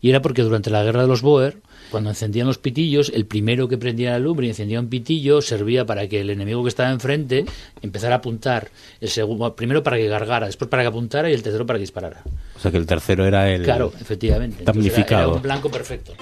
Y 0.00 0.10
era 0.10 0.22
porque 0.22 0.42
durante 0.42 0.70
la 0.70 0.84
guerra 0.84 1.02
de 1.02 1.08
los 1.08 1.22
Boer, 1.22 1.58
cuando 1.90 2.10
encendían 2.10 2.46
los 2.46 2.58
pitillos, 2.58 3.10
el 3.14 3.26
primero 3.26 3.66
que 3.66 3.78
prendía 3.78 4.12
la 4.12 4.18
lumbre 4.20 4.46
y 4.46 4.50
encendía 4.50 4.78
un 4.78 4.88
pitillo 4.88 5.40
servía 5.42 5.86
para 5.86 6.06
que 6.08 6.20
el 6.20 6.30
enemigo 6.30 6.62
que 6.62 6.68
estaba 6.68 6.90
enfrente 6.90 7.44
empezara 7.82 8.14
a 8.14 8.18
apuntar. 8.18 8.70
El 9.00 9.08
segundo, 9.08 9.56
primero 9.56 9.82
para 9.82 9.96
que 9.96 10.06
gargara, 10.06 10.46
después 10.46 10.70
para 10.70 10.82
que 10.84 10.88
apuntara 10.88 11.30
y 11.30 11.34
el 11.34 11.42
tercero 11.42 11.66
para 11.66 11.78
que 11.78 11.82
disparara. 11.82 12.22
O 12.56 12.60
sea 12.60 12.70
que 12.70 12.76
el 12.76 12.86
tercero 12.86 13.24
era 13.26 13.50
el 13.50 13.62
Claro, 13.64 13.92
efectivamente. 14.00 14.58
Entonces 14.60 14.84
era- 14.84 14.92
damnificado. 14.92 15.28
Era, 15.30 15.36
un 15.36 15.42
blanco 15.42 15.70
perfecto. 15.70 16.12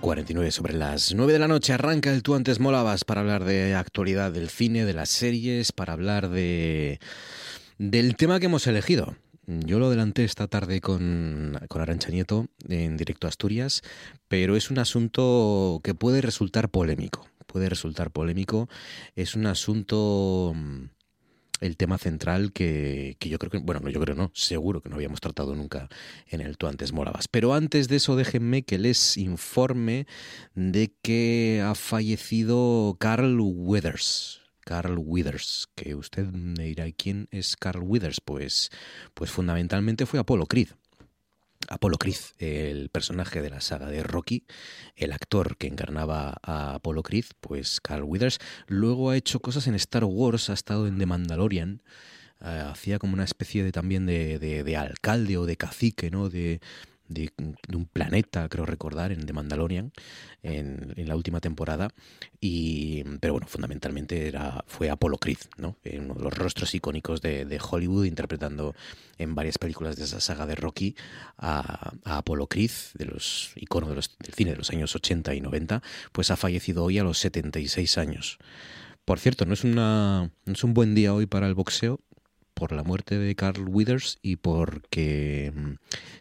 49 0.00 0.50
sobre 0.52 0.72
las 0.74 1.14
9 1.14 1.32
de 1.34 1.38
la 1.38 1.48
noche 1.48 1.72
arranca 1.72 2.10
el 2.12 2.22
Tú 2.22 2.34
antes 2.34 2.60
molabas 2.60 3.04
para 3.04 3.20
hablar 3.20 3.44
de 3.44 3.74
actualidad 3.74 4.32
del 4.32 4.48
cine, 4.48 4.84
de 4.84 4.94
las 4.94 5.08
series, 5.10 5.72
para 5.72 5.92
hablar 5.92 6.30
de 6.30 6.98
del 7.78 8.16
tema 8.16 8.40
que 8.40 8.46
hemos 8.46 8.66
elegido. 8.66 9.16
Yo 9.50 9.78
lo 9.78 9.86
adelanté 9.86 10.24
esta 10.24 10.46
tarde 10.46 10.82
con, 10.82 11.58
con 11.68 11.80
Arancha 11.80 12.10
Nieto 12.10 12.48
en 12.68 12.98
directo 12.98 13.26
a 13.26 13.30
Asturias, 13.30 13.80
pero 14.28 14.56
es 14.56 14.70
un 14.70 14.78
asunto 14.78 15.80
que 15.82 15.94
puede 15.94 16.20
resultar 16.20 16.68
polémico. 16.68 17.26
Puede 17.46 17.70
resultar 17.70 18.10
polémico. 18.10 18.68
Es 19.16 19.34
un 19.34 19.46
asunto 19.46 20.52
mm, 20.54 20.84
el 21.62 21.78
tema 21.78 21.96
central 21.96 22.52
que, 22.52 23.16
que 23.18 23.30
yo 23.30 23.38
creo 23.38 23.50
que, 23.50 23.56
bueno, 23.56 23.80
no, 23.82 23.88
yo 23.88 24.00
creo 24.00 24.14
no, 24.14 24.30
seguro 24.34 24.82
que 24.82 24.90
no 24.90 24.96
habíamos 24.96 25.22
tratado 25.22 25.54
nunca 25.54 25.88
en 26.26 26.42
el 26.42 26.58
Tú 26.58 26.66
antes 26.66 26.92
molabas. 26.92 27.26
Pero 27.26 27.54
antes 27.54 27.88
de 27.88 27.96
eso, 27.96 28.16
déjenme 28.16 28.64
que 28.64 28.76
les 28.76 29.16
informe 29.16 30.06
de 30.54 30.92
que 31.00 31.62
ha 31.64 31.74
fallecido 31.74 32.98
Carl 33.00 33.40
Withers. 33.40 34.42
Carl 34.68 34.98
Withers, 34.98 35.66
que 35.74 35.94
usted 35.94 36.26
me 36.26 36.64
dirá, 36.64 36.84
¿quién 36.92 37.26
es 37.30 37.56
Carl 37.56 37.80
Withers? 37.82 38.20
Pues, 38.22 38.68
pues 39.14 39.30
fundamentalmente 39.30 40.04
fue 40.04 40.20
Apollo 40.20 40.44
Creed. 40.44 40.68
Apollo 41.70 41.96
Creed, 41.96 42.18
el 42.38 42.90
personaje 42.90 43.40
de 43.40 43.48
la 43.48 43.62
saga 43.62 43.88
de 43.88 44.02
Rocky, 44.02 44.44
el 44.94 45.12
actor 45.12 45.56
que 45.56 45.68
encarnaba 45.68 46.36
a 46.42 46.74
Apollo 46.74 47.02
Creed, 47.02 47.24
pues 47.40 47.80
Carl 47.80 48.02
Withers, 48.04 48.40
luego 48.66 49.08
ha 49.08 49.16
hecho 49.16 49.40
cosas 49.40 49.66
en 49.68 49.74
Star 49.74 50.04
Wars, 50.04 50.50
ha 50.50 50.52
estado 50.52 50.86
en 50.86 50.98
The 50.98 51.06
Mandalorian, 51.06 51.82
eh, 52.42 52.62
hacía 52.66 52.98
como 52.98 53.14
una 53.14 53.24
especie 53.24 53.64
de 53.64 53.72
también 53.72 54.04
de, 54.04 54.38
de- 54.38 54.64
de 54.64 54.76
alcalde 54.76 55.38
o 55.38 55.46
de 55.46 55.56
cacique, 55.56 56.10
¿no? 56.10 56.28
De, 56.28 56.60
de- 57.08 57.30
un 57.74 57.86
planeta, 57.86 58.48
creo 58.48 58.66
recordar, 58.66 59.12
en 59.12 59.24
The 59.26 59.32
Mandalorian, 59.32 59.92
en, 60.42 60.92
en 60.96 61.08
la 61.08 61.16
última 61.16 61.40
temporada. 61.40 61.90
Y, 62.40 63.02
pero 63.20 63.32
bueno, 63.34 63.46
fundamentalmente 63.48 64.28
era, 64.28 64.64
fue 64.66 64.90
Apollo 64.90 65.18
Creed, 65.18 65.38
¿no? 65.56 65.76
Eh, 65.84 65.98
uno 66.00 66.14
de 66.14 66.22
los 66.22 66.34
rostros 66.34 66.74
icónicos 66.74 67.20
de, 67.20 67.44
de 67.44 67.60
Hollywood, 67.60 68.04
interpretando 68.04 68.74
en 69.18 69.34
varias 69.34 69.58
películas 69.58 69.96
de 69.96 70.04
esa 70.04 70.20
saga 70.20 70.46
de 70.46 70.54
Rocky 70.54 70.94
a, 71.36 71.92
a 72.04 72.18
Apollo 72.18 72.46
Creed, 72.46 72.70
de 72.94 73.04
los 73.06 73.52
iconos 73.56 73.90
de 73.90 73.96
los- 73.96 74.16
del 74.18 74.34
cine 74.34 74.50
de 74.52 74.56
los 74.56 74.70
años 74.70 74.94
80 74.94 75.34
y 75.34 75.40
90, 75.40 75.82
pues 76.12 76.30
ha 76.30 76.36
fallecido 76.36 76.84
hoy 76.84 76.98
a 76.98 77.04
los 77.04 77.18
76 77.18 77.98
años. 77.98 78.38
Por 79.04 79.18
cierto, 79.18 79.46
no 79.46 79.54
es, 79.54 79.64
una, 79.64 80.30
no 80.44 80.52
es 80.52 80.62
un 80.64 80.74
buen 80.74 80.94
día 80.94 81.14
hoy 81.14 81.24
para 81.26 81.46
el 81.46 81.54
boxeo 81.54 81.98
por 82.58 82.72
la 82.72 82.82
muerte 82.82 83.18
de 83.18 83.36
Carl 83.36 83.68
Withers 83.68 84.18
y 84.20 84.36
porque 84.36 85.52
mm, 85.54 85.74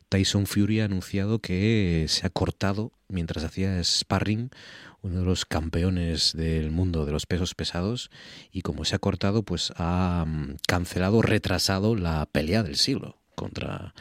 Tyson 0.07 0.45
Fury 0.45 0.81
ha 0.81 0.85
anunciado 0.85 1.39
que 1.39 2.05
se 2.07 2.27
ha 2.27 2.29
cortado 2.29 2.91
mientras 3.07 3.43
hacía 3.43 3.83
sparring 3.83 4.51
uno 5.01 5.19
de 5.21 5.25
los 5.25 5.45
campeones 5.45 6.33
del 6.33 6.69
mundo 6.69 7.05
de 7.05 7.11
los 7.11 7.25
pesos 7.25 7.55
pesados 7.55 8.11
y 8.51 8.61
como 8.61 8.85
se 8.85 8.95
ha 8.95 8.99
cortado 8.99 9.41
pues 9.41 9.73
ha 9.77 10.25
mm, 10.27 10.57
cancelado, 10.67 11.23
retrasado 11.23 11.95
la 11.95 12.27
pelea 12.27 12.61
del 12.61 12.75
siglo 12.75 13.17
contra 13.33 13.95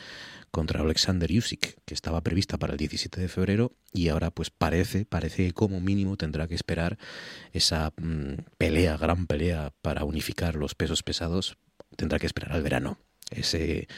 contra 0.51 0.81
Alexander 0.81 1.31
Usyk, 1.31 1.77
que 1.85 1.93
estaba 1.93 2.23
prevista 2.23 2.57
para 2.57 2.73
el 2.73 2.79
17 2.79 3.21
de 3.21 3.29
febrero 3.29 3.73
y 3.93 4.09
ahora 4.09 4.31
pues 4.31 4.49
parece, 4.49 5.05
parece 5.05 5.45
que 5.45 5.53
como 5.53 5.81
mínimo 5.81 6.17
tendrá 6.17 6.49
que 6.49 6.55
esperar 6.55 6.97
esa 7.53 7.93
mm, 7.99 8.43
pelea, 8.57 8.97
gran 8.97 9.27
pelea 9.27 9.75
para 9.83 10.05
unificar 10.05 10.55
los 10.55 10.75
pesos 10.75 11.03
pesados, 11.03 11.59
tendrá 11.97 12.19
que 12.19 12.27
esperar 12.27 12.53
al 12.53 12.63
verano. 12.63 12.99
Ese 13.31 13.89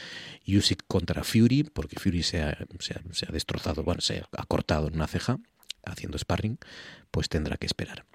Usyk 0.47 0.83
contra 0.87 1.23
Fury, 1.23 1.63
porque 1.63 1.99
Fury 1.99 2.23
se 2.23 2.41
ha, 2.41 2.57
se 2.79 2.93
ha- 2.95 3.01
se 3.13 3.25
ha 3.27 3.31
destrozado, 3.31 3.83
bueno, 3.83 4.01
se 4.01 4.23
ha 4.35 4.45
cortado 4.45 4.87
en 4.87 4.95
una 4.95 5.05
ceja 5.07 5.37
haciendo 5.85 6.17
sparring, 6.17 6.57
pues 7.11 7.29
tendrá 7.29 7.55
que 7.57 7.67
esperar. 7.67 8.05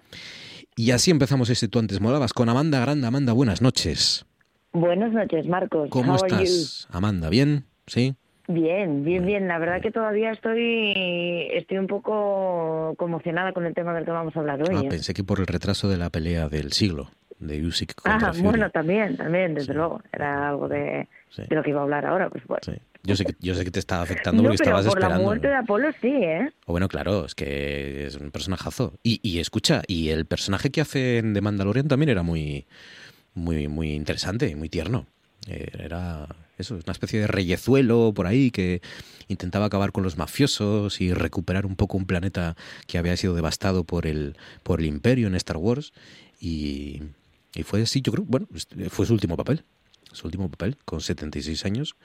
Y 0.76 0.91
así 0.91 1.11
empezamos 1.12 1.51
este 1.51 1.68
Tú 1.68 1.78
antes 1.78 2.01
molabas 2.01 2.32
con 2.32 2.49
Amanda 2.49 2.80
Grande. 2.80 3.07
Amanda, 3.07 3.32
buenas 3.32 3.62
noches. 3.62 4.26
Buenas 4.72 5.12
noches, 5.12 5.47
Marcos. 5.47 5.89
¿Cómo 5.91 6.14
How 6.16 6.26
estás? 6.26 6.89
Amanda, 6.91 7.28
¿bien? 7.28 7.64
¿Sí? 7.87 8.16
Bien, 8.49 9.05
bien, 9.05 9.24
bien. 9.24 9.47
La 9.49 9.59
verdad 9.59 9.80
que 9.80 9.91
todavía 9.93 10.32
estoy 10.32 11.49
estoy 11.53 11.78
un 11.78 11.87
poco 11.87 12.95
conmocionada 12.99 13.53
con 13.53 13.64
el 13.66 13.74
tema 13.74 13.95
del 13.95 14.05
que 14.05 14.11
vamos 14.11 14.37
a 14.37 14.41
hablar 14.41 14.61
hoy. 14.68 14.76
Ah, 14.76 14.82
¿eh? 14.85 14.89
pensé 14.91 15.14
que 15.14 15.22
por 15.24 15.39
el 15.41 15.47
retraso 15.47 15.89
de 15.89 15.97
la 15.97 16.11
pelea 16.11 16.49
del 16.49 16.72
siglo, 16.72 17.11
de 17.41 17.64
Usyk 17.66 17.95
contra 17.95 18.28
Ah, 18.28 18.32
Fury. 18.32 18.43
bueno, 18.45 18.70
también, 18.70 19.16
también, 19.16 19.55
desde 19.55 19.74
luego. 19.74 20.01
Era 20.12 20.49
algo 20.51 20.68
de, 20.68 21.09
de 21.37 21.55
lo 21.57 21.62
que 21.62 21.70
iba 21.70 21.80
a 21.80 21.82
hablar 21.82 22.07
ahora, 22.07 22.28
pues 22.30 22.45
bueno. 22.47 22.61
Yo 23.07 23.16
sé 23.16 23.26
que, 23.26 23.35
yo 23.41 23.55
sé 23.55 23.64
que 23.64 23.70
te 23.70 23.80
estaba 23.80 24.03
afectando 24.03 24.43
No, 24.43 24.49
porque 24.49 24.59
pero 24.64 24.70
estabas 24.78 24.87
por 24.87 24.99
la 25.01 25.07
esperando. 25.09 25.24
muerte 25.26 25.49
de 25.49 25.55
Apolo 25.57 25.89
sí, 26.01 26.09
¿eh? 26.09 26.51
O 26.64 26.72
bueno, 26.72 26.89
claro, 26.89 27.26
es 27.26 27.35
que 27.35 28.07
es 28.07 28.16
un 28.16 28.30
personajazo. 28.30 28.95
Y, 29.03 29.20
y 29.22 29.41
escucha, 29.41 29.82
y 29.87 30.09
el 30.09 30.24
personaje 30.24 30.70
que 30.70 30.80
hace 30.80 31.18
en 31.18 31.35
The 31.35 31.43
Mandalorian 31.43 31.87
también 31.87 32.09
era 32.09 32.22
muy, 32.22 32.66
muy, 33.35 33.68
muy 33.68 33.93
interesante 33.93 34.49
y 34.49 34.55
muy 34.55 34.70
tierno. 34.70 35.07
Eh, 35.47 35.68
Era 35.78 36.26
eso, 36.57 36.76
una 36.76 36.93
especie 36.93 37.20
de 37.20 37.26
reyezuelo 37.26 38.12
por 38.14 38.26
ahí 38.26 38.51
que 38.51 38.80
intentaba 39.28 39.66
acabar 39.66 39.93
con 39.93 40.03
los 40.03 40.16
mafiosos 40.16 41.03
y 41.03 41.12
recuperar 41.12 41.66
un 41.66 41.76
poco 41.76 41.99
un 41.99 42.07
planeta 42.07 42.57
que 42.87 42.97
había 42.97 43.18
sido 43.18 43.35
devastado 43.35 43.85
por 43.85 44.07
el, 44.07 44.37
por 44.62 44.80
el 44.80 44.87
imperio 44.87 45.26
en 45.26 45.35
Star 45.35 45.59
Wars. 45.59 45.93
Y, 46.41 47.03
y 47.55 47.63
fue 47.63 47.83
así, 47.83 48.03
yo 48.03 48.13
creo, 48.13 48.25
bueno, 48.27 48.47
fue 48.91 49.07
su 49.07 49.13
último 49.13 49.37
papel. 49.37 49.65
Su 50.13 50.27
último 50.27 50.49
papel, 50.49 50.77
con 50.85 51.01
76 51.01 51.65
años. 51.65 51.97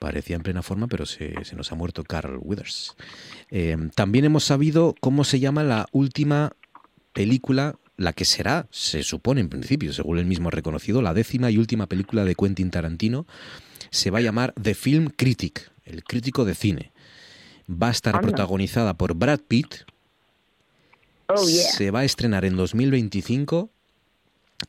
Parecía 0.00 0.36
en 0.36 0.42
plena 0.42 0.62
forma, 0.62 0.86
pero 0.86 1.06
se, 1.06 1.34
se 1.44 1.56
nos 1.56 1.72
ha 1.72 1.74
muerto 1.74 2.04
Carl 2.04 2.38
Withers. 2.40 2.96
Eh, 3.50 3.76
también 3.94 4.24
hemos 4.24 4.44
sabido 4.44 4.94
cómo 5.00 5.24
se 5.24 5.40
llama 5.40 5.64
la 5.64 5.86
última 5.90 6.52
película, 7.12 7.76
la 7.96 8.12
que 8.12 8.24
será, 8.24 8.68
se 8.70 9.02
supone 9.02 9.40
en 9.40 9.48
principio, 9.48 9.92
según 9.92 10.18
él 10.18 10.26
mismo 10.26 10.48
ha 10.48 10.52
reconocido, 10.52 11.02
la 11.02 11.14
décima 11.14 11.50
y 11.50 11.58
última 11.58 11.88
película 11.88 12.24
de 12.24 12.36
Quentin 12.36 12.70
Tarantino. 12.70 13.26
Se 13.90 14.10
va 14.10 14.18
a 14.18 14.22
llamar 14.22 14.54
The 14.60 14.74
Film 14.74 15.08
Critic, 15.08 15.72
el 15.84 16.04
crítico 16.04 16.44
de 16.44 16.54
cine. 16.54 16.92
Va 17.68 17.88
a 17.88 17.92
estar 17.92 18.14
Anda. 18.14 18.28
protagonizada 18.28 18.94
por 18.94 19.14
Brad 19.14 19.40
Pitt. 19.40 19.74
Oh, 21.26 21.46
yeah. 21.46 21.70
Se 21.72 21.90
va 21.90 22.00
a 22.00 22.04
estrenar 22.04 22.44
en 22.44 22.56
2025 22.56 23.70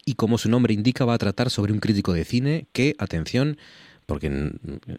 y 0.06 0.16
como 0.16 0.38
su 0.38 0.50
nombre 0.50 0.74
indica 0.74 1.06
va 1.06 1.14
a 1.16 1.18
tratar 1.18 1.50
sobre 1.50 1.74
un 1.74 1.80
crítico 1.80 2.14
de 2.14 2.26
cine 2.26 2.68
que, 2.74 2.96
atención, 3.00 3.58
porque 4.06 4.52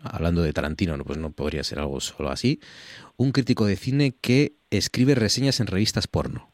hablando 0.03 0.43
de 0.43 0.53
Tarantino 0.53 0.97
no, 0.97 1.05
pues 1.05 1.19
no 1.19 1.31
podría 1.33 1.65
ser 1.65 1.79
algo 1.81 2.01
solo 2.01 2.31
así, 2.31 2.61
un 3.17 3.33
crítico 3.33 3.67
de 3.67 3.77
cine 3.77 4.15
que 4.21 4.55
escribe 4.71 5.15
reseñas 5.15 5.61
en 5.61 5.67
revistas 5.67 6.07
porno. 6.07 6.49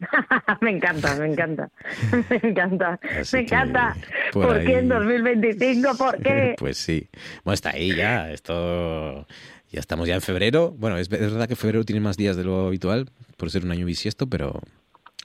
me 0.60 0.70
encanta, 0.70 1.16
me 1.16 1.26
encanta. 1.26 1.70
me 2.30 2.50
encanta. 2.50 3.00
Así 3.20 3.36
me 3.36 3.42
encanta. 3.42 3.96
por 4.32 4.46
¿Por, 4.46 4.64
qué 4.64 4.78
en 4.78 4.92
ahí- 4.92 4.98
2025? 5.00 5.96
¿Por 5.96 6.22
qué? 6.22 6.54
Pues 6.58 6.78
sí. 6.78 7.08
Bueno, 7.44 7.54
está 7.54 7.70
ahí 7.70 7.94
ya. 7.96 8.30
Esto. 8.30 9.26
Ya 9.70 9.80
estamos 9.80 10.06
ya 10.08 10.14
en 10.14 10.20
febrero. 10.20 10.74
Bueno, 10.78 10.96
es 10.98 11.08
verdad 11.08 11.48
que 11.48 11.56
febrero 11.56 11.84
tiene 11.84 12.00
más 12.00 12.16
días 12.16 12.36
de 12.36 12.44
lo 12.44 12.68
habitual, 12.68 13.10
por 13.36 13.50
ser 13.50 13.64
un 13.64 13.70
año 13.72 13.86
bisiesto, 13.86 14.26
pero, 14.28 14.60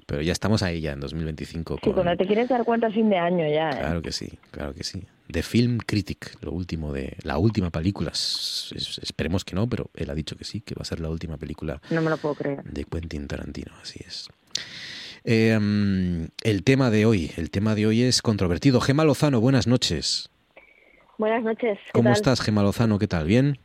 pero 0.06 0.22
ya 0.22 0.32
estamos 0.32 0.64
ahí 0.64 0.82
ya 0.82 0.92
en 0.94 1.00
2025. 1.00 1.76
Sí, 1.76 1.82
Con, 1.82 1.94
cuando 1.94 2.16
te 2.18 2.26
quieres 2.26 2.48
dar 2.50 2.64
cuenta 2.64 2.88
a 2.88 2.92
fin 2.92 3.10
de 3.10 3.18
año 3.18 3.48
ya. 3.48 3.70
¿eh? 3.72 3.78
Claro 3.80 4.02
que 4.02 4.12
sí, 4.12 4.40
claro 4.52 4.74
que 4.74 4.84
sí. 4.84 5.04
The 5.32 5.42
Film 5.42 5.78
Critic, 5.80 6.36
lo 6.44 6.52
último 6.52 6.92
de 6.94 7.16
la 7.24 7.38
última 7.38 7.70
película. 7.72 8.12
Es- 8.12 9.00
esperemos 9.02 9.46
que 9.46 9.56
no, 9.56 9.68
pero 9.68 9.90
él 9.94 10.10
ha 10.10 10.16
dicho 10.16 10.36
que 10.36 10.44
sí, 10.44 10.62
que 10.62 10.76
va 10.76 10.82
a 10.82 10.86
ser 10.86 11.00
la 11.00 11.10
última 11.10 11.38
película 11.38 11.82
No 11.90 12.02
me 12.02 12.10
lo 12.10 12.18
puedo 12.18 12.36
creer. 12.36 12.64
de 12.64 12.84
Quentin 12.84 13.28
Tarantino, 13.28 13.72
así 13.82 14.00
es. 14.06 14.28
Eh, 15.24 15.58
mm, 15.60 16.26
el 16.44 16.64
tema 16.64 16.90
de 16.90 17.06
hoy, 17.06 17.32
el 17.38 17.50
tema 17.50 17.76
de 17.76 17.88
hoy 17.88 18.02
es 18.04 18.22
controvertido. 18.22 18.82
Gema 18.82 19.06
Lozano, 19.06 19.40
buenas 19.40 19.68
noches. 19.68 20.30
Buenas 21.18 21.44
noches. 21.44 21.80
¿qué 21.86 21.92
¿Cómo 21.94 22.10
tal? 22.10 22.14
estás, 22.18 22.42
Gema 22.42 22.62
Lozano? 22.64 23.00
¿Qué 23.00 23.08
tal? 23.08 23.26
¿Bien? 23.26 23.60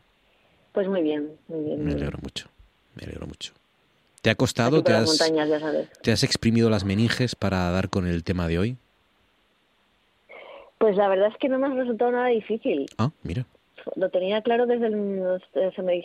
Pues 0.72 0.86
muy 0.88 1.02
bien, 1.02 1.28
muy 1.48 1.64
bien. 1.64 1.78
Me 1.80 1.86
bien. 1.86 1.96
alegro 1.96 2.18
mucho, 2.22 2.48
me 2.94 3.02
alegro 3.04 3.26
mucho. 3.26 3.52
¿Te 4.22 4.30
ha 4.30 4.34
costado? 4.34 4.82
¿Te 4.82 4.92
has, 4.92 5.06
montañas, 5.06 5.48
ya 5.48 5.60
sabes. 5.60 5.88
¿Te 6.02 6.12
has 6.12 6.22
exprimido 6.24 6.70
las 6.70 6.84
meninges 6.84 7.34
para 7.36 7.70
dar 7.70 7.88
con 7.88 8.06
el 8.06 8.24
tema 8.24 8.48
de 8.48 8.58
hoy? 8.58 8.76
Pues 10.78 10.96
la 10.96 11.08
verdad 11.08 11.28
es 11.32 11.36
que 11.38 11.48
no 11.48 11.58
me 11.58 11.66
ha 11.66 11.70
resultado 11.74 12.12
nada 12.12 12.28
difícil. 12.28 12.86
Ah, 12.98 13.10
mira. 13.22 13.44
Lo 13.96 14.10
tenía 14.10 14.42
claro 14.42 14.66
desde 14.66 14.86
el... 14.88 15.40
Se 15.74 15.82
me, 15.82 16.02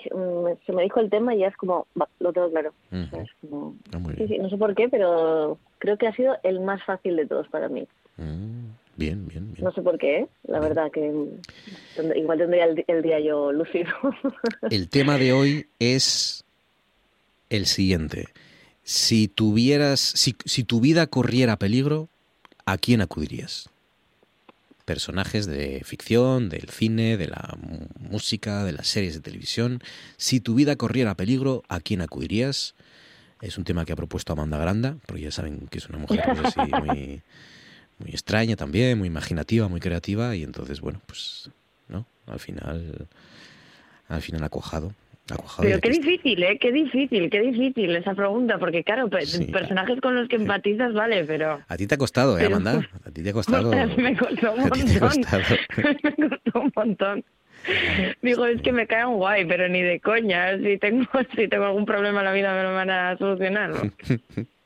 se 0.66 0.72
me 0.74 0.84
dijo 0.84 1.00
el 1.00 1.10
tema 1.10 1.36
y 1.36 1.40
ya 1.40 1.48
es 1.48 1.58
como, 1.58 1.86
va, 2.00 2.08
lo 2.20 2.32
tengo 2.32 2.50
claro. 2.50 2.74
O 2.92 3.10
sea, 3.10 3.22
es 3.22 3.30
como- 3.42 3.76
Ah, 3.92 4.00
muy 4.00 4.16
sí, 4.16 4.28
sí, 4.28 4.38
no 4.38 4.50
sé 4.50 4.58
por 4.58 4.74
qué, 4.76 4.90
pero 4.90 5.58
creo 5.80 5.98
que 5.98 6.08
ha 6.08 6.16
sido 6.16 6.36
el 6.44 6.60
más 6.62 6.84
fácil 6.86 7.16
de 7.16 7.26
todos 7.26 7.48
para 7.50 7.68
mí. 7.68 7.88
Mm, 8.18 8.68
bien, 8.96 9.28
bien, 9.28 9.52
bien. 9.54 9.64
No 9.66 9.72
sé 9.74 9.82
por 9.82 9.98
qué, 9.98 10.20
¿eh? 10.20 10.28
la 10.48 10.60
verdad 10.60 10.92
que 10.92 11.12
igual 12.16 12.38
tendría 12.38 12.66
el, 12.66 12.84
el 12.88 13.02
día 13.02 13.20
yo 13.20 13.52
lúcido. 13.52 13.92
El 14.70 14.88
tema 14.90 15.18
de 15.18 15.34
hoy 15.34 15.66
es 15.80 16.43
el 17.54 17.68
siguiente. 17.68 18.30
Si 18.84 19.28
tuvieras, 19.28 20.00
si, 20.00 20.36
si 20.46 20.64
tu 20.64 20.82
vida 20.82 21.08
corriera 21.08 21.58
peligro, 21.58 22.10
¿a 22.66 22.78
quién 22.78 23.02
acudirías? 23.02 23.70
Personajes 24.86 25.46
de 25.46 25.82
ficción, 25.86 26.50
del 26.50 26.70
cine, 26.70 27.16
de 27.16 27.28
la 27.28 27.58
música, 28.00 28.66
de 28.66 28.74
las 28.74 28.88
series 28.88 29.14
de 29.14 29.22
televisión. 29.22 29.82
Si 30.18 30.42
tu 30.42 30.56
vida 30.56 30.76
corriera 30.76 31.16
peligro, 31.16 31.64
¿a 31.70 31.80
quién 31.80 32.02
acudirías? 32.02 32.74
Es 33.40 33.58
un 33.58 33.64
tema 33.64 33.86
que 33.86 33.94
ha 33.94 33.96
propuesto 33.96 34.34
Amanda 34.34 34.58
Granda, 34.58 34.98
porque 35.06 35.24
ya 35.24 35.32
saben 35.32 35.68
que 35.68 35.78
es 35.78 35.88
una 35.88 36.00
mujer 36.00 36.24
pues, 36.26 36.58
así 36.58 36.72
muy, 36.84 37.22
muy 38.00 38.10
extraña 38.10 38.56
también, 38.56 38.98
muy 38.98 39.08
imaginativa, 39.08 39.68
muy 39.68 39.80
creativa, 39.80 40.36
y 40.36 40.44
entonces, 40.44 40.82
bueno, 40.82 41.02
pues, 41.06 41.50
¿no? 41.88 42.06
Al 42.26 42.40
final, 42.40 43.08
al 44.10 44.22
final 44.22 44.44
ha 44.44 44.50
cuajado. 44.50 44.94
Cuajado 45.28 45.64
y 45.64 45.72
Pero 45.72 45.82
qué 45.82 45.90
difícil, 45.90 46.44
¿eh? 46.44 46.58
Qué 46.60 46.72
difícil, 46.72 47.30
qué 47.30 47.40
difícil 47.42 47.96
esa 47.96 48.14
pregunta, 48.14 48.58
porque 48.58 48.84
claro, 48.84 49.10
pe- 49.10 49.26
personajes 49.52 50.02
con 50.02 50.16
los 50.16 50.28
que 50.28 50.36
empatizas, 50.36 50.94
vale, 50.94 51.24
pero... 51.24 51.62
A 51.68 51.78
ti 51.78 51.88
te 51.88 51.96
ha 51.96 51.98
costado, 51.98 52.38
¿eh, 52.38 52.46
Amanda? 52.46 52.82
A 53.06 53.12
ti 53.12 53.24
te 53.24 53.30
ha 53.30 53.34
costado. 53.34 53.70
Ostras, 53.70 53.98
me 53.98 54.18
costó 54.18 54.54
un 54.54 54.60
montón. 54.62 55.00
costado. 55.00 55.44
me 56.18 56.30
costó 56.30 56.60
un 56.60 56.72
montón. 56.76 57.24
Digo, 58.22 58.46
es 58.46 58.62
que 58.62 58.74
me 58.74 58.86
caen 58.88 59.14
guay, 59.14 59.46
pero 59.46 59.70
ni 59.70 59.82
de 59.82 60.02
coña. 60.02 60.58
Si 60.58 60.78
tengo, 60.78 61.06
si 61.36 61.48
tengo 61.48 61.66
algún 61.66 61.86
problema 61.86 62.20
en 62.20 62.26
la 62.26 62.34
vida 62.34 62.54
me 62.54 62.64
lo 62.64 62.74
van 62.74 62.90
a 62.90 63.18
solucionar. 63.18 63.70
¿no? 63.70 63.82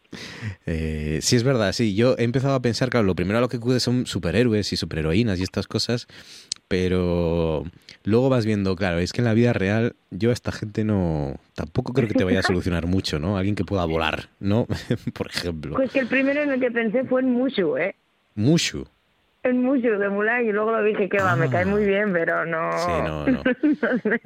Eh, 0.65 1.19
sí, 1.21 1.35
es 1.35 1.43
verdad, 1.43 1.71
sí. 1.73 1.95
Yo 1.95 2.15
he 2.17 2.23
empezado 2.23 2.55
a 2.55 2.61
pensar, 2.61 2.89
claro, 2.89 3.05
lo 3.05 3.15
primero 3.15 3.37
a 3.37 3.41
lo 3.41 3.49
que 3.49 3.57
acude 3.57 3.79
son 3.79 4.05
superhéroes 4.05 4.71
y 4.73 4.77
superheroínas 4.77 5.39
y 5.39 5.43
estas 5.43 5.67
cosas, 5.67 6.07
pero 6.67 7.65
luego 8.03 8.29
vas 8.29 8.45
viendo, 8.45 8.75
claro, 8.75 8.99
es 8.99 9.13
que 9.13 9.21
en 9.21 9.25
la 9.25 9.33
vida 9.33 9.53
real 9.53 9.95
yo 10.11 10.29
a 10.29 10.33
esta 10.33 10.51
gente 10.51 10.83
no... 10.83 11.39
Tampoco 11.55 11.93
creo 11.93 12.07
que 12.07 12.13
te 12.13 12.23
vaya 12.23 12.39
a 12.39 12.43
solucionar 12.43 12.85
mucho, 12.87 13.19
¿no? 13.19 13.37
Alguien 13.37 13.55
que 13.55 13.63
pueda 13.63 13.85
volar, 13.85 14.29
¿no? 14.39 14.67
Por 15.13 15.27
ejemplo. 15.27 15.75
Pues 15.75 15.91
que 15.91 15.99
el 15.99 16.07
primero 16.07 16.41
en 16.41 16.51
el 16.51 16.59
que 16.59 16.71
pensé 16.71 17.03
fue 17.05 17.21
en 17.21 17.31
Mushu, 17.31 17.77
¿eh? 17.77 17.95
Mushu. 18.35 18.85
En 19.43 19.61
Mushu 19.61 19.97
de 19.97 20.09
Mulan 20.09 20.45
y 20.45 20.51
luego 20.51 20.71
lo 20.71 20.83
dije 20.83 21.07
que 21.07 21.17
va, 21.19 21.35
me 21.35 21.49
cae 21.49 21.65
muy 21.65 21.85
bien, 21.85 22.11
pero 22.11 22.45
no... 22.45 22.71
Sí, 22.77 22.91
no, 23.05 23.27
no. 23.27 23.43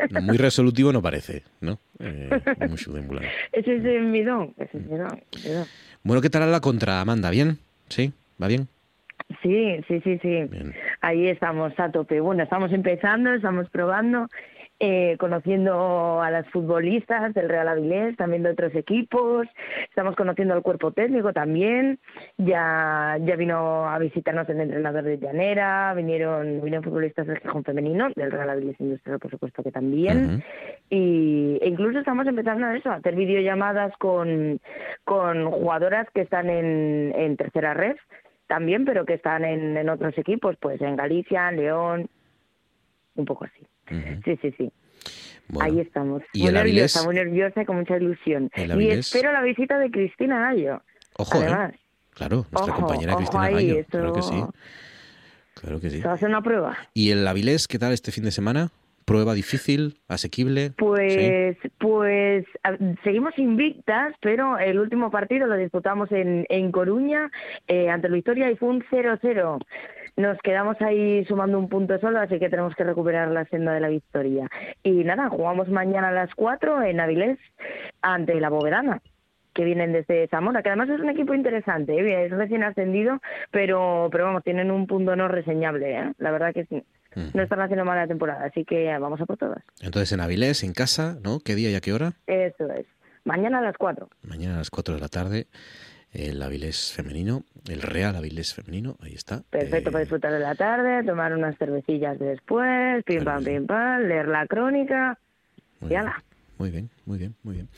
No, 0.09 0.21
Muy 0.21 0.37
resolutivo 0.37 0.91
no 0.91 1.01
parece, 1.01 1.43
¿no? 1.59 1.77
Eh, 1.99 2.29
Mushu 2.69 2.93
de 2.93 3.01
Mulan. 3.01 3.25
Ese 3.51 3.75
es 3.75 4.03
mi 4.03 4.23
don, 4.23 4.53
ese 4.57 4.77
es 4.77 4.85
mi 4.85 4.97
don, 4.97 5.21
mi 5.45 5.51
don. 5.51 5.65
Bueno, 6.03 6.21
¿qué 6.21 6.29
tal 6.29 6.51
la 6.51 6.59
contra, 6.59 7.01
Amanda? 7.01 7.29
¿Bien? 7.29 7.59
¿Sí? 7.89 8.13
¿Va 8.41 8.47
bien? 8.47 8.67
Sí, 9.41 9.79
sí, 9.87 10.01
sí, 10.03 10.19
sí. 10.21 10.49
Ahí 11.01 11.27
estamos 11.27 11.73
a 11.79 11.91
tope. 11.91 12.19
Bueno, 12.19 12.43
estamos 12.43 12.71
empezando, 12.73 13.33
estamos 13.33 13.69
probando, 13.69 14.27
eh, 14.83 15.15
conociendo 15.19 16.23
a 16.23 16.31
las 16.31 16.49
futbolistas 16.49 17.35
del 17.35 17.49
Real 17.49 17.67
Avilés, 17.67 18.17
también 18.17 18.41
de 18.41 18.49
otros 18.49 18.73
equipos. 18.73 19.47
Estamos 19.87 20.15
conociendo 20.15 20.55
al 20.55 20.63
cuerpo 20.63 20.91
técnico 20.91 21.33
también. 21.33 21.99
Ya, 22.39 23.15
ya 23.21 23.35
vino 23.35 23.87
a 23.87 23.99
visitarnos 23.99 24.49
el 24.49 24.59
entrenador 24.59 25.03
de 25.03 25.19
Llanera, 25.19 25.93
vinieron, 25.93 26.61
vinieron 26.61 26.83
futbolistas 26.83 27.27
del 27.27 27.37
Gijón 27.37 27.63
Femenino, 27.63 28.09
del 28.15 28.31
Real 28.31 28.49
Avilés 28.49 28.79
Industrial, 28.79 29.19
por 29.19 29.29
supuesto 29.29 29.61
que 29.61 29.71
también. 29.71 30.43
y 30.89 31.59
e 31.61 31.67
incluso 31.69 31.99
estamos 31.99 32.25
empezando 32.25 32.65
a 32.65 32.75
eso, 32.75 32.89
a 32.89 32.95
hacer 32.95 33.13
videollamadas 33.15 33.95
con, 33.97 34.59
con 35.03 35.51
jugadoras 35.51 36.07
que 36.11 36.21
están 36.21 36.49
en, 36.49 37.13
en 37.15 37.37
tercera 37.37 37.75
red 37.75 37.97
también, 38.47 38.83
pero 38.85 39.05
que 39.05 39.13
están 39.13 39.45
en, 39.45 39.77
en 39.77 39.89
otros 39.89 40.17
equipos, 40.17 40.57
pues 40.59 40.81
en 40.81 40.95
Galicia, 40.95 41.49
en 41.49 41.57
León, 41.57 42.09
un 43.15 43.25
poco 43.25 43.45
así. 43.45 43.70
Sí, 44.25 44.37
sí, 44.41 44.53
sí. 44.57 44.71
Ahí 45.59 45.79
estamos. 45.79 46.21
¿Y 46.33 46.39
muy 46.39 46.47
el 46.49 46.53
nerviosa, 46.53 46.99
Avilés? 46.99 47.05
muy 47.05 47.15
nerviosa, 47.15 47.61
y 47.61 47.65
con 47.65 47.75
mucha 47.77 47.97
ilusión. 47.97 48.49
¿El 48.53 48.81
Y 48.81 48.89
espero 48.91 49.31
la 49.33 49.41
visita 49.41 49.77
de 49.79 49.91
Cristina 49.91 50.39
Gallo. 50.39 50.81
Ojo, 51.17 51.37
¿eh? 51.41 51.45
además. 51.47 51.73
Claro, 52.11 52.45
nuestra 52.51 52.73
Ojo, 52.73 52.75
compañera 52.85 53.13
ojo 53.13 53.19
Cristina 53.19 53.43
ahí, 53.43 53.53
Gallo. 53.67 53.79
esto- 53.79 53.97
Claro 53.97 54.13
que 54.13 54.21
sí. 54.21 54.43
Claro 55.55 55.79
que 55.81 55.89
sí. 55.89 55.97
Se 56.01 56.05
va 56.05 56.11
a 56.11 56.15
hacer 56.15 56.29
una 56.29 56.41
prueba. 56.41 56.77
¿Y 56.93 57.11
el 57.11 57.27
Avilés 57.27 57.67
qué 57.67 57.77
tal 57.79 57.91
este 57.93 58.11
fin 58.11 58.23
de 58.23 58.31
semana? 58.31 58.69
¿Prueba 59.05 59.33
difícil? 59.33 59.99
¿Asequible? 60.07 60.71
Pues, 60.77 61.57
pues 61.79 62.45
seguimos 63.03 63.37
invictas, 63.37 64.13
pero 64.21 64.57
el 64.57 64.79
último 64.79 65.11
partido 65.11 65.47
lo 65.47 65.55
disputamos 65.55 66.11
en, 66.11 66.45
en 66.49 66.71
Coruña 66.71 67.31
eh, 67.67 67.89
ante 67.89 68.07
el 68.07 68.13
Victoria 68.13 68.51
y 68.51 68.55
fue 68.55 68.69
un 68.69 68.83
0-0. 68.83 69.59
Nos 70.17 70.37
quedamos 70.39 70.79
ahí 70.81 71.25
sumando 71.25 71.57
un 71.57 71.69
punto 71.69 71.99
solo, 71.99 72.19
así 72.19 72.37
que 72.37 72.49
tenemos 72.49 72.75
que 72.75 72.83
recuperar 72.83 73.29
la 73.29 73.45
senda 73.45 73.73
de 73.73 73.79
la 73.79 73.89
victoria. 73.89 74.49
Y 74.83 75.03
nada, 75.03 75.29
jugamos 75.29 75.69
mañana 75.69 76.09
a 76.09 76.13
las 76.13 76.33
4 76.35 76.83
en 76.83 76.99
Avilés 76.99 77.39
ante 78.01 78.39
la 78.39 78.49
Bovedana 78.49 79.01
que 79.53 79.65
vienen 79.65 79.91
desde 79.91 80.27
Zamora, 80.29 80.61
que 80.63 80.69
además 80.69 80.89
es 80.89 81.01
un 81.01 81.09
equipo 81.09 81.33
interesante, 81.33 81.93
¿eh? 81.99 82.25
es 82.25 82.31
recién 82.31 82.63
ascendido, 82.63 83.19
pero, 83.51 84.07
pero 84.11 84.25
vamos, 84.25 84.43
tienen 84.43 84.71
un 84.71 84.87
punto 84.87 85.15
no 85.15 85.27
reseñable, 85.27 85.97
¿eh? 85.97 86.13
la 86.19 86.31
verdad 86.31 86.53
que 86.53 86.65
sí. 86.65 86.83
No 87.15 87.43
están 87.43 87.59
haciendo 87.59 87.83
mala 87.83 88.07
temporada, 88.07 88.45
así 88.45 88.63
que 88.63 88.97
vamos 88.97 89.19
a 89.19 89.25
por 89.25 89.37
todas. 89.37 89.63
Entonces 89.81 90.11
en 90.13 90.21
Avilés, 90.21 90.63
en 90.63 90.73
casa, 90.73 91.17
¿no? 91.21 91.39
¿Qué 91.39 91.55
día 91.55 91.69
y 91.69 91.75
a 91.75 91.81
qué 91.81 91.93
hora? 91.93 92.13
Eso 92.27 92.71
es. 92.71 92.85
Mañana 93.25 93.59
a 93.59 93.61
las 93.61 93.77
4. 93.77 94.09
Mañana 94.23 94.55
a 94.55 94.57
las 94.59 94.69
4 94.69 94.95
de 94.95 95.01
la 95.01 95.09
tarde. 95.09 95.47
El 96.13 96.41
Avilés 96.41 96.91
femenino, 96.91 97.45
el 97.69 97.81
Real 97.81 98.17
Avilés 98.17 98.53
femenino, 98.53 98.97
ahí 98.99 99.13
está. 99.13 99.43
Perfecto 99.49 99.91
para 99.91 100.01
disfrutar 100.01 100.33
de 100.33 100.39
la 100.39 100.55
tarde, 100.55 101.05
tomar 101.05 101.33
unas 101.33 101.57
cervecillas 101.57 102.19
después, 102.19 103.01
pim 103.05 103.23
pam, 103.23 103.41
pim 103.45 103.65
pam, 103.65 104.01
leer 104.01 104.27
la 104.27 104.45
crónica 104.45 105.17
y 105.89 105.95
ala. 105.95 106.21
Muy 106.57 106.69
bien, 106.69 106.89
muy 107.05 107.17
bien, 107.17 107.33
muy 107.43 107.55
bien. 107.55 107.69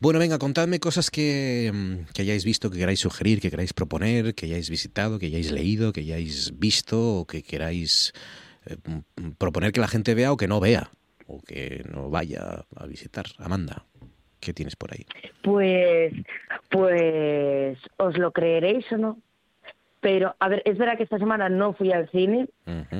Bueno, 0.00 0.18
venga, 0.18 0.38
contadme 0.38 0.80
cosas 0.80 1.08
que, 1.08 1.70
mm, 1.72 2.12
que 2.12 2.22
hayáis 2.22 2.44
visto, 2.44 2.68
que 2.68 2.78
queráis 2.78 2.98
sugerir, 2.98 3.40
que 3.40 3.48
queráis 3.48 3.72
proponer, 3.72 4.34
que 4.34 4.46
hayáis 4.46 4.68
visitado, 4.70 5.20
que 5.20 5.26
hayáis 5.26 5.52
leído, 5.52 5.92
que 5.92 6.00
hayáis 6.00 6.58
visto 6.58 7.20
o 7.20 7.26
que 7.26 7.44
queráis 7.44 8.12
eh, 8.12 8.47
proponer 9.38 9.72
que 9.72 9.80
la 9.80 9.88
gente 9.88 10.14
vea 10.14 10.32
o 10.32 10.36
que 10.36 10.48
no 10.48 10.60
vea 10.60 10.90
o 11.26 11.40
que 11.40 11.84
no 11.92 12.10
vaya 12.10 12.64
a 12.76 12.86
visitar. 12.86 13.26
Amanda, 13.38 13.84
¿qué 14.40 14.52
tienes 14.54 14.76
por 14.76 14.92
ahí? 14.92 15.04
Pues, 15.42 16.12
pues, 16.70 17.78
¿os 17.98 18.16
lo 18.18 18.32
creeréis 18.32 18.90
o 18.92 18.96
no? 18.98 19.18
Pero, 20.00 20.36
a 20.38 20.48
ver, 20.48 20.62
es 20.64 20.78
verdad 20.78 20.96
que 20.96 21.02
esta 21.02 21.18
semana 21.18 21.48
no 21.48 21.72
fui 21.72 21.90
al 21.92 22.08
cine 22.10 22.48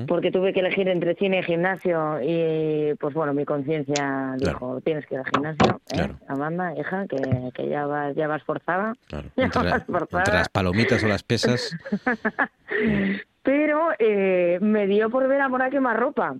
porque 0.05 0.31
tuve 0.31 0.51
que 0.51 0.59
elegir 0.59 0.89
entre 0.89 1.15
cine 1.15 1.39
y 1.39 1.43
gimnasio 1.43 2.19
y, 2.21 2.93
pues 2.99 3.13
bueno, 3.13 3.33
mi 3.33 3.45
conciencia 3.45 4.35
dijo, 4.37 4.81
tienes 4.81 5.05
que 5.05 5.13
ir 5.15 5.21
al 5.21 5.25
gimnasio, 5.33 5.81
¿eh? 5.93 6.11
Amanda, 6.27 6.73
hija, 6.77 7.07
que, 7.07 7.51
que 7.53 7.69
ya 7.69 7.85
vas, 7.85 8.13
ya 8.17 8.27
vas 8.27 8.43
forzada. 8.43 8.93
Ya 9.37 9.45
Entre, 9.45 9.63
vas 9.69 9.85
forzada. 9.85 10.23
entre 10.23 10.33
las 10.33 10.49
palomitas 10.49 11.01
o 11.01 11.07
las 11.07 11.23
pesas. 11.23 11.73
Pero 13.43 13.89
eh, 13.97 14.59
me 14.61 14.87
dio 14.87 15.09
por 15.09 15.27
ver 15.27 15.41
Amor 15.41 15.61
a 15.61 15.69
quemarropa. 15.69 16.35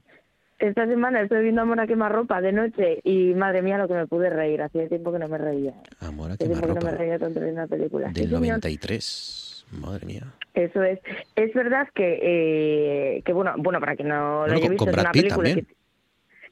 Esta 0.60 0.86
semana 0.88 1.22
estoy 1.22 1.44
viendo 1.44 1.62
Amor 1.62 1.80
a 1.80 1.88
quemarropa 1.88 2.42
de 2.42 2.52
noche 2.52 3.00
y 3.04 3.34
madre 3.34 3.62
mía 3.62 3.78
lo 3.78 3.88
que 3.88 3.94
me 3.94 4.08
pude 4.08 4.30
reír. 4.30 4.62
Hacía 4.62 4.88
tiempo 4.90 5.12
que 5.12 5.20
no 5.20 5.28
me 5.28 5.38
reía. 5.38 5.74
Amor 6.02 6.32
a 6.32 6.38
tiempo 6.38 6.56
que 6.60 6.62
no 6.62 6.74
me 6.74 6.80
quemarropa. 6.80 6.98
reía 6.98 7.20
tanto 7.20 7.40
viendo 7.40 7.62
una 7.62 7.68
película. 7.68 8.08
Del 8.08 8.26
señor. 8.26 8.42
93. 8.42 9.66
Madre 9.72 10.06
mía. 10.06 10.24
Eso 10.54 10.84
es. 10.84 11.00
Es 11.36 11.54
verdad 11.54 11.88
que, 11.94 12.20
eh, 12.22 13.22
que 13.24 13.34
bueno, 13.34 13.54
bueno, 13.58 13.80
para 13.80 13.96
que 13.96 14.04
no 14.04 14.46
lo 14.48 14.54
Bueno, 14.54 14.56
haya 14.56 14.70
visto, 14.70 14.86
con 14.86 14.96
es 14.96 15.02
una 15.02 15.12
película 15.12 15.54
que... 15.54 15.66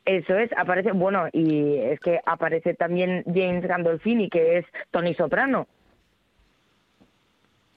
Eso 0.06 0.38
es, 0.38 0.50
aparece, 0.56 0.94
bueno, 0.94 1.28
y 1.34 1.76
es 1.80 2.00
que 2.00 2.22
aparece 2.26 2.74
también 2.76 3.26
James 3.26 3.68
Gandolfini, 3.68 4.30
que 4.30 4.60
es 4.60 4.66
Tony 4.92 5.14
Soprano. 5.16 5.68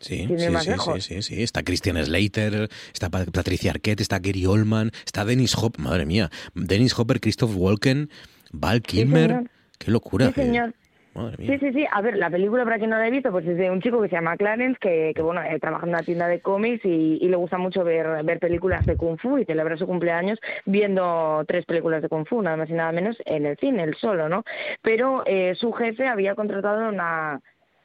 Sí, 0.00 0.26
sí, 0.28 0.38
sí, 0.38 0.72
sí, 0.78 1.00
sí, 1.00 1.22
sí. 1.22 1.42
Está 1.42 1.62
Christian 1.62 2.02
Slater, 2.02 2.68
está 2.92 3.10
Pa- 3.10 3.26
Patricia 3.32 3.70
Arquette, 3.70 4.00
está 4.00 4.18
Gary 4.18 4.46
Oldman, 4.46 4.90
está 5.04 5.24
Dennis 5.24 5.54
Hopper, 5.56 5.80
madre 5.80 6.06
mía, 6.06 6.30
Dennis 6.54 6.98
Hopper, 6.98 7.20
Christoph 7.20 7.52
Walken, 7.54 8.08
Val 8.52 8.80
Kilmer. 8.80 9.44
Qué 9.78 9.90
locura. 9.90 10.26
Sí, 10.28 10.32
señor. 10.34 10.74
Madre 11.12 11.44
Sí, 11.44 11.58
sí, 11.58 11.72
sí. 11.72 11.86
A 11.92 12.00
ver, 12.02 12.16
la 12.16 12.30
película, 12.30 12.62
para 12.64 12.78
quien 12.78 12.90
no 12.90 12.96
la 12.96 13.08
he 13.08 13.10
visto, 13.10 13.32
pues 13.32 13.44
es 13.44 13.56
de 13.56 13.68
un 13.70 13.82
chico 13.82 14.00
que 14.00 14.08
se 14.08 14.14
llama 14.14 14.36
Clarence, 14.36 14.78
que, 14.80 15.12
que 15.14 15.22
bueno, 15.22 15.42
eh, 15.42 15.58
trabaja 15.58 15.84
en 15.84 15.90
una 15.90 16.02
tienda 16.04 16.28
de 16.28 16.40
cómics 16.40 16.84
y, 16.84 17.18
y 17.20 17.28
le 17.28 17.36
gusta 17.36 17.58
mucho 17.58 17.82
ver, 17.82 18.22
ver 18.24 18.38
películas 18.38 18.86
de 18.86 18.96
Kung 18.96 19.18
Fu 19.18 19.36
y 19.38 19.44
celebra 19.44 19.76
su 19.76 19.86
cumpleaños 19.86 20.38
viendo 20.66 21.44
tres 21.48 21.64
películas 21.66 22.00
de 22.02 22.08
Kung 22.08 22.26
Fu, 22.26 22.40
nada 22.42 22.56
más 22.56 22.70
y 22.70 22.74
nada 22.74 22.92
menos, 22.92 23.16
en 23.26 23.44
el 23.44 23.56
cine, 23.58 23.82
él 23.82 23.96
solo, 24.00 24.28
¿no? 24.28 24.44
Pero 24.82 25.24
eh, 25.26 25.54
su 25.56 25.72
jefe 25.72 26.06
había 26.06 26.36
contratado 26.36 26.88
una 26.88 27.40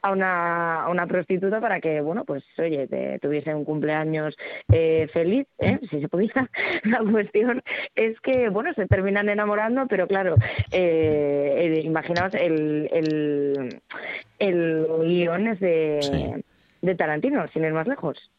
a 0.06 0.12
una, 0.12 0.82
a 0.84 0.88
una 0.88 1.06
prostituta 1.06 1.60
para 1.60 1.80
que, 1.80 2.00
bueno, 2.00 2.24
pues, 2.24 2.44
oye, 2.58 2.86
te- 2.86 3.18
tuviese 3.18 3.54
un 3.54 3.64
cumpleaños 3.64 4.36
eh, 4.72 5.08
feliz, 5.12 5.46
¿eh? 5.58 5.78
si 5.90 6.00
se 6.00 6.08
podía. 6.08 6.32
La 6.84 6.98
cuestión 7.00 7.62
es 7.94 8.18
que, 8.20 8.48
bueno, 8.48 8.72
se 8.74 8.86
terminan 8.86 9.28
enamorando, 9.28 9.86
pero 9.88 10.06
claro, 10.06 10.36
eh, 10.70 11.80
imaginaos, 11.84 12.34
el, 12.34 12.88
el, 12.92 13.80
el 14.38 14.86
guion 15.02 15.48
es 15.48 15.60
de, 15.60 16.44
de 16.82 16.94
Tarantino, 16.94 17.46
sin 17.48 17.64
ir 17.64 17.72
más 17.72 17.88
lejos. 17.88 18.30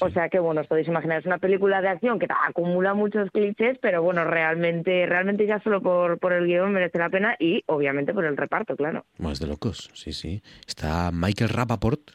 O 0.00 0.10
sea 0.10 0.28
que 0.28 0.38
bueno, 0.38 0.62
os 0.62 0.66
podéis 0.66 0.88
imaginar, 0.88 1.20
es 1.20 1.26
una 1.26 1.38
película 1.38 1.82
de 1.82 1.88
acción 1.88 2.18
que 2.18 2.26
acumula 2.48 2.94
muchos 2.94 3.30
clichés, 3.30 3.78
pero 3.80 4.02
bueno, 4.02 4.24
realmente, 4.24 5.04
realmente 5.06 5.46
ya 5.46 5.60
solo 5.62 5.82
por, 5.82 6.18
por 6.18 6.32
el 6.32 6.46
guion 6.46 6.72
merece 6.72 6.98
la 6.98 7.10
pena 7.10 7.36
y 7.38 7.62
obviamente 7.66 8.14
por 8.14 8.24
el 8.24 8.36
reparto, 8.36 8.74
claro. 8.76 9.04
Más 9.18 9.38
de 9.38 9.46
locos, 9.46 9.90
sí, 9.92 10.12
sí. 10.12 10.42
Está 10.66 11.10
Michael 11.12 11.50
Rappaport, 11.50 12.10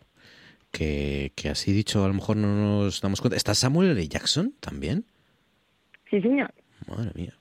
que, 0.71 1.33
que 1.35 1.49
así 1.49 1.71
dicho 1.71 2.03
a 2.03 2.07
lo 2.07 2.15
mejor 2.15 2.37
no 2.37 2.47
nos 2.47 2.99
damos 3.01 3.21
cuenta. 3.21 3.37
¿Está 3.37 3.53
Samuel 3.53 3.91
L. 3.91 4.07
Jackson 4.07 4.53
también? 4.59 5.05
Sí, 6.09 6.19
señor. 6.21 6.51
Madre 6.87 7.11
mía. 7.13 7.33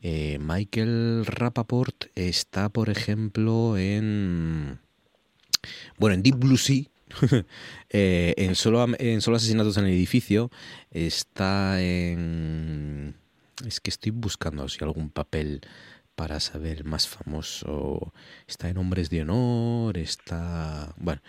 Eh, 0.00 0.38
Michael 0.40 1.26
Rappaport 1.26 2.06
está, 2.14 2.68
por 2.68 2.90
ejemplo, 2.90 3.76
en... 3.76 4.78
Bueno, 5.98 6.14
en 6.14 6.22
Deep 6.22 6.36
Blue 6.36 6.56
Sea. 6.56 6.84
eh, 7.90 8.34
en, 8.36 8.54
solo, 8.54 8.86
en 8.98 9.20
Solo 9.20 9.36
Asesinatos 9.36 9.76
en 9.76 9.86
el 9.86 9.92
Edificio. 9.92 10.50
Está 10.90 11.82
en... 11.82 13.16
Es 13.66 13.80
que 13.80 13.90
estoy 13.90 14.10
buscando 14.12 14.68
si 14.68 14.82
algún 14.82 15.10
papel 15.10 15.60
para 16.14 16.40
saber 16.40 16.84
más 16.84 17.08
famoso. 17.08 18.12
Está 18.46 18.68
en 18.68 18.78
Hombres 18.78 19.10
de 19.10 19.22
Honor, 19.22 19.98
está... 19.98 20.94
Bueno, 20.96 21.20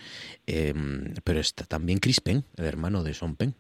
em, 0.46 1.14
pero 1.24 1.40
está 1.40 1.66
también 1.66 2.00
Chris 2.00 2.22
Penn, 2.22 2.44
el 2.58 2.66
hermano 2.66 3.04
de 3.04 3.14
Sean 3.14 3.36
Penn. 3.36 3.56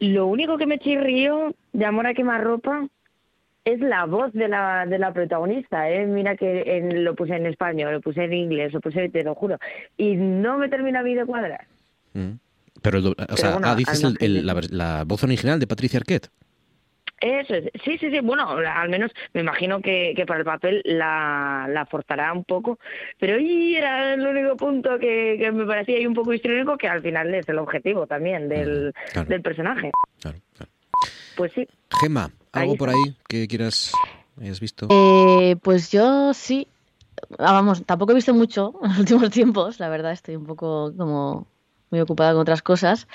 Lo 0.00 0.26
único 0.26 0.56
que 0.56 0.66
me 0.66 0.78
chirrió 0.78 1.54
de 1.72 1.84
Amor 1.84 2.06
a 2.06 2.14
quemarropa 2.14 2.88
es 3.72 3.80
la 3.80 4.04
voz 4.06 4.32
de 4.32 4.48
la, 4.48 4.86
de 4.86 4.98
la 4.98 5.12
protagonista, 5.12 5.90
¿eh? 5.90 6.06
Mira 6.06 6.36
que 6.36 6.62
en- 6.66 7.04
lo 7.04 7.14
puse 7.14 7.34
en 7.36 7.46
español, 7.46 7.92
lo 7.92 8.00
puse 8.00 8.24
en 8.24 8.32
inglés, 8.32 8.72
lo 8.72 8.80
puse, 8.80 9.08
te 9.08 9.22
lo 9.24 9.34
juro, 9.34 9.58
y 9.96 10.16
no 10.16 10.58
me 10.58 10.68
termina 10.68 11.00
a 11.00 11.02
mí 11.02 11.14
de 11.14 11.26
cuadrar. 11.26 11.66
Mm. 12.14 12.32
Pero, 12.82 12.98
o 13.00 13.14
Pero 13.14 13.36
sea, 13.36 13.52
bueno, 13.52 13.68
ah, 13.68 13.74
dices 13.74 14.02
el- 14.02 14.16
el- 14.20 14.46
la, 14.76 15.04
voz 15.04 15.22
original 15.24 15.58
de 15.60 15.66
Patricia 15.66 15.98
Arquette. 15.98 16.28
Eso 17.20 17.54
es, 17.54 17.64
sí, 17.84 17.98
sí, 17.98 18.10
sí, 18.10 18.20
bueno, 18.20 18.48
al 18.48 18.88
menos 18.88 19.10
me 19.34 19.42
imagino 19.42 19.82
que, 19.82 20.14
que 20.16 20.24
para 20.24 20.38
el 20.40 20.46
papel 20.46 20.80
la, 20.86 21.66
la 21.68 21.84
forzará 21.84 22.32
un 22.32 22.44
poco, 22.44 22.78
pero 23.18 23.34
ahí 23.36 23.76
era 23.76 24.14
el 24.14 24.26
único 24.26 24.56
punto 24.56 24.98
que, 24.98 25.36
que 25.38 25.52
me 25.52 25.66
parecía 25.66 25.98
ahí 25.98 26.06
un 26.06 26.14
poco 26.14 26.32
histriónico, 26.32 26.78
que 26.78 26.88
al 26.88 27.02
final 27.02 27.34
es 27.34 27.46
el 27.50 27.58
objetivo 27.58 28.06
también 28.06 28.48
del, 28.48 28.94
del 29.28 29.42
personaje. 29.42 29.90
Pues 31.36 31.52
sí. 31.52 31.68
Gema, 32.00 32.30
¿algo 32.52 32.76
por 32.76 32.90
ahí 32.90 33.16
que 33.28 33.46
quieras, 33.48 33.92
hayas 34.40 34.60
visto? 34.60 34.86
Eh, 34.90 35.56
pues 35.62 35.90
yo 35.90 36.34
sí. 36.34 36.68
Ah, 37.38 37.52
Vamos, 37.52 37.84
tampoco 37.84 38.12
he 38.12 38.14
visto 38.14 38.34
mucho 38.34 38.74
en 38.82 38.90
los 38.90 38.98
últimos 39.00 39.30
tiempos, 39.30 39.80
la 39.80 39.88
verdad, 39.88 40.12
estoy 40.12 40.36
un 40.36 40.46
poco 40.46 40.92
como 40.96 41.46
muy 41.90 42.00
ocupada 42.00 42.32
con 42.32 42.40
otras 42.40 42.62
cosas, 42.62 43.08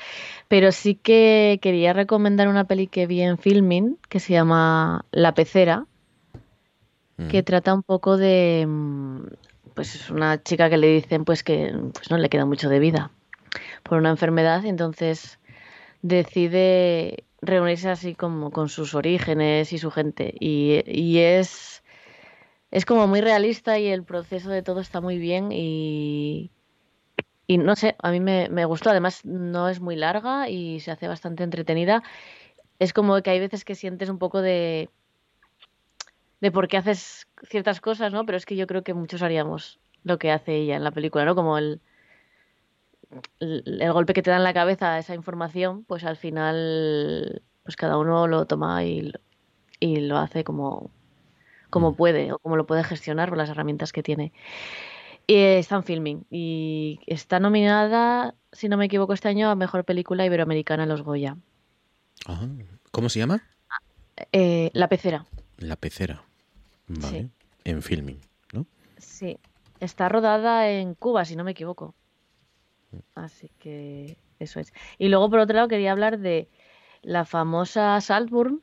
pero 0.47 0.71
sí 0.71 0.95
que 0.95 1.59
quería 1.61 1.93
recomendar 1.93 2.47
una 2.47 2.65
peli 2.65 2.87
que 2.87 3.07
vi 3.07 3.21
en 3.21 3.37
Filming 3.37 3.97
que 4.09 4.19
se 4.19 4.33
llama 4.33 5.05
La 5.11 5.33
Pecera, 5.33 5.85
que 7.29 7.43
trata 7.43 7.73
un 7.73 7.81
poco 7.81 8.17
de 8.17 8.65
mm, 8.67 9.21
pues 9.73 9.95
es 9.95 10.09
una 10.09 10.43
chica 10.43 10.69
que 10.69 10.77
le 10.77 10.87
dicen 10.87 11.23
pues 11.23 11.43
que 11.43 11.73
pues 11.93 12.11
no 12.11 12.17
le 12.17 12.29
queda 12.29 12.45
mucho 12.45 12.67
de 12.67 12.79
vida 12.79 13.11
por 13.83 13.97
una 13.97 14.09
enfermedad 14.09 14.63
y 14.63 14.69
entonces 14.69 15.39
decide 16.01 17.23
reunirse 17.45 17.89
así 17.89 18.15
como 18.15 18.51
con 18.51 18.69
sus 18.69 18.95
orígenes 18.95 19.73
y 19.73 19.77
su 19.77 19.91
gente 19.91 20.33
y, 20.39 20.83
y 20.85 21.19
es 21.19 21.83
es 22.71 22.85
como 22.85 23.07
muy 23.07 23.21
realista 23.21 23.79
y 23.79 23.87
el 23.87 24.03
proceso 24.03 24.49
de 24.49 24.61
todo 24.63 24.81
está 24.81 25.01
muy 25.01 25.17
bien 25.17 25.51
y 25.51 26.51
y 27.47 27.57
no 27.59 27.75
sé, 27.75 27.95
a 27.99 28.11
mí 28.11 28.19
me, 28.19 28.49
me 28.49 28.65
gustó, 28.65 28.89
además 28.89 29.23
no 29.25 29.69
es 29.69 29.79
muy 29.79 29.95
larga 29.95 30.49
y 30.49 30.79
se 30.79 30.91
hace 30.91 31.07
bastante 31.07 31.43
entretenida. 31.43 32.01
Es 32.79 32.91
como 32.91 33.21
que 33.21 33.29
hay 33.29 33.39
veces 33.39 33.63
que 33.65 33.75
sientes 33.75 34.09
un 34.09 34.17
poco 34.19 34.41
de 34.41 34.89
de 36.41 36.51
por 36.51 36.67
qué 36.67 36.77
haces 36.77 37.27
ciertas 37.49 37.81
cosas, 37.81 38.13
¿no? 38.13 38.25
Pero 38.25 38.37
es 38.37 38.45
que 38.45 38.55
yo 38.55 38.67
creo 38.67 38.83
que 38.83 38.93
muchos 38.93 39.21
haríamos 39.21 39.79
lo 40.03 40.19
que 40.19 40.31
hace 40.31 40.55
ella 40.55 40.75
en 40.75 40.83
la 40.83 40.91
película, 40.91 41.25
¿no? 41.25 41.35
Como 41.35 41.57
el, 41.57 41.81
el, 43.39 43.91
golpe 43.93 44.13
que 44.13 44.21
te 44.21 44.29
da 44.31 44.37
en 44.37 44.43
la 44.43 44.53
cabeza 44.53 44.97
esa 44.99 45.15
información, 45.15 45.83
pues 45.85 46.03
al 46.03 46.17
final, 46.17 47.41
pues 47.63 47.75
cada 47.75 47.97
uno 47.97 48.27
lo 48.27 48.45
toma 48.45 48.83
y, 48.83 49.01
lo- 49.03 49.19
y 49.79 49.97
lo 50.01 50.17
hace 50.17 50.43
como, 50.43 50.89
como 51.69 51.95
puede 51.95 52.31
o 52.31 52.39
como 52.39 52.55
lo 52.57 52.65
puede 52.65 52.83
gestionar 52.83 53.29
con 53.29 53.37
las 53.37 53.49
herramientas 53.49 53.91
que 53.91 54.03
tiene. 54.03 54.31
Y 55.27 55.35
está 55.35 55.75
en 55.77 55.83
filming 55.83 56.25
y 56.29 56.99
está 57.07 57.39
nominada, 57.39 58.35
si 58.51 58.69
no 58.69 58.77
me 58.77 58.85
equivoco, 58.85 59.13
este 59.13 59.27
año 59.27 59.49
a 59.49 59.55
Mejor 59.55 59.83
Película 59.83 60.25
Iberoamericana 60.25 60.85
los 60.85 61.01
Goya. 61.01 61.35
Ajá. 62.27 62.47
¿Cómo 62.91 63.09
se 63.09 63.19
llama? 63.19 63.41
Eh, 64.31 64.69
la 64.73 64.87
Pecera. 64.87 65.25
La 65.57 65.75
pecera. 65.75 66.23
Vale. 66.87 67.21
Sí. 67.21 67.29
En 67.63 67.81
filming, 67.81 68.19
¿no? 68.53 68.65
Sí, 68.97 69.37
está 69.79 70.07
rodada 70.09 70.69
en 70.69 70.93
Cuba, 70.93 71.25
si 71.25 71.35
no 71.35 71.43
me 71.43 71.51
equivoco. 71.51 71.95
Así 73.15 73.49
que 73.59 74.17
eso 74.39 74.59
es. 74.59 74.73
Y 74.97 75.07
luego, 75.09 75.29
por 75.29 75.39
otro 75.39 75.55
lado, 75.55 75.67
quería 75.67 75.91
hablar 75.91 76.19
de 76.19 76.49
la 77.01 77.25
famosa 77.25 77.99
Saltburn, 78.01 78.61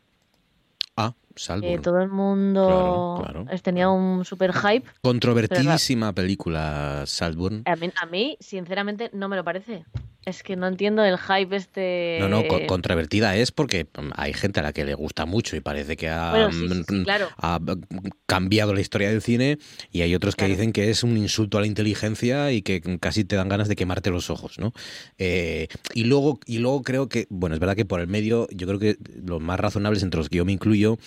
Ah, 0.96 1.14
que 1.34 1.40
Saltburn. 1.40 1.82
todo 1.82 2.00
el 2.00 2.08
mundo 2.08 2.66
Claro, 2.66 3.14
claro, 3.16 3.46
es- 3.54 3.62
tenía 3.62 3.88
un 3.88 4.24
super 4.24 4.52
hype. 4.52 4.86
Controvertidísima 5.00 6.12
película 6.12 7.04
Saltburn. 7.06 7.62
A 7.66 7.76
mí, 7.76 7.90
a 8.00 8.06
mí, 8.06 8.36
sinceramente, 8.40 9.10
no 9.14 9.28
me 9.28 9.36
lo 9.36 9.44
parece. 9.44 9.84
Es 10.24 10.44
que 10.44 10.54
no 10.54 10.68
entiendo 10.68 11.04
el 11.04 11.18
hype 11.18 11.56
este. 11.56 12.16
No, 12.20 12.28
no, 12.28 12.46
co- 12.46 12.64
controvertida 12.68 13.34
es 13.36 13.50
porque 13.50 13.84
mm, 13.84 14.10
hay 14.14 14.32
gente 14.32 14.60
a 14.60 14.62
la 14.62 14.72
que 14.72 14.84
le 14.84 14.94
gusta 14.94 15.26
mucho 15.26 15.56
y 15.56 15.60
parece 15.60 15.96
que 15.96 16.08
ha, 16.08 16.30
Bueno, 16.30 16.52
sí, 16.52 16.68
sí, 16.68 16.82
sí, 16.88 16.94
mm, 16.94 17.02
claro. 17.02 17.28
ha, 17.36 17.58
mm, 17.58 17.80
cambiado 18.26 18.72
la 18.72 18.80
historia 18.80 19.08
del 19.08 19.20
cine 19.20 19.58
y 19.90 20.02
hay 20.02 20.14
otros 20.14 20.36
que 20.36 20.46
dicen 20.46 20.72
que 20.72 20.90
es 20.90 21.02
un 21.02 21.16
insulto 21.16 21.58
a 21.58 21.60
la 21.60 21.66
inteligencia 21.66 22.52
y 22.52 22.62
que 22.62 22.80
casi 23.00 23.24
te 23.24 23.34
dan 23.34 23.48
ganas 23.48 23.66
de 23.68 23.74
quemarte 23.74 24.10
los 24.10 24.30
ojos, 24.30 24.58
¿no? 24.60 24.72
Eh, 25.18 25.66
y 25.92 26.04
luego 26.04 26.38
y 26.46 26.58
luego 26.58 26.82
creo 26.82 27.08
que, 27.08 27.26
bueno, 27.28 27.54
es 27.54 27.60
verdad 27.60 27.74
que 27.74 27.84
por 27.84 27.98
el 28.00 28.06
medio 28.06 28.46
yo 28.52 28.66
creo 28.68 28.78
que 28.78 28.96
los 29.24 29.40
más 29.40 29.58
razonables 29.58 30.02
entre 30.04 30.18
los 30.18 30.28
que 30.28 30.36
yo 30.36 30.44
me 30.44 30.52
incluyo 30.52 30.98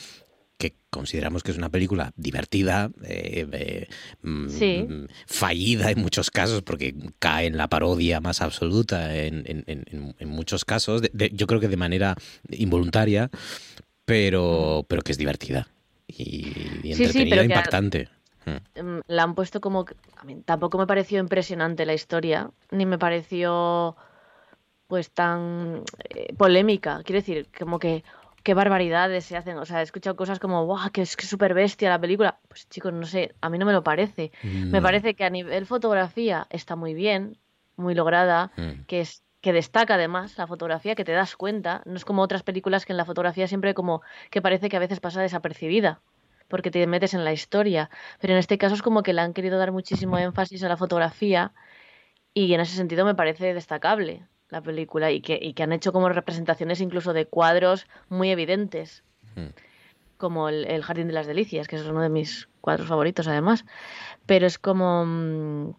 que 0.57 0.75
consideramos 0.89 1.43
que 1.43 1.51
es 1.51 1.57
una 1.57 1.69
película 1.69 2.13
divertida, 2.15 2.89
eh, 3.03 3.45
eh, 3.51 3.87
mm, 4.21 4.47
Sí. 4.47 4.87
fallida 5.27 5.91
en 5.91 5.99
muchos 5.99 6.31
casos, 6.31 6.61
porque 6.61 6.95
cae 7.19 7.47
en 7.47 7.57
la 7.57 7.67
parodia 7.67 8.21
más 8.21 8.41
absoluta 8.41 9.15
en, 9.15 9.43
en- 9.47 9.63
en- 9.67 9.83
en- 9.91 10.15
en 10.17 10.29
muchos 10.29 10.63
casos, 10.63 11.01
de- 11.01 11.11
de- 11.13 11.29
yo 11.33 11.45
creo 11.47 11.59
que 11.59 11.67
de 11.67 11.75
manera 11.77 12.15
involuntaria, 12.49 13.29
pero, 14.05 14.85
pero 14.87 15.01
que 15.01 15.11
es 15.11 15.17
divertida 15.17 15.67
y, 16.07 16.23
y 16.83 16.93
Sí, 16.93 17.07
sí, 17.07 17.19
entretenida 17.21 17.29
pero 17.29 17.41
e 17.41 17.43
a- 17.43 17.47
impactante. 17.47 18.09
Mm. 18.45 18.81
mm, 18.81 19.01
la 19.07 19.23
han 19.23 19.33
puesto 19.35 19.59
como 19.59 19.85
a 20.17 20.23
mí 20.23 20.37
tampoco 20.45 20.77
me 20.77 20.85
pareció 20.85 21.19
impresionante 21.19 21.85
la 21.85 21.95
historia 21.95 22.51
ni 22.69 22.85
me 22.85 22.99
pareció 22.99 23.95
pues 24.87 25.09
tan 25.09 25.81
eh, 26.11 26.31
polémica 26.37 27.01
quiero 27.03 27.19
decir 27.21 27.47
como 27.57 27.79
que 27.79 28.03
qué 28.45 28.53
barbaridades 28.53 29.25
se 29.25 29.35
hacen 29.35 29.57
o 29.57 29.65
sea 29.65 29.79
he 29.81 29.83
escuchado 29.83 30.15
cosas 30.15 30.39
como 30.39 30.63
guau 30.65 30.89
que 30.93 31.01
es 31.01 31.17
que 31.17 31.25
súper 31.25 31.53
bestia 31.53 31.89
la 31.89 31.99
película 31.99 32.39
pues 32.47 32.69
chicos 32.69 32.93
no 32.93 33.05
sé 33.05 33.35
a 33.41 33.49
mí 33.49 33.57
no 33.57 33.65
me 33.65 33.73
lo 33.73 33.83
parece 33.83 34.31
me 34.43 34.79
No. 34.79 34.83
parece 34.83 35.15
que 35.15 35.25
a 35.25 35.29
nivel 35.29 35.65
fotografía 35.65 36.45
está 36.49 36.75
muy 36.77 36.93
bien 36.93 37.37
muy 37.75 37.93
lograda 37.95 38.51
Mm. 38.55 38.85
que 38.87 39.01
es 39.01 39.23
que 39.41 39.51
destaca 39.53 39.95
además 39.95 40.37
la 40.37 40.47
fotografía 40.47 40.95
que 40.95 41.03
te 41.03 41.11
das 41.11 41.35
cuenta 41.35 41.81
no 41.85 41.95
es 41.97 42.05
como 42.05 42.21
otras 42.21 42.43
películas 42.43 42.85
que 42.85 42.93
en 42.93 42.97
la 42.97 43.05
fotografía 43.05 43.47
siempre 43.47 43.73
como 43.73 44.01
que 44.31 44.41
parece 44.41 44.69
que 44.69 44.77
a 44.77 44.79
veces 44.79 44.99
pasa 44.99 45.21
desapercibida 45.21 46.01
porque 46.47 46.69
te 46.71 46.85
metes 46.87 47.13
en 47.15 47.23
la 47.23 47.33
historia. 47.33 47.89
Pero 48.19 48.33
en 48.33 48.39
este 48.39 48.57
caso 48.59 48.75
es 48.75 48.83
como 48.83 49.01
que 49.01 49.13
le 49.13 49.21
han 49.21 49.33
querido 49.33 49.57
dar 49.57 49.71
muchísimo 49.71 50.17
énfasis 50.19 50.63
a 50.63 50.69
la 50.69 50.77
fotografía 50.77 51.51
y 52.33 52.53
en 52.53 52.59
ese 52.61 52.75
sentido 52.75 53.05
me 53.05 53.15
parece 53.15 53.53
destacable 53.53 54.23
la 54.49 54.61
película 54.61 55.11
y 55.11 55.21
que, 55.21 55.39
y 55.41 55.53
que 55.53 55.63
han 55.63 55.73
hecho 55.73 55.91
como 55.91 56.09
representaciones 56.09 56.81
incluso 56.81 57.13
de 57.13 57.25
cuadros 57.25 57.87
muy 58.09 58.29
evidentes. 58.29 59.03
como 60.17 60.47
el, 60.49 60.65
el 60.65 60.81
Jardín 60.83 61.07
de 61.07 61.13
las 61.13 61.27
Delicias, 61.27 61.67
que 61.67 61.75
es 61.75 61.85
uno 61.85 62.01
de 62.01 62.09
mis 62.09 62.47
cuadros 62.61 62.87
favoritos 62.87 63.27
además. 63.27 63.65
Pero 64.25 64.47
es 64.47 64.57
como... 64.57 65.05
mm, 65.05 65.75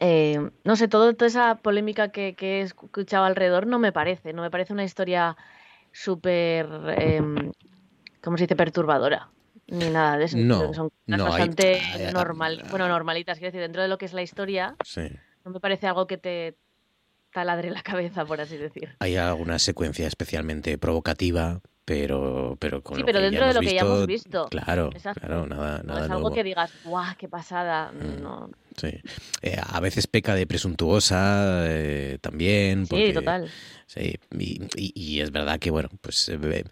eh, 0.00 0.50
no 0.64 0.76
sé, 0.76 0.88
todo, 0.88 1.14
toda 1.14 1.26
esa 1.28 1.56
polémica 1.56 2.08
que, 2.10 2.34
que 2.34 2.58
he 2.58 2.62
escuchado 2.62 3.24
alrededor 3.24 3.66
no 3.66 3.78
me 3.78 3.92
parece, 3.92 4.32
no 4.32 4.42
me 4.42 4.50
parece 4.50 4.72
una 4.72 4.84
historia 4.84 5.36
súper, 5.92 6.66
em, 6.98 7.50
¿cómo 8.22 8.36
se 8.36 8.44
dice?, 8.44 8.56
perturbadora, 8.56 9.30
ni 9.68 9.88
nada 9.90 10.18
de 10.18 10.24
eso. 10.26 10.36
No, 10.36 10.74
son 10.74 10.90
no, 11.06 11.14
hay- 11.24 11.30
bastante 11.30 11.80
hay- 11.94 12.04
hay- 12.04 12.12
normal, 12.12 12.62
bueno, 12.68 12.88
normalitas, 12.88 13.38
quiero 13.38 13.48
decir, 13.52 13.62
dentro 13.62 13.80
de 13.82 13.88
lo 13.88 13.96
que 13.96 14.04
es 14.04 14.12
la 14.12 14.22
historia, 14.22 14.76
Sí. 14.84 15.08
no 15.44 15.50
me 15.50 15.60
parece 15.60 15.86
algo 15.86 16.06
que 16.06 16.18
te 16.18 16.56
taladre 17.36 17.70
la 17.70 17.82
cabeza, 17.82 18.24
por 18.24 18.40
así 18.40 18.56
decir. 18.56 18.96
Hay 18.98 19.16
alguna 19.16 19.58
secuencia 19.58 20.06
especialmente 20.06 20.78
provocativa, 20.78 21.60
pero, 21.84 22.56
pero 22.58 22.82
con 22.82 22.96
Sí, 22.96 23.02
pero 23.04 23.20
dentro 23.20 23.46
de 23.46 23.52
lo 23.52 23.60
que 23.60 23.74
ya 23.74 23.82
hemos 23.82 24.06
visto. 24.06 24.46
Claro, 24.50 24.88
Exacto. 24.94 25.20
claro, 25.20 25.46
nada, 25.46 25.78
No 25.84 25.92
nada 25.92 26.06
es 26.06 26.10
algo 26.10 26.20
nuevo. 26.22 26.34
que 26.34 26.42
digas, 26.44 26.72
¡guau, 26.84 27.14
qué 27.18 27.28
pasada! 27.28 27.92
Mm. 27.92 28.22
No. 28.22 28.50
Sí. 28.78 28.88
Eh, 29.42 29.56
a 29.62 29.80
veces 29.80 30.06
peca 30.06 30.34
de 30.34 30.46
presuntuosa 30.46 31.64
eh, 31.68 32.18
también. 32.22 32.86
Sí, 32.86 32.90
porque- 32.90 33.12
total. 33.12 33.50
Sí, 33.88 34.14
y, 34.36 34.60
y- 34.76 34.92
y 34.96 35.20
es 35.20 35.30
verdad 35.30 35.60
que, 35.60 35.70
bueno, 35.70 35.88
pues 36.00 36.28
eh, 36.28 36.64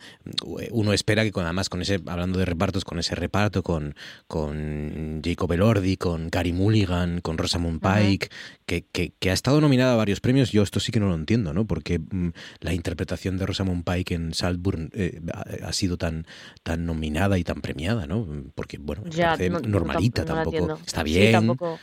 uno 0.73 0.93
espera 0.93 1.23
que 1.23 1.31
con, 1.31 1.45
además 1.45 1.69
con 1.69 1.81
ese, 1.81 2.01
hablando 2.07 2.41
de 2.41 2.45
repartos, 2.45 2.85
con 2.85 2.99
ese 2.99 3.15
reparto, 3.15 3.63
con, 3.63 3.95
con 4.27 5.23
Jacob 5.25 5.53
Elordi, 5.53 5.97
con 5.97 6.29
Gary 6.29 6.53
Mulligan, 6.53 7.21
con 7.21 7.39
Rosamund 7.39 7.81
Pike, 7.81 8.29
que, 8.67 8.85
que, 8.91 9.13
que 9.19 9.31
ha 9.31 9.33
estado 9.33 9.61
nominada 9.61 9.93
a 9.93 9.97
varios 9.97 10.21
premios, 10.21 10.51
yo 10.51 10.63
esto 10.65 10.81
sí 10.81 10.91
que 10.91 10.99
no 10.99 11.09
lo 11.09 11.15
entiendo, 11.15 11.55
¿no? 11.55 11.67
Porque 11.69 12.01
mm, 12.01 12.31
la 12.61 12.75
interpretación 12.75 13.39
de 13.39 13.47
Rosamund 13.47 13.85
Pike 13.85 14.15
en 14.15 14.35
Saltburn 14.35 14.91
eh, 14.93 15.21
ha, 15.33 15.69
ha 15.69 15.73
sido 15.73 15.97
tan, 15.97 16.27
tan 16.65 16.85
nominada 16.85 17.39
y 17.39 17.45
tan 17.45 17.61
premiada, 17.61 18.09
¿no? 18.09 18.27
Porque, 18.57 18.79
bueno, 18.79 19.03
me 19.05 19.11
Ya, 19.11 19.29
parece 19.37 19.51
no- 19.51 19.61
no 19.61 19.69
normalita, 19.69 20.25
tampoco- 20.25 20.51
no 20.51 20.59
la 20.61 20.67
tampoco. 20.67 20.87
Está 20.87 21.05
Sí, 21.05 21.13
bien, 21.13 21.33
tampoco- 21.33 21.79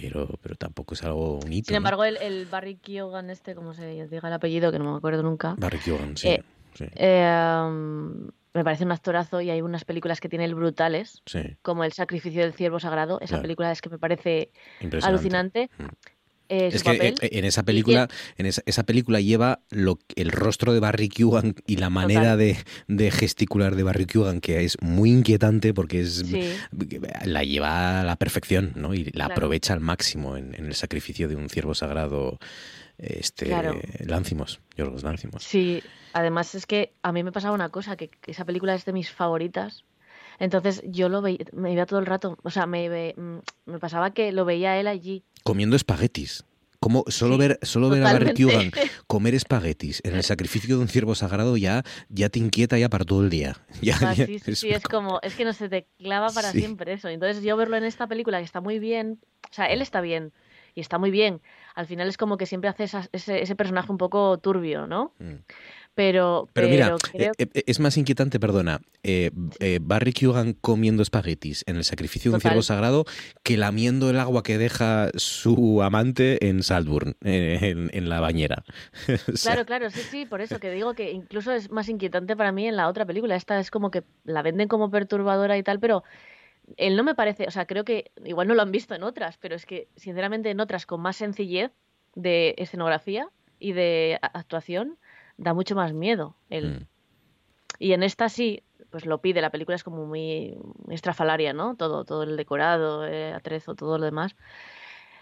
pero, 0.00 0.28
pero 0.42 0.54
tampoco 0.54 0.94
es 0.94 1.02
algo 1.02 1.38
un 1.38 1.52
hito. 1.52 1.66
Sin 1.68 1.74
¿no? 1.74 1.78
embargo, 1.78 2.04
el, 2.04 2.16
el 2.18 2.46
Barry 2.46 2.76
Keoghan 2.76 3.30
este, 3.30 3.54
como 3.54 3.74
se 3.74 4.06
diga 4.08 4.28
el 4.28 4.32
apellido, 4.34 4.70
que 4.70 4.78
no 4.78 4.90
me 4.92 4.96
acuerdo 4.96 5.22
nunca. 5.22 5.54
Barry 5.58 5.78
Keoghan, 5.78 6.16
sí, 6.16 6.28
eh, 6.28 6.42
sí. 6.74 6.84
eh, 6.94 7.62
um, 7.66 8.28
me 8.54 8.64
parece 8.64 8.84
un 8.84 8.92
actorazo 8.92 9.40
y 9.40 9.50
hay 9.50 9.60
unas 9.60 9.84
películas 9.84 10.20
que 10.20 10.28
tiene 10.28 10.44
él 10.44 10.54
brutales, 10.54 11.22
Sí. 11.26 11.56
como 11.62 11.84
El 11.84 11.92
sacrificio 11.92 12.42
del 12.42 12.54
ciervo 12.54 12.80
sagrado. 12.80 13.18
Esa 13.20 13.32
Claro. 13.32 13.42
película 13.42 13.72
es 13.72 13.80
que 13.82 13.90
me 13.90 13.98
parece 13.98 14.50
alucinante. 15.02 15.70
Eh, 16.48 16.68
Es 16.72 16.80
su 16.80 16.84
que 16.84 16.92
papel. 16.98 17.14
eh, 17.20 17.28
en 17.32 17.44
esa 17.44 17.62
película, 17.62 18.08
en 18.36 18.46
esa, 18.46 18.62
esa 18.66 18.84
película 18.84 19.20
lleva 19.20 19.60
lo, 19.70 19.98
el 20.16 20.30
rostro 20.30 20.72
de 20.72 20.80
Barry 20.80 21.08
Keoghan 21.08 21.54
y 21.66 21.76
la 21.76 21.90
manera 21.90 22.36
de, 22.36 22.56
de 22.86 23.10
gesticular 23.10 23.76
de 23.76 23.82
Barry 23.82 24.06
Keoghan, 24.06 24.40
que 24.40 24.64
es 24.64 24.76
muy 24.80 25.10
inquietante 25.10 25.74
porque 25.74 26.00
es 26.00 26.24
Sí. 26.26 26.52
la 27.24 27.44
lleva 27.44 28.00
a 28.00 28.04
la 28.04 28.16
perfección, 28.16 28.72
¿no? 28.76 28.94
Y 28.94 29.04
la 29.04 29.10
Claro. 29.26 29.32
aprovecha 29.32 29.72
al 29.74 29.80
máximo 29.80 30.36
en, 30.36 30.54
en 30.54 30.66
el 30.66 30.74
sacrificio 30.74 31.28
de 31.28 31.36
un 31.36 31.48
ciervo 31.50 31.74
sagrado, 31.74 32.38
este 32.98 33.46
Claro. 33.46 33.78
Láncimos, 34.06 34.60
Yorgos 34.76 35.02
Láncimos. 35.04 35.42
Sí, 35.44 35.82
además 36.12 36.54
es 36.54 36.66
que 36.66 36.92
a 37.02 37.12
mí 37.12 37.22
me 37.22 37.32
pasaba 37.32 37.54
una 37.54 37.68
cosa, 37.68 37.96
que 37.96 38.10
esa 38.26 38.44
película 38.44 38.74
es 38.74 38.84
de 38.84 38.92
mis 38.92 39.10
favoritas. 39.10 39.84
Entonces 40.38 40.82
yo 40.86 41.08
lo 41.08 41.20
veía, 41.22 41.38
me 41.52 41.72
iba 41.72 41.86
todo 41.86 41.98
el 42.00 42.06
rato, 42.06 42.38
o 42.42 42.50
sea, 42.50 42.66
me, 42.66 43.14
mm, 43.16 43.38
me 43.66 43.78
pasaba 43.78 44.12
que 44.12 44.32
lo 44.32 44.44
veía 44.44 44.78
él 44.78 44.86
allí. 44.86 45.24
Comiendo 45.42 45.76
espaguetis. 45.76 46.44
Como 46.80 47.02
solo 47.08 47.36
ver, 47.38 47.58
solo 47.62 47.90
ver 47.90 48.04
a 48.06 48.12
Barry. 48.12 48.34
Keoghan 48.34 48.70
comer 49.08 49.34
espaguetis 49.34 50.00
en 50.04 50.14
el 50.14 50.22
sacrificio 50.22 50.76
de 50.76 50.82
un 50.82 50.86
ciervo 50.88 51.16
sagrado 51.16 51.56
ya, 51.56 51.82
ya 52.08 52.28
te 52.28 52.38
inquieta 52.38 52.78
ya 52.78 52.88
para 52.88 53.04
todo 53.04 53.22
el 53.22 53.30
día. 53.30 53.56
Ya, 53.82 53.96
Ah, 54.00 54.14
ya 54.14 54.26
sí, 54.26 54.36
es 54.46 54.58
sí, 54.60 54.70
es 54.70 54.84
como, 54.84 55.18
es 55.22 55.34
que 55.34 55.44
no 55.44 55.52
se 55.52 55.68
te 55.68 55.88
clava 55.98 56.28
para 56.28 56.52
Sí. 56.52 56.60
siempre 56.60 56.92
eso. 56.92 57.08
Entonces 57.08 57.42
yo 57.42 57.56
verlo 57.56 57.76
en 57.76 57.82
esta 57.84 58.06
película 58.06 58.38
que 58.38 58.44
está 58.44 58.60
muy 58.60 58.78
bien, 58.78 59.18
o 59.50 59.52
sea, 59.52 59.66
él 59.66 59.82
está 59.82 60.00
bien 60.00 60.32
y 60.76 60.80
está 60.80 60.98
muy 60.98 61.10
bien. 61.10 61.40
Al 61.74 61.86
final 61.86 62.06
es 62.08 62.16
como 62.16 62.36
que 62.36 62.46
siempre 62.46 62.70
hace 62.70 62.84
esas- 62.84 63.08
ese, 63.10 63.42
ese 63.42 63.56
personaje 63.56 63.90
un 63.90 63.98
poco 63.98 64.38
turbio, 64.38 64.86
¿no? 64.86 65.12
Pero, 65.98 66.48
Pero 66.52 66.68
mira, 66.68 66.94
creo 67.10 67.32
eh, 67.38 67.48
eh, 67.52 67.64
es 67.66 67.80
más 67.80 67.96
inquietante, 67.96 68.38
perdona, 68.38 68.80
eh, 69.02 69.32
eh, 69.58 69.80
Barry 69.82 70.12
Keoghan 70.12 70.52
comiendo 70.52 71.02
espaguetis 71.02 71.64
en 71.66 71.74
el 71.74 71.82
sacrificio 71.82 72.30
de 72.30 72.36
un 72.36 72.40
ciervo 72.40 72.62
sagrado 72.62 73.04
que 73.42 73.56
lamiendo 73.56 74.08
el 74.08 74.20
agua 74.20 74.44
que 74.44 74.58
deja 74.58 75.10
su 75.16 75.82
amante 75.82 76.46
en 76.46 76.62
Saltburn, 76.62 77.16
en, 77.24 77.90
en 77.92 78.08
la 78.08 78.20
bañera. 78.20 78.62
O 79.08 79.36
sea, 79.36 79.54
Claro, 79.54 79.66
claro, 79.66 79.90
sí, 79.90 80.00
sí, 80.02 80.24
por 80.24 80.40
eso 80.40 80.60
que 80.60 80.70
digo 80.70 80.94
que 80.94 81.10
incluso 81.10 81.50
es 81.50 81.68
más 81.72 81.88
inquietante 81.88 82.36
para 82.36 82.52
mí 82.52 82.68
en 82.68 82.76
la 82.76 82.86
otra 82.86 83.04
película. 83.04 83.34
Esta 83.34 83.58
es 83.58 83.72
como 83.72 83.90
que 83.90 84.04
la 84.22 84.42
venden 84.42 84.68
como 84.68 84.92
perturbadora 84.92 85.58
y 85.58 85.64
tal, 85.64 85.80
pero 85.80 86.04
él 86.76 86.94
no 86.94 87.02
me 87.02 87.16
parece, 87.16 87.48
o 87.48 87.50
sea, 87.50 87.66
creo 87.66 87.84
que 87.84 88.12
igual 88.24 88.46
no 88.46 88.54
lo 88.54 88.62
han 88.62 88.70
visto 88.70 88.94
en 88.94 89.02
otras, 89.02 89.36
pero 89.38 89.56
es 89.56 89.66
que 89.66 89.88
sinceramente 89.96 90.50
en 90.50 90.60
otras 90.60 90.86
con 90.86 91.00
más 91.00 91.16
sencillez 91.16 91.72
de 92.14 92.54
escenografía 92.56 93.30
y 93.58 93.72
de 93.72 94.20
actuación 94.22 94.96
da 95.38 95.54
mucho 95.54 95.74
más 95.74 95.92
miedo 95.94 96.36
él. 96.50 96.86
Y 97.78 97.92
en 97.92 98.02
esta 98.02 98.28
sí, 98.28 98.62
pues 98.90 99.06
lo 99.06 99.20
pide, 99.20 99.40
la 99.40 99.50
película 99.50 99.76
es 99.76 99.84
como 99.84 100.04
muy 100.04 100.58
estrafalaria, 100.88 101.52
¿no? 101.52 101.76
Todo, 101.76 102.04
todo 102.04 102.24
el 102.24 102.36
decorado, 102.36 103.06
eh, 103.06 103.32
atrezo, 103.32 103.74
todo 103.74 103.98
lo 103.98 104.04
demás 104.04 104.36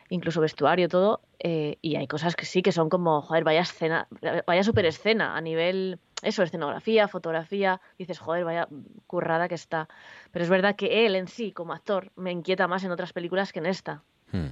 incluso 0.08 0.40
vestuario, 0.40 0.88
todo, 0.88 1.20
eh, 1.38 1.78
y 1.82 1.96
hay 1.96 2.06
cosas 2.06 2.36
que 2.36 2.44
sí 2.44 2.62
que 2.62 2.72
son 2.72 2.88
como, 2.88 3.22
joder, 3.22 3.44
vaya 3.44 3.60
escena, 3.60 4.08
vaya 4.46 4.62
super 4.62 4.86
escena 4.86 5.36
a 5.36 5.40
nivel, 5.40 5.98
eso, 6.22 6.42
escenografía, 6.42 7.08
fotografía, 7.08 7.80
dices, 7.98 8.18
joder, 8.18 8.44
vaya 8.44 8.68
currada 9.06 9.48
que 9.48 9.54
está. 9.54 9.88
Pero 10.30 10.44
es 10.44 10.50
verdad 10.50 10.76
que 10.76 11.06
él 11.06 11.16
en 11.16 11.28
sí, 11.28 11.52
como 11.52 11.72
actor, 11.72 12.12
me 12.16 12.30
inquieta 12.30 12.68
más 12.68 12.84
en 12.84 12.92
otras 12.92 13.12
películas 13.12 13.52
que 13.52 13.58
en 13.58 13.66
esta. 13.66 14.02
Hmm. 14.32 14.50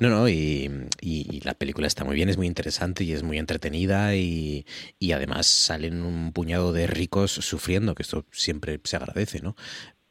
No, 0.00 0.08
no, 0.10 0.28
y, 0.28 0.70
y- 1.00 1.26
y 1.36 1.40
la 1.40 1.54
película 1.54 1.86
está 1.86 2.04
muy 2.04 2.14
bien, 2.14 2.28
es 2.28 2.36
muy 2.36 2.46
interesante 2.46 3.02
y 3.04 3.12
es 3.12 3.22
muy 3.22 3.38
entretenida 3.38 4.14
y, 4.14 4.64
y 4.98 5.12
además 5.12 5.46
salen 5.46 6.02
un 6.02 6.32
puñado 6.32 6.72
de 6.72 6.86
ricos 6.86 7.32
sufriendo, 7.32 7.94
que 7.94 8.02
esto 8.02 8.24
siempre 8.30 8.80
se 8.84 8.96
agradece, 8.96 9.40
¿no? 9.40 9.56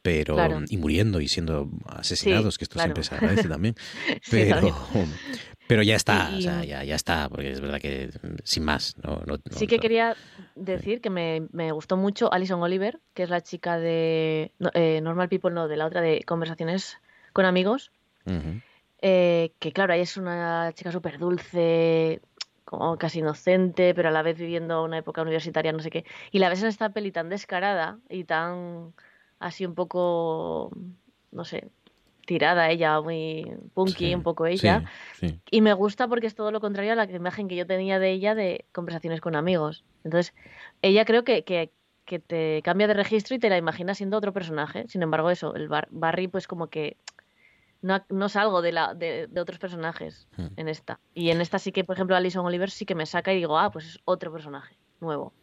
Pero, 0.01 0.35
Claro. 0.35 0.61
y 0.69 0.77
muriendo 0.77 1.19
y 1.21 1.27
siendo 1.27 1.69
asesinados, 1.85 2.53
Sí, 2.55 2.57
que 2.59 2.63
esto 2.65 2.73
claro. 2.75 2.87
siempre 2.87 3.03
se 3.03 3.15
agradece 3.15 3.47
también. 3.49 3.75
Sí, 4.23 4.31
Pero, 4.31 4.55
también. 4.55 5.13
pero 5.67 5.83
ya 5.83 5.95
está, 5.95 6.29
Y- 6.33 6.37
o 6.37 6.41
sea, 6.41 6.63
ya, 6.63 6.83
ya 6.85 6.95
está, 6.95 7.27
porque 7.29 7.51
es 7.51 7.59
verdad 7.59 7.81
que 7.81 8.09
sin 8.43 8.63
más, 8.63 8.95
no, 9.03 9.21
no- 9.25 9.35
no- 9.37 9.57
Sí 9.57 9.67
que 9.67 9.79
quería 9.79 10.15
decir 10.55 11.01
que 11.01 11.09
me, 11.09 11.47
me 11.51 11.71
gustó 11.73 11.97
mucho 11.97 12.31
Alison 12.31 12.61
Oliver, 12.61 12.99
que 13.13 13.23
es 13.23 13.29
la 13.29 13.41
chica 13.41 13.77
de 13.79 14.53
eh, 14.73 15.01
Normal 15.01 15.27
People, 15.29 15.51
no, 15.51 15.67
de 15.67 15.75
la 15.77 15.85
otra 15.85 16.01
de 16.01 16.23
Conversaciones 16.25 16.97
con 17.33 17.45
Amigos. 17.45 17.91
Eh, 19.01 19.53
que 19.59 19.71
claro, 19.73 19.93
ahí 19.93 20.01
es 20.01 20.17
una 20.17 20.71
chica 20.73 20.91
súper 20.91 21.17
dulce, 21.19 22.21
como 22.65 22.97
casi 22.97 23.19
inocente, 23.19 23.93
pero 23.95 24.09
a 24.09 24.11
la 24.11 24.21
vez 24.23 24.37
viviendo 24.37 24.83
una 24.83 24.97
época 24.97 25.21
universitaria, 25.21 25.71
no 25.71 25.79
sé 25.79 25.89
qué. 25.89 26.05
Y 26.31 26.39
la 26.39 26.49
ves 26.49 26.61
en 26.61 26.67
esta 26.69 26.89
peli 26.89 27.11
tan 27.11 27.29
descarada 27.29 27.99
y 28.09 28.23
tan 28.25 28.93
así 29.39 29.65
un 29.65 29.75
poco, 29.75 30.71
no 31.31 31.45
sé, 31.45 31.69
tirada 32.25 32.69
ella, 32.69 32.99
muy 33.01 33.51
punky, 33.73 34.13
un 34.15 34.23
poco 34.23 34.45
ella. 34.45 34.83
Sí, 35.13 35.29
sí. 35.29 35.41
Y 35.49 35.61
me 35.61 35.73
gusta 35.73 36.07
porque 36.07 36.27
es 36.27 36.35
todo 36.35 36.51
lo 36.51 36.59
contrario 36.59 36.91
a 36.93 36.95
la 36.95 37.05
imagen 37.05 37.47
que 37.47 37.55
yo 37.55 37.65
tenía 37.65 37.99
de 37.99 38.11
ella 38.11 38.35
de 38.35 38.65
conversaciones 38.73 39.21
con 39.21 39.35
amigos. 39.35 39.85
Entonces, 40.03 40.33
ella 40.81 41.05
creo 41.05 41.23
que, 41.23 41.43
que, 41.45 41.71
que 42.05 42.19
te 42.19 42.61
cambia 42.63 42.87
de 42.87 42.95
registro 42.95 43.35
y 43.35 43.39
te 43.39 43.49
la 43.49 43.57
imaginas 43.57 43.97
siendo 43.97 44.17
otro 44.17 44.33
personaje. 44.33 44.85
Sin 44.89 45.03
embargo, 45.03 45.29
eso, 45.31 45.55
el 45.55 45.69
Bar- 45.69 45.87
Barry, 45.91 46.27
pues 46.27 46.47
como 46.47 46.67
que 46.67 46.97
no, 47.81 48.03
no 48.09 48.29
salgo 48.29 48.61
de, 48.61 48.71
la, 48.71 48.93
de, 48.93 49.27
de 49.27 49.41
otros 49.41 49.59
personajes 49.59 50.27
Hmm. 50.37 50.47
en 50.55 50.67
esta. 50.67 50.99
Y 51.13 51.29
en 51.31 51.41
esta 51.41 51.59
sí 51.59 51.71
que, 51.71 51.83
por 51.83 51.95
ejemplo, 51.95 52.15
Alison 52.15 52.45
Oliver 52.45 52.69
sí 52.69 52.85
que 52.85 52.95
me 52.95 53.05
saca 53.05 53.33
y 53.33 53.37
digo, 53.37 53.57
ah, 53.57 53.71
pues 53.71 53.85
es 53.85 53.99
otro 54.05 54.31
personaje 54.31 54.77
nuevo. 54.99 55.33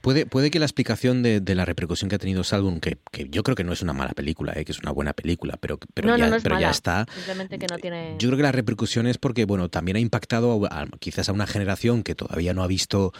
Puede, 0.00 0.26
puede 0.26 0.50
que 0.50 0.58
la 0.58 0.66
explicación 0.66 1.22
de, 1.22 1.40
de 1.40 1.54
la 1.54 1.64
repercusión 1.64 2.08
que 2.08 2.16
ha 2.16 2.18
tenido 2.18 2.44
Salgun, 2.44 2.80
que, 2.80 2.98
que 3.10 3.28
yo 3.28 3.42
creo 3.42 3.54
que 3.56 3.64
no 3.64 3.72
es 3.72 3.82
una 3.82 3.92
mala 3.92 4.12
película, 4.12 4.52
eh, 4.54 4.64
que 4.64 4.72
es 4.72 4.78
una 4.78 4.90
buena 4.92 5.12
película, 5.12 5.56
pero, 5.60 5.78
pero, 5.94 6.08
no, 6.08 6.16
ya, 6.16 6.24
no, 6.24 6.30
no 6.30 6.36
es 6.36 6.42
pero 6.42 6.54
ya 6.56 6.60
mala. 6.66 6.70
está. 6.70 7.06
Simplemente 7.14 7.58
que 7.58 7.66
no 7.66 7.78
tiene... 7.78 8.14
Yo 8.18 8.28
creo 8.28 8.36
que 8.36 8.42
la 8.42 8.52
repercusión 8.52 9.06
es 9.06 9.18
porque, 9.18 9.44
bueno, 9.44 9.68
también 9.68 9.96
ha 9.96 10.00
impactado 10.00 10.64
a- 10.66 10.82
a- 10.82 10.86
quizás 10.98 11.28
a 11.28 11.32
una 11.32 11.46
generación 11.46 12.02
que 12.02 12.14
todavía 12.14 12.54
no 12.54 12.62
ha 12.62 12.66
visto 12.66 13.12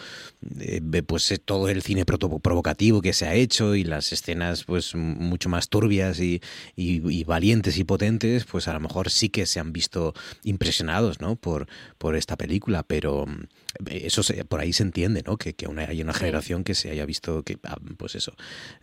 eh, 0.61 0.81
pues 1.07 1.31
eh, 1.33 1.39
todo 1.39 1.69
el 1.69 1.83
cine 1.83 2.05
proto- 2.07 2.41
provocativo 2.41 3.03
que 3.03 3.13
se 3.13 3.27
ha 3.27 3.35
hecho 3.35 3.75
y 3.75 3.85
las 3.85 4.13
escenas 4.13 4.65
pues 4.65 4.95
mucho 4.95 5.49
más 5.49 5.69
turbias 5.69 6.21
y, 6.21 6.41
y- 6.77 7.03
y 7.11 7.25
valientes 7.25 7.79
y 7.79 7.85
potentes, 7.85 8.45
pues 8.45 8.69
a 8.69 8.73
lo 8.73 8.81
mejor 8.81 9.11
sí 9.11 9.29
que 9.29 9.47
se 9.47 9.61
han 9.61 9.73
visto 9.73 10.15
impresionados, 10.45 11.21
¿no? 11.21 11.37
Por, 11.37 11.67
por 11.99 12.17
esta 12.17 12.37
película, 12.37 12.83
pero 12.83 13.27
mm, 13.27 13.45
eso 13.91 14.23
se- 14.23 14.45
por 14.45 14.61
ahí 14.61 14.73
se 14.73 14.83
entiende, 14.83 15.23
¿no? 15.27 15.37
Que, 15.37 15.55
que 15.55 15.67
una- 15.67 15.83
hay 15.83 16.01
una 16.03 16.15
generación 16.15 16.56
que 16.65 16.75
se 16.75 16.91
haya 16.91 17.07
visto 17.07 17.43
que, 17.43 17.59
ah, 17.65 17.79
pues 17.97 18.15
eso, 18.15 18.35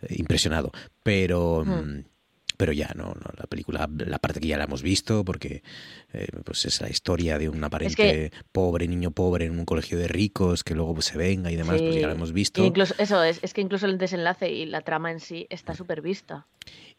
eh, 0.02 0.14
impresionado. 0.18 0.72
Pero... 1.02 1.64
Mm, 1.64 2.04
pero 2.56 2.72
ya 2.72 2.92
no, 2.94 3.06
no, 3.06 3.30
la 3.36 3.46
película, 3.48 3.88
la 3.98 4.18
parte 4.18 4.40
que 4.40 4.46
ya 4.46 4.56
la 4.56 4.64
hemos 4.64 4.82
visto, 4.82 5.24
porque 5.24 5.62
eh, 6.12 6.28
pues 6.44 6.64
es 6.66 6.80
la 6.80 6.88
historia 6.88 7.38
de 7.38 7.48
un 7.48 7.62
aparente 7.64 8.30
pobre, 8.52 8.86
niño 8.86 9.10
pobre 9.10 9.46
en 9.46 9.58
un 9.58 9.64
colegio 9.64 9.98
de 9.98 10.08
ricos, 10.08 10.62
que 10.62 10.74
luego 10.74 10.94
pues, 10.94 11.06
se 11.06 11.18
venga 11.18 11.50
y 11.50 11.56
demás, 11.56 11.82
pues 11.82 11.96
ya 11.96 12.06
la 12.06 12.14
hemos 12.14 12.32
visto. 12.32 12.64
incluso, 12.64 12.94
eso 12.98 13.22
es, 13.24 13.40
es 13.42 13.54
que 13.54 13.60
incluso 13.60 13.86
el 13.86 13.98
desenlace 13.98 14.52
y 14.52 14.66
la 14.66 14.82
trama 14.82 15.10
en 15.10 15.20
sí 15.20 15.46
está 15.50 15.74
súper 15.74 16.00
vista. 16.00 16.46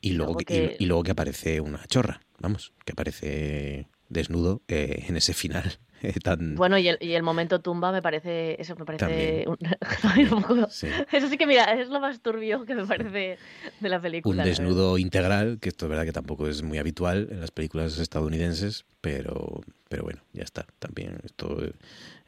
Y 0.01 0.11
luego, 0.11 0.35
que... 0.35 0.75
Y, 0.77 0.85
luego 0.85 1.03
que 1.03 1.11
aparece 1.11 1.61
una 1.61 1.85
chorra, 1.87 2.21
vamos, 2.39 2.73
que 2.83 2.91
aparece 2.91 3.87
desnudo 4.09 4.61
eh, 4.67 5.05
en 5.07 5.15
ese 5.15 5.33
final. 5.33 5.79
Bueno, 6.55 6.77
y 6.77 6.87
el, 6.87 6.97
y 7.01 7.13
el, 7.13 7.23
momento 7.23 7.61
tumba 7.61 7.91
me 7.91 8.01
parece, 8.01 8.59
eso 8.61 8.75
me 8.75 8.85
parece 8.85 9.45
un, 9.47 9.57
Eso 11.11 11.29
sí 11.29 11.37
que 11.37 11.47
mira, 11.47 11.73
es 11.73 11.89
lo 11.89 11.99
más 11.99 12.21
turbio 12.21 12.65
que 12.65 12.75
me 12.75 12.85
parece 12.85 13.37
de 13.79 13.89
la 13.89 14.01
película. 14.01 14.43
Un 14.43 14.49
desnudo 14.49 14.97
integral, 14.97 15.59
que 15.59 15.69
esto 15.69 15.85
es 15.85 15.89
verdad 15.89 16.05
que 16.05 16.11
tampoco 16.11 16.47
es 16.47 16.63
muy 16.63 16.77
habitual 16.77 17.27
en 17.31 17.41
las 17.41 17.51
películas 17.51 17.97
estadounidenses, 17.97 18.85
pero, 19.01 19.61
pero 19.89 20.03
bueno, 20.03 20.21
ya 20.33 20.43
está. 20.43 20.65
También 20.79 21.19
esto, 21.23 21.57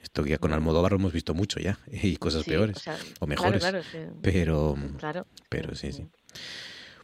esto 0.01 0.25
ya 0.25 0.37
con 0.37 0.53
Almodóvar 0.53 0.91
lo 0.91 0.97
hemos 0.97 1.13
visto 1.13 1.33
mucho 1.33 1.59
ya, 1.59 1.79
y 1.91 2.17
cosas 2.17 2.43
peores 2.43 2.83
o, 3.19 3.27
mejores. 3.27 3.65
pero, 4.21 4.75
pero 5.49 5.75
sí, 5.75 5.91
sí. 5.91 6.07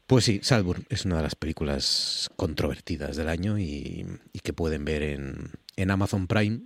Pues 0.06 0.26
sí, 0.26 0.42
Salzburg 0.44 0.84
es 0.90 1.06
una 1.06 1.18
de 1.18 1.24
las 1.24 1.36
películas 1.36 2.30
controvertidas 2.36 3.16
del 3.16 3.30
año 3.30 3.58
y, 3.58 4.06
y 4.34 4.40
que 4.40 4.52
pueden 4.52 4.84
ver 4.84 5.02
en, 5.02 5.52
en 5.76 5.92
Amazon 5.92 6.28
Prime. 6.28 6.62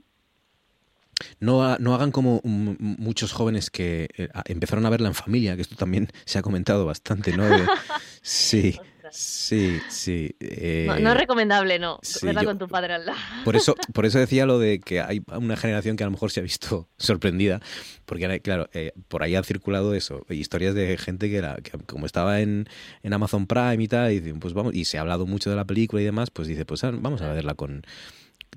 No, 1.39 1.77
no 1.79 1.95
hagan 1.95 2.11
como 2.11 2.41
muchos 2.43 3.31
jóvenes 3.31 3.71
que 3.71 4.07
eh, 4.17 4.29
empezaron 4.45 4.85
a 4.85 4.89
verla 4.89 5.07
en 5.07 5.15
familia, 5.15 5.55
que 5.55 5.63
esto 5.63 5.75
también 5.75 6.09
se 6.25 6.37
ha 6.37 6.41
comentado 6.43 6.85
bastante, 6.85 7.35
¿no? 7.35 7.43
sí, 8.21 8.79
sí, 9.11 9.79
sí. 9.89 10.35
no, 10.39 10.93
es 10.95 11.01
eh, 11.01 11.13
recomendable, 11.13 11.79
no, 11.79 11.99
verla 12.21 12.43
con 12.43 12.57
tu 12.57 12.67
padre 12.67 12.93
al 12.93 13.05
lado. 13.05 13.17
Por 13.43 13.55
eso, 13.55 13.75
por 13.93 14.05
eso 14.05 14.19
decía 14.19 14.45
lo 14.45 14.59
de 14.59 14.79
que 14.79 15.01
hay 15.01 15.21
una 15.35 15.57
generación 15.57 15.95
que 15.95 16.03
a 16.03 16.07
lo 16.07 16.11
mejor 16.11 16.31
se 16.31 16.39
ha 16.39 16.43
visto 16.43 16.87
sorprendida, 16.97 17.61
porque 18.05 18.39
claro, 18.41 18.69
eh, 18.73 18.91
por 19.07 19.23
ahí 19.23 19.35
ha 19.35 19.43
circulado 19.43 19.93
eso, 19.93 20.25
historias 20.29 20.75
de 20.75 20.97
gente 20.97 21.29
que, 21.29 21.37
era, 21.37 21.55
que 21.55 21.71
como 21.85 22.05
estaba 22.05 22.41
en, 22.41 22.67
en 23.03 23.13
Amazon 23.13 23.47
Prime 23.47 23.83
y 23.83 23.87
tal, 23.87 24.11
y, 24.11 24.33
pues 24.33 24.53
vamos, 24.53 24.75
y 24.75 24.85
se 24.85 24.97
ha 24.97 25.01
hablado 25.01 25.25
mucho 25.25 25.49
de 25.49 25.55
la 25.55 25.65
película 25.65 26.01
y 26.01 26.05
demás, 26.05 26.29
pues 26.29 26.47
dice, 26.47 26.65
pues 26.65 26.83
ah, 26.83 26.91
vamos 26.93 27.21
a 27.21 27.31
verla 27.31 27.55
con 27.55 27.83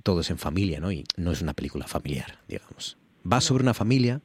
todo 0.02 0.20
es 0.20 0.30
en 0.30 0.38
familia, 0.38 0.80
¿no? 0.80 0.92
Y 0.92 1.04
no 1.16 1.32
es 1.32 1.42
una 1.42 1.54
película 1.54 1.86
familiar, 1.86 2.38
digamos. 2.48 2.96
Va 3.30 3.40
sobre 3.40 3.62
una 3.62 3.74
familia, 3.74 4.20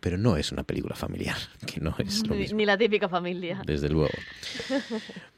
pero 0.00 0.18
no 0.18 0.36
es 0.36 0.52
una 0.52 0.64
película 0.64 0.94
familiar, 0.94 1.36
que 1.66 1.80
no 1.80 1.94
es 1.98 2.26
lo 2.26 2.34
mismo. 2.34 2.56
Ni 2.56 2.66
la 2.66 2.78
típica 2.78 3.08
familia. 3.08 3.62
Desde 3.66 3.88
luego. 3.88 4.14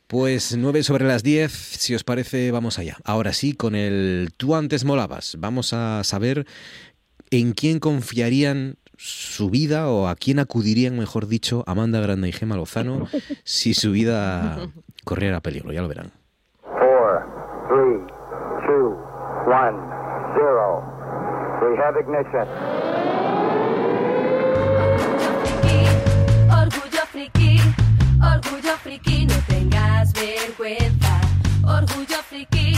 Pues 0.06 0.56
9 0.56 0.82
sobre 0.82 1.06
las 1.06 1.22
10, 1.22 1.52
si 1.52 1.94
os 1.94 2.04
parece, 2.04 2.50
vamos 2.50 2.78
allá. 2.78 2.96
Ahora 3.04 3.32
sí, 3.32 3.52
con 3.52 3.74
el 3.74 4.30
tú 4.36 4.56
antes 4.56 4.84
molabas, 4.84 5.36
vamos 5.38 5.72
a 5.72 6.02
saber 6.04 6.46
en 7.30 7.52
quién 7.52 7.78
confiarían 7.78 8.76
su 8.96 9.48
vida 9.48 9.88
o 9.88 10.08
a 10.08 10.16
quién 10.16 10.40
acudirían, 10.40 10.98
mejor 10.98 11.26
dicho, 11.26 11.64
Amanda 11.66 12.00
Grande 12.00 12.28
y 12.28 12.32
Gemma 12.32 12.56
Lozano 12.56 13.06
si 13.44 13.72
su 13.72 13.92
vida 13.92 14.68
corriera 15.04 15.40
peligro, 15.40 15.72
ya 15.72 15.80
lo 15.80 15.88
verán. 15.88 16.12
One, 19.50 19.74
zero. 20.38 20.86
We 21.60 21.76
have 21.76 21.96
ignition. 21.96 22.46
Orgullo 26.58 27.04
friki, 27.12 27.58
orgullo 28.22 28.76
friki, 28.84 29.26
no 29.26 29.34
tengas 29.48 30.12
vergüenza. 30.12 31.14
Orgullo 31.64 32.22
friki, 32.30 32.76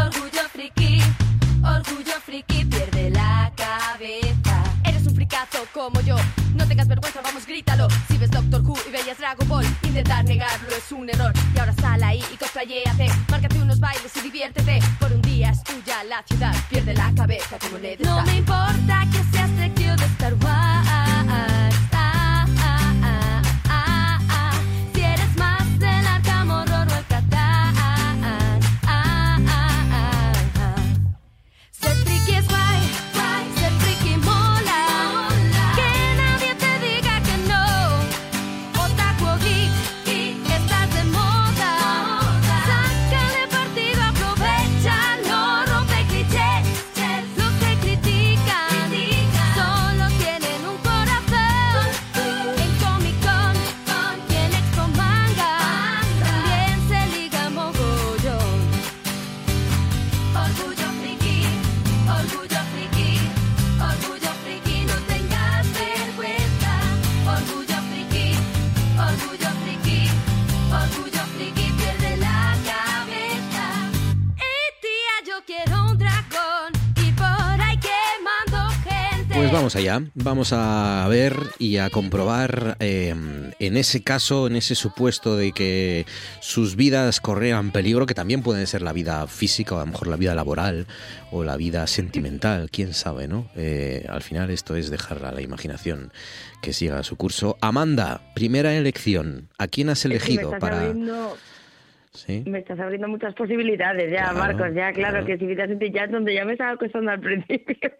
orgullo 0.00 0.44
friki, 0.52 1.00
orgullo 1.62 2.16
friki, 2.26 2.64
pierde 2.64 3.10
la 3.10 3.52
cabeza. 3.54 4.21
Como 5.72 6.00
yo, 6.02 6.16
no 6.54 6.68
tengas 6.68 6.86
vergüenza, 6.86 7.22
vamos, 7.22 7.46
grítalo. 7.46 7.88
Si 8.06 8.18
ves 8.18 8.30
Doctor 8.30 8.60
Who 8.60 8.76
y 8.86 8.90
veías 8.90 9.16
Dragon 9.16 9.48
Ball, 9.48 9.64
intentar 9.82 10.22
negarlo 10.26 10.68
es 10.76 10.92
un 10.92 11.08
error. 11.08 11.32
Y 11.54 11.58
ahora 11.58 11.72
sal 11.72 12.02
ahí 12.02 12.22
y 12.32 12.36
cosplayéate, 12.36 13.06
márcate 13.30 13.58
unos 13.58 13.80
bailes 13.80 14.14
y 14.14 14.20
diviértete. 14.20 14.80
Por 15.00 15.10
un 15.10 15.22
día 15.22 15.50
es 15.50 15.64
tuya 15.64 16.04
la 16.04 16.22
ciudad, 16.28 16.54
pierde 16.68 16.92
la 16.92 17.12
cabeza 17.14 17.58
como 17.58 17.78
le 17.78 17.96
No 17.96 18.22
me 18.22 18.36
importa 18.36 19.06
que 19.10 19.36
seas 19.36 19.56
de 19.56 20.04
Star 20.04 20.34
Wars. 20.34 20.71
Vamos 79.50 79.76
allá. 79.76 80.02
Vamos 80.14 80.52
a 80.52 81.06
ver 81.08 81.36
y 81.58 81.78
a 81.78 81.90
comprobar 81.90 82.76
em, 82.78 83.50
en 83.58 83.76
ese 83.76 84.02
caso, 84.02 84.46
en 84.46 84.56
ese 84.56 84.74
supuesto 84.74 85.36
de 85.36 85.52
que 85.52 86.06
sus 86.40 86.76
vidas 86.76 87.20
corrían 87.20 87.72
peligro, 87.72 88.06
que 88.06 88.14
también 88.14 88.42
pueden 88.42 88.66
ser 88.66 88.82
la 88.82 88.92
vida 88.92 89.26
física 89.26 89.74
o 89.74 89.78
a 89.78 89.80
lo 89.80 89.92
mejor 89.92 90.08
la 90.08 90.16
vida 90.16 90.34
laboral 90.34 90.86
o 91.30 91.44
la 91.44 91.56
vida 91.56 91.86
sentimental, 91.86 92.70
quién 92.70 92.94
sabe, 92.94 93.26
¿no? 93.26 93.48
Eh, 93.56 94.06
al 94.08 94.22
final 94.22 94.50
esto 94.50 94.76
es 94.76 94.90
dejar 94.90 95.24
a 95.24 95.32
la 95.32 95.40
imaginación 95.40 96.12
que 96.60 96.72
siga 96.72 97.02
su 97.02 97.16
curso. 97.16 97.56
Amanda, 97.60 98.20
primera 98.34 98.74
elección. 98.74 99.48
¿A 99.58 99.66
quién 99.66 99.88
has 99.88 100.04
elegido 100.04 100.58
para... 100.58 100.94
Me 102.44 102.58
estás 102.58 102.78
abriendo 102.78 103.08
muchas 103.08 103.34
posibilidades 103.34 104.12
ya, 104.12 104.34
Marcos, 104.34 104.74
ya 104.74 104.92
claro, 104.92 105.24
que 105.24 105.38
si 105.38 105.46
ya 105.90 106.04
es 106.04 106.10
donde 106.10 106.34
ya 106.34 106.44
me 106.44 106.52
estaba 106.52 106.76
costando 106.76 107.10
al 107.10 107.20
principio. 107.20 107.90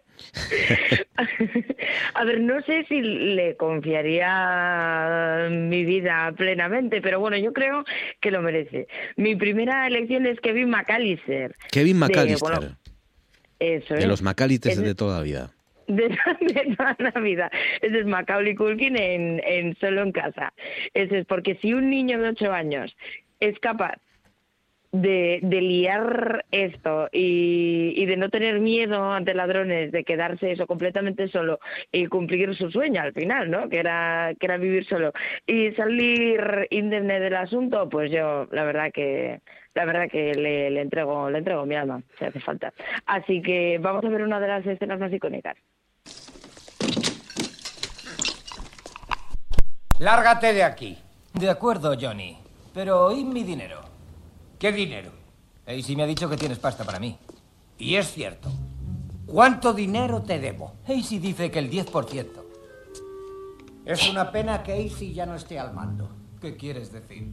a 2.13 2.23
ver, 2.23 2.41
no 2.41 2.61
sé 2.61 2.85
si 2.87 3.01
le 3.01 3.57
confiaría 3.57 5.47
mi 5.49 5.83
vida 5.83 6.31
plenamente, 6.37 7.01
pero 7.01 7.19
bueno, 7.19 7.37
yo 7.37 7.53
creo 7.53 7.83
que 8.21 8.29
lo 8.29 8.43
merece. 8.43 8.87
Mi 9.17 9.35
primera 9.35 9.87
elección 9.87 10.27
es 10.27 10.39
Kevin 10.41 10.69
McAllister. 10.69 11.55
Kevin 11.71 11.97
McAllister. 11.97 12.75
eso 13.57 13.95
De 13.95 14.05
los 14.05 14.21
McAllisters 14.21 14.77
de 14.77 14.93
toda 14.93 15.17
la 15.17 15.23
vida. 15.23 15.51
De, 15.87 16.09
toda 16.77 16.95
la 16.99 17.19
vida. 17.19 17.51
Ese 17.81 17.99
es 17.99 18.05
Macaulay 18.05 18.55
Culkin 18.55 18.95
en, 18.95 19.41
en 19.45 19.75
Solo 19.79 20.03
en 20.03 20.13
Casa. 20.13 20.53
Ese 20.93 21.19
es 21.19 21.25
porque 21.25 21.55
si 21.61 21.73
un 21.73 21.89
niño 21.89 22.21
de 22.21 22.29
8 22.29 22.53
años 22.53 22.95
es 23.43 23.59
capaz 23.59 23.97
de, 24.93 25.39
de 25.41 25.61
liar 25.61 26.45
esto 26.51 27.09
y, 27.11 27.93
y, 27.95 28.05
de 28.05 28.15
no 28.15 28.29
tener 28.29 28.59
miedo 28.59 29.11
ante 29.11 29.33
ladrones, 29.33 29.91
de 29.91 30.03
quedarse 30.03 30.51
eso 30.51 30.67
completamente 30.67 31.27
solo 31.29 31.59
y 31.91 32.05
cumplir 32.05 32.55
su 32.55 32.69
sueño 32.69 33.01
al 33.01 33.11
final, 33.11 33.49
¿no? 33.49 33.69
Que 33.69 33.79
era, 33.79 34.33
que 34.39 34.45
era 34.45 34.57
vivir 34.57 34.85
solo 34.85 35.11
y 35.47 35.71
salir 35.71 36.67
indemne 36.69 37.19
del 37.19 37.35
asunto, 37.35 37.89
pues 37.89 38.11
yo 38.11 38.47
la 38.51 38.63
verdad 38.63 38.91
que 38.93 39.41
la 39.73 39.85
verdad 39.85 40.07
que 40.11 40.35
le, 40.35 40.69
le 40.69 40.81
entrego 40.81 41.27
le 41.27 41.39
entrego 41.39 41.65
mi 41.65 41.75
alma, 41.75 42.03
si 42.19 42.25
hace 42.25 42.39
falta. 42.39 42.71
Así 43.07 43.41
que 43.41 43.79
vamos 43.79 44.05
a 44.05 44.09
ver 44.09 44.21
una 44.21 44.39
de 44.39 44.47
las 44.47 44.65
escenas 44.65 44.99
más 44.99 45.11
icónicas. 45.11 45.57
Lárgate 49.99 50.53
de 50.53 50.63
aquí. 50.63 50.97
De 51.33 51.49
acuerdo, 51.49 51.95
Johnny. 51.99 52.42
Pero 52.73 53.11
¿y 53.11 53.23
mi 53.23 53.43
dinero? 53.43 53.81
¿Qué 54.57 54.71
dinero? 54.71 55.11
si 55.81 55.95
me 55.95 56.03
ha 56.03 56.07
dicho 56.07 56.29
que 56.29 56.37
tienes 56.37 56.59
pasta 56.59 56.83
para 56.83 56.99
mí. 56.99 57.17
Y 57.77 57.95
es 57.95 58.11
cierto. 58.11 58.49
¿Cuánto 59.25 59.73
dinero 59.73 60.21
te 60.21 60.39
debo? 60.39 60.73
si 61.03 61.19
dice 61.19 61.49
que 61.49 61.59
el 61.59 61.71
10%. 61.71 62.27
Es 63.85 64.09
una 64.09 64.31
pena 64.31 64.63
que 64.63 64.73
Acey 64.73 65.13
ya 65.13 65.25
no 65.25 65.35
esté 65.35 65.59
al 65.59 65.73
mando. 65.73 66.09
¿Qué 66.41 66.55
quieres 66.55 66.91
decir? 66.91 67.31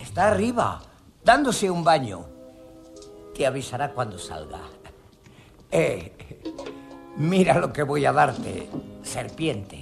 Está 0.00 0.28
arriba. 0.28 0.82
dándose 1.24 1.70
un 1.70 1.84
baño. 1.84 2.26
Te 3.34 3.46
avisará 3.46 3.92
cuando 3.92 4.18
salga. 4.18 4.60
Eh, 5.70 6.12
mira 7.16 7.58
lo 7.58 7.72
que 7.72 7.82
voy 7.82 8.04
a 8.04 8.12
darte, 8.12 8.68
serpiente. 9.02 9.81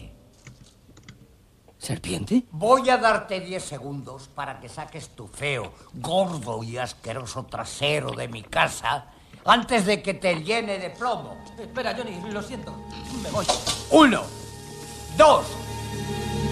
¿Serpiente? 1.81 2.44
Voy 2.52 2.90
a 2.90 2.98
darte 2.98 3.40
10 3.40 3.65
segundos 3.65 4.28
para 4.35 4.61
que 4.61 4.69
saques 4.69 5.09
tu 5.16 5.27
feo, 5.27 5.73
gordo 5.94 6.62
y 6.62 6.77
asqueroso 6.77 7.44
trasero 7.47 8.11
de 8.11 8.28
mi 8.28 8.43
casa 8.43 9.07
antes 9.47 9.86
de 9.86 10.02
que 10.02 10.12
te 10.12 10.44
llene 10.44 10.78
de 10.78 10.90
plomo. 10.90 11.43
Espera, 11.59 11.94
Johnny, 11.97 12.20
lo 12.31 12.43
siento. 12.43 12.77
Me 13.23 13.31
voy. 13.31 13.47
Uno, 13.93 14.24
dos, 15.16 15.47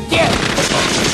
diez. 0.08 1.07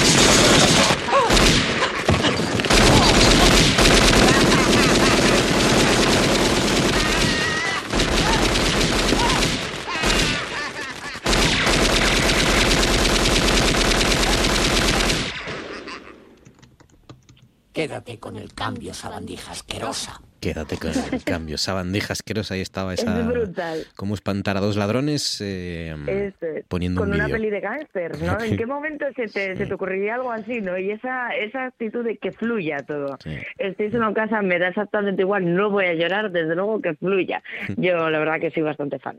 Quédate 17.84 18.18
con 18.18 18.36
el 18.36 18.54
cambio, 18.54 18.94
sabandija 18.94 19.52
asquerosa. 19.52 20.18
Quédate 20.40 20.78
con 20.78 20.90
el 21.12 21.22
cambio. 21.22 21.56
Esa 21.56 21.74
bandeja 21.74 22.14
asquerosa, 22.14 22.54
ahí 22.54 22.62
estaba 22.62 22.94
esa... 22.94 23.20
Es 23.20 23.26
brutal. 23.26 23.86
Cómo 23.94 24.14
espantar 24.14 24.56
a 24.56 24.60
dos 24.60 24.76
ladrones 24.76 25.38
eh, 25.42 25.94
es. 26.06 26.64
poniendo 26.68 27.02
con 27.02 27.10
un 27.10 27.16
una 27.16 27.28
peli 27.28 27.50
de 27.50 27.60
gángster, 27.60 28.18
¿no? 28.22 28.40
¿En 28.40 28.56
qué 28.56 28.64
momento 28.64 29.04
se 29.14 29.26
te, 29.26 29.54
se 29.54 29.66
te 29.66 29.74
ocurriría 29.74 30.14
algo 30.14 30.32
así, 30.32 30.62
no? 30.62 30.78
Y 30.78 30.92
esa, 30.92 31.28
esa 31.36 31.66
actitud 31.66 32.02
de 32.02 32.16
que 32.16 32.32
fluya 32.32 32.78
todo. 32.78 33.18
Estoy 33.58 33.90
solo 33.90 34.08
en 34.08 34.14
casa, 34.14 34.40
me 34.40 34.58
da 34.58 34.68
exactamente 34.68 35.20
igual, 35.20 35.54
no 35.54 35.68
voy 35.68 35.84
a 35.84 35.92
llorar, 35.92 36.30
desde 36.30 36.54
luego 36.54 36.80
que 36.80 36.94
fluya. 36.94 37.42
Yo 37.76 38.08
la 38.08 38.18
verdad 38.18 38.40
que 38.40 38.50
soy 38.50 38.62
bastante 38.62 38.98
fan. 38.98 39.18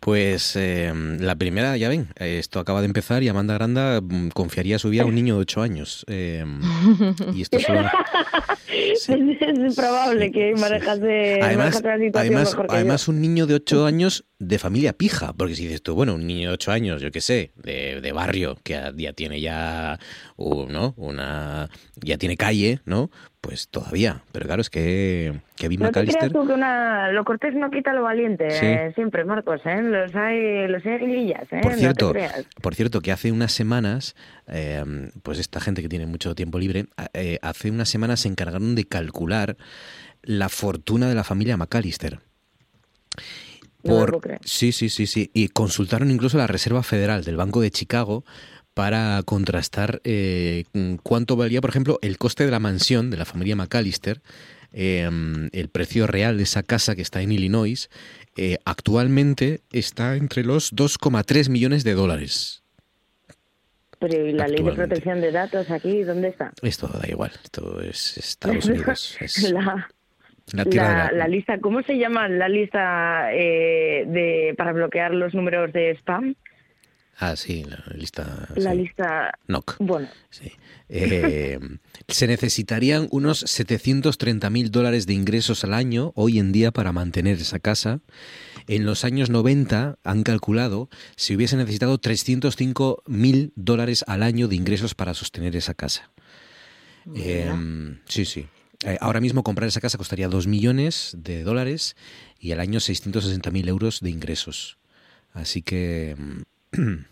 Pues 0.00 0.56
eh, 0.56 0.92
la 1.20 1.36
primera, 1.36 1.76
ya 1.76 1.90
ven, 1.90 2.08
esto 2.16 2.58
acaba 2.58 2.80
de 2.80 2.86
empezar 2.86 3.22
y 3.22 3.28
Amanda 3.28 3.52
Granda 3.54 4.00
mm, 4.00 4.30
confiaría 4.30 4.78
su 4.78 4.88
vida 4.88 5.02
a 5.02 5.06
un 5.06 5.14
niño 5.14 5.34
de 5.36 5.42
8 5.42 5.60
años. 5.60 6.04
Eh, 6.08 6.42
y 7.34 7.42
esto 7.42 7.60
solo... 7.60 7.82
es 8.72 9.06
probable 9.76 10.32
que 10.32 10.54
manejase, 10.58 11.40
Además, 11.42 11.74
manejase 11.74 11.86
la 11.86 11.98
situación 11.98 12.12
además, 12.14 12.50
mejor 12.50 12.66
que 12.66 12.76
además 12.76 13.08
un 13.08 13.20
niño 13.20 13.46
de 13.46 13.54
8 13.54 13.84
años 13.84 14.24
de 14.38 14.58
familia 14.58 14.94
pija, 14.94 15.34
porque 15.34 15.54
si 15.54 15.64
dices 15.64 15.82
tú, 15.82 15.94
bueno, 15.94 16.14
un 16.14 16.26
niño 16.26 16.48
de 16.48 16.54
8 16.54 16.72
años, 16.72 17.02
yo 17.02 17.10
qué 17.10 17.20
sé, 17.20 17.52
de, 17.56 18.00
de 18.00 18.12
barrio, 18.12 18.56
que 18.62 18.72
ya- 18.72 18.92
ya 18.96 19.12
tiene 19.12 19.40
ya, 19.42 19.98
uh, 20.36 20.64
¿no? 20.66 20.94
Una, 20.96 21.68
ya 22.02 22.16
tiene 22.16 22.38
calle, 22.38 22.80
¿no? 22.86 23.10
Pues 23.42 23.68
todavía, 23.68 24.22
pero 24.32 24.44
claro, 24.44 24.60
es 24.60 24.68
que 24.68 25.32
Kevin. 25.56 25.80
No 25.80 25.86
te 25.86 25.90
McAllister... 26.00 26.18
creas 26.28 26.32
tú 26.32 26.46
que 26.46 26.52
una, 26.52 27.10
lo 27.10 27.24
cortés 27.24 27.54
no 27.54 27.70
quita 27.70 27.94
lo 27.94 28.02
valiente, 28.02 28.50
Sí. 28.50 28.66
eh, 28.66 28.92
siempre, 28.94 29.24
Marcos, 29.24 29.62
¿eh? 29.64 29.80
Los 29.80 30.14
hay, 30.14 30.68
los 30.68 30.84
hay 30.84 30.98
grillillas, 30.98 31.44
¿eh? 31.50 31.60
Por 31.62 31.72
No 31.72 31.78
cierto, 31.78 32.06
te 32.08 32.18
creas. 32.18 32.46
por 32.60 32.74
cierto, 32.74 33.00
que 33.00 33.12
hace 33.12 33.32
unas 33.32 33.52
semanas, 33.52 34.14
eh, 34.46 34.84
pues 35.22 35.38
esta 35.38 35.58
gente 35.58 35.80
que 35.80 35.88
tiene 35.88 36.04
mucho 36.04 36.34
tiempo 36.34 36.58
libre, 36.58 36.84
eh, 37.14 37.38
hace 37.40 37.70
unas 37.70 37.88
semanas 37.88 38.20
se 38.20 38.28
encargaron 38.28 38.74
de 38.74 38.84
calcular 38.84 39.56
la 40.22 40.50
fortuna 40.50 41.08
de 41.08 41.14
la 41.14 41.24
familia 41.24 41.56
McAllister. 41.56 42.18
No 43.82 43.94
Por, 43.96 44.20
creer. 44.20 44.40
sí, 44.44 44.72
sí, 44.72 44.90
sí, 44.90 45.06
sí. 45.06 45.30
Y 45.32 45.48
consultaron 45.48 46.10
incluso 46.10 46.36
la 46.36 46.46
Reserva 46.46 46.82
Federal 46.82 47.24
del 47.24 47.38
Banco 47.38 47.62
de 47.62 47.70
Chicago 47.70 48.24
para 48.74 49.22
contrastar 49.24 50.00
eh, 50.04 50.64
cuánto 51.02 51.36
valía, 51.36 51.60
por 51.60 51.70
ejemplo, 51.70 51.98
el 52.02 52.18
coste 52.18 52.44
de 52.44 52.50
la 52.50 52.60
mansión 52.60 53.10
de 53.10 53.16
la 53.16 53.24
familia 53.24 53.56
McAllister, 53.56 54.20
eh, 54.72 55.08
el 55.52 55.68
precio 55.68 56.06
real 56.06 56.36
de 56.36 56.44
esa 56.44 56.62
casa 56.62 56.94
que 56.94 57.02
está 57.02 57.20
en 57.22 57.32
Illinois, 57.32 57.90
eh, 58.36 58.58
actualmente 58.64 59.60
está 59.72 60.16
entre 60.16 60.44
los 60.44 60.72
2,3 60.74 61.48
millones 61.48 61.82
de 61.84 61.94
dólares. 61.94 62.62
Pero 63.98 64.26
¿y 64.26 64.32
la 64.32 64.48
ley 64.48 64.62
de 64.62 64.72
protección 64.72 65.20
de 65.20 65.30
datos 65.30 65.70
aquí 65.70 66.04
dónde 66.04 66.28
está? 66.28 66.52
Esto 66.62 66.86
da 66.88 67.06
igual, 67.08 67.32
esto 67.44 67.82
es 67.82 68.16
Estados 68.16 68.64
Unidos. 68.68 69.16
Es 69.20 69.50
la- 69.52 69.88
la 71.12 71.28
lista, 71.28 71.58
¿cómo 71.60 71.82
se 71.82 71.96
llama 71.98 72.28
la 72.28 72.48
lista 72.48 73.32
eh, 73.32 74.04
de 74.06 74.54
para 74.56 74.72
bloquear 74.72 75.12
los 75.14 75.32
números 75.34 75.72
de 75.72 75.90
spam? 75.98 76.34
Ah, 77.22 77.36
sí, 77.36 77.64
la 77.64 77.84
lista. 77.94 78.48
La 78.56 78.70
sí. 78.72 78.78
lista. 78.78 79.38
NOC. 79.46 79.76
Bueno, 79.78 80.08
Eh, 80.88 81.58
se 82.08 82.26
necesitarían 82.26 83.08
unos 83.10 83.40
730 83.40 84.48
mil 84.48 84.70
dólares 84.70 85.06
de 85.06 85.12
ingresos 85.12 85.62
al 85.62 85.74
año 85.74 86.12
hoy 86.16 86.38
en 86.38 86.50
día 86.50 86.70
para 86.72 86.92
mantener 86.92 87.36
esa 87.36 87.58
casa. 87.58 88.00
En 88.68 88.86
los 88.86 89.04
años 89.04 89.28
90 89.28 89.98
han 90.02 90.22
calculado 90.22 90.88
se 91.14 91.36
hubiese 91.36 91.58
necesitado 91.58 91.98
305 91.98 93.02
mil 93.06 93.52
dólares 93.54 94.02
al 94.06 94.22
año 94.22 94.48
de 94.48 94.56
ingresos 94.56 94.94
para 94.94 95.12
sostener 95.12 95.54
esa 95.56 95.74
casa. 95.74 96.10
Eh, 97.14 97.52
sí, 98.06 98.24
sí. 98.24 98.48
Eh, 98.86 98.96
ahora 99.02 99.20
mismo 99.20 99.42
comprar 99.42 99.68
esa 99.68 99.82
casa 99.82 99.98
costaría 99.98 100.28
2 100.28 100.46
millones 100.46 101.14
de 101.18 101.42
dólares 101.42 101.96
y 102.38 102.52
al 102.52 102.60
año 102.60 102.80
660 102.80 103.50
mil 103.50 103.68
euros 103.68 104.00
de 104.00 104.08
ingresos. 104.08 104.78
Así 105.34 105.60
que 105.60 106.16
mm, 106.18 106.40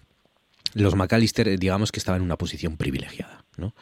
los 0.83 0.95
McAllister, 0.95 1.49
eh, 1.49 1.57
digamos 1.59 1.93
que 1.93 1.99
estaban 1.99 2.21
en 2.21 2.27
una 2.27 2.37
posición 2.37 2.77
privilegiada, 2.77 3.45
¿no? 3.57 3.75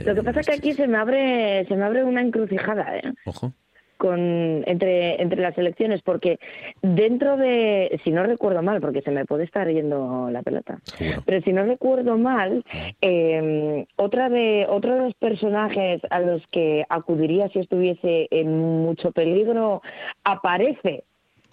lo 0.00 0.14
que 0.14 0.22
pasa 0.22 0.40
es 0.40 0.46
que 0.46 0.54
aquí 0.54 0.72
se 0.74 0.88
me 0.88 0.98
abre 0.98 1.64
se 1.66 1.76
me 1.76 1.84
abre 1.84 2.04
una 2.04 2.20
encrucijada, 2.20 2.96
¿eh? 2.96 3.12
Ojo. 3.24 3.52
con 3.96 4.18
entre 4.66 5.20
entre 5.22 5.40
las 5.40 5.56
elecciones 5.58 6.02
porque 6.02 6.38
dentro 6.82 7.36
de 7.36 8.00
si 8.04 8.10
no 8.10 8.24
recuerdo 8.24 8.62
mal 8.62 8.80
porque 8.80 9.02
se 9.02 9.10
me 9.10 9.24
puede 9.24 9.44
estar 9.44 9.68
yendo 9.68 10.30
la 10.30 10.42
pelota 10.42 10.78
pero 11.24 11.42
si 11.42 11.52
no 11.52 11.64
recuerdo 11.64 12.16
mal 12.16 12.64
eh, 13.00 13.86
otra 13.96 14.28
de 14.28 14.66
otro 14.68 14.94
de 14.94 15.00
los 15.00 15.14
personajes 15.14 16.00
a 16.10 16.20
los 16.20 16.46
que 16.48 16.84
acudiría 16.88 17.48
si 17.48 17.58
estuviese 17.58 18.28
en 18.30 18.56
mucho 18.58 19.10
peligro 19.12 19.82
aparece 20.24 21.04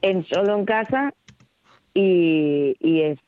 en 0.01 0.23
solo 0.25 0.55
en 0.57 0.65
casa 0.65 1.13
y, 1.95 2.75
y 2.79 3.01
es 3.01 3.19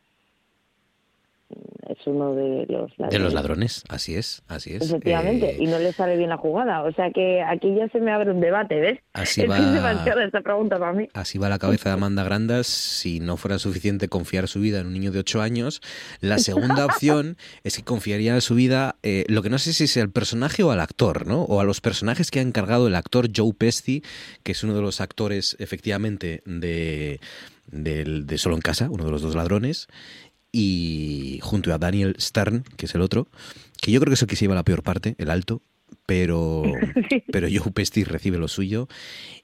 es 1.87 1.97
uno 2.05 2.33
de 2.35 2.65
los 2.67 2.89
ladrones. 2.97 3.09
De 3.11 3.19
los 3.19 3.33
ladrones, 3.33 3.83
así 3.87 4.15
es, 4.15 4.41
así 4.49 4.73
es. 4.75 4.81
Efectivamente, 4.83 5.51
Eh, 5.51 5.57
y 5.63 5.67
no 5.67 5.79
le 5.79 5.93
sale 5.93 6.17
bien 6.17 6.29
la 6.29 6.37
jugada. 6.37 6.83
O 6.83 6.91
sea 6.91 7.11
que 7.11 7.41
aquí 7.41 7.73
ya 7.75 7.87
se 7.89 7.99
me 8.01 8.11
abre 8.11 8.31
un 8.31 8.41
debate, 8.41 8.79
¿ves? 8.81 8.99
Así 9.13 9.41
es 9.43 9.49
va- 9.49 9.57
demasiada 9.59 10.25
esta 10.25 10.41
pregunta 10.41 10.77
para 10.77 10.91
mí. 10.91 11.07
Así 11.13 11.37
va 11.37 11.47
la 11.47 11.57
cabeza 11.59 11.89
de 11.89 11.93
Amanda 11.93 12.23
Grandas. 12.25 12.67
Si 12.67 13.21
no 13.21 13.37
fuera 13.37 13.57
suficiente 13.59 14.09
confiar 14.09 14.49
su 14.49 14.59
vida 14.59 14.79
en 14.81 14.87
un 14.87 14.93
niño 14.93 15.11
de 15.11 15.19
8 15.19 15.41
años, 15.41 15.81
la 16.19 16.37
segunda 16.39 16.85
opción 16.85 17.37
es 17.63 17.77
que 17.77 17.83
confiaría 17.83 18.39
su 18.41 18.55
vida, 18.55 18.97
eh, 19.03 19.23
lo 19.29 19.41
que 19.41 19.49
no 19.49 19.57
sé 19.57 19.71
si 19.71 19.85
es 19.85 19.95
al 19.97 20.09
personaje 20.09 20.63
o 20.63 20.71
al 20.71 20.81
actor, 20.81 21.25
¿no? 21.27 21.43
O 21.43 21.61
a 21.61 21.63
los 21.63 21.79
personajes 21.79 22.29
que 22.31 22.39
ha 22.39 22.41
encargado 22.43 22.87
el 22.87 22.95
actor 22.95 23.29
Joe 23.33 23.53
Pesci, 23.53 24.03
que 24.43 24.51
es 24.51 24.63
uno 24.63 24.75
de 24.75 24.81
los 24.81 24.99
actores, 24.99 25.55
efectivamente, 25.59 26.41
de, 26.45 27.21
del- 27.71 28.25
de 28.27 28.37
Solo 28.37 28.55
en 28.55 28.61
Casa, 28.61 28.89
uno 28.89 29.05
de 29.05 29.11
los 29.11 29.21
dos 29.21 29.35
ladrones, 29.35 29.87
y 30.51 31.39
junto 31.41 31.73
a 31.73 31.77
Daniel 31.77 32.15
Stern, 32.19 32.63
que 32.77 32.85
es 32.85 32.95
el 32.95 33.01
otro, 33.01 33.27
que 33.81 33.91
yo 33.91 33.99
creo 33.99 34.11
que 34.11 34.15
es 34.15 34.21
el 34.21 34.27
que 34.27 34.35
se 34.35 34.45
lleva 34.45 34.55
la 34.55 34.63
peor 34.63 34.83
parte, 34.83 35.15
el 35.17 35.29
alto, 35.29 35.61
pero, 36.05 36.63
pero 37.31 37.47
Joe 37.51 37.71
Pesci 37.71 38.03
recibe 38.03 38.37
lo 38.37 38.47
suyo 38.47 38.87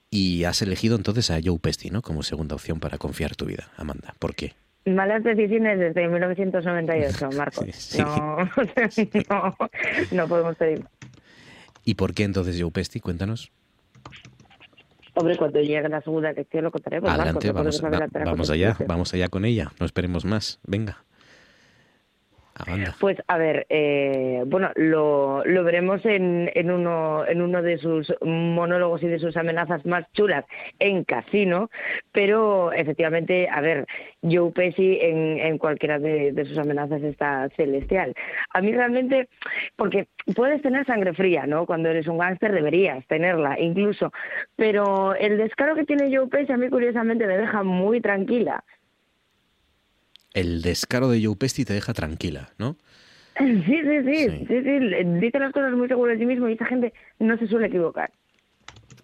y 0.10 0.44
has 0.44 0.62
elegido 0.62 0.96
entonces 0.96 1.32
a 1.32 1.40
Joe 1.44 1.60
Pesci, 1.60 1.90
¿no? 1.90 2.02
Como 2.02 2.24
segunda 2.24 2.56
opción 2.56 2.80
para 2.80 2.98
confiar 2.98 3.36
tu 3.36 3.46
vida, 3.46 3.72
Amanda. 3.78 4.14
¿Por 4.20 4.36
qué? 4.36 4.54
Malas 4.86 5.24
decisiones 5.24 5.80
desde 5.80 6.08
1998, 6.08 7.30
Marcos. 7.38 7.68
Sí. 7.76 8.00
No, 8.00 8.38
no, 9.30 9.58
no 10.12 10.28
podemos 10.28 10.56
pedir. 10.58 10.86
¿Y 11.86 11.96
por 11.96 12.14
qué 12.14 12.24
entonces 12.24 12.60
Joe 12.60 12.72
Pesci? 12.72 13.00
Cuéntanos. 13.00 13.52
Hombre, 15.16 15.38
cuando 15.38 15.60
llegue 15.60 15.88
la 15.90 16.02
segunda 16.02 16.32
elección 16.32 16.64
lo 16.64 16.72
contaremos, 16.72 17.10
Adelante, 17.10 17.52
vamos, 17.52 17.82
va- 17.84 18.54
allá, 18.54 18.76
vamos 18.88 19.14
allá 19.14 19.28
con 19.30 19.46
ella. 19.46 19.72
No 19.80 19.86
esperemos 19.86 20.26
más. 20.26 20.60
Venga. 20.66 21.04
Amanda. 22.56 22.96
Pues 23.00 23.18
a 23.28 23.38
ver, 23.38 23.66
eh, 23.70 24.44
bueno, 24.46 24.72
lo, 24.76 25.44
lo 25.46 25.64
veremos 25.64 26.06
en, 26.06 26.52
en, 26.54 26.72
uno, 26.72 27.26
en 27.28 27.42
uno 27.42 27.62
de 27.62 27.78
sus 27.78 28.14
monólogos 28.22 29.02
y 29.04 29.08
de 29.08 29.20
sus 29.20 29.36
amenazas 29.38 29.86
más 29.86 30.06
chulas 30.14 30.46
en 30.80 31.04
Casino, 31.04 31.70
pero 32.12 32.72
efectivamente, 32.72 33.50
a 33.50 33.62
ver, 33.62 33.86
Joe 34.22 34.52
Pesci 34.52 35.00
en, 35.02 35.40
en 35.40 35.58
cualquiera 35.58 36.00
de, 36.00 36.32
de 36.32 36.46
sus 36.46 36.58
amenazas 36.58 37.02
está 37.02 37.50
celestial. 37.56 38.14
A 38.54 38.62
mí 38.62 38.72
realmente, 38.72 39.30
porque 39.76 40.08
puedes 40.36 40.62
tener 40.62 40.86
sangre 40.86 41.14
fría, 41.14 41.46
¿no? 41.46 41.66
Cuando 41.66 41.90
eres 41.90 42.08
un 42.08 42.18
gángster 42.18 42.52
deberías 42.52 43.06
tenerla, 43.08 43.60
incluso, 43.60 44.12
pero 44.56 45.16
el 45.16 45.38
descaro 45.38 45.76
que 45.76 45.86
tiene 45.86 46.16
Joe 46.16 46.28
Pesci 46.28 46.52
a 46.54 46.58
mí 46.58 46.70
curiosamente 46.70 47.26
me 47.26 47.38
deja 47.38 47.64
muy 47.64 48.02
tranquila. 48.02 48.64
El 50.34 50.62
descaro 50.62 51.10
de 51.10 51.24
Joe 51.24 51.36
Pesci 51.36 51.64
te 51.66 51.74
deja 51.74 51.94
tranquila, 51.94 52.50
¿no? 52.58 52.78
Sí, 53.38 53.64
sí, 53.66 53.82
sí, 54.06 54.30
sí, 54.30 54.46
sí, 54.48 55.04
dice 55.20 55.40
las 55.40 55.52
cosas 55.54 55.74
muy 55.74 55.88
seguro 55.88 56.12
de 56.12 56.20
sí 56.20 56.26
mismo 56.26 56.48
y 56.50 56.54
esa 56.54 56.66
gente 56.66 56.94
no 57.18 57.36
se 57.38 57.48
suele 57.48 57.66
equivocar. 57.66 58.12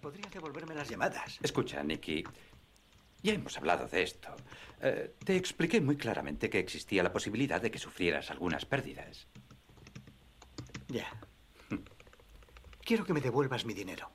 Podrías 0.00 0.32
devolverme 0.32 0.72
las 0.72 0.88
llamadas. 0.88 1.40
Escucha, 1.42 1.82
Nicky, 1.82 2.22
ya 3.22 3.32
hemos 3.34 3.56
hablado 3.58 3.88
de 3.88 4.02
esto. 4.02 4.28
Eh, 4.82 5.14
te 5.24 5.34
expliqué 5.34 5.80
muy 5.80 5.96
claramente 5.96 6.48
que 6.48 6.60
existía 6.60 7.02
la 7.02 7.12
posibilidad 7.12 7.60
de 7.60 7.72
que 7.72 7.78
sufrieras 7.78 8.30
algunas 8.30 8.64
pérdidas. 8.64 9.26
Ya. 10.86 11.08
Quiero 12.84 13.04
que 13.04 13.12
me 13.12 13.20
devuelvas 13.20 13.66
mi 13.66 13.74
dinero. 13.74 14.10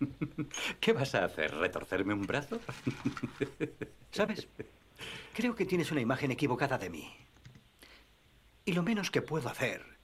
¿Qué 0.80 0.92
vas 0.92 1.14
a 1.14 1.24
hacer? 1.24 1.54
¿Retorcerme 1.54 2.12
un 2.12 2.26
brazo? 2.26 2.60
¿Sabes? 4.10 4.48
Creo 5.34 5.54
que 5.54 5.66
tienes 5.66 5.90
una 5.90 6.00
imagen 6.00 6.30
equivocada 6.30 6.78
de 6.78 6.90
mí. 6.90 7.14
Y 8.64 8.72
lo 8.72 8.82
menos 8.82 9.10
que 9.10 9.22
puedo 9.22 9.48
hacer 9.48 9.98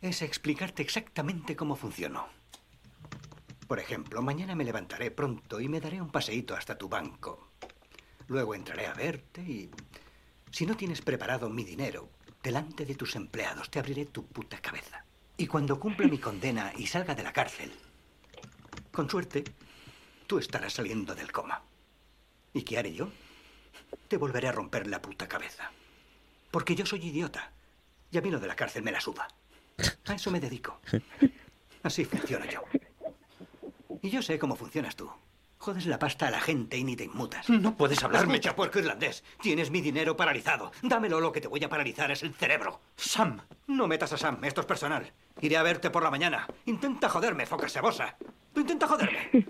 es 0.00 0.22
explicarte 0.22 0.82
exactamente 0.82 1.56
cómo 1.56 1.76
funcionó. 1.76 2.28
Por 3.66 3.78
ejemplo, 3.78 4.20
mañana 4.20 4.54
me 4.54 4.64
levantaré 4.64 5.10
pronto 5.10 5.60
y 5.60 5.68
me 5.68 5.80
daré 5.80 6.00
un 6.02 6.10
paseíto 6.10 6.54
hasta 6.54 6.76
tu 6.76 6.88
banco. 6.88 7.52
Luego 8.26 8.54
entraré 8.54 8.86
a 8.86 8.94
verte 8.94 9.42
y... 9.42 9.70
Si 10.50 10.66
no 10.66 10.76
tienes 10.76 11.00
preparado 11.00 11.48
mi 11.48 11.64
dinero, 11.64 12.10
delante 12.42 12.84
de 12.84 12.94
tus 12.94 13.16
empleados 13.16 13.70
te 13.70 13.78
abriré 13.78 14.04
tu 14.06 14.26
puta 14.26 14.60
cabeza. 14.60 15.06
Y 15.38 15.46
cuando 15.46 15.80
cumpla 15.80 16.06
mi 16.08 16.18
condena 16.18 16.72
y 16.76 16.86
salga 16.86 17.14
de 17.14 17.22
la 17.22 17.32
cárcel, 17.32 17.72
con 18.90 19.08
suerte, 19.08 19.44
tú 20.26 20.38
estarás 20.38 20.74
saliendo 20.74 21.14
del 21.14 21.32
coma. 21.32 21.62
¿Y 22.52 22.62
qué 22.62 22.78
haré 22.78 22.92
yo? 22.92 23.08
Te 24.08 24.16
volveré 24.16 24.48
a 24.48 24.52
romper 24.52 24.86
la 24.86 25.00
puta 25.00 25.28
cabeza. 25.28 25.70
Porque 26.50 26.74
yo 26.74 26.84
soy 26.86 27.06
idiota. 27.06 27.52
Y 28.10 28.18
a 28.18 28.20
mí 28.20 28.30
lo 28.30 28.38
de 28.40 28.46
la 28.46 28.56
cárcel 28.56 28.82
me 28.82 28.92
la 28.92 29.00
suba. 29.00 29.26
A 30.06 30.14
eso 30.14 30.30
me 30.30 30.40
dedico. 30.40 30.80
Así 31.82 32.04
funciona 32.04 32.46
yo. 32.46 32.62
Y 34.02 34.10
yo 34.10 34.20
sé 34.22 34.38
cómo 34.38 34.56
funcionas 34.56 34.96
tú. 34.96 35.10
Jodes 35.58 35.86
la 35.86 35.98
pasta 35.98 36.26
a 36.26 36.30
la 36.30 36.40
gente 36.40 36.76
y 36.76 36.82
ni 36.82 36.96
te 36.96 37.04
inmutas. 37.04 37.48
No 37.48 37.76
puedes 37.76 38.02
hablarme. 38.02 38.34
Escucha, 38.34 38.56
puerco 38.56 38.80
irlandés. 38.80 39.22
Tienes 39.40 39.70
mi 39.70 39.80
dinero 39.80 40.16
paralizado. 40.16 40.72
Dámelo, 40.82 41.20
lo 41.20 41.30
que 41.30 41.40
te 41.40 41.46
voy 41.46 41.62
a 41.62 41.68
paralizar 41.68 42.10
es 42.10 42.24
el 42.24 42.34
cerebro. 42.34 42.80
Sam. 42.96 43.40
No 43.68 43.86
metas 43.86 44.12
a 44.12 44.18
Sam, 44.18 44.44
esto 44.44 44.60
es 44.60 44.66
personal. 44.66 45.12
Iré 45.40 45.56
a 45.56 45.62
verte 45.62 45.90
por 45.90 46.02
la 46.02 46.10
mañana. 46.10 46.48
Intenta 46.66 47.08
joderme, 47.08 47.46
foca 47.46 47.68
sebosa. 47.68 48.16
Tú 48.52 48.60
intenta 48.60 48.88
joderme. 48.88 49.30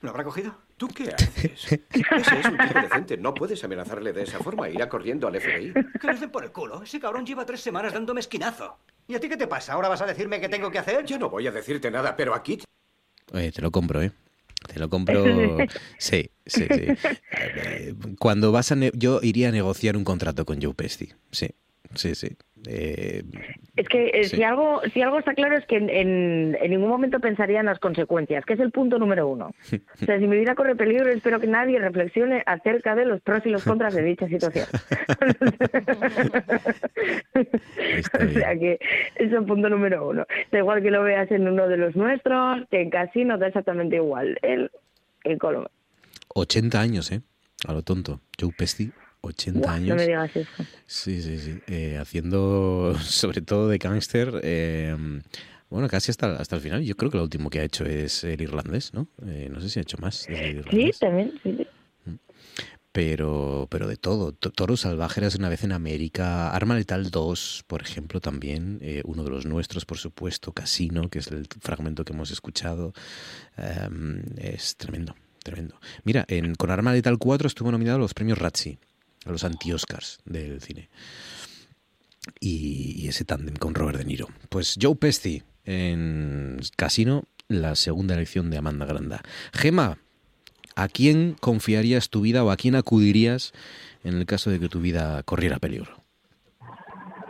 ¿Lo 0.00 0.10
habrá 0.10 0.24
cogido? 0.24 0.56
¿Tú 0.80 0.88
qué 0.88 1.10
haces? 1.14 1.52
Ese 1.66 1.74
es 1.92 2.46
un 2.46 2.56
tipo 2.56 2.80
decente. 2.80 3.16
No 3.18 3.34
puedes 3.34 3.62
amenazarle 3.62 4.14
de 4.14 4.22
esa 4.22 4.38
forma. 4.38 4.66
Irá 4.70 4.88
corriendo 4.88 5.28
al 5.28 5.38
FBI. 5.38 5.74
Que 6.00 6.06
les 6.06 6.20
den 6.20 6.30
por 6.30 6.42
el 6.42 6.52
culo. 6.52 6.82
Ese 6.82 6.98
cabrón 6.98 7.26
lleva 7.26 7.44
tres 7.44 7.60
semanas 7.60 7.92
dándome 7.92 8.20
esquinazo. 8.20 8.78
¿Y 9.06 9.14
a 9.14 9.20
ti 9.20 9.28
qué 9.28 9.36
te 9.36 9.46
pasa? 9.46 9.74
¿Ahora 9.74 9.90
vas 9.90 10.00
a 10.00 10.06
decirme 10.06 10.40
qué 10.40 10.48
tengo 10.48 10.70
que 10.70 10.78
hacer? 10.78 11.04
Yo 11.04 11.18
no 11.18 11.28
voy 11.28 11.46
a 11.46 11.50
decirte 11.52 11.90
nada, 11.90 12.16
pero 12.16 12.34
aquí... 12.34 12.60
Oye, 13.34 13.52
te 13.52 13.60
lo 13.60 13.70
compro, 13.70 14.00
¿eh? 14.00 14.10
Te 14.72 14.80
lo 14.80 14.88
compro. 14.88 15.22
Sí, 15.98 16.30
sí, 16.46 16.66
sí. 16.70 16.86
Eh, 17.32 17.94
Cuando 18.18 18.50
vas 18.50 18.72
a. 18.72 18.76
ne- 18.76 18.90
Yo 18.94 19.20
iría 19.22 19.50
a 19.50 19.52
negociar 19.52 19.98
un 19.98 20.04
contrato 20.04 20.46
con 20.46 20.62
Joe 20.62 20.72
Pesci. 20.72 21.12
Sí, 21.30 21.50
sí, 21.94 22.14
sí. 22.14 22.36
Eh, 22.68 23.22
Es 23.76 23.88
que 23.88 24.08
eh, 24.12 24.24
Sí. 24.24 24.36
si 24.36 24.42
algo 24.42 24.82
si 24.92 25.00
algo 25.00 25.18
está 25.18 25.32
claro 25.32 25.56
es 25.56 25.64
que 25.64 25.76
en, 25.76 25.88
en- 25.88 26.58
en 26.60 26.70
ningún 26.70 26.90
momento 26.90 27.18
pensaría 27.18 27.60
en 27.60 27.66
las 27.66 27.78
consecuencias, 27.78 28.44
que 28.44 28.52
es 28.52 28.60
el 28.60 28.70
punto 28.70 28.98
número 28.98 29.26
uno. 29.28 29.52
O 30.02 30.04
sea, 30.04 30.18
si 30.18 30.26
mi 30.26 30.36
vida 30.36 30.54
corre 30.54 30.76
peligro, 30.76 31.08
espero 31.08 31.40
que 31.40 31.46
nadie 31.46 31.78
reflexione 31.78 32.42
acerca 32.44 32.94
de 32.94 33.06
los 33.06 33.22
pros 33.22 33.46
y 33.46 33.50
los 33.50 33.64
contras 33.64 33.94
de 33.94 34.02
dicha 34.02 34.28
situación. 34.28 34.66
o 37.34 38.28
sea 38.32 38.58
que 38.58 38.78
es 39.16 39.32
el 39.32 39.44
punto 39.44 39.68
número 39.68 40.08
uno. 40.08 40.26
Da 40.52 40.58
igual 40.58 40.82
que 40.82 40.90
lo 40.90 41.02
veas 41.02 41.30
en 41.30 41.48
uno 41.48 41.68
de 41.68 41.76
los 41.76 41.96
nuestros, 41.96 42.66
que 42.70 42.80
en 42.82 42.90
casino 42.90 43.38
da 43.38 43.48
exactamente 43.48 43.96
igual. 43.96 44.38
El, 44.42 44.70
el 45.24 45.38
colmo. 45.38 45.70
80 46.34 46.80
años, 46.80 47.10
¿eh? 47.12 47.20
A 47.66 47.72
lo 47.72 47.82
tonto. 47.82 48.20
Joe 48.40 48.52
Pesci, 48.56 48.90
80 49.22 49.60
Buah, 49.60 49.72
años. 49.74 49.88
No 49.88 49.94
me 49.96 50.06
digas 50.06 50.30
eso. 50.36 50.50
Sí, 50.86 51.22
sí, 51.22 51.38
sí. 51.38 51.58
Eh, 51.66 51.98
haciendo, 51.98 52.94
sobre 53.02 53.40
todo 53.42 53.68
de 53.68 53.78
gángster, 53.78 54.40
eh, 54.42 54.96
bueno, 55.68 55.88
casi 55.88 56.10
hasta, 56.10 56.36
hasta 56.36 56.56
el 56.56 56.62
final. 56.62 56.82
Yo 56.82 56.96
creo 56.96 57.10
que 57.10 57.16
lo 57.18 57.22
último 57.24 57.48
que 57.50 57.60
ha 57.60 57.64
hecho 57.64 57.84
es 57.84 58.24
el 58.24 58.40
irlandés, 58.40 58.92
¿no? 58.94 59.06
Eh, 59.26 59.48
no 59.52 59.60
sé 59.60 59.68
si 59.68 59.78
ha 59.78 59.82
hecho 59.82 59.98
más. 60.00 60.28
el 60.28 60.64
Sí, 60.70 60.90
también. 60.98 61.32
sí, 61.42 61.56
sí. 61.56 61.66
Pero, 62.92 63.68
pero 63.70 63.86
de 63.86 63.96
todo. 63.96 64.32
To- 64.32 64.50
Toro 64.50 64.76
Salvaje 64.76 65.20
era 65.20 65.28
una 65.38 65.48
vez 65.48 65.62
en 65.62 65.70
América. 65.70 66.50
Arma 66.50 66.74
Letal 66.74 67.10
2, 67.12 67.62
por 67.68 67.82
ejemplo, 67.82 68.20
también. 68.20 68.78
eh, 68.82 69.02
uno 69.04 69.22
de 69.22 69.30
los 69.30 69.46
nuestros, 69.46 69.84
por 69.84 69.98
supuesto. 69.98 70.52
Casino, 70.52 71.08
que 71.08 71.20
es 71.20 71.28
el 71.28 71.46
fragmento 71.60 72.04
que 72.04 72.12
hemos 72.14 72.32
escuchado. 72.32 72.92
Em, 73.56 74.22
es 74.38 74.74
tremendo, 74.76 75.14
tremendo. 75.44 75.78
Mira, 76.02 76.24
en, 76.26 76.56
con 76.56 76.70
Arma 76.72 76.92
Letal 76.92 77.16
4 77.18 77.46
estuvo 77.46 77.70
nominado 77.70 77.98
a 77.98 78.00
los 78.00 78.12
premios 78.12 78.38
Razzie, 78.38 78.80
a 79.24 79.30
los 79.30 79.44
anti-Oscars 79.44 80.20
del 80.24 80.60
cine. 80.60 80.88
Y, 82.38 83.08
ese 83.08 83.24
tándem 83.24 83.56
con 83.56 83.74
Robert 83.74 83.98
De 83.98 84.04
Niro. 84.04 84.28
Pues 84.48 84.76
Joe 84.80 84.94
Pesci 84.94 85.42
en 85.64 86.58
Casino, 86.76 87.24
la 87.48 87.74
segunda 87.74 88.14
elección 88.14 88.50
de 88.50 88.58
Amanda 88.58 88.86
Granda. 88.86 89.22
Gema, 89.52 89.98
¿a 90.76 90.88
quién 90.88 91.36
confiarías 91.40 92.10
tu 92.10 92.20
vida 92.20 92.44
o 92.44 92.50
a 92.50 92.56
quién 92.56 92.76
acudirías 92.76 93.52
en 94.04 94.16
el 94.16 94.26
caso 94.26 94.50
de 94.50 94.60
que 94.60 94.68
tu 94.68 94.80
vida 94.80 95.22
corriera 95.22 95.58
peligro? 95.58 96.02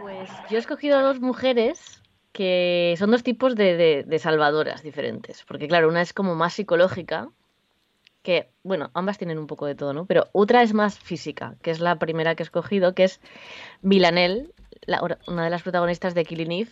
Pues 0.01 0.29
yo 0.51 0.57
he 0.57 0.61
escogido 0.61 0.99
a 0.99 1.03
dos 1.03 1.21
mujeres 1.21 2.03
que 2.33 2.95
son 2.99 3.11
dos 3.11 3.23
tipos 3.23 3.55
de 3.55 4.19
salvadoras 4.21 4.83
diferentes. 4.83 5.45
Porque 5.47 5.69
claro, 5.69 5.89
una 5.89 6.03
es 6.03 6.13
como 6.13 6.35
más 6.35 6.55
psicológica, 6.55 7.29
que, 8.23 8.51
bueno, 8.63 8.91
ambas 8.95 9.19
tienen 9.19 9.39
un 9.39 9.47
poco 9.47 9.67
de 9.67 9.75
todo, 9.75 9.93
¿no? 9.93 10.07
Pero 10.07 10.29
otra 10.33 10.63
es 10.63 10.75
más 10.75 10.99
física, 10.99 11.57
que 11.63 11.71
es 11.71 11.81
la 11.81 11.99
primera 11.99 12.35
que 12.35 12.43
he 12.43 12.45
escogido, 12.45 12.95
que 12.95 13.05
es 13.05 13.21
Villanelle, 13.83 14.51
la- 14.87 15.01
una 15.27 15.45
de 15.45 15.51
las 15.51 15.63
protagonistas 15.63 16.15
de 16.15 16.25
Killing 16.25 16.53
Eve, 16.53 16.71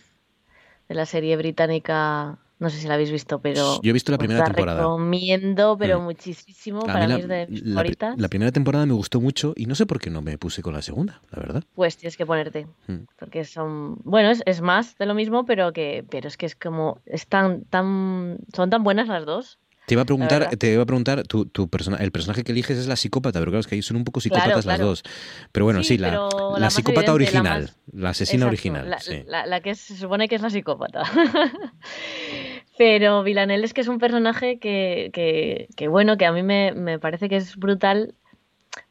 de 0.87 0.95
la 0.95 1.05
serie 1.05 1.35
británica, 1.37 2.37
no 2.59 2.69
sé 2.69 2.77
si 2.77 2.87
la 2.87 2.95
habéis 2.95 3.11
visto, 3.11 3.39
pero... 3.39 3.79
Yo 3.81 3.89
he 3.89 3.93
visto 3.93 4.11
la 4.11 4.17
primera 4.17 4.43
temporada. 4.43 4.81
recomiendo, 4.81 5.77
pero 5.77 5.99
Mm. 5.99 6.03
muchísimo, 6.03 6.81
A 6.81 6.85
para 6.87 7.07
mí 7.07 7.13
mí 7.13 7.19
es 7.21 7.27
de 7.27 7.47
mis 7.47 7.63
la 7.65 7.73
favoritas. 7.75 8.17
la 8.19 8.27
primera 8.27 8.51
temporada 8.51 8.85
me 8.85 8.93
gustó 8.93 9.21
mucho 9.21 9.53
y 9.55 9.65
no 9.65 9.75
sé 9.75 9.85
por 9.85 9.99
qué 9.99 10.09
no 10.09 10.21
me 10.21 10.37
puse 10.37 10.61
con 10.61 10.73
la 10.73 10.81
segunda, 10.81 11.21
la 11.31 11.39
verdad. 11.39 11.63
Pues 11.73 11.97
tienes 11.97 12.17
que 12.17 12.25
ponerte. 12.25 12.67
Mm. 12.87 13.05
Porque 13.17 13.45
son. 13.45 13.95
Bueno, 14.03 14.29
es, 14.31 14.41
es 14.45 14.61
más 14.61 14.97
de 14.97 15.05
lo 15.05 15.13
mismo, 15.13 15.45
pero 15.45 15.71
que. 15.73 16.03
Pero 16.09 16.27
es 16.27 16.37
que 16.37 16.45
es 16.47 16.55
como. 16.55 16.99
Es 17.05 17.27
tan, 17.27 17.63
tan. 17.65 18.39
Son 18.53 18.69
tan 18.69 18.83
buenas 18.83 19.07
las 19.07 19.25
dos. 19.25 19.59
Te 19.89 19.95
iba 19.95 20.03
a 20.03 20.05
preguntar, 20.05 20.55
te 20.55 20.71
iba 20.71 20.83
a 20.83 20.85
preguntar, 20.85 21.23
tu, 21.23 21.45
tu 21.47 21.67
persona, 21.67 21.97
el 21.97 22.11
personaje 22.11 22.43
que 22.43 22.51
eliges 22.51 22.77
es 22.77 22.85
la 22.85 22.95
psicópata, 22.95 23.39
pero 23.39 23.49
claro, 23.49 23.61
es 23.61 23.65
que 23.65 23.73
ahí 23.73 23.81
son 23.81 23.97
un 23.97 24.03
poco 24.03 24.19
psicópatas 24.21 24.53
las 24.53 24.75
claro. 24.77 24.85
dos. 24.85 25.03
Pero 25.51 25.65
bueno, 25.65 25.81
sí, 25.81 25.95
Sí, 25.95 25.97
la, 25.97 26.11
la 26.59 26.69
psicópata 26.69 27.11
evidente, 27.11 27.33
la 27.33 27.39
original, 27.49 27.61
más- 27.63 27.77
la 27.91 28.09
asesina 28.11 28.45
Exacto, 28.45 28.49
original, 28.49 28.89
La, 28.91 28.99
sí. 28.99 29.23
la- 29.25 29.47
la 29.47 29.61
que 29.61 29.73
se 29.73 29.97
supone 29.97 30.27
que 30.27 30.35
es 30.35 30.43
la 30.43 30.51
psicópata. 30.51 31.01
Pero 32.77 33.23
Villanelle 33.23 33.65
es 33.65 33.73
que 33.73 33.81
es 33.81 33.87
un 33.87 33.97
personaje 33.97 34.59
que, 34.59 35.09
que, 35.11 35.67
que, 35.75 35.87
bueno, 35.87 36.17
que 36.17 36.27
a 36.27 36.31
mí 36.31 36.43
me, 36.43 36.71
me 36.73 36.99
parece 36.99 37.27
que 37.27 37.37
es 37.37 37.55
brutal 37.57 38.13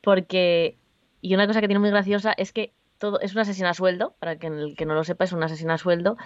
porque, 0.02 0.78
y 1.20 1.34
una 1.34 1.46
cosa 1.46 1.60
que 1.60 1.68
tiene 1.68 1.78
muy 1.80 1.90
graciosa 1.90 2.32
es 2.36 2.52
que 2.52 2.72
todo 2.98 3.20
es 3.20 3.32
una 3.32 3.42
asesina 3.42 3.70
a 3.70 3.74
sueldo, 3.74 4.16
para 4.18 4.36
que 4.36 4.48
el 4.48 4.74
que 4.76 4.84
no 4.84 4.94
lo 4.94 5.04
sepa, 5.04 5.24
es 5.24 5.32
una 5.32 5.46
asesina 5.46 5.74
a 5.74 5.78
sueldo, 5.78 6.16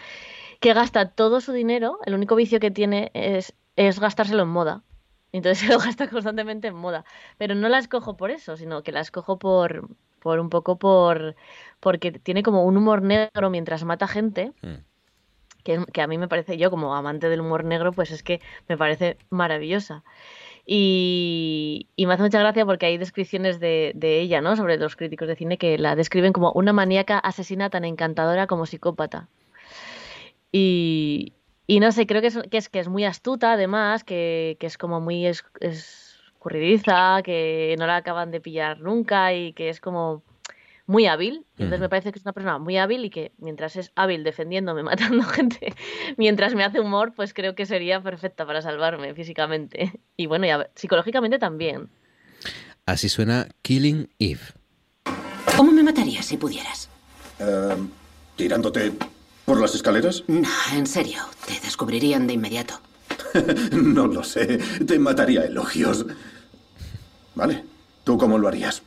que 0.60 0.72
gasta 0.72 1.10
todo 1.10 1.40
su 1.42 1.52
dinero, 1.52 1.98
el 2.06 2.14
único 2.14 2.34
vicio 2.36 2.58
que 2.58 2.70
tiene 2.70 3.10
es, 3.12 3.52
es 3.76 4.00
gastárselo 4.00 4.42
en 4.42 4.48
moda. 4.48 4.82
Entonces 5.32 5.58
se 5.66 5.72
lo 5.72 5.78
gasta 5.78 6.08
constantemente 6.08 6.68
en 6.68 6.74
moda. 6.74 7.04
Pero 7.38 7.54
no 7.54 7.68
la 7.68 7.78
escojo 7.78 8.16
por 8.16 8.30
eso, 8.30 8.56
sino 8.56 8.82
que 8.82 8.92
la 8.92 9.00
escojo 9.00 9.38
por, 9.38 9.88
por 10.20 10.38
un 10.38 10.50
poco 10.50 10.78
por 10.78 11.34
porque 11.80 12.12
tiene 12.12 12.42
como 12.42 12.64
un 12.64 12.76
humor 12.76 13.02
negro 13.02 13.50
mientras 13.50 13.84
mata 13.84 14.06
gente. 14.06 14.52
Que, 15.64 15.84
que 15.92 16.02
a 16.02 16.08
mí 16.08 16.18
me 16.18 16.26
parece, 16.26 16.58
yo 16.58 16.70
como 16.70 16.94
amante 16.94 17.28
del 17.28 17.40
humor 17.40 17.64
negro, 17.64 17.92
pues 17.92 18.10
es 18.10 18.22
que 18.24 18.40
me 18.68 18.76
parece 18.76 19.16
maravillosa. 19.30 20.02
Y, 20.64 21.88
y 21.96 22.06
me 22.06 22.14
hace 22.14 22.22
mucha 22.22 22.38
gracia 22.38 22.64
porque 22.64 22.86
hay 22.86 22.98
descripciones 22.98 23.58
de, 23.58 23.92
de 23.94 24.20
ella, 24.20 24.40
¿no? 24.40 24.56
Sobre 24.56 24.76
los 24.76 24.96
críticos 24.96 25.28
de 25.28 25.36
cine 25.36 25.58
que 25.58 25.78
la 25.78 25.96
describen 25.96 26.32
como 26.32 26.52
una 26.52 26.72
maníaca 26.72 27.18
asesina 27.18 27.70
tan 27.70 27.84
encantadora 27.84 28.46
como 28.46 28.66
psicópata. 28.66 29.28
Y, 30.52 31.32
y 31.72 31.80
no 31.80 31.90
sé, 31.90 32.06
creo 32.06 32.20
que 32.20 32.26
es, 32.26 32.38
que 32.50 32.58
es, 32.58 32.68
que 32.68 32.80
es 32.80 32.88
muy 32.88 33.06
astuta, 33.06 33.52
además, 33.54 34.04
que, 34.04 34.58
que 34.60 34.66
es 34.66 34.76
como 34.76 35.00
muy 35.00 35.24
es- 35.26 35.42
escurridiza, 35.60 37.22
que 37.24 37.74
no 37.78 37.86
la 37.86 37.96
acaban 37.96 38.30
de 38.30 38.42
pillar 38.42 38.80
nunca 38.80 39.32
y 39.32 39.54
que 39.54 39.70
es 39.70 39.80
como 39.80 40.22
muy 40.86 41.06
hábil. 41.06 41.46
Entonces 41.52 41.80
me 41.80 41.88
parece 41.88 42.12
que 42.12 42.18
es 42.18 42.26
una 42.26 42.34
persona 42.34 42.58
muy 42.58 42.76
hábil 42.76 43.06
y 43.06 43.08
que 43.10 43.32
mientras 43.38 43.76
es 43.76 43.90
hábil 43.94 44.22
defendiéndome, 44.22 44.82
matando 45.16 45.22
gente, 45.22 45.72
mientras 46.18 46.54
me 46.54 46.62
hace 46.62 46.78
humor, 46.78 47.14
pues 47.16 47.32
creo 47.32 47.54
que 47.54 47.64
sería 47.64 48.02
perfecta 48.02 48.44
para 48.44 48.60
salvarme 48.60 49.14
físicamente. 49.14 49.98
Y 50.18 50.26
bueno, 50.26 50.44
ya, 50.44 50.68
psicológicamente 50.74 51.38
también. 51.38 51.88
Así 52.84 53.08
suena 53.08 53.48
Killing 53.62 54.10
Eve. 54.18 54.42
¿Cómo 55.56 55.72
me 55.72 55.82
matarías 55.82 56.26
si 56.26 56.36
pudieras? 56.36 56.90
Em, 57.38 57.88
¿Tirándote 58.36 58.92
por 59.44 59.60
las 59.60 59.74
escaleras? 59.74 60.24
No, 60.28 60.48
en 60.74 60.86
serio, 60.86 61.20
te 61.46 61.58
descubrirían 61.60 62.26
de 62.26 62.34
inmediato. 62.34 62.80
no 63.72 64.06
lo 64.06 64.24
sé. 64.24 64.58
Te 64.86 64.98
mataría 64.98 65.44
elogios. 65.44 66.06
Vale. 67.34 67.64
¿Tú 68.04 68.18
cómo 68.18 68.36
lo 68.38 68.48
harías? 68.48 68.82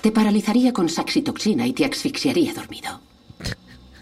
Te 0.00 0.10
paralizaría 0.10 0.72
con 0.72 0.88
saxitoxina 0.88 1.66
y 1.66 1.72
te 1.72 1.84
asfixiaría 1.84 2.52
dormido. 2.54 3.00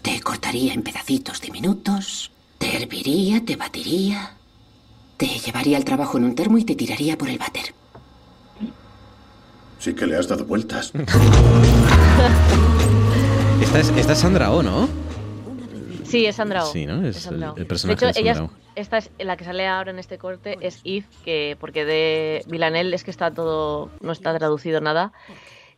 Te 0.01 0.19
cortaría 0.21 0.73
en 0.73 0.83
pedacitos 0.83 1.41
diminutos, 1.41 2.31
te 2.57 2.75
herviría, 2.81 3.43
te 3.43 3.55
batiría, 3.55 4.33
te 5.17 5.27
llevaría 5.27 5.77
al 5.77 5.85
trabajo 5.85 6.17
en 6.17 6.25
un 6.25 6.35
termo 6.35 6.57
y 6.57 6.63
te 6.63 6.75
tiraría 6.75 7.17
por 7.17 7.29
el 7.29 7.37
váter. 7.37 7.73
Sí 9.79 9.93
que 9.93 10.05
le 10.05 10.15
has 10.17 10.27
dado 10.27 10.45
vueltas. 10.45 10.91
Esta 13.61 13.79
es, 13.79 13.89
esta 13.89 14.13
es 14.13 14.19
Sandra 14.19 14.51
Oh, 14.51 14.61
¿no? 14.61 14.89
Sí, 16.15 16.25
es 16.25 16.35
Sandra 16.35 16.63
Oh. 16.63 16.71
Sí, 16.71 16.85
¿no? 16.85 17.05
Es 17.05 17.17
Sandra 17.17 17.53
el- 17.55 17.61
el 17.61 17.67
personaje 17.67 18.05
de 18.05 18.11
hecho, 18.11 18.19
de 18.19 18.21
ella 18.29 18.31
es- 18.33 18.49
esta 18.75 18.97
es 18.97 19.09
la 19.19 19.37
que 19.37 19.43
sale 19.45 19.67
ahora 19.67 19.91
en 19.91 19.99
este 19.99 20.17
corte 20.17 20.57
es 20.61 20.81
Eve, 20.83 21.05
que 21.23 21.57
porque 21.59 21.85
de 21.85 22.43
Villanel 22.47 22.93
es 22.93 23.03
que 23.03 23.11
está 23.11 23.31
todo 23.31 23.89
no 24.01 24.11
está 24.11 24.37
traducido 24.37 24.81
nada 24.81 25.11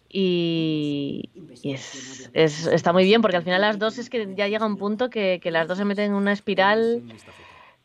y, 0.09 1.29
y 1.63 1.73
es, 1.73 2.29
es- 2.33 2.65
está 2.67 2.93
muy 2.93 3.03
bien 3.03 3.21
porque 3.21 3.37
al 3.37 3.43
final 3.43 3.61
las 3.61 3.77
dos 3.79 3.97
es 3.97 4.09
que 4.09 4.33
ya 4.35 4.47
llega 4.47 4.65
un 4.65 4.77
punto 4.77 5.09
que, 5.09 5.39
que 5.41 5.51
las 5.51 5.67
dos 5.67 5.77
se 5.77 5.85
meten 5.85 6.05
en 6.05 6.13
una 6.13 6.31
espiral 6.31 7.03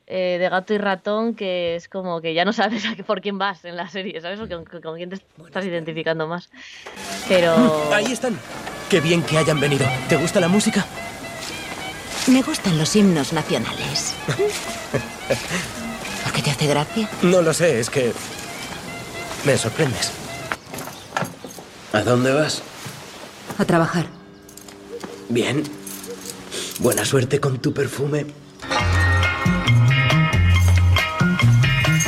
eh, 0.06 0.36
de 0.38 0.48
gato 0.48 0.74
y 0.74 0.78
ratón 0.78 1.34
que 1.34 1.76
es 1.76 1.88
como 1.88 2.20
que 2.20 2.34
ya 2.34 2.44
no 2.44 2.52
sabes 2.52 2.84
a 2.86 2.94
qué- 2.94 3.04
por 3.04 3.20
quién 3.20 3.38
vas 3.38 3.64
en 3.64 3.76
la 3.76 3.88
serie, 3.88 4.20
¿sabes? 4.20 4.40
O 4.40 4.48
con, 4.48 4.64
con 4.64 4.96
quién 4.96 5.10
te 5.10 5.16
estás 5.44 5.64
identificando 5.64 6.26
más. 6.26 6.50
Pero 7.28 7.54
Ahí 7.92 8.12
están. 8.12 8.38
Qué 8.90 9.00
bien 9.00 9.22
que 9.22 9.38
hayan 9.38 9.58
venido. 9.60 9.86
¿Te 10.08 10.16
gusta 10.16 10.38
la 10.40 10.48
música? 10.48 10.84
Me 12.32 12.40
gustan 12.40 12.78
los 12.78 12.96
himnos 12.96 13.34
nacionales. 13.34 14.14
¿Por 16.24 16.32
qué 16.32 16.40
te 16.40 16.50
hace 16.50 16.66
gracia? 16.66 17.10
No 17.20 17.42
lo 17.42 17.52
sé, 17.52 17.78
es 17.78 17.90
que... 17.90 18.14
Me 19.44 19.58
sorprendes. 19.58 20.12
¿A 21.92 22.00
dónde 22.00 22.32
vas? 22.32 22.62
A 23.58 23.66
trabajar. 23.66 24.06
Bien. 25.28 25.62
Buena 26.78 27.04
suerte 27.04 27.38
con 27.38 27.58
tu 27.58 27.74
perfume. 27.74 28.24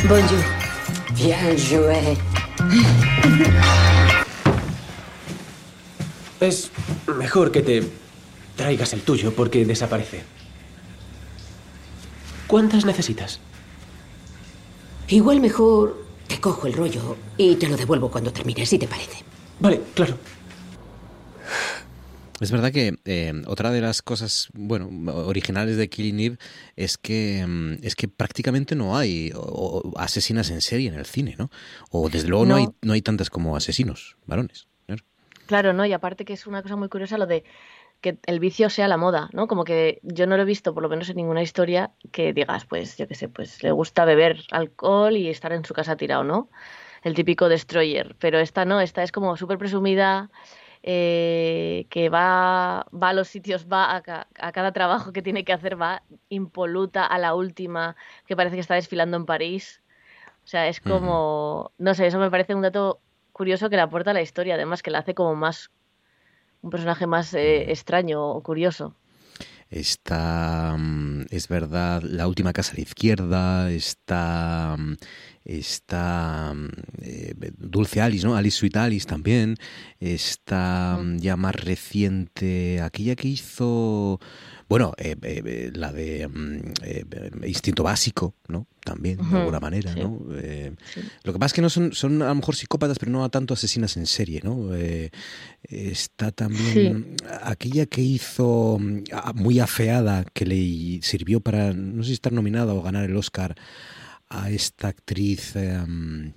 Bonjour. 0.09 0.45
Bien 1.17 1.59
joué. 1.59 2.17
Es 6.41 6.71
mejor 7.15 7.53
que 7.53 7.61
te 7.61 8.03
traigas 8.56 8.93
el 8.93 9.02
tuyo 9.02 9.35
porque 9.35 9.64
desaparece. 9.64 10.22
¿Cuántas 12.47 12.85
necesitas? 12.85 13.40
Igual 15.09 15.40
mejor 15.40 16.05
te 16.28 16.40
cojo 16.40 16.66
el 16.66 16.72
rollo 16.74 17.16
y 17.36 17.56
te 17.56 17.68
lo 17.68 17.76
devuelvo 17.76 18.10
cuando 18.10 18.32
termine, 18.32 18.64
si 18.66 18.78
te 18.78 18.86
parece. 18.89 19.24
Vale, 19.60 19.81
claro. 19.94 20.16
Es 22.40 22.51
verdad 22.51 22.72
que 22.72 22.97
eh, 23.05 23.32
otra 23.47 23.70
de 23.70 23.81
las 23.81 24.02
cosas, 24.02 24.48
bueno, 24.55 24.89
originales 25.26 25.76
de 25.76 25.89
Killing 25.89 26.20
Eve 26.20 26.39
es 26.74 26.98
que 26.98 27.44
mm, 27.47 27.74
es 27.85 27.94
que 27.94 28.09
prácticamente 28.09 28.74
no 28.74 28.97
hay 28.98 29.31
o- 29.35 29.40
o 29.40 29.98
asesinas 29.98 30.51
en 30.51 30.60
serie 30.60 30.89
en 30.89 30.94
el 30.94 31.06
cine, 31.06 31.36
¿no? 31.39 31.51
O 31.90 32.09
desde 32.10 32.28
luego 32.28 32.44
no, 32.44 32.55
No. 32.55 32.56
hay 32.56 32.66
no 32.82 32.93
hay 32.93 33.02
tantas 33.02 33.31
como 33.31 33.56
asesinos 33.56 34.16
varones. 34.26 34.66
claro. 34.86 35.05
Claro, 35.47 35.72
¿no? 35.74 35.86
Y 35.86 35.93
aparte 35.93 36.24
que 36.24 36.32
es 36.32 36.47
una 36.47 36.62
cosa 36.62 36.74
muy 36.76 36.89
curiosa 36.89 37.18
lo 37.18 37.26
de 37.26 37.44
que 38.05 38.18
el 38.26 38.40
vicio 38.40 38.70
sea 38.70 38.89
la 38.89 38.98
moda, 38.98 39.31
¿no? 39.32 39.48
Como 39.48 39.64
que 39.64 40.01
yo 40.05 40.26
no 40.28 40.36
lo 40.36 40.43
he 40.44 40.47
visto, 40.47 40.74
por 40.74 40.82
lo 40.85 40.90
menos 40.90 41.09
en 41.10 41.16
ninguna 41.16 41.43
historia, 41.43 41.93
que 42.12 42.32
digas, 42.35 42.66
pues, 42.66 42.97
yo 42.98 43.09
qué 43.09 43.14
sé, 43.16 43.28
pues 43.31 43.62
le 43.64 43.72
gusta 43.72 44.05
beber 44.06 44.40
alcohol 44.52 45.16
y 45.16 45.31
estar 45.31 45.52
en 45.52 45.64
su 45.64 45.74
casa 45.74 45.97
tirado, 45.97 46.24
¿no? 46.24 46.51
El 47.02 47.14
típico 47.14 47.48
destroyer. 47.48 48.16
Pero 48.20 48.39
esta 48.40 48.64
no, 48.66 48.81
esta 48.81 49.02
es 49.02 49.12
como 49.12 49.36
súper 49.36 49.59
presumida, 49.59 50.31
eh, 50.82 51.86
que 51.90 52.09
va, 52.10 52.86
va 52.93 53.09
a 53.10 53.12
los 53.14 53.28
sitios, 53.28 53.66
va 53.68 53.94
a, 53.97 54.02
ca- 54.02 54.28
a 54.39 54.52
cada 54.52 54.72
trabajo 54.72 55.12
que 55.12 55.22
tiene 55.22 55.44
que 55.44 55.52
hacer, 55.52 55.81
va 55.81 56.05
impoluta 56.28 57.06
a 57.06 57.18
la 57.18 57.35
última, 57.35 57.97
que 58.26 58.36
parece 58.36 58.56
que 58.56 58.60
está 58.60 58.74
desfilando 58.76 59.16
en 59.16 59.26
París. 59.26 59.82
O 60.44 60.47
sea, 60.47 60.68
es 60.68 60.81
como, 60.81 61.72
no 61.78 61.94
sé, 61.94 62.06
eso 62.06 62.18
me 62.18 62.31
parece 62.31 62.55
un 62.55 62.62
dato 62.62 63.02
curioso 63.32 63.70
que 63.70 63.76
le 63.76 63.82
aporta 63.82 64.10
a 64.10 64.14
la 64.14 64.22
historia, 64.22 64.55
además 64.55 64.82
que 64.82 64.90
la 64.90 64.98
hace 65.01 65.14
como 65.14 65.35
más, 65.35 65.70
un 66.65 66.70
personaje 66.70 67.07
más 67.07 67.35
eh, 67.35 67.70
extraño 67.70 68.27
o 68.27 68.43
curioso. 68.43 68.95
Está, 69.69 70.74
mm, 70.78 71.27
es 71.31 71.49
verdad, 71.49 72.03
la 72.03 72.27
última 72.27 72.53
casa 72.53 72.73
a 72.73 72.77
la 72.77 72.82
izquierda, 72.82 73.70
está, 73.70 74.77
mm, 74.78 74.95
está 75.45 76.55
mm, 76.55 76.69
eh, 77.03 77.35
Dulce 77.59 78.01
Alice, 78.01 78.27
¿no? 78.27 78.37
Alice 78.37 78.59
Sweet 78.59 78.77
Alice 78.77 79.07
también, 79.07 79.57
está 80.01 80.99
mm, 81.03 81.19
ya 81.19 81.37
más 81.37 81.55
reciente, 81.55 82.81
aquella 82.81 83.15
que 83.15 83.29
hizo, 83.29 84.21
bueno, 84.69 84.93
eh, 84.97 85.16
eh, 85.23 85.71
la 85.75 85.93
de 85.93 86.27
mm, 86.29 86.61
eh, 86.83 87.31
Instinto 87.47 87.83
Básico, 87.83 88.35
¿no? 88.49 88.66
También, 88.85 89.16
de 89.16 89.39
alguna 89.39 89.61
manera, 89.61 89.95
sí. 89.95 90.01
¿no? 90.01 90.21
Eh, 90.35 90.75
Lo 91.23 91.33
que 91.33 91.39
pasa 91.39 91.47
es 91.47 91.53
que 91.55 91.62
no 91.62 91.71
son, 91.71 91.95
son 91.95 92.21
a 92.21 92.29
lo 92.29 92.35
mejor 92.35 92.55
psicópatas, 92.55 92.99
pero 92.99 93.11
no 93.12 93.25
a 93.25 93.31
tanto 93.31 93.55
asesinas 93.55 93.97
en 93.97 94.05
serie, 94.05 94.43
¿no? 94.45 94.75
Eh, 94.75 95.11
está 95.62 96.33
también 96.33 97.16
aquella 97.43 97.87
que 97.87 98.03
hizo 98.03 98.79
muy 99.35 99.59
afeada, 99.59 100.27
que 100.35 100.45
le 100.45 101.01
sirvió 101.03 101.41
para, 101.41 101.73
no 101.73 102.03
sé 102.03 102.09
si 102.09 102.12
estar 102.12 102.33
nominada 102.35 102.75
o 102.75 102.83
ganar 102.83 103.05
el 103.09 103.16
Oscar 103.16 103.55
a 104.35 104.51
esta 104.51 104.89
actriz 104.89 105.55
em, 105.56 106.32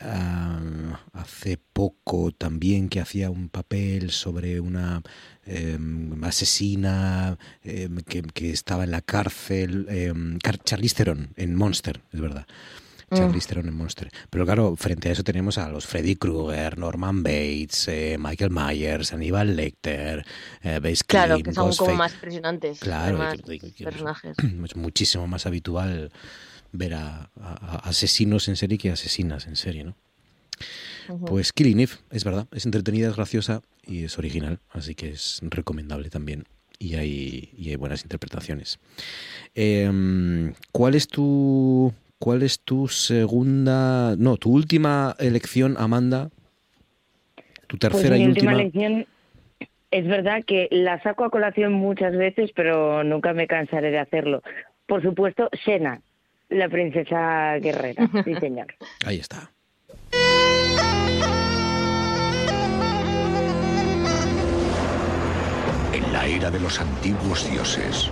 am, 0.00 0.94
hace 1.12 1.58
poco 1.72 2.32
también 2.32 2.88
que 2.88 3.00
hacía 3.00 3.30
un 3.30 3.48
papel 3.48 4.10
sobre 4.10 4.60
una 4.60 5.02
em, 5.44 6.22
asesina 6.24 7.38
em, 7.62 7.98
que, 7.98 8.22
que 8.22 8.50
estaba 8.50 8.84
en 8.84 8.90
la 8.90 9.02
cárcel, 9.02 9.86
em, 9.88 10.38
Charlize 10.64 10.94
Theron 10.96 11.32
en 11.36 11.54
Monster, 11.54 12.02
es 12.12 12.20
verdad. 12.20 12.46
Mm. 13.10 13.16
Charlize 13.16 13.48
Theron 13.48 13.66
en 13.68 13.74
Monster. 13.74 14.08
Pero 14.30 14.44
claro, 14.44 14.76
frente 14.76 15.08
a 15.08 15.12
eso 15.12 15.24
tenemos 15.24 15.58
a 15.58 15.68
los 15.68 15.84
Freddy 15.86 16.14
Krueger, 16.16 16.78
Norman 16.78 17.22
Bates, 17.24 17.88
eh, 17.88 18.16
Michael 18.18 18.50
Myers, 18.50 19.12
Aníbal 19.12 19.56
Lecter, 19.56 20.24
eh, 20.62 20.78
Base 20.80 21.02
Claro, 21.06 21.38
que 21.38 21.52
son 21.52 21.54
como 21.54 21.66
Ghostface. 21.68 21.96
más 21.98 22.14
impresionantes, 22.14 22.78
Claro, 22.78 23.18
más 23.18 23.36
personajes. 23.82 24.36
es 24.38 24.76
muchísimo 24.76 25.26
más 25.26 25.44
habitual 25.46 26.12
ver 26.72 26.94
a, 26.94 27.30
a- 27.40 27.76
a 27.76 27.76
asesinos 27.88 28.48
en 28.48 28.56
serie 28.56 28.78
que 28.78 28.90
asesinas 28.90 29.46
en 29.46 29.56
serie, 29.56 29.84
¿no? 29.84 29.96
Pues 31.26 31.52
Killing 31.52 31.80
Eve, 31.80 31.92
es 32.10 32.24
verdad, 32.24 32.46
es 32.52 32.64
entretenida, 32.66 33.08
es 33.08 33.16
graciosa 33.16 33.62
y 33.84 34.04
es 34.04 34.18
original, 34.18 34.58
así 34.70 34.94
que 34.94 35.10
es 35.10 35.40
recomendable 35.42 36.10
también. 36.10 36.44
Y 36.78 36.94
hay, 36.94 37.50
y 37.56 37.70
hay 37.70 37.76
buenas 37.76 38.02
interpretaciones. 38.02 38.78
Em, 39.54 40.54
¿Cuál 40.72 40.94
es 40.94 41.08
tu 41.08 41.92
cuál 42.18 42.42
es 42.42 42.60
tu 42.60 42.88
segunda, 42.88 44.14
no, 44.16 44.36
tu 44.36 44.52
última 44.52 45.14
elección, 45.18 45.76
Amanda? 45.78 46.30
Tu 47.66 47.76
Pues 47.78 47.92
tercera 47.92 48.16
mi 48.16 48.24
y 48.24 48.26
última 48.28 48.52
última. 48.52 48.64
lección 48.64 49.06
es 49.90 50.06
verdad 50.06 50.42
que 50.46 50.68
la 50.70 51.02
saco 51.02 51.24
a 51.24 51.30
colación 51.30 51.72
muchas 51.72 52.16
veces, 52.16 52.50
pero 52.54 53.02
nunca 53.04 53.32
me 53.32 53.46
cansaré 53.46 53.90
de 53.90 53.98
hacerlo. 53.98 54.42
Por 54.86 55.02
supuesto, 55.02 55.48
Xena, 55.64 56.00
la 56.50 56.68
princesa 56.68 57.56
guerrera, 57.58 58.08
sí 58.24 58.34
señor. 58.34 58.74
Ahí 59.06 59.18
está. 59.18 59.50
En 65.92 66.12
la 66.12 66.26
era 66.26 66.50
de 66.50 66.60
los 66.60 66.80
antiguos 66.80 67.50
dioses, 67.50 68.10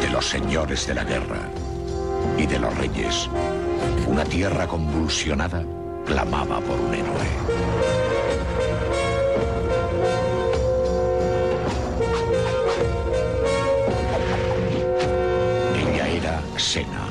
de 0.00 0.10
los 0.10 0.24
señores 0.24 0.86
de 0.86 0.94
la 0.94 1.04
guerra 1.04 1.48
y 2.38 2.46
de 2.46 2.58
los 2.58 2.76
reyes, 2.78 3.28
una 4.06 4.24
tierra 4.24 4.66
convulsionada 4.66 5.64
clamaba 6.06 6.60
por 6.60 6.80
un 6.80 6.94
héroe. 6.94 8.07
Sena, 16.58 17.06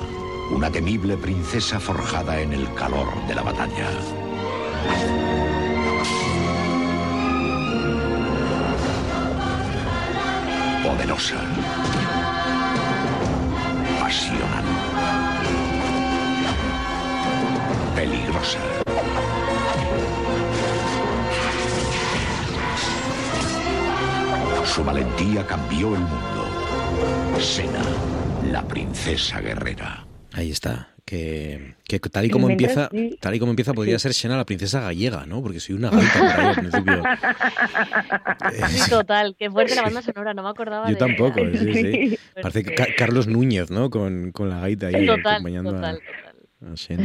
una 0.51 0.69
temible 0.69 1.15
princesa 1.15 1.79
forjada 1.79 2.41
en 2.41 2.51
el 2.51 2.73
calor 2.73 3.07
de 3.27 3.35
la 3.35 3.43
batalla. 3.43 3.87
Poderosa. 10.83 11.41
Pasional. 14.01 14.65
Peligrosa. 17.95 18.59
Su 24.65 24.83
valentía 24.83 25.47
cambió 25.47 25.95
el 25.95 26.01
mundo. 26.01 26.45
Sena, 27.39 27.81
la 28.51 28.63
princesa 28.67 29.39
guerrera. 29.41 30.05
Ahí 30.33 30.51
está. 30.51 30.89
Que, 31.05 31.75
que 31.87 31.99
tal 32.01 32.25
y 32.25 32.29
como 32.29 32.47
Mientras 32.47 32.71
empieza, 32.71 32.89
sí. 32.91 33.17
tal 33.21 33.33
y 33.33 33.39
como 33.39 33.51
empieza, 33.53 33.73
podría 33.73 33.97
ser 33.97 34.13
Xena 34.13 34.35
la 34.35 34.45
princesa 34.45 34.81
gallega, 34.81 35.25
¿no? 35.25 35.41
Porque 35.41 35.61
soy 35.61 35.75
una 35.75 35.89
gaita 35.89 36.13
por 36.19 36.39
ahí 36.39 36.47
al 36.47 36.55
principio. 36.55 37.03
Sí, 38.69 38.89
total, 38.89 39.35
qué 39.37 39.49
fuerte 39.49 39.75
la 39.75 39.83
banda 39.83 40.01
sonora, 40.01 40.33
no 40.33 40.43
me 40.43 40.49
acordaba 40.49 40.85
Yo 40.87 40.91
de 40.93 40.95
tampoco, 40.97 41.39
sí, 41.53 41.73
sí. 41.73 42.19
Parece 42.41 42.63
que 42.63 42.75
Ca- 42.75 42.87
Carlos 42.97 43.27
Núñez, 43.27 43.71
¿no? 43.71 43.89
Con, 43.89 44.31
con 44.31 44.49
la 44.49 44.59
gaita 44.59 44.87
ahí 44.87 45.05
Total, 45.05 45.35
acompañando 45.35 45.69
a- 45.69 45.73
total. 45.73 46.01
a, 46.26 46.26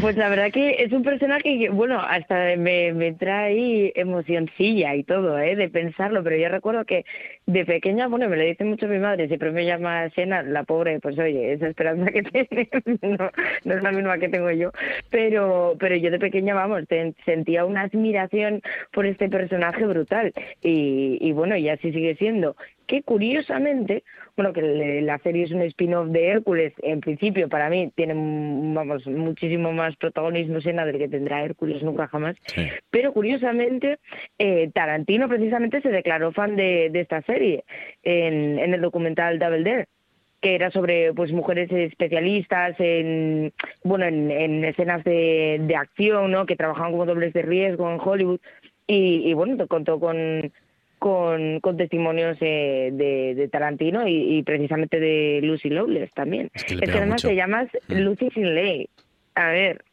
Pues 0.01 0.17
la 0.17 0.31
verdad 0.31 0.51
que 0.51 0.83
es 0.83 0.93
un 0.93 1.03
personaje 1.03 1.59
que, 1.59 1.69
bueno, 1.69 2.01
hasta 2.01 2.57
me, 2.57 2.95
me 2.95 3.13
trae 3.13 3.93
emocioncilla 3.97 4.95
y 4.95 5.05
todo, 5.05 5.39
¿eh? 5.39 5.57
De 5.57 5.69
pensarlo, 5.69 6.25
pero 6.25 6.37
yo 6.37 6.49
recuerdo 6.49 6.87
que 6.87 7.05
de 7.45 7.67
pequeña, 7.67 8.09
bueno, 8.09 8.31
me 8.31 8.39
lo 8.39 8.45
dice 8.45 8.65
mucho 8.65 8.89
mi 8.89 8.99
madre, 8.99 9.29
siempre 9.29 9.53
me 9.53 9.67
llama 9.67 10.09
Sena, 10.11 10.43
la 10.43 10.65
pobre, 10.65 11.01
pues 11.01 11.19
oye, 11.19 11.53
esa 11.53 11.69
esperanza 11.69 12.11
que 12.11 12.23
tiene 12.49 12.69
no, 13.03 13.31
no 13.65 13.75
es 13.75 13.83
la 13.83 13.93
misma 13.93 14.17
que 14.17 14.31
tengo 14.31 14.51
yo, 14.53 14.71
pero, 15.11 15.77
pero 15.79 15.97
yo 15.97 16.11
de 16.11 16.19
pequeña, 16.19 16.55
vamos, 16.55 16.85
sentía 17.27 17.67
una 17.67 17.83
admiración 17.83 18.63
por 18.91 19.05
este 19.05 19.29
personaje 19.29 19.85
brutal 19.85 20.33
y, 20.63 21.19
y 21.21 21.33
bueno, 21.33 21.57
y 21.57 21.69
así 21.69 21.93
sigue 21.93 22.17
siendo. 22.17 22.57
Que 22.87 23.03
curiosamente, 23.03 24.03
bueno, 24.37 24.53
que 24.53 25.01
la 25.03 25.19
serie 25.19 25.45
es 25.45 25.51
un 25.51 25.63
spin-off 25.63 26.09
de 26.09 26.29
Hércules, 26.29 26.73
en 26.83 27.01
principio 27.01 27.49
para 27.49 27.69
mí 27.69 27.93
tiene, 27.95 28.15
vamos, 28.15 29.07
muchísimo 29.07 29.73
más 29.73 29.95
protagonismo 29.97 30.61
Sena 30.61 30.87
del 30.87 30.99
que 30.99 31.09
tendrá 31.09 31.45
Hércules 31.45 31.83
nunca 31.83 32.09
jamás, 32.09 32.37
pero 32.91 33.13
curiosamente 33.13 33.99
eh, 34.39 34.71
Tarantino 34.73 35.29
precisamente 35.29 35.83
se 35.83 35.91
declaró 35.91 36.33
fan 36.33 36.57
de, 36.57 36.89
de 36.91 37.01
esta 37.01 37.23
serie 37.23 37.65
en, 38.03 38.59
en 38.59 38.75
el 38.75 38.81
documental 38.81 39.39
Double 39.39 39.65
Dare 39.65 39.87
que 40.41 40.57
era 40.57 40.73
sobre 40.73 41.15
pues 41.15 41.31
mujeres 41.33 41.71
especialistas 41.71 42.75
en 42.81 43.53
bueno 43.85 44.05
en, 44.07 44.31
en 44.31 44.65
escenas 44.65 45.05
de, 45.05 45.61
de 45.63 45.77
acción 45.77 46.33
no 46.33 46.47
que 46.47 46.57
trabajaban 46.57 46.91
como 46.91 47.07
dobles 47.07 47.33
de 47.33 47.43
riesgo 47.43 47.89
en 47.89 48.01
Hollywood 48.01 48.41
y, 48.89 49.31
y 49.31 49.35
bueno 49.35 49.69
contó 49.69 50.01
con 50.01 50.53
con, 51.03 51.59
con 51.61 51.77
testimonios 51.77 52.39
eh, 52.41 52.91
de, 52.93 53.35
de 53.35 53.49
Tarantino 53.49 54.07
y, 54.07 54.39
y 54.39 54.43
precisamente 54.45 55.01
de 55.01 55.41
Lucy 55.43 55.69
Lawless 55.69 56.13
también 56.15 56.49
es 56.55 56.63
que 56.65 56.77
le 56.77 56.81
que, 56.83 56.87
pega 56.87 56.99
además 56.99 57.23
mucho. 57.25 57.29
te 57.29 57.35
llamas 57.37 57.69
Lucy 57.89 58.31
Sin 58.33 58.55
Ley 58.55 58.89
a 59.35 59.49
ver 59.51 59.85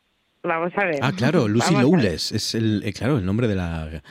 vamos 0.44 0.72
a 0.77 0.86
ver 0.86 0.99
Ah, 1.02 1.11
claro, 1.18 1.48
Lucy 1.56 1.73
Vamos. 1.73 1.91
Lowless 1.91 2.31
es 2.31 2.53
el, 2.56 2.84
eh, 2.86 2.94
claro, 2.94 3.18
el 3.18 3.26
nombre 3.26 3.48
de 3.48 3.56
la, 3.56 4.02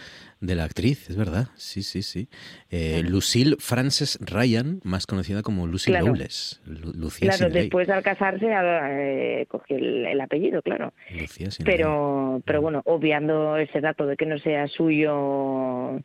de 0.41 0.55
la 0.55 0.65
actriz, 0.65 1.09
es 1.09 1.17
verdad. 1.17 1.49
Sí, 1.57 1.83
sí, 1.83 2.03
sí. 2.03 2.29
Eh, 2.71 3.03
Lucille 3.05 3.57
Frances 3.59 4.19
Ryan, 4.21 4.81
más 4.85 5.07
conocida 5.07 5.43
como 5.43 5.67
Lucy 5.67 5.91
Claro. 5.91 6.07
Lowless. 6.09 6.61
Lu- 6.67 6.93
Lucía 6.95 7.31
Claro, 7.31 7.53
después 7.53 7.89
al 7.89 8.03
casarse 8.03 8.47
eh, 8.51 9.47
cogió 9.49 9.77
el, 9.79 10.05
el 10.07 10.21
apellido, 10.21 10.61
claro. 10.63 10.93
Lucía 11.19 11.51
sin 11.51 11.65
ley. 11.67 11.77
Pero, 11.77 12.43
pero 12.45 12.61
bueno, 12.61 12.83
obviando 12.85 13.57
ese 13.57 13.81
dato 13.81 14.07
de 14.07 14.17
que 14.17 14.27
no 14.27 14.39
sea 14.39 14.69
suyo 14.69 16.01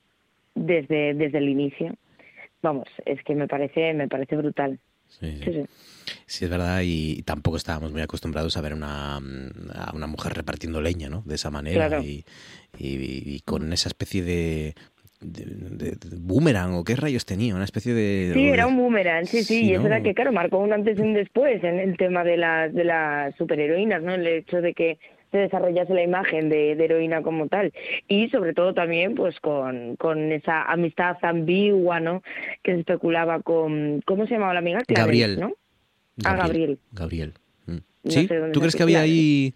desde, 0.55 1.13
desde 1.13 1.37
el 1.37 1.49
inicio, 1.49 1.95
vamos, 2.61 2.87
es 3.05 3.21
que 3.23 3.35
me 3.35 3.47
parece, 3.47 3.93
me 3.93 4.07
parece 4.07 4.35
brutal. 4.35 4.79
Sí, 5.07 5.37
sí. 5.43 5.63
Sí, 6.25 6.45
es 6.45 6.51
verdad, 6.51 6.81
y 6.83 7.21
tampoco 7.23 7.57
estábamos 7.57 7.91
muy 7.91 8.01
acostumbrados 8.01 8.57
a 8.57 8.61
ver 8.61 8.73
una, 8.73 9.17
a 9.17 9.91
una 9.93 10.07
mujer 10.07 10.33
repartiendo 10.33 10.81
leña, 10.81 11.09
¿no? 11.09 11.21
De 11.25 11.35
esa 11.35 11.51
manera 11.51 11.87
Claro. 11.87 12.01
y, 12.03 12.25
y- 12.77 13.35
y 13.35 13.39
con 13.41 13.71
esa 13.73 13.89
especie 13.89 14.23
de, 14.23 14.73
de, 15.21 15.45
de- 15.45 15.91
de 15.91 16.17
boomerang, 16.19 16.73
o 16.73 16.83
qué 16.83 16.95
rayos 16.95 17.25
tenía, 17.25 17.53
una 17.53 17.63
especie 17.65 17.93
de... 17.93 18.31
Sí, 18.33 18.47
era 18.47 18.65
un 18.65 18.75
boomerang, 18.77 19.25
sí, 19.27 19.39
sí, 19.39 19.43
Sí, 19.45 19.65
y 19.67 19.71
es 19.73 19.77
¿no? 19.77 19.83
verdad 19.83 20.01
que, 20.01 20.13
claro, 20.15 20.31
marcó 20.31 20.57
un 20.57 20.73
antes 20.73 20.97
y 20.97 21.01
un 21.01 21.13
después 21.13 21.63
en 21.63 21.79
el 21.79 21.95
tema 21.97 22.23
de 22.23 22.37
las, 22.37 22.73
de 22.73 22.83
las 22.83 23.35
superheroínas, 23.35 24.01
¿no? 24.01 24.15
El 24.15 24.25
hecho 24.25 24.61
de 24.61 24.73
que 24.73 24.97
se 25.33 25.39
desarrollase 25.39 25.93
la 25.95 26.03
imagen 26.03 26.47
de, 26.47 26.75
de 26.75 26.85
heroína 26.85 27.23
como 27.23 27.47
tal. 27.47 27.73
Y 28.07 28.29
sobre 28.29 28.53
todo 28.53 28.73
también, 28.75 29.15
pues, 29.15 29.39
con, 29.39 29.95
con 29.95 30.31
esa 30.31 30.63
amistad 30.63 31.17
ambigua, 31.23 31.99
¿no? 31.99 32.21
Que 32.61 32.73
se 32.73 32.79
especulaba 32.81 33.41
con, 33.41 34.01
¿cómo 34.05 34.27
se 34.27 34.35
llamaba 34.35 34.53
la 34.53 34.59
amiga? 34.59 34.79
Clarence, 34.81 35.01
Gabriel. 35.01 35.39
¿no? 35.39 35.53
Ah, 36.23 36.35
Gabriel. 36.35 36.79
Gabriel. 36.91 37.33
Mm. 37.65 37.77
No 38.03 38.11
¿Sí? 38.11 38.27
sé 38.27 38.39
¿Tú 38.53 38.59
crees 38.59 38.75
que 38.75 38.83
había 38.83 39.01
ahí... 39.01 39.55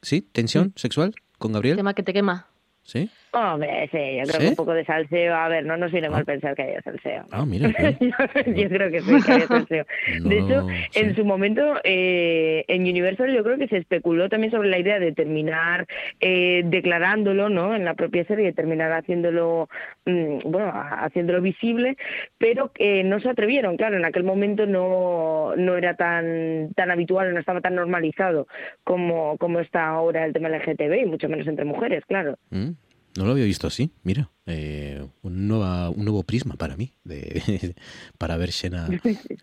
¿Sí? 0.00 0.22
¿Tensión 0.32 0.72
sexual 0.76 1.14
con 1.38 1.52
Gabriel? 1.52 1.76
Tema 1.76 1.94
que 1.94 2.02
te 2.02 2.12
quema. 2.12 2.48
¿Sí? 2.82 3.10
Hombre, 3.34 3.88
sí, 3.90 3.98
yo 4.18 4.24
creo 4.24 4.32
¿Sí? 4.32 4.38
que 4.38 4.48
un 4.48 4.56
poco 4.56 4.74
de 4.74 4.84
salseo. 4.84 5.34
A 5.34 5.48
ver, 5.48 5.64
no 5.64 5.78
nos 5.78 5.90
viene 5.90 6.10
mal 6.10 6.26
pensar 6.26 6.54
que 6.54 6.62
haya 6.62 6.82
salseo. 6.82 7.24
Ah, 7.30 7.46
mira. 7.46 7.70
yo, 8.00 8.08
yo 8.52 8.68
creo 8.68 8.90
que 8.90 9.00
sí, 9.00 9.22
que 9.24 9.32
había 9.32 9.46
salseo. 9.46 9.86
De 10.22 10.38
hecho, 10.38 10.68
sí. 10.68 11.00
en 11.00 11.16
su 11.16 11.24
momento, 11.24 11.76
eh, 11.82 12.64
en 12.68 12.82
Universal 12.82 13.32
yo 13.32 13.42
creo 13.42 13.56
que 13.56 13.68
se 13.68 13.78
especuló 13.78 14.28
también 14.28 14.50
sobre 14.50 14.68
la 14.68 14.78
idea 14.78 14.98
de 14.98 15.12
terminar 15.12 15.86
eh, 16.20 16.62
declarándolo, 16.66 17.48
¿no? 17.48 17.74
En 17.74 17.86
la 17.86 17.94
propia 17.94 18.24
serie, 18.26 18.44
de 18.46 18.52
terminar 18.52 18.92
haciéndolo, 18.92 19.70
mm, 20.04 20.38
bueno, 20.44 20.70
haciéndolo 20.74 21.40
visible, 21.40 21.96
pero 22.36 22.70
que 22.72 23.02
no 23.02 23.18
se 23.20 23.30
atrevieron, 23.30 23.78
claro, 23.78 23.96
en 23.96 24.04
aquel 24.04 24.24
momento 24.24 24.66
no, 24.66 25.54
no 25.56 25.76
era 25.76 25.96
tan, 25.96 26.74
tan 26.74 26.90
habitual, 26.90 27.32
no 27.32 27.40
estaba 27.40 27.62
tan 27.62 27.76
normalizado 27.76 28.46
como, 28.84 29.38
como 29.38 29.60
está 29.60 29.86
ahora 29.86 30.26
el 30.26 30.34
tema 30.34 30.50
LGTB, 30.50 31.02
y 31.02 31.06
mucho 31.06 31.30
menos 31.30 31.46
entre 31.46 31.64
mujeres, 31.64 32.04
claro. 32.06 32.36
Mm, 32.50 32.72
No 33.16 33.26
lo 33.26 33.32
había 33.32 33.44
visto 33.44 33.66
así, 33.66 33.90
mira. 34.04 34.30
eh, 34.46 35.06
un, 35.20 35.46
nueva, 35.46 35.90
un 35.90 36.04
nuevo 36.04 36.22
prisma 36.22 36.56
para 36.56 36.76
mí, 36.76 36.94
de, 37.04 37.74
para 38.18 38.36
ver 38.38 38.52
Xena, 38.52 38.88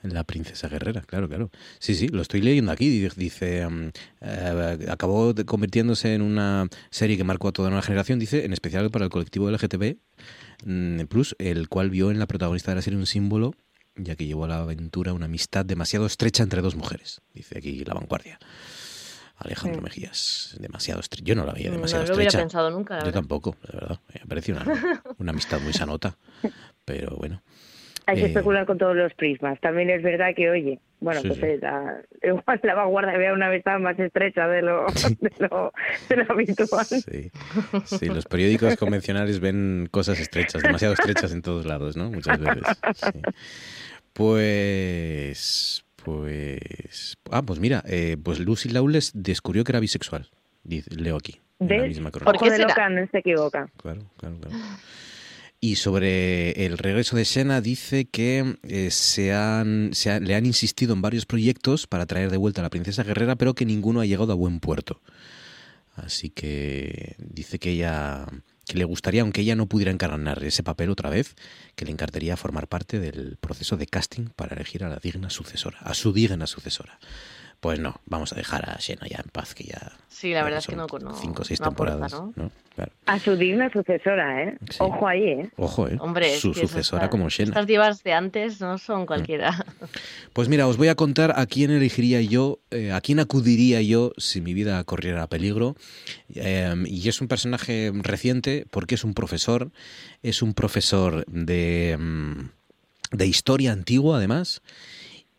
la 0.01 0.23
princesa 0.23 0.67
guerrera, 0.69 1.01
claro, 1.01 1.29
claro. 1.29 1.51
Sí, 1.77 1.93
sí, 1.93 2.07
lo 2.07 2.21
estoy 2.23 2.41
leyendo 2.41 2.71
aquí. 2.71 2.89
di- 2.89 3.07
Dice, 3.15 3.67
mm, 3.69 3.89
eh, 4.21 4.87
acabó 4.89 5.33
de- 5.33 5.45
convirtiéndose 5.45 6.15
en 6.15 6.21
una 6.23 6.67
serie 6.89 7.15
que 7.15 7.23
marcó 7.23 7.49
a 7.49 7.51
toda 7.51 7.69
una 7.69 7.81
generación, 7.83 8.17
dice, 8.17 8.43
en 8.43 8.53
especial 8.53 8.89
para 8.89 9.05
el 9.05 9.11
colectivo 9.11 9.49
LGTB 9.49 9.97
mm, 10.65 11.01
Plus, 11.05 11.35
el 11.37 11.69
cual 11.69 11.89
vio 11.91 12.09
en 12.11 12.17
la 12.19 12.25
protagonista 12.27 12.71
de 12.71 12.75
la 12.77 12.81
serie 12.81 12.97
un 12.97 13.05
símbolo, 13.05 13.53
ya 13.95 14.15
que 14.15 14.25
llevó 14.25 14.45
a 14.45 14.47
la 14.47 14.59
aventura 14.59 15.13
una 15.13 15.25
amistad 15.25 15.63
demasiado 15.65 16.05
estrecha 16.07 16.41
entre 16.41 16.61
dos 16.61 16.75
mujeres, 16.75 17.21
dice 17.33 17.57
aquí 17.59 17.83
La 17.85 17.93
Vanguardia. 17.93 18.39
Alejandro 19.39 19.81
Mm. 19.81 19.83
Mejías, 19.85 20.55
demasiado 20.59 20.99
estrecha. 20.99 21.23
Yo 21.25 21.35
no 21.35 21.45
la 21.45 21.53
veía 21.53 21.69
No 21.69 21.75
demasiado 21.75 22.05
lo 22.05 22.13
hubiera 22.15 22.27
estrecha. 22.27 22.43
pensado 22.43 22.69
nunca, 22.71 22.95
la 22.95 22.99
Yo 23.01 23.05
verdad. 23.05 23.19
tampoco, 23.21 23.55
la 23.71 23.79
verdad. 23.79 23.99
Me 24.13 24.25
pareció 24.27 24.55
una, 24.55 24.65
una 25.17 25.31
amistad 25.31 25.59
muy 25.61 25.73
sanota. 25.73 26.15
Pero 26.85 27.15
bueno. 27.17 27.41
Hay 28.05 28.15
que 28.17 28.23
Eh, 28.23 28.27
especular 28.27 28.65
con 28.65 28.77
todos 28.79 28.95
los 28.95 29.13
prismas. 29.13 29.59
También 29.61 29.89
es 29.91 30.01
verdad 30.01 30.29
que, 30.35 30.49
oye, 30.49 30.79
bueno, 30.99 31.21
Sí, 31.21 31.27
pues 31.27 31.39
sí. 31.39 31.45
la, 31.61 32.01
igual 32.23 32.59
la 32.63 32.73
vanguardia 32.75 33.17
vea 33.17 33.33
una 33.33 33.47
amistad 33.47 33.77
más 33.79 33.99
estrecha 33.99 34.47
de 34.47 34.63
lo, 34.63 34.85
de 35.21 35.31
lo, 35.47 35.71
de 36.09 36.15
lo 36.17 36.33
habitual. 36.33 36.85
Sí. 36.85 37.31
Sí, 37.85 38.05
los 38.07 38.25
periódicos 38.25 38.75
convencionales 38.77 39.39
ven 39.39 39.87
cosas 39.91 40.19
estrechas, 40.19 40.63
demasiado 40.63 40.95
estrechas 40.95 41.31
en 41.33 41.43
todos 41.43 41.65
lados, 41.67 41.95
¿no? 41.97 42.09
Muchas 42.09 42.39
veces. 42.39 42.63
sí. 42.95 43.21
Pues. 44.13 45.85
Pues. 46.17 47.17
Ah, 47.31 47.41
pues 47.43 47.59
mira, 47.59 47.83
eh, 47.87 48.17
pues 48.21 48.39
Lucy 48.39 48.69
Lawless 48.69 49.11
descubrió 49.13 49.63
que 49.63 49.71
era 49.71 49.79
bisexual. 49.79 50.29
dice- 50.63 50.93
leo 50.95 51.15
aquí. 51.15 51.39
en 51.59 51.67
la 51.67 51.75
misma 51.87 52.11
de 52.51 52.59
loca, 52.69 52.89
no 52.89 53.07
se 53.11 53.17
equivoca. 53.19 53.69
Claro, 53.77 54.01
claro, 54.17 54.37
claro. 54.39 54.55
Y 55.61 55.75
sobre 55.75 56.51
el 56.65 56.77
regreso 56.77 57.17
de 57.17 57.25
Sena 57.25 57.59
dice 57.61 58.05
que 58.05 58.55
eh, 58.63 58.91
se 58.91 59.33
han, 59.33 59.89
se 59.93 60.09
ha- 60.11 60.19
le 60.19 60.35
han 60.35 60.45
insistido 60.45 60.93
en 60.93 61.01
varios 61.01 61.25
proyectos 61.25 61.85
para 61.87 62.05
traer 62.05 62.29
de 62.31 62.37
vuelta 62.37 62.61
a 62.61 62.63
la 62.63 62.69
princesa 62.69 63.03
guerrera, 63.03 63.35
pero 63.35 63.55
que 63.55 63.65
ninguno 63.65 63.99
ha 64.01 64.05
llegado 64.05 64.31
a 64.31 64.35
buen 64.35 64.59
puerto. 64.61 65.01
Así 65.95 66.29
que 66.29 67.15
dice 67.19 67.59
que 67.59 67.71
ella 67.71 68.25
que 68.69 68.77
le 68.77 68.85
gustaría, 68.85 69.23
aunque 69.23 69.41
ella 69.41 69.55
no 69.55 69.65
pudiera 69.65 69.91
encarnar 69.91 70.43
ese 70.43 70.61
papel 70.61 70.91
otra 70.91 71.09
vez, 71.09 71.33
que 71.75 71.85
le 71.85 71.91
encantaría 71.91 72.37
formar 72.37 72.67
parte 72.67 72.99
del 72.99 73.35
proceso 73.37 73.77
de 73.77 73.87
casting 73.87 74.27
para 74.35 74.55
elegir 74.55 74.83
a 74.83 74.89
la 74.89 74.97
digna 74.97 75.31
sucesora, 75.31 75.79
a 75.79 75.95
su 75.95 76.13
digna 76.13 76.45
sucesora. 76.45 76.99
Pues 77.59 77.77
no, 77.79 77.99
vamos 78.05 78.31
a 78.31 78.35
dejar 78.37 78.69
a 78.69 78.79
Xena 78.79 79.05
ya 79.07 79.17
en 79.23 79.29
paz, 79.31 79.53
que 79.53 79.65
ya 79.65 79.91
Sí, 80.07 80.31
la 80.33 80.43
verdad 80.43 80.59
es 80.59 80.67
que 80.67 80.75
no, 80.77 80.87
no 81.01 81.13
cinco 81.15 81.41
o 81.41 81.45
seis 81.45 81.59
no 81.59 81.67
aporta, 81.67 81.93
temporadas. 81.93 82.13
¿no? 82.37 82.43
¿no? 82.45 82.51
Claro. 82.75 82.91
A 83.05 83.19
su 83.19 83.35
digna 83.35 83.69
sucesora, 83.71 84.43
¿eh? 84.43 84.57
Ojo 84.79 85.07
ahí, 85.07 85.23
¿eh? 85.23 85.49
Ojo, 85.57 85.87
¿eh? 85.89 85.97
Hombre, 85.99 86.37
su 86.39 86.53
sucesora 86.53 87.03
está- 87.03 87.09
como 87.09 87.29
Xena. 87.29 87.49
Estas 87.49 87.67
divas 87.67 88.03
de 88.03 88.13
antes 88.13 88.61
no 88.61 88.77
son 88.77 89.05
cualquiera. 89.05 89.65
Pues 90.31 90.47
mira, 90.47 90.67
os 90.67 90.77
voy 90.77 90.87
a 90.87 90.95
contar 90.95 91.33
a 91.37 91.45
quién 91.47 91.71
elegiría 91.71 92.21
yo, 92.21 92.59
eh, 92.71 92.93
a 92.93 93.01
quién 93.01 93.19
acudiría 93.19 93.81
yo 93.81 94.13
si 94.17 94.39
mi 94.39 94.53
vida 94.53 94.81
corriera 94.85 95.27
peligro. 95.27 95.75
Eh, 96.33 96.73
y 96.85 97.09
es 97.09 97.19
un 97.19 97.27
personaje 97.27 97.91
reciente 97.93 98.65
porque 98.71 98.95
es 98.95 99.03
un 99.03 99.13
profesor, 99.13 99.71
es 100.23 100.41
un 100.41 100.53
profesor 100.53 101.25
de, 101.27 101.97
mm, 101.99 102.49
de 103.17 103.27
historia 103.27 103.73
antigua 103.73 104.17
además, 104.17 104.61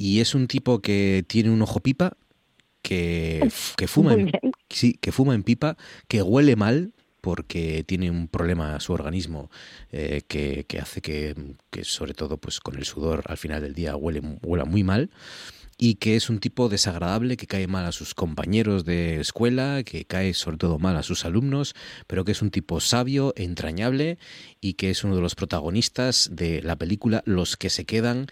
y 0.00 0.20
es 0.20 0.34
un 0.34 0.46
tipo 0.46 0.80
que 0.80 1.24
tiene 1.28 1.50
un 1.50 1.60
ojo 1.60 1.80
pipa, 1.80 2.16
que, 2.80 3.46
que 3.76 3.86
fuma 3.86 4.14
en, 4.14 4.32
sí, 4.70 4.94
que 4.94 5.12
fuma 5.12 5.34
en 5.34 5.42
pipa, 5.42 5.76
que 6.08 6.22
huele 6.22 6.56
mal, 6.56 6.94
porque 7.20 7.84
tiene 7.86 8.10
un 8.10 8.26
problema 8.26 8.74
a 8.74 8.80
su 8.80 8.94
organismo 8.94 9.50
eh, 9.92 10.22
que, 10.26 10.64
que, 10.66 10.78
hace 10.78 11.02
que, 11.02 11.36
que, 11.70 11.84
sobre 11.84 12.14
todo 12.14 12.38
pues 12.38 12.60
con 12.60 12.76
el 12.76 12.86
sudor 12.86 13.24
al 13.26 13.36
final 13.36 13.60
del 13.60 13.74
día 13.74 13.94
huele, 13.94 14.22
huela 14.42 14.64
muy 14.64 14.84
mal 14.84 15.10
y 15.76 15.96
que 15.96 16.16
es 16.16 16.30
un 16.30 16.40
tipo 16.40 16.70
desagradable 16.70 17.36
que 17.36 17.46
cae 17.46 17.66
mal 17.66 17.84
a 17.84 17.92
sus 17.92 18.14
compañeros 18.14 18.86
de 18.86 19.20
escuela, 19.20 19.82
que 19.82 20.06
cae 20.06 20.32
sobre 20.32 20.56
todo 20.56 20.78
mal 20.78 20.96
a 20.96 21.02
sus 21.02 21.26
alumnos, 21.26 21.74
pero 22.06 22.24
que 22.24 22.32
es 22.32 22.40
un 22.40 22.50
tipo 22.50 22.80
sabio, 22.80 23.32
entrañable 23.36 24.18
y 24.60 24.74
que 24.74 24.90
es 24.90 25.04
uno 25.04 25.16
de 25.16 25.22
los 25.22 25.34
protagonistas 25.34 26.28
de 26.32 26.62
la 26.62 26.76
película 26.76 27.22
Los 27.24 27.56
que 27.56 27.70
se 27.70 27.86
quedan 27.86 28.26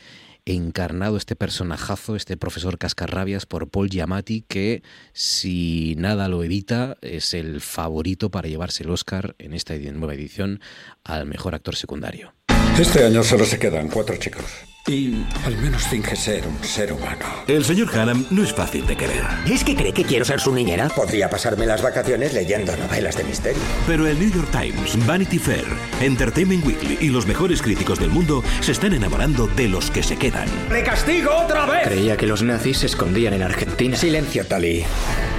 encarnado 0.54 1.16
este 1.16 1.36
personajazo, 1.36 2.16
este 2.16 2.36
profesor 2.36 2.78
Cascarrabias 2.78 3.46
por 3.46 3.68
Paul 3.68 3.90
Giamatti, 3.90 4.44
que 4.46 4.82
si 5.12 5.94
nada 5.98 6.28
lo 6.28 6.42
evita 6.42 6.96
es 7.02 7.34
el 7.34 7.60
favorito 7.60 8.30
para 8.30 8.48
llevarse 8.48 8.84
el 8.84 8.90
Oscar 8.90 9.34
en 9.38 9.54
esta 9.54 9.74
nueva 9.76 10.14
edición 10.14 10.60
al 11.04 11.26
mejor 11.26 11.54
actor 11.54 11.76
secundario. 11.76 12.34
Este 12.78 13.04
año 13.04 13.22
solo 13.22 13.44
se 13.44 13.58
quedan 13.58 13.88
cuatro 13.88 14.16
chicos. 14.16 14.67
Y 14.88 15.22
al 15.44 15.54
menos 15.58 15.82
finge 15.82 16.16
ser 16.16 16.46
un 16.46 16.64
ser 16.64 16.94
humano. 16.94 17.26
El 17.46 17.62
señor 17.62 17.90
Hannam 17.94 18.24
no 18.30 18.42
es 18.42 18.54
fácil 18.54 18.86
de 18.86 18.96
querer. 18.96 19.22
¿Es 19.46 19.62
que 19.62 19.76
cree 19.76 19.92
que 19.92 20.02
quiero 20.02 20.24
ser 20.24 20.40
su 20.40 20.54
niñera? 20.54 20.88
Podría 20.88 21.28
pasarme 21.28 21.66
las 21.66 21.82
vacaciones 21.82 22.32
leyendo 22.32 22.74
novelas 22.74 23.16
de 23.16 23.24
misterio. 23.24 23.62
Pero 23.86 24.06
el 24.06 24.18
New 24.18 24.32
York 24.32 24.48
Times, 24.50 25.06
Vanity 25.06 25.38
Fair, 25.38 25.66
Entertainment 26.00 26.64
Weekly 26.64 26.98
y 27.02 27.10
los 27.10 27.26
mejores 27.26 27.60
críticos 27.60 27.98
del 27.98 28.08
mundo 28.08 28.42
se 28.60 28.72
están 28.72 28.94
enamorando 28.94 29.46
de 29.48 29.68
los 29.68 29.90
que 29.90 30.02
se 30.02 30.16
quedan. 30.16 30.48
¡Le 30.70 30.82
castigo 30.82 31.32
otra 31.36 31.66
vez! 31.66 31.86
Creía 31.86 32.16
que 32.16 32.26
los 32.26 32.42
nazis 32.42 32.78
se 32.78 32.86
escondían 32.86 33.34
en 33.34 33.42
Argentina. 33.42 33.94
Silencio, 33.94 34.46
Tali. 34.46 34.84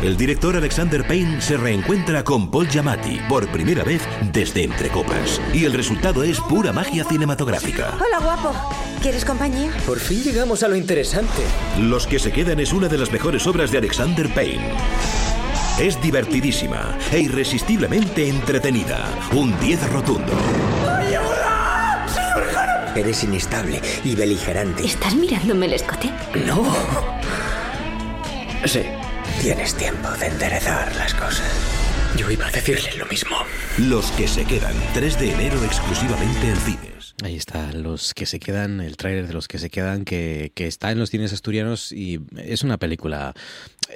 El 0.04 0.16
director 0.16 0.56
Alexander 0.56 1.06
Payne 1.06 1.42
se 1.42 1.58
reencuentra 1.58 2.24
con 2.24 2.52
Paul 2.52 2.70
Giamatti 2.70 3.20
por 3.28 3.48
primera 3.52 3.84
vez 3.84 4.02
desde 4.32 4.64
Entre 4.64 4.90
Copas. 4.90 5.42
Y 5.54 5.66
el 5.66 5.74
resultado 5.74 6.24
es 6.24 6.40
pura 6.40 6.72
magia 6.72 7.04
cinematográfica. 7.04 7.96
Hola, 7.96 8.20
guapo. 8.20 8.56
¿Quieres 9.02 9.24
compañía? 9.24 9.72
Por 9.86 10.00
fin 10.00 10.22
llegamos 10.24 10.62
a 10.62 10.68
lo 10.68 10.76
interesante. 10.76 11.42
Los 11.80 12.06
que 12.06 12.20
se 12.20 12.34
quedan 12.34 12.60
es 12.60 12.74
una 12.74 12.90
de 12.90 12.98
las 12.98 13.12
mejores 13.12 13.48
obras 13.48 13.72
de 13.72 13.78
Alexander 13.78 14.28
Payne. 14.34 14.74
Es 15.80 16.02
divertidísima 16.02 16.98
e 17.12 17.20
irresistiblemente 17.22 18.28
entretenida. 18.28 19.08
Un 19.34 19.58
10 19.62 19.90
rotundo. 19.94 20.34
¡Ayuda! 20.86 22.06
Eres 22.94 23.24
inestable 23.24 23.82
y 24.04 24.16
beligerante. 24.16 24.86
¿Estás 24.86 25.16
mirándome 25.16 25.68
el 25.68 25.74
escote? 25.74 26.10
No. 26.46 26.76
Sí. 28.66 28.82
Tienes 29.42 29.76
tiempo 29.76 30.10
de 30.20 30.28
enderezar 30.28 30.94
las 30.98 31.14
cosas. 31.14 31.50
Yo 32.18 32.30
iba 32.30 32.48
a 32.48 32.52
decirle 32.52 32.92
lo 32.98 33.06
mismo. 33.06 33.38
Los 33.78 34.12
que 34.12 34.28
se 34.28 34.44
quedan, 34.44 34.74
3 34.94 35.20
de 35.20 35.32
enero 35.32 35.64
exclusivamente 35.64 36.50
en 36.50 36.58
cines. 36.58 36.99
Ahí 37.24 37.36
está, 37.36 37.74
los 37.74 38.14
que 38.14 38.26
se 38.26 38.40
quedan, 38.40 38.80
el 38.80 38.96
tráiler 38.96 39.28
de 39.28 39.34
los 39.34 39.48
que 39.48 39.60
se 39.60 39.70
quedan, 39.70 40.06
que, 40.06 40.52
que 40.56 40.68
está 40.68 40.92
en 40.92 41.00
los 41.00 41.10
cines 41.10 41.34
asturianos 41.34 41.92
y 41.92 42.20
es 42.38 42.64
una 42.64 42.78
película, 42.78 43.34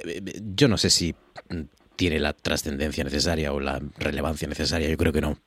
eh, 0.04 0.20
yo 0.54 0.68
no 0.68 0.76
sé 0.76 0.90
si 0.90 1.14
tiene 1.96 2.20
la 2.20 2.34
trascendencia 2.34 3.02
necesaria 3.02 3.52
o 3.52 3.60
la 3.60 3.80
relevancia 3.96 4.46
necesaria, 4.46 4.90
yo 4.90 4.96
creo 4.98 5.12
que 5.12 5.22
no, 5.22 5.38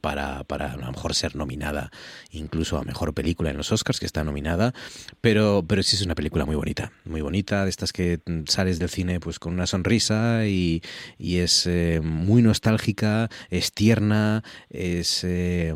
para, 0.00 0.44
para 0.44 0.72
a 0.72 0.76
lo 0.76 0.90
mejor 0.90 1.14
ser 1.14 1.36
nominada 1.36 1.90
incluso 2.30 2.78
a 2.78 2.84
mejor 2.84 3.14
película 3.14 3.50
en 3.50 3.56
los 3.56 3.72
Oscars, 3.72 4.00
que 4.00 4.06
está 4.06 4.24
nominada, 4.24 4.74
pero, 5.20 5.64
pero 5.66 5.82
sí 5.82 5.96
es 5.96 6.02
una 6.02 6.14
película 6.14 6.44
muy 6.44 6.56
bonita, 6.56 6.92
muy 7.04 7.20
bonita, 7.20 7.64
de 7.64 7.70
estas 7.70 7.92
que 7.92 8.20
sales 8.46 8.78
del 8.78 8.88
cine 8.88 9.20
pues 9.20 9.38
con 9.38 9.52
una 9.54 9.66
sonrisa 9.66 10.46
y, 10.46 10.82
y 11.18 11.38
es 11.38 11.66
eh, 11.66 12.00
muy 12.02 12.42
nostálgica, 12.42 13.28
es 13.50 13.72
tierna, 13.72 14.42
es 14.70 15.24
eh, 15.24 15.74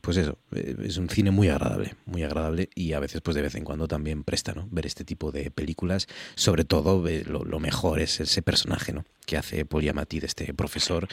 pues 0.00 0.16
eso, 0.16 0.38
es 0.52 0.96
un 0.96 1.08
cine 1.08 1.30
muy 1.30 1.48
agradable, 1.48 1.94
muy 2.06 2.22
agradable 2.22 2.70
y 2.74 2.92
a 2.92 3.00
veces 3.00 3.20
pues 3.20 3.34
de 3.34 3.42
vez 3.42 3.54
en 3.54 3.64
cuando 3.64 3.88
también 3.88 4.24
presta, 4.24 4.52
¿no? 4.52 4.68
Ver 4.70 4.86
este 4.86 5.04
tipo 5.04 5.32
de 5.32 5.50
películas, 5.50 6.06
sobre 6.34 6.64
todo 6.64 7.04
lo, 7.26 7.58
mejor 7.58 8.00
es 8.00 8.20
ese 8.20 8.42
personaje, 8.42 8.92
¿no? 8.92 9.04
que 9.26 9.36
hace 9.36 9.66
Paul 9.66 9.82
Giamatti 9.82 10.20
de 10.20 10.26
este 10.26 10.54
profesor 10.54 11.06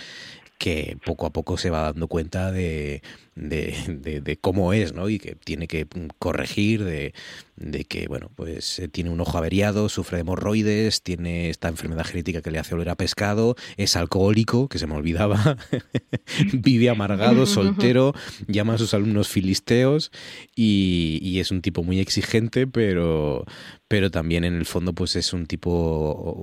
que 0.58 0.98
poco 1.06 1.26
a 1.26 1.32
poco 1.32 1.58
se 1.58 1.70
va 1.70 1.82
dando 1.82 2.08
cuenta 2.08 2.52
de, 2.52 3.02
de, 3.36 3.76
de, 3.88 4.22
de, 4.22 4.38
cómo 4.38 4.72
es, 4.72 4.94
¿no? 4.94 5.10
Y 5.10 5.20
que 5.20 5.36
tiene 5.36 5.68
que 5.68 5.86
corregir, 6.18 6.84
de, 6.86 7.14
de 7.58 7.84
que, 7.84 8.08
bueno, 8.08 8.32
pues 8.36 8.80
eh, 8.80 8.88
tiene 8.88 9.10
un 9.10 9.20
ojo 9.20 9.38
averiado, 9.38 9.90
sufre 9.90 10.18
de 10.18 10.22
hemorroides, 10.22 11.04
tiene 11.04 11.50
esta 11.50 11.68
enfermedad 11.68 12.06
genética 12.06 12.42
que 12.42 12.52
le 12.52 12.60
hace 12.60 12.74
oler 12.74 12.90
a 12.90 12.96
pescado, 12.96 13.56
es 13.76 13.98
alcohólico, 13.98 14.70
que 14.70 14.80
se 14.80 14.88
me 14.88 14.96
olvidaba, 14.96 15.58
vive 16.54 16.90
amargado, 16.90 17.46
soltero, 17.46 18.14
llama 18.48 18.76
a 18.76 18.78
sus 18.78 18.94
alumnos 18.94 19.28
filisteos 19.28 20.12
y, 20.56 21.20
y, 21.22 21.40
es 21.40 21.52
un 21.52 21.62
tipo 21.62 21.84
muy 21.84 22.00
exigente, 22.00 22.66
pero, 22.66 23.44
pero 23.90 24.10
también 24.10 24.46
en 24.46 24.56
el 24.56 24.66
fondo 24.66 24.94
pues 24.94 25.18
es 25.18 25.34
un 25.34 25.48
tipo 25.48 25.70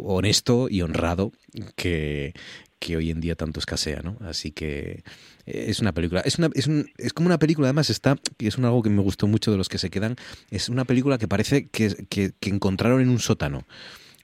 honesto 0.07 0.69
y 0.69 0.83
honrado 0.83 1.33
que, 1.77 2.35
que 2.83 2.97
hoy 2.97 3.11
en 3.11 3.21
día 3.21 3.37
tanto 3.37 3.61
escasea, 3.61 4.03
¿no? 4.03 4.17
Así 4.23 4.51
que 4.51 5.05
es 5.47 5.79
una 5.79 5.93
película, 5.93 6.21
es 6.23 6.39
una, 6.39 6.51
es, 6.53 6.67
un, 6.67 6.91
es 6.99 7.13
como 7.13 7.27
una 7.27 7.39
película, 7.39 7.69
además 7.69 7.91
está, 7.91 8.19
y 8.39 8.49
es 8.49 8.59
un 8.59 8.65
algo 8.65 8.83
que 8.83 8.91
me 8.91 9.03
gustó 9.03 9.29
mucho 9.29 9.53
de 9.53 9.57
los 9.57 9.69
que 9.69 9.79
se 9.79 9.89
quedan, 9.89 10.17
es 10.51 10.69
una 10.69 10.85
película 10.85 11.17
que 11.17 11.29
parece 11.29 11.69
que, 11.69 12.07
que, 12.09 12.33
que 12.41 12.51
encontraron 12.51 13.01
en 13.01 13.09
un 13.09 13.21
sótano 13.21 13.65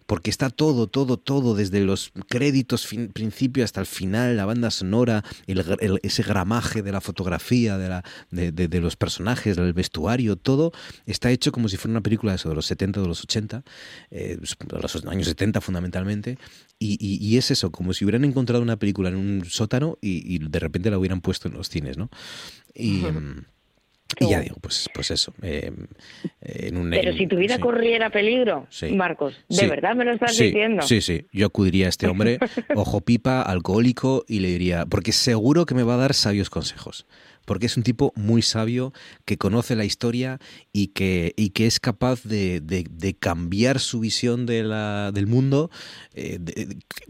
porque 0.09 0.31
está 0.31 0.49
todo, 0.49 0.87
todo, 0.87 1.19
todo, 1.19 1.55
desde 1.55 1.85
los 1.85 2.13
créditos, 2.29 2.87
fin, 2.87 3.09
principio 3.13 3.63
hasta 3.63 3.81
el 3.81 3.87
final, 3.87 4.39
la 4.39 4.47
banda 4.47 4.71
sonora, 4.71 5.23
el, 5.47 5.63
el, 5.81 6.01
ese 6.03 6.23
gramaje 6.23 6.81
de 6.81 6.93
la 6.93 7.03
fotografía, 7.03 7.77
de, 7.77 7.91
la, 7.91 8.05
de, 8.31 8.51
de, 8.51 8.69
de, 8.69 8.81
los 8.81 8.97
personajes, 8.97 9.57
del 9.57 9.75
vestuario, 9.75 10.37
todo 10.37 10.73
está 11.05 11.31
hecho 11.31 11.53
como 11.53 11.69
si 11.69 11.77
fuera 11.77 11.91
una 11.93 12.01
película 12.01 12.33
de, 12.33 12.37
eso, 12.37 12.49
de 12.49 12.55
los 12.55 12.65
70, 12.65 13.03
de 13.03 13.07
los 13.07 13.23
80, 13.23 13.63
eh, 14.11 14.39
de 14.41 14.81
los 14.81 15.05
años 15.05 15.27
70 15.27 15.61
fundamentalmente, 15.61 16.39
y, 16.79 16.97
y, 16.99 17.23
y, 17.23 17.37
es 17.37 17.51
eso, 17.51 17.71
como 17.71 17.93
si 17.93 18.07
hubieran 18.07 18.25
encontrado 18.25 18.63
una 18.63 18.79
película 18.79 19.11
en 19.11 19.17
un 19.17 19.45
sótano 19.45 19.99
y, 20.01 20.37
y 20.37 20.39
de 20.39 20.59
repente 20.59 20.91
la 20.91 20.99
hubieran 20.99 21.21
puesto 21.21 21.49
en 21.49 21.55
los 21.55 21.69
cines, 21.69 21.99
¿no? 21.99 22.09
Y... 22.75 23.03
Uh 23.03 23.09
-huh. 23.11 23.45
Y 24.21 24.31
ya 24.31 24.41
digo, 24.41 24.57
pues, 24.61 24.89
pues 24.95 25.11
eso. 25.11 25.35
Eh, 25.43 25.71
en 26.41 26.77
un, 26.77 26.91
Pero 26.91 27.13
si 27.13 27.27
tu 27.27 27.37
vida 27.37 27.57
sí. 27.57 27.61
corriera 27.61 28.11
peligro, 28.11 28.67
sí. 28.71 28.93
Marcos, 28.93 29.35
¿de 29.49 29.57
sí. 29.57 29.67
verdad 29.67 29.95
me 29.95 30.05
lo 30.05 30.13
estás 30.13 30.37
diciendo? 30.37 30.83
Sí, 30.83 31.01
sí. 31.01 31.27
Yo 31.33 31.47
acudiría 31.47 31.87
a 31.87 31.89
este 31.91 32.07
hombre, 32.07 32.39
ojo 32.75 33.01
pipa, 33.03 33.43
alcohólico, 33.43 34.25
y 34.27 34.41
le 34.41 34.49
diría, 34.49 34.87
porque 34.87 35.13
seguro 35.13 35.67
que 35.67 35.75
me 35.75 35.83
va 35.83 35.95
a 35.95 35.99
dar 35.99 36.15
sabios 36.15 36.49
consejos 36.51 37.07
porque 37.49 37.65
es 37.65 37.79
un 37.79 37.83
tipo 37.83 38.13
muy 38.15 38.43
sabio 38.43 38.93
que 39.25 39.39
conoce 39.39 39.75
la 39.75 39.87
historia 39.87 40.39
y 40.71 40.89
que, 40.89 41.33
y 41.35 41.51
que 41.51 41.67
es 41.67 41.81
capaz 41.81 42.23
de, 42.25 42.61
de, 42.61 43.15
cambiar 43.15 43.81
su 43.81 44.01
visión 44.01 44.45
de 44.45 44.59
del 45.15 45.27
mundo. 45.27 45.71
Eh, 46.13 46.39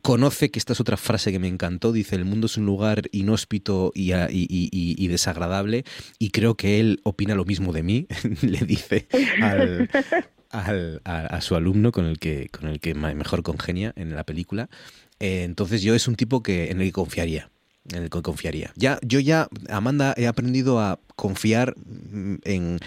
conoce 0.01 0.53
que 0.53 0.61
esta 0.61 0.75
es 0.75 0.81
otra 0.81 0.97
frase 0.97 1.33
que 1.33 1.41
me 1.41 1.49
encantó, 1.49 1.91
dice, 1.91 2.15
el 2.15 2.25
mundo 2.25 2.47
es 2.47 2.57
un 2.57 2.67
lugar 2.67 3.09
inhóspito 3.11 3.91
y, 3.97 4.13
y, 4.13 4.29
y, 4.31 5.09
desagradable 5.09 5.85
y 6.21 6.31
creo 6.31 6.55
que 6.55 6.79
él 6.79 7.01
opina 7.03 7.35
lo 7.35 7.45
mismo 7.45 7.73
de 7.73 7.83
mí, 7.83 8.07
le 8.43 8.61
dice 8.61 9.09
al, 9.43 9.91
al, 10.51 11.01
a, 11.05 11.27
a, 11.27 11.41
su 11.41 11.57
alumno 11.57 11.91
con 11.91 12.05
el 12.05 12.21
que, 12.21 12.49
con 12.51 12.69
el 12.69 12.79
que 12.79 12.95
mejor 12.95 13.43
congenia 13.43 13.93
en 13.97 14.15
la 14.15 14.23
película. 14.23 14.71
Eh, 15.19 15.43
entonces 15.43 15.83
yo 15.83 15.97
es 15.97 16.07
un 16.07 16.15
tipo 16.15 16.45
que, 16.45 16.71
en 16.71 16.81
el 16.81 16.87
que 16.87 16.93
confiaría 16.93 17.51
en 17.93 18.05
el 18.05 18.11
que 18.11 18.23
confiaría. 18.23 18.73
Ya, 18.77 18.99
yo 19.03 19.21
ya, 19.21 19.49
Amanda, 19.69 20.15
he 20.17 20.27
aprendido 20.27 20.81
a 20.81 21.01
confiar 21.17 21.75
en. 22.45 22.79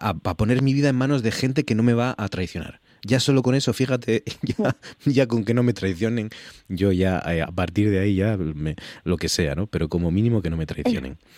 A, 0.00 0.14
a, 0.22 0.34
poner 0.34 0.62
mi 0.62 0.74
vida 0.74 0.88
en 0.88 0.96
manos 0.96 1.22
de 1.22 1.32
gente 1.32 1.64
que 1.64 1.74
no 1.74 1.82
me 1.82 1.94
va 1.94 2.14
a 2.16 2.28
traicionar. 2.28 2.80
Ya 3.06 3.20
solo 3.20 3.42
con 3.42 3.54
eso, 3.54 3.72
fíjate, 3.72 4.24
ya, 4.42 4.76
ya 5.04 5.26
con 5.26 5.44
que 5.44 5.54
no 5.54 5.62
me 5.62 5.72
traicionen, 5.72 6.30
yo 6.68 6.90
ya 6.92 7.22
eh, 7.26 7.42
a 7.42 7.52
partir 7.52 7.90
de 7.90 8.00
ahí 8.00 8.16
ya 8.16 8.36
me, 8.36 8.74
lo 9.04 9.16
que 9.16 9.28
sea, 9.28 9.54
¿no? 9.54 9.66
Pero 9.66 9.88
como 9.88 10.10
mínimo 10.10 10.42
que 10.42 10.50
no 10.50 10.56
me 10.56 10.66
traicionen. 10.66 11.18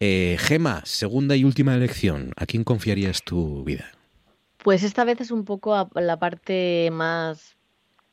Eh, 0.00 0.36
Gema, 0.38 0.82
segunda 0.84 1.34
y 1.34 1.42
última 1.42 1.74
elección. 1.74 2.30
¿A 2.36 2.46
quién 2.46 2.62
confiarías 2.62 3.24
tu 3.24 3.64
vida? 3.64 3.90
Pues 4.58 4.84
esta 4.84 5.02
vez 5.02 5.20
es 5.20 5.32
un 5.32 5.44
poco 5.44 5.74
a 5.74 5.88
la 5.94 6.20
parte 6.20 6.88
más 6.92 7.56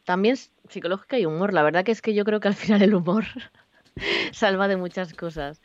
también 0.03 0.36
psicológica 0.68 1.20
y 1.20 1.28
humor. 1.28 1.53
La 1.53 1.62
verdad 1.62 1.84
que 1.84 1.91
es 1.91 2.02
que 2.02 2.16
yo 2.16 2.26
creo 2.26 2.40
que 2.40 2.48
al 2.48 2.56
final 2.56 2.82
el 2.82 2.95
humor 2.95 3.26
salva 4.31 4.67
de 4.67 4.77
muchas 4.77 5.13
cosas. 5.13 5.61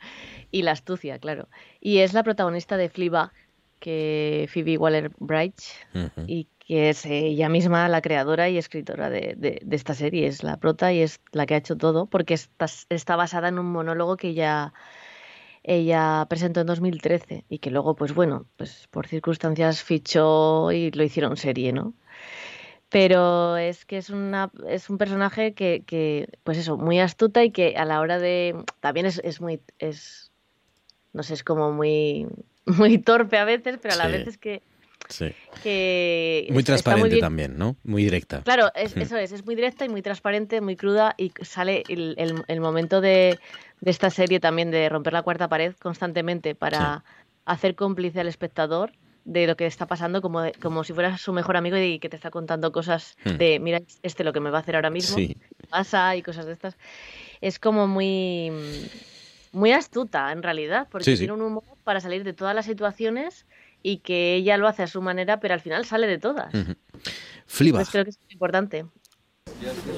Y 0.51 0.63
la 0.63 0.71
astucia, 0.71 1.19
claro. 1.19 1.47
Y 1.79 1.99
es 1.99 2.13
la 2.13 2.23
protagonista 2.23 2.77
de 2.77 2.89
Fleabag, 2.89 3.31
que 3.79 4.47
Phoebe 4.51 4.77
Waller-Bridge, 4.77 5.87
uh 5.95 5.97
-huh. 5.97 6.25
y 6.27 6.47
que 6.59 6.89
es 6.89 7.05
ella 7.05 7.49
misma 7.49 7.89
la 7.89 8.01
creadora 8.01 8.47
y 8.47 8.57
escritora 8.57 9.09
de, 9.09 9.33
de, 9.37 9.59
de, 9.63 9.75
esta 9.75 9.93
serie. 9.93 10.27
Es 10.27 10.43
la 10.43 10.57
prota 10.57 10.93
y 10.93 11.01
es 11.01 11.19
la 11.31 11.45
que 11.45 11.55
ha 11.55 11.57
hecho 11.57 11.75
todo, 11.75 12.05
porque 12.05 12.33
está, 12.33 12.67
está 12.89 13.15
basada 13.15 13.49
en 13.49 13.59
un 13.59 13.71
monólogo 13.71 14.17
que 14.17 14.29
ella, 14.29 14.73
ella 15.63 16.25
presentó 16.29 16.61
en 16.61 16.67
2013 16.67 17.45
y 17.49 17.59
que 17.59 17.71
luego, 17.71 17.95
pues 17.95 18.13
bueno, 18.13 18.45
pues 18.57 18.87
por 18.91 19.07
circunstancias 19.07 19.83
fichó 19.83 20.71
y 20.71 20.91
lo 20.91 21.03
hicieron 21.03 21.35
serie, 21.35 21.73
¿no? 21.73 21.93
Pero 22.91 23.57
es 23.57 23.85
que 23.85 23.97
es 23.97 24.09
una 24.11 24.51
es 24.67 24.89
un 24.89 24.97
personaje 24.99 25.53
que, 25.53 25.81
que 25.87 26.27
pues 26.43 26.57
eso 26.57 26.77
muy 26.77 26.99
astuta 26.99 27.43
y 27.43 27.49
que 27.51 27.75
a 27.77 27.85
la 27.85 27.99
hora 28.01 28.19
de 28.19 28.55
también 28.81 29.05
es, 29.07 29.19
es 29.23 29.41
muy 29.41 29.61
es 29.79 30.31
no 31.13 31.23
sé 31.23 31.33
es 31.33 31.43
como 31.43 31.71
muy 31.71 32.27
muy 32.65 32.97
torpe 32.99 33.37
a 33.37 33.45
veces 33.45 33.79
pero 33.81 33.93
a 33.95 33.97
la 33.97 34.05
Sí. 34.05 34.11
vez 34.11 34.27
es 34.27 34.37
que 34.37 34.61
Sí. 35.09 35.31
que 35.63 36.47
Muy 36.51 36.63
transparente 36.63 37.17
también, 37.17 37.57
¿no? 37.57 37.75
Muy 37.83 38.03
directa. 38.03 38.41
Claro, 38.43 38.71
es- 38.75 38.95
Mm. 38.95 39.01
eso 39.01 39.17
es, 39.17 39.31
es 39.33 39.45
muy 39.45 39.55
directa 39.55 39.83
y 39.83 39.89
muy 39.89 40.01
transparente, 40.01 40.61
muy 40.61 40.75
cruda 40.77 41.15
y 41.17 41.33
sale 41.41 41.83
el, 41.89 42.13
el- 42.17 42.43
el 42.47 42.61
momento 42.61 43.01
de, 43.01 43.37
de 43.81 43.91
esta 43.91 44.09
serie 44.09 44.39
también 44.39 44.69
de 44.71 44.87
romper 44.89 45.11
la 45.13 45.23
cuarta 45.23 45.49
pared 45.49 45.73
constantemente 45.81 46.55
para 46.55 47.03
hacer 47.45 47.75
cómplice 47.75 48.19
al 48.21 48.27
espectador 48.27 48.91
de 49.23 49.45
lo 49.47 49.55
que 49.55 49.65
está 49.67 49.85
pasando 49.85 50.21
como, 50.21 50.41
de- 50.41 50.53
como 50.53 50.83
si 50.83 50.93
fueras 50.93 51.21
su 51.21 51.31
mejor 51.33 51.55
amigo 51.57 51.77
y 51.77 51.99
que 51.99 52.09
te 52.09 52.15
está 52.15 52.31
contando 52.31 52.71
cosas 52.71 53.15
Hmm. 53.23 53.37
de, 53.37 53.59
mira, 53.59 53.79
este 54.03 54.23
lo 54.23 54.33
que 54.33 54.39
me 54.39 54.49
va 54.49 54.57
a 54.57 54.61
hacer 54.61 54.75
ahora 54.75 54.89
mismo, 54.89 55.15
Sí. 55.17 55.37
pasa 55.69 56.15
y 56.15 56.21
cosas 56.23 56.45
de 56.45 56.53
estas. 56.53 56.75
Es 57.39 57.59
como 57.59 57.87
muy, 57.87 58.51
muy 59.51 59.71
astuta 59.73 60.31
en 60.31 60.41
realidad, 60.43 60.87
porque 60.91 61.05
Sí, 61.05 61.11
sí. 61.11 61.17
tiene 61.19 61.33
un 61.33 61.41
humor 61.41 61.63
para 61.83 61.99
salir 62.01 62.23
de 62.23 62.33
todas 62.33 62.55
las 62.55 62.65
situaciones 62.65 63.45
y 63.83 63.97
que 63.97 64.35
ella 64.35 64.57
lo 64.57 64.67
hace 64.67 64.83
a 64.83 64.87
su 64.87 65.01
manera, 65.01 65.39
pero 65.39 65.53
al 65.53 65.61
final 65.61 65.85
sale 65.85 66.07
de 66.07 66.17
todas. 66.17 66.53
Ujú. 66.53 66.73
Fleabag. 67.47 67.81
Entonces 67.81 67.91
creo 67.91 68.03
que 68.05 68.09
es 68.11 68.19
muy 68.19 68.33
importante. 68.33 68.85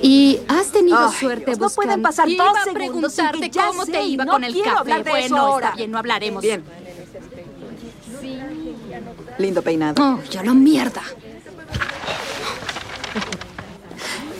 ¿Y 0.01 0.39
has 0.47 0.71
tenido 0.71 0.97
Ay, 0.97 1.13
suerte 1.17 1.45
Dios, 1.45 1.59
no 1.59 1.69
pueden 1.69 2.01
pasar 2.01 2.27
Iba 2.29 2.45
dos 2.45 2.63
segundos 2.63 3.13
sin 3.13 3.25
preguntarte 3.25 3.39
que 3.39 3.49
ya 3.49 3.67
cómo 3.67 3.85
sé 3.85 3.91
te 3.91 4.03
iba 4.03 4.25
no 4.25 4.31
con 4.33 4.43
el 4.43 4.61
café. 4.61 5.03
bueno, 5.03 5.19
está 5.21 5.39
ahora. 5.39 5.71
bien, 5.75 5.91
no 5.91 5.97
hablaremos. 5.97 6.41
Bien. 6.41 6.63
Lindo 9.37 9.61
peinado. 9.61 10.01
Oh, 10.03 10.21
ya 10.29 10.43
la 10.43 10.53
mierda. 10.53 11.01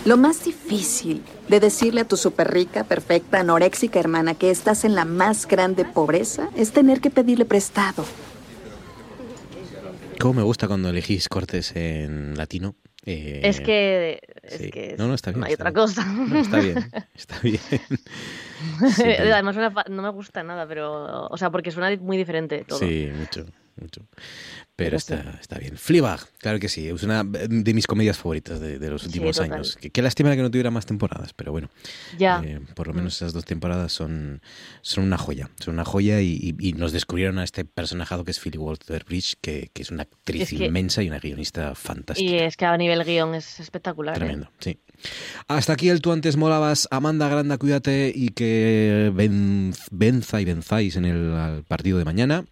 Lo 0.06 0.18
más 0.18 0.44
difícil 0.44 1.24
de 1.48 1.60
decirle 1.60 2.02
a 2.02 2.06
tu 2.06 2.18
súper 2.18 2.52
rica, 2.52 2.84
perfecta, 2.84 3.40
anoréxica 3.40 4.00
hermana 4.00 4.34
que 4.34 4.52
estás 4.52 4.84
en 4.84 4.96
la 4.96 5.06
más 5.06 5.48
grande 5.48 5.86
pobreza 5.86 6.50
es 6.56 6.72
tener 6.74 7.00
que 7.00 7.10
pedirle 7.10 7.46
prestado. 7.46 8.04
¿Cómo 10.20 10.34
me 10.36 10.44
gusta 10.44 10.68
cuando 10.68 10.90
elegís 10.90 11.30
cortes 11.30 11.74
en 11.76 12.36
latino? 12.38 12.76
Eh, 13.06 13.42
Es 13.44 13.60
que, 13.60 14.20
es 14.44 14.58
sí. 14.58 14.72
que 14.72 14.96
No, 14.98 15.08
no, 15.08 15.14
está 15.14 15.32
bien, 15.32 15.42
no 15.42 15.46
hay 15.46 15.54
está 15.54 15.64
otra 15.66 15.74
cosa. 15.74 16.06
No, 16.06 16.40
está 16.40 16.60
bien, 16.60 16.92
está 17.16 17.40
bien. 17.42 17.60
Sí, 18.96 19.04
Además 19.04 19.58
no 19.90 20.02
me 20.02 20.10
gusta 20.10 20.42
nada, 20.42 20.66
pero, 20.66 21.28
o 21.28 21.38
sea, 21.38 21.50
porque 21.50 21.70
suena 21.70 21.94
muy 22.00 22.16
diferente 22.16 22.64
todo. 22.66 22.80
Sí, 22.80 23.10
mucho, 23.14 23.46
mucho. 23.76 24.04
Pero 24.86 24.98
está, 24.98 25.38
está 25.42 25.58
bien. 25.60 25.78
Fleabag, 25.78 26.20
claro 26.40 26.60
que 26.60 26.70
sí. 26.70 26.88
Es 26.88 27.04
una 27.04 27.24
de 27.24 27.74
mis 27.74 27.88
comedias 27.88 28.18
favoritas 28.18 28.60
de, 28.60 28.80
de 28.80 28.90
los 28.90 29.06
últimos 29.06 29.40
años. 29.40 29.78
Qué, 29.80 29.90
qué 29.90 30.02
lástima 30.02 30.36
que 30.36 30.42
no 30.42 30.50
tuviera 30.52 30.72
más 30.72 30.86
temporadas, 30.86 31.34
pero 31.34 31.52
bueno. 31.52 31.70
Ya. 32.18 32.42
eh, 32.46 32.60
por 32.76 32.88
lo 32.88 32.94
menos 32.94 33.16
esas 33.16 33.34
dos 33.34 33.46
temporadas 33.46 33.92
son, 33.92 34.42
son 34.82 35.04
una 35.06 35.18
joya. 35.18 35.50
Son 35.60 35.74
una 35.76 35.86
joya 35.86 36.22
y, 36.22 36.56
y- 36.60 36.70
y 36.70 36.74
nos 36.74 36.92
descubrieron 36.92 37.38
a 37.40 37.44
este 37.44 37.66
personajado 37.66 38.24
que 38.24 38.32
es 38.32 38.40
Philly 38.40 38.58
Walter 38.58 39.04
Bridge, 39.06 39.36
que, 39.42 39.70
que 39.74 39.82
es 39.82 39.92
una 39.92 40.04
actriz 40.04 40.44
Es 40.44 40.50
que- 40.50 40.66
inmensa 40.66 41.04
y 41.04 41.08
una 41.10 41.20
guionista 41.20 41.76
fantástica. 41.76 42.30
Y 42.32 42.36
es 42.40 42.58
que 42.58 42.66
a 42.66 42.78
nivel 42.78 43.04
guion 43.04 43.36
es 43.36 43.60
espectacular. 43.60 44.16
¿eh? 44.16 44.20
Tremendo, 44.20 44.50
sí. 44.60 44.80
Hasta 45.48 45.74
aquí 45.74 45.90
el 45.90 46.02
tú 46.02 46.12
antes 46.12 46.38
molabas. 46.38 46.88
Amanda 46.92 47.28
Granda, 47.28 47.58
cuídate 47.58 48.12
y 48.16 48.30
que 48.30 49.12
ven- 49.14 49.74
venza 49.92 50.40
y 50.42 50.46
venzáis 50.46 50.96
en 50.96 51.06
el 51.06 51.64
partido 51.68 51.98
de 51.98 52.06
mañana. 52.06 52.46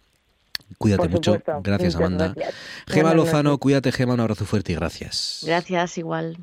Cuídate 0.78 1.08
mucho. 1.08 1.38
Gracias, 1.62 1.96
Amanda. 1.96 2.32
gracias. 2.34 2.54
Gema 2.86 3.14
Lozano, 3.14 3.58
cuídate, 3.58 3.92
Gema. 3.92 4.14
Un 4.14 4.20
abrazo 4.20 4.44
fuerte 4.44 4.72
y 4.72 4.74
gracias. 4.74 5.42
Gracias, 5.46 5.98
igual. 5.98 6.38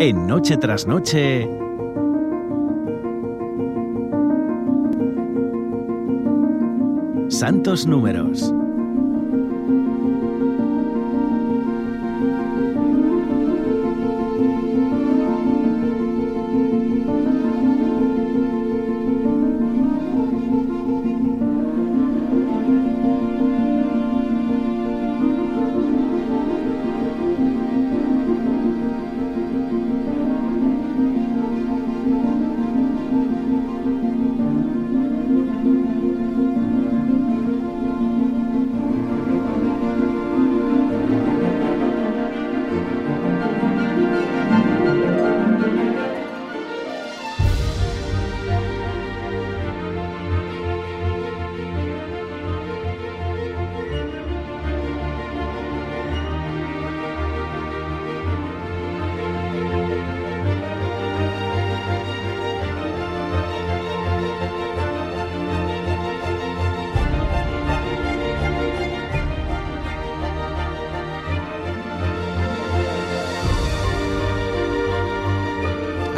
En 0.00 0.26
Noche 0.26 0.56
tras 0.56 0.86
Noche. 0.86 1.48
Santos 7.28 7.86
Números. 7.86 8.52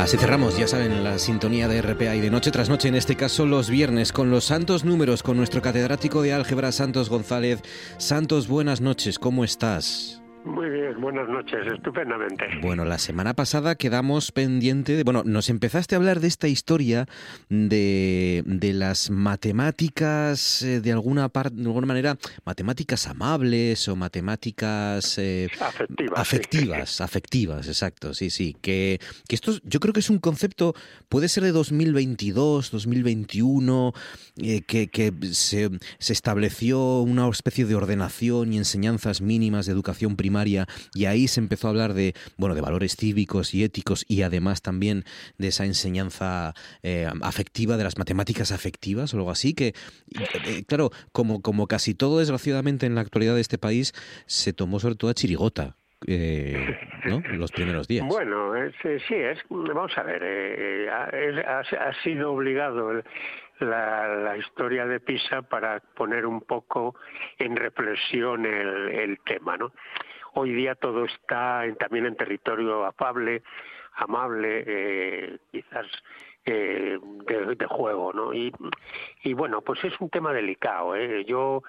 Así 0.06 0.18
cerramos, 0.18 0.56
ya 0.56 0.68
saben, 0.68 1.02
la 1.02 1.18
sintonía 1.18 1.66
de 1.66 1.82
RPA 1.82 2.14
y 2.14 2.20
de 2.20 2.30
noche 2.30 2.52
tras 2.52 2.68
noche, 2.68 2.86
en 2.86 2.94
este 2.94 3.16
caso 3.16 3.44
los 3.44 3.68
viernes, 3.68 4.12
con 4.12 4.30
los 4.30 4.44
santos 4.44 4.84
números, 4.84 5.24
con 5.24 5.36
nuestro 5.36 5.60
catedrático 5.60 6.22
de 6.22 6.32
álgebra, 6.32 6.70
Santos 6.70 7.10
González. 7.10 7.60
Santos, 7.98 8.46
buenas 8.46 8.80
noches, 8.80 9.18
¿cómo 9.18 9.42
estás? 9.42 10.22
Muy 10.46 10.70
bien, 10.70 11.00
buenas 11.00 11.28
noches, 11.28 11.58
estupendamente. 11.74 12.44
Bueno, 12.62 12.84
la 12.84 12.98
semana 12.98 13.34
pasada 13.34 13.74
quedamos 13.74 14.30
pendiente 14.30 14.92
de... 14.96 15.02
Bueno, 15.02 15.22
nos 15.26 15.50
empezaste 15.50 15.96
a 15.96 15.98
hablar 15.98 16.20
de 16.20 16.28
esta 16.28 16.46
historia 16.46 17.06
de, 17.48 18.44
de 18.46 18.72
las 18.72 19.10
matemáticas, 19.10 20.62
eh, 20.62 20.80
de 20.80 20.92
alguna 20.92 21.28
parte, 21.30 21.56
de 21.56 21.64
alguna 21.66 21.88
manera, 21.88 22.16
matemáticas 22.44 23.08
amables 23.08 23.88
o 23.88 23.96
matemáticas... 23.96 25.18
eh, 25.18 25.48
Afectivas, 25.60 26.20
Afectivas, 26.20 27.00
afectivas, 27.00 27.66
exacto, 27.66 28.14
sí, 28.14 28.30
sí. 28.30 28.56
Que, 28.60 29.00
que 29.28 29.34
esto 29.34 29.50
es- 29.50 29.60
yo 29.64 29.80
creo 29.80 29.92
que 29.92 30.00
es 30.00 30.10
un 30.10 30.18
concepto, 30.20 30.74
puede 31.08 31.28
ser 31.28 31.42
de 31.42 31.50
2022, 31.50 32.70
2021, 32.70 33.92
eh, 34.36 34.62
que, 34.62 34.86
que 34.86 35.12
se, 35.32 35.70
se 35.98 36.12
estableció 36.12 37.00
una 37.00 37.28
especie 37.28 37.64
de 37.64 37.74
ordenación 37.74 38.52
y 38.52 38.58
enseñanzas 38.58 39.20
mínimas 39.20 39.66
de 39.66 39.72
educación 39.72 40.14
y 40.94 41.04
ahí 41.06 41.28
se 41.28 41.40
empezó 41.40 41.66
a 41.66 41.70
hablar 41.70 41.94
de, 41.94 42.14
bueno, 42.36 42.54
de 42.54 42.60
valores 42.60 42.96
cívicos 42.96 43.54
y 43.54 43.64
éticos 43.64 44.04
y 44.08 44.22
además 44.22 44.62
también 44.62 45.04
de 45.38 45.48
esa 45.48 45.64
enseñanza 45.64 46.54
eh, 46.82 47.08
afectiva, 47.22 47.76
de 47.76 47.84
las 47.84 47.98
matemáticas 47.98 48.52
afectivas 48.52 49.14
o 49.14 49.16
algo 49.16 49.30
así, 49.30 49.54
que, 49.54 49.68
eh, 49.68 50.64
claro, 50.66 50.90
como, 51.12 51.40
como 51.42 51.66
casi 51.66 51.94
todo 51.94 52.18
desgraciadamente 52.18 52.86
en 52.86 52.94
la 52.94 53.00
actualidad 53.00 53.34
de 53.34 53.40
este 53.40 53.58
país, 53.58 53.92
se 54.26 54.52
tomó 54.52 54.78
sobre 54.80 54.96
todo 54.96 55.10
a 55.10 55.14
chirigota. 55.14 55.76
eh, 56.06 56.76
¿no? 57.06 57.22
Los 57.32 57.52
primeros 57.52 57.88
días. 57.88 58.06
Bueno, 58.06 58.54
es, 58.54 58.74
eh, 58.84 58.98
sí, 59.08 59.14
es, 59.14 59.38
vamos 59.48 59.96
a 59.96 60.02
ver, 60.02 60.20
eh, 60.24 60.88
ha, 60.90 61.62
sido 62.04 62.32
obligado 62.32 62.90
el- 62.92 63.04
la, 63.60 64.06
la 64.16 64.36
historia 64.36 64.84
de 64.84 65.00
Pisa 65.00 65.40
para 65.40 65.80
poner 65.96 66.26
un 66.26 66.42
poco 66.42 66.94
en 67.38 67.56
reflexión 67.56 68.44
el, 68.44 68.90
el 68.90 69.18
tema, 69.24 69.56
¿no? 69.56 69.72
Hoy 70.38 70.52
día 70.52 70.74
todo 70.74 71.06
está 71.06 71.64
en- 71.64 71.76
también 71.76 72.04
en 72.04 72.14
territorio 72.14 72.84
afable, 72.84 73.42
amable, 73.94 74.64
eh, 74.66 75.38
quizás 75.50 75.86
eh, 76.44 76.98
de, 77.56 77.66
juego, 77.66 78.12
¿no? 78.12 78.34
Y, 78.34 78.52
y 79.24 79.32
bueno, 79.32 79.62
pues 79.62 79.82
es 79.82 79.98
un 79.98 80.10
tema 80.10 80.34
delicado. 80.34 80.94
¿eh? 80.94 81.24
Yo 81.24 81.62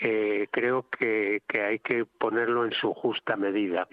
eh, 0.00 0.48
creo 0.50 0.88
que, 0.88 1.42
que 1.46 1.60
hay 1.60 1.78
que 1.80 2.06
ponerlo 2.06 2.64
en 2.64 2.72
su 2.72 2.94
justa 2.94 3.36
medida. 3.36 3.86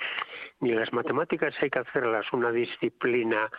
Ni 0.61 0.71
las 0.71 0.93
matemáticas 0.93 1.53
hay 1.61 1.69
que 1.69 1.79
hacerlas 1.79 2.25
una 2.31 2.53
disciplina 2.53 3.51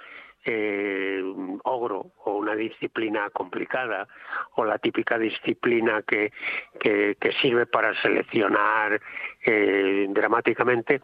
eh, 0.44 1.22
ogro 1.64 2.12
o 2.24 2.32
una 2.32 2.54
disciplina 2.54 3.30
complicada 3.30 4.08
o 4.56 4.64
la 4.64 4.78
típica 4.78 5.18
disciplina 5.18 6.02
que, 6.02 6.32
que, 6.80 7.16
sirve 7.40 7.66
para 7.66 7.94
seleccionar 8.02 9.00
eh, 9.44 10.06
dramáticamente, 10.10 11.00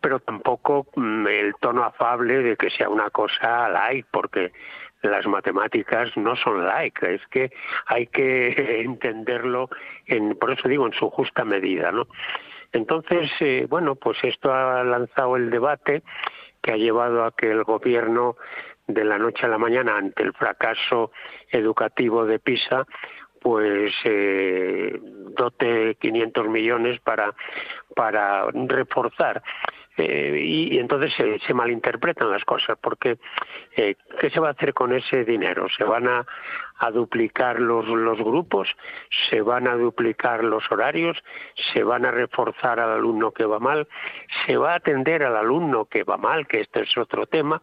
pero 0.00 0.20
tampoco 0.20 0.86
mm, 0.96 1.26
el 1.26 1.54
tono 1.60 1.84
afable 1.84 2.42
de 2.42 2.56
que 2.56 2.70
sea 2.70 2.88
una 2.88 3.10
cosa 3.10 3.68
like, 3.68 4.08
porque 4.10 4.52
las 5.02 5.26
matemáticas 5.26 6.16
no 6.16 6.34
son 6.36 6.64
like, 6.64 7.14
es 7.14 7.26
que 7.28 7.52
hay 7.86 8.06
que 8.08 8.80
entenderlo, 8.82 9.68
en, 10.06 10.36
por 10.36 10.52
eso 10.52 10.68
digo, 10.68 10.86
en 10.86 10.94
su 10.94 11.10
justa 11.10 11.44
medida, 11.44 11.92
¿no? 11.92 12.06
Entonces, 12.72 13.30
eh, 13.38 13.66
bueno, 13.68 13.94
pues 13.94 14.18
esto 14.24 14.52
ha 14.52 14.82
lanzado 14.82 15.36
el 15.36 15.48
debate 15.48 16.02
que 16.64 16.72
ha 16.72 16.76
llevado 16.76 17.24
a 17.24 17.32
que 17.32 17.50
el 17.50 17.62
gobierno 17.62 18.36
de 18.86 19.04
la 19.04 19.18
noche 19.18 19.44
a 19.44 19.50
la 19.50 19.58
mañana 19.58 19.98
ante 19.98 20.22
el 20.22 20.32
fracaso 20.32 21.12
educativo 21.50 22.24
de 22.24 22.38
PISA 22.38 22.86
pues 23.40 23.92
eh, 24.04 24.98
dote 25.36 25.96
500 25.96 26.48
millones 26.48 27.00
para 27.00 27.34
para 27.94 28.46
reforzar 28.50 29.42
eh, 29.96 30.40
y, 30.42 30.78
entonces 30.78 31.12
se, 31.14 31.54
malinterpretan 31.54 32.30
las 32.30 32.44
cosas 32.44 32.76
porque 32.80 33.18
eh, 33.76 33.94
qué 34.20 34.30
se 34.30 34.40
va 34.40 34.48
a 34.48 34.52
hacer 34.52 34.74
con 34.74 34.92
ese 34.92 35.24
dinero 35.24 35.68
se 35.76 35.84
van 35.84 36.08
a, 36.08 36.26
duplicar 36.92 37.60
los, 37.60 37.86
los 37.86 38.18
grupos 38.18 38.68
se 39.30 39.40
van 39.40 39.66
a 39.66 39.74
duplicar 39.74 40.44
los 40.44 40.70
horarios 40.70 41.16
se 41.72 41.82
van 41.82 42.04
a 42.04 42.10
reforzar 42.10 42.78
al 42.78 42.90
alumno 42.90 43.30
que 43.30 43.46
va 43.46 43.58
mal 43.58 43.88
se 44.44 44.56
va 44.56 44.72
a 44.72 44.76
atender 44.76 45.22
al 45.22 45.36
alumno 45.36 45.86
que 45.86 46.04
va 46.04 46.18
mal 46.18 46.46
que 46.46 46.60
este 46.60 46.82
es 46.82 46.96
otro 46.96 47.26
tema. 47.26 47.62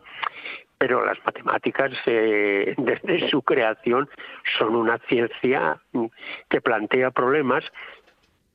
Pero 0.77 1.05
las 1.05 1.23
matemáticas 1.25 1.91
eh, 2.07 2.73
desde 2.77 3.29
su 3.29 3.41
creación 3.43 4.09
son 4.57 4.75
una 4.75 4.97
ciencia 5.09 5.79
que 6.49 6.61
plantea 6.61 7.11
problemas 7.11 7.63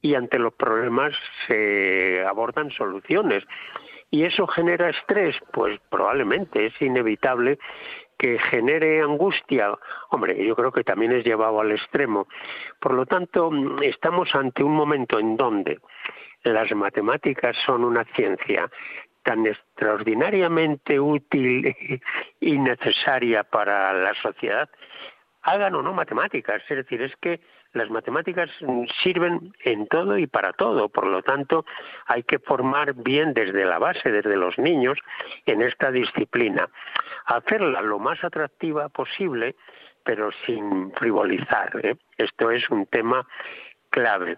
y 0.06 0.14
ante 0.14 0.38
los 0.38 0.54
problemas 0.54 1.12
se 1.46 2.24
abordan 2.24 2.70
soluciones. 2.70 3.42
¿Y 4.08 4.22
eso 4.22 4.46
genera 4.46 4.90
estrés? 4.90 5.34
Pues 5.52 5.80
probablemente 5.90 6.66
es 6.66 6.80
inevitable 6.80 7.58
que 8.16 8.38
genere 8.38 9.02
angustia, 9.02 9.76
hombre, 10.10 10.46
yo 10.46 10.54
creo 10.54 10.70
que 10.70 10.84
también 10.84 11.10
es 11.10 11.24
llevado 11.24 11.60
al 11.60 11.72
extremo. 11.72 12.28
Por 12.80 12.94
lo 12.94 13.04
tanto, 13.04 13.50
estamos 13.82 14.32
ante 14.36 14.62
un 14.62 14.74
momento 14.76 15.18
en 15.18 15.36
donde 15.36 15.80
las 16.44 16.72
matemáticas 16.72 17.56
son 17.66 17.82
una 17.82 18.04
ciencia 18.14 18.70
tan 19.24 19.44
extraordinariamente 19.44 21.00
útil 21.00 21.74
y 22.40 22.58
necesaria 22.58 23.42
para 23.42 23.92
la 23.92 24.14
sociedad, 24.22 24.70
hagan 25.42 25.74
o 25.74 25.82
no 25.82 25.92
matemáticas. 25.92 26.62
Es 26.68 26.76
decir, 26.76 27.02
es 27.02 27.16
que 27.16 27.40
las 27.76 27.90
matemáticas 27.90 28.50
sirven 29.02 29.52
en 29.64 29.86
todo 29.86 30.18
y 30.18 30.26
para 30.26 30.52
todo. 30.52 30.88
Por 30.88 31.06
lo 31.06 31.22
tanto, 31.22 31.64
hay 32.06 32.22
que 32.22 32.38
formar 32.38 32.94
bien 32.94 33.34
desde 33.34 33.64
la 33.64 33.78
base, 33.78 34.10
desde 34.10 34.36
los 34.36 34.58
niños, 34.58 34.98
en 35.44 35.62
esta 35.62 35.90
disciplina. 35.90 36.68
Hacerla 37.26 37.82
lo 37.82 37.98
más 37.98 38.22
atractiva 38.24 38.88
posible, 38.88 39.54
pero 40.04 40.30
sin 40.46 40.92
frivolizar. 40.92 41.70
¿eh? 41.82 41.96
Esto 42.16 42.50
es 42.50 42.68
un 42.70 42.86
tema 42.86 43.26
clave. 43.96 44.36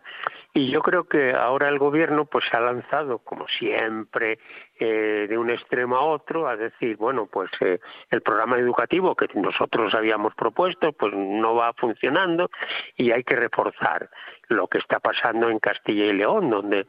Y 0.55 0.70
yo 0.70 0.82
creo 0.82 1.05
que 1.05 1.32
ahora 1.32 1.68
el 1.68 1.78
gobierno 1.78 2.26
pues 2.26 2.44
se 2.48 2.56
ha 2.56 2.60
lanzado, 2.60 3.18
como 3.18 3.47
siempre, 3.48 4.39
eh, 4.78 5.26
de 5.28 5.36
un 5.36 5.51
extremo 5.51 5.97
a 5.97 6.05
otro, 6.05 6.48
a 6.48 6.56
decir, 6.56 6.97
bueno, 6.97 7.26
pues 7.26 7.51
eh, 7.60 7.80
el 8.10 8.22
programa 8.22 8.56
educativo 8.56 9.16
que 9.16 9.26
nosotros 9.35 9.94
habíamos 9.94 10.32
propuesto, 10.36 10.93
pues 10.93 11.12
no 11.12 11.56
va 11.56 11.72
funcionando 11.72 12.51
y 12.97 13.10
hay 13.10 13.24
que 13.24 13.35
reforzar 13.35 14.09
lo 14.48 14.68
que 14.68 14.78
está 14.78 15.01
pasando 15.01 15.51
en 15.51 15.59
Castilla 15.59 16.05
y 16.06 16.12
León, 16.12 16.51
donde 16.51 16.86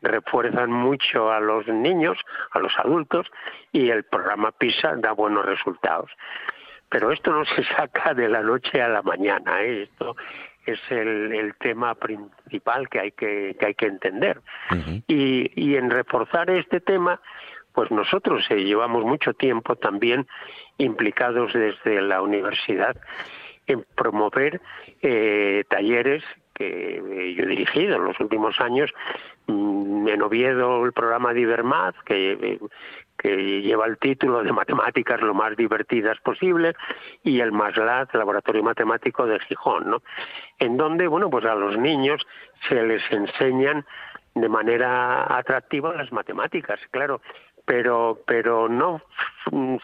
refuerzan 0.00 0.70
mucho 0.70 1.32
a 1.32 1.40
los 1.40 1.66
niños, 1.66 2.18
a 2.52 2.60
los 2.60 2.72
adultos, 2.78 3.26
y 3.72 3.90
el 3.90 4.04
programa 4.04 4.52
PISA 4.52 4.94
da 4.96 5.12
buenos 5.12 5.44
resultados. 5.44 6.10
Pero 6.90 7.10
esto 7.10 7.32
no 7.32 7.44
se 7.44 7.64
saca 7.76 8.14
de 8.14 8.28
la 8.28 8.40
noche 8.40 8.80
a 8.80 8.88
la 8.88 9.02
mañana, 9.02 9.62
¿eh? 9.62 9.82
esto 9.82 10.14
es 10.66 10.80
el, 10.90 11.54
tema 11.60 11.94
principal 11.94 12.88
que 12.88 13.00
hay 13.00 13.12
que, 13.12 13.56
que 13.58 13.66
hay 13.66 13.74
que 13.74 13.86
entender. 13.86 14.40
y, 15.06 15.50
y 15.54 15.76
en 15.76 15.90
reforzar 15.90 16.50
este 16.50 16.80
tema, 16.80 17.20
pues 17.74 17.90
nosotros 17.90 18.46
eh, 18.50 18.64
llevamos 18.64 19.04
mucho 19.04 19.34
tiempo 19.34 19.76
también 19.76 20.26
implicados 20.78 21.52
desde 21.52 22.00
la 22.00 22.22
universidad 22.22 22.96
en 23.66 23.84
promover 23.96 24.60
eh, 25.02 25.64
talleres 25.68 26.22
que 26.54 26.96
eh, 26.96 27.34
yo 27.34 27.44
he 27.44 27.46
dirigido 27.46 27.96
en 27.96 28.04
los 28.04 28.18
últimos 28.20 28.60
años 28.60 28.92
mm, 29.48 30.06
en 30.08 30.22
Oviedo 30.22 30.84
el 30.84 30.92
programa 30.92 31.34
de 31.34 31.40
Ibermaz 31.40 31.94
que 32.04 32.60
que 33.24 33.62
lleva 33.62 33.86
el 33.86 33.96
título 33.96 34.42
de 34.42 34.52
matemáticas 34.52 35.18
lo 35.22 35.32
más 35.32 35.56
divertidas 35.56 36.18
posible 36.20 36.74
y 37.22 37.40
el 37.40 37.52
MASLAT, 37.52 38.14
Laboratorio 38.14 38.62
Matemático 38.62 39.24
de 39.24 39.40
Gijón, 39.40 39.88
¿no? 39.88 40.02
En 40.58 40.76
donde, 40.76 41.06
bueno, 41.06 41.30
pues 41.30 41.46
a 41.46 41.54
los 41.54 41.78
niños 41.78 42.20
se 42.68 42.82
les 42.82 43.02
enseñan 43.10 43.86
de 44.34 44.48
manera 44.50 45.38
atractiva 45.38 45.94
las 45.94 46.12
matemáticas, 46.12 46.78
claro, 46.90 47.22
pero 47.64 48.20
pero 48.26 48.68
no 48.68 49.00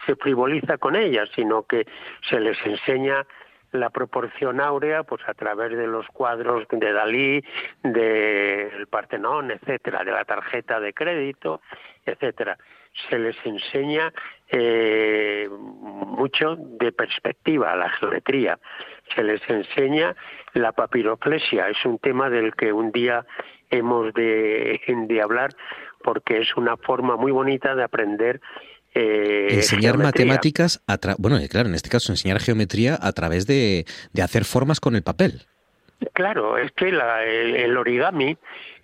se 0.05 0.15
frivoliza 0.17 0.77
con 0.77 0.95
ellas, 0.95 1.27
sino 1.33 1.63
que 1.63 1.87
se 2.29 2.39
les 2.39 2.63
enseña 2.63 3.25
la 3.71 3.89
proporción 3.89 4.61
áurea 4.61 5.01
pues 5.01 5.21
a 5.27 5.33
través 5.33 5.75
de 5.75 5.87
los 5.87 6.05
cuadros 6.09 6.67
de 6.69 6.93
Dalí, 6.93 7.43
del 7.81 8.85
Partenón, 8.85 9.49
etcétera, 9.49 10.03
de 10.03 10.11
la 10.11 10.25
tarjeta 10.25 10.79
de 10.79 10.93
crédito, 10.93 11.61
etcétera 12.05 12.55
se 13.09 13.17
les 13.17 13.35
enseña 13.45 14.13
eh, 14.49 15.47
mucho 15.49 16.55
de 16.57 16.91
perspectiva, 16.91 17.75
la 17.75 17.89
geometría, 17.89 18.59
se 19.15 19.23
les 19.23 19.41
enseña 19.49 20.15
la 20.53 20.71
papiroflesia, 20.71 21.69
es 21.69 21.85
un 21.85 21.99
tema 21.99 22.29
del 22.29 22.55
que 22.55 22.73
un 22.73 22.91
día 22.91 23.25
hemos 23.69 24.13
de, 24.13 24.81
de 24.87 25.21
hablar 25.21 25.51
porque 26.03 26.39
es 26.39 26.55
una 26.57 26.77
forma 26.77 27.15
muy 27.15 27.31
bonita 27.31 27.75
de 27.75 27.83
aprender 27.83 28.41
eh, 28.93 29.47
enseñar 29.51 29.97
matemáticas, 29.97 30.83
a 30.85 30.97
bueno, 31.17 31.37
claro, 31.49 31.69
en 31.69 31.75
este 31.75 31.89
caso 31.89 32.11
enseñar 32.11 32.41
geometría 32.41 32.97
a 33.01 33.13
través 33.13 33.47
de, 33.47 33.85
de 34.11 34.21
hacer 34.21 34.43
formas 34.43 34.81
con 34.81 34.95
el 34.95 35.03
papel. 35.03 35.45
Claro, 36.13 36.57
es 36.57 36.71
que 36.71 36.89
el, 36.89 37.77
origami 37.77 38.35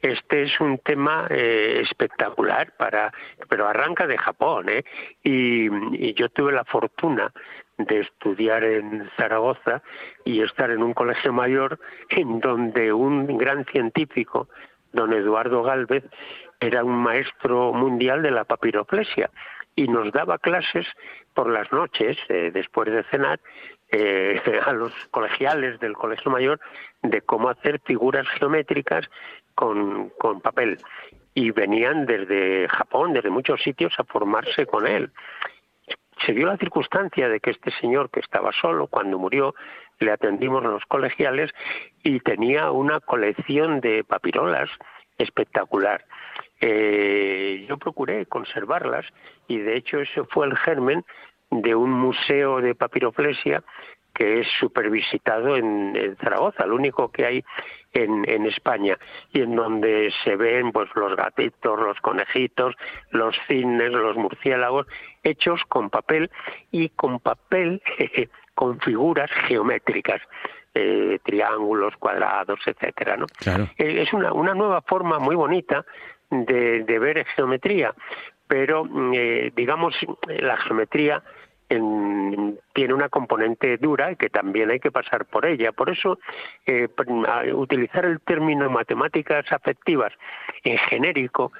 este 0.01 0.43
es 0.43 0.59
un 0.59 0.77
tema 0.77 1.27
eh, 1.31 1.79
espectacular 1.81 2.73
para, 2.77 3.11
pero 3.49 3.67
arranca 3.67 4.05
de 4.05 4.17
Japón, 4.17 4.69
¿eh? 4.69 4.83
Y, 5.23 6.13
yo 6.13 6.29
tuve 6.29 6.51
la 6.51 6.63
fortuna 6.63 7.31
de 7.77 8.01
estudiar 8.01 8.63
en 8.63 9.09
Zaragoza 9.17 9.81
y 10.25 10.41
estar 10.41 10.69
en 10.69 10.83
un 10.83 10.93
colegio 10.93 11.33
mayor 11.33 11.79
en 12.09 12.39
donde 12.39 12.93
un 12.93 13.37
gran 13.37 13.65
científico, 13.65 14.47
don 14.93 15.13
Eduardo 15.13 15.63
Galvez, 15.63 16.03
era 16.59 16.83
un 16.83 16.97
maestro 16.97 17.73
mundial 17.73 18.21
de 18.21 18.31
la 18.31 18.45
papiroflesia 18.45 19.29
y 19.75 19.87
nos 19.87 20.11
daba 20.11 20.39
clases 20.39 20.87
por 21.35 21.51
las 21.51 21.71
noches, 21.71 22.17
eh, 22.29 22.49
después 22.51 22.91
de 22.91 23.03
cenar, 23.11 23.39
eh, 23.91 24.41
a 24.65 24.73
los 24.73 24.93
colegiales 25.11 25.79
del 25.79 25.93
colegio 25.93 26.31
mayor 26.31 26.59
de 27.03 27.21
cómo 27.21 27.49
hacer 27.49 27.79
figuras 27.85 28.27
geométricas 28.39 29.09
con, 29.55 30.09
con 30.19 30.41
papel. 30.41 30.79
Y 31.33 31.51
venían 31.51 32.05
desde 32.05 32.67
Japón, 32.67 33.13
desde 33.13 33.29
muchos 33.29 33.61
sitios, 33.61 33.93
a 33.99 34.03
formarse 34.03 34.65
con 34.65 34.87
él. 34.87 35.11
Se 36.25 36.33
dio 36.33 36.47
la 36.47 36.57
circunstancia 36.57 37.29
de 37.29 37.39
que 37.39 37.51
este 37.51 37.71
señor, 37.79 38.09
que 38.09 38.21
estaba 38.21 38.51
solo 38.51 38.87
cuando 38.87 39.19
murió, 39.19 39.53
le 39.99 40.11
atendimos 40.11 40.63
a 40.65 40.69
los 40.69 40.85
colegiales 40.85 41.51
y 42.03 42.19
tenía 42.19 42.71
una 42.71 42.99
colección 42.99 43.81
de 43.81 44.03
papirolas 44.03 44.69
espectacular. 45.17 46.05
Eh, 46.59 47.65
yo 47.69 47.77
procuré 47.77 48.25
conservarlas 48.25 49.05
y 49.47 49.57
de 49.59 49.77
hecho 49.77 49.99
ese 49.99 50.23
fue 50.25 50.47
el 50.47 50.57
germen 50.57 51.05
de 51.49 51.75
un 51.75 51.91
museo 51.91 52.61
de 52.61 52.75
papiroflesia 52.75 53.63
que 54.13 54.39
es 54.39 54.47
supervisitado 54.59 55.55
en, 55.55 55.95
en 55.95 56.15
Zaragoza, 56.17 56.63
el 56.63 56.71
único 56.71 57.11
que 57.11 57.25
hay 57.25 57.45
en, 57.93 58.27
en, 58.27 58.47
España, 58.47 58.97
y 59.31 59.41
en 59.41 59.55
donde 59.55 60.11
se 60.23 60.35
ven 60.35 60.71
pues 60.71 60.89
los 60.95 61.15
gatitos, 61.15 61.79
los 61.79 61.99
conejitos, 62.01 62.73
los 63.11 63.35
cisnes, 63.47 63.91
los 63.91 64.17
murciélagos, 64.17 64.87
hechos 65.21 65.61
con 65.69 65.91
papel 65.91 66.31
y 66.71 66.89
con 66.89 67.19
papel 67.19 67.81
con 68.55 68.79
figuras 68.79 69.29
geométricas. 69.47 70.21
Eh, 70.79 71.17
triángulos, 71.23 71.95
cuadrados, 71.97 72.59
etcétera, 72.63 73.17
¿no? 73.17 73.25
Eh, 73.79 74.03
es 74.03 74.13
una, 74.13 74.31
una 74.31 74.53
nueva 74.53 74.83
forma 74.83 75.17
muy 75.17 75.35
bonita 75.35 75.83
de, 76.29 76.83
de 76.83 76.99
ver 76.99 77.25
geometría, 77.35 77.95
pero 78.47 78.85
mm, 78.85 79.11
eh, 79.13 79.51
digamos 79.55 79.95
la 80.27 80.57
geometría 80.57 81.23
tiene 81.69 82.93
una 82.93 83.09
componente 83.09 83.75
dura 83.75 84.13
y 84.13 84.15
que 84.15 84.29
también 84.29 84.71
hay 84.71 84.79
que 84.79 84.89
pasar 84.89 85.25
por 85.25 85.45
ella. 85.45 85.73
Por 85.73 85.89
eso, 85.89 86.17
eh, 86.65 86.87
utilizar 87.53 88.05
el 88.05 88.21
término 88.21 88.69
matemáticas 88.69 89.51
afectivas 89.51 90.13
en 90.63 90.77
genérico 90.77 91.51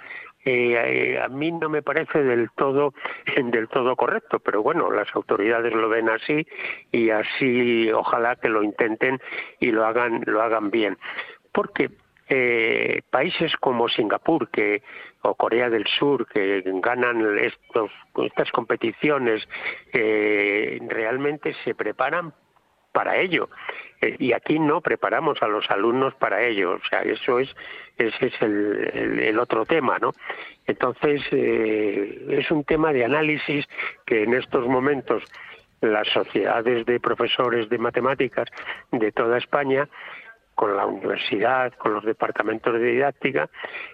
eh, 0.50 1.20
a 1.20 1.28
mí 1.28 1.52
no 1.52 1.68
me 1.68 1.82
parece 1.82 2.24
del 2.24 2.50
todo 2.52 2.94
del 3.36 3.68
todo 3.68 3.98
correcto, 3.98 4.40
pero 4.40 4.64
bueno, 4.64 4.90
las 4.92 5.14
autoridades 5.14 5.74
lo 5.74 5.90
ven 5.90 6.08
así 6.10 6.48
y 6.92 7.10
así 7.10 7.92
ojalá 7.92 8.38
que 8.38 8.48
lo 8.48 8.64
intenten 8.64 9.20
y 9.60 9.72
lo 9.72 9.86
hagan 9.86 10.24
lo 10.26 10.42
hagan 10.42 10.72
bien, 10.72 10.98
porque 11.52 11.90
eh, 12.30 13.02
países 13.10 13.58
como 13.58 13.90
Singapur 13.90 14.50
que 14.50 14.84
o 15.22 15.36
Corea 15.36 15.70
del 15.70 15.86
Sur 15.88 16.28
que 16.28 16.62
ganan 16.66 17.38
estos, 17.40 17.92
estas 18.24 18.52
competiciones 18.52 19.48
eh, 19.94 20.80
realmente 20.88 21.56
se 21.64 21.76
preparan 21.76 22.34
para 22.92 23.18
ello. 23.18 23.50
Eh, 24.02 24.16
y 24.20 24.34
aquí 24.34 24.60
no 24.60 24.82
preparamos 24.82 25.42
a 25.42 25.48
los 25.48 25.70
alumnos 25.70 26.16
para 26.16 26.44
ello. 26.44 26.74
O 26.74 26.90
sea 26.90 27.02
eso 27.02 27.40
es 27.40 27.54
ese 27.98 28.28
es 28.28 28.42
el, 28.42 29.20
el, 29.20 29.40
otro 29.40 29.66
tema 29.66 29.98
no 29.98 30.12
entonces 30.68 31.22
eh, 31.32 32.26
es 32.30 32.52
un 32.52 32.64
tema 32.64 32.94
de 32.94 33.06
análisis 33.06 33.66
que 34.06 34.22
en 34.22 34.36
estos 34.36 34.68
momentos 34.68 35.24
las 35.82 36.08
sociedades 36.08 36.86
de 36.86 37.00
profesores 37.00 37.70
de 37.70 37.78
matemáticas 37.78 38.48
de 38.92 39.12
toda 39.12 39.38
España 39.38 39.88
con 40.58 40.76
la 40.76 40.88
universidad, 40.88 41.72
con 41.74 41.94
los 41.94 42.04
departamentos 42.04 42.74
de 42.74 42.80
didáctica, 42.80 43.48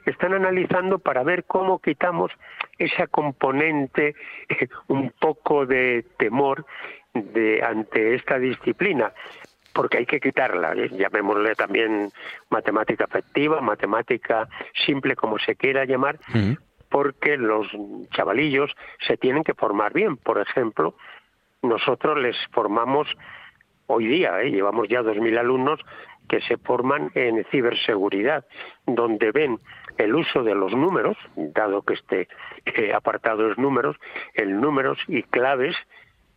están 0.06 0.34
analizando 0.34 0.98
para 0.98 1.22
ver 1.22 1.44
cómo 1.44 1.80
quitamos 1.80 2.32
esa 2.78 3.08
componente 3.08 4.16
un 4.88 5.12
poco 5.20 5.66
de 5.66 6.06
temor 6.18 6.66
de 7.14 7.62
ante 7.62 8.16
esta 8.16 8.40
disciplina 8.40 9.14
porque 9.74 9.98
hay 9.98 10.06
que 10.06 10.22
quitarla, 10.22 10.74
¿eh? 10.74 10.90
llamémosle 10.90 11.56
también 11.56 12.12
matemática 12.50 13.06
afectiva, 13.06 13.60
matemática 13.60 14.48
simple, 14.86 15.16
como 15.16 15.40
se 15.40 15.56
quiera 15.56 15.84
llamar, 15.84 16.20
porque 16.90 17.38
los 17.38 17.68
chavalillos 18.12 18.72
se 19.06 19.18
tienen 19.18 19.44
que 19.44 19.56
formar 19.56 19.92
bien. 19.92 20.16
Por 20.16 20.40
ejemplo, 20.40 20.96
nosotros 21.64 22.20
les 22.20 22.38
formamos 22.52 23.08
hoy 23.88 24.08
día, 24.08 24.42
¿eh? 24.42 24.52
llevamos 24.52 24.88
ya 24.88 25.02
2.000 25.02 25.40
alumnos 25.40 25.80
que 26.28 26.42
se 26.42 26.58
forman 26.58 27.12
en 27.16 27.46
ciberseguridad, 27.52 28.46
donde 28.86 29.32
ven 29.32 29.60
el 29.98 30.16
uso 30.16 30.44
de 30.44 30.56
los 30.56 30.74
números, 30.74 31.18
dado 31.36 31.84
que 31.84 31.94
este 31.94 32.28
eh, 32.66 32.94
apartado 32.94 33.52
es 33.52 33.58
números, 33.58 33.98
el 34.34 34.60
números 34.60 34.98
y 35.08 35.24
claves 35.24 35.76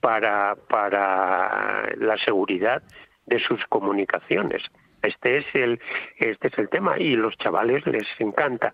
para, 0.00 0.56
para 0.68 1.94
la 1.96 2.16
seguridad 2.18 2.82
de 3.26 3.38
sus 3.40 3.64
comunicaciones. 3.66 4.62
Este 5.02 5.38
es 5.38 5.46
el 5.54 5.80
este 6.18 6.48
es 6.48 6.58
el 6.58 6.68
tema 6.68 6.98
y 6.98 7.16
los 7.16 7.36
chavales 7.38 7.86
les 7.86 8.06
encanta 8.18 8.72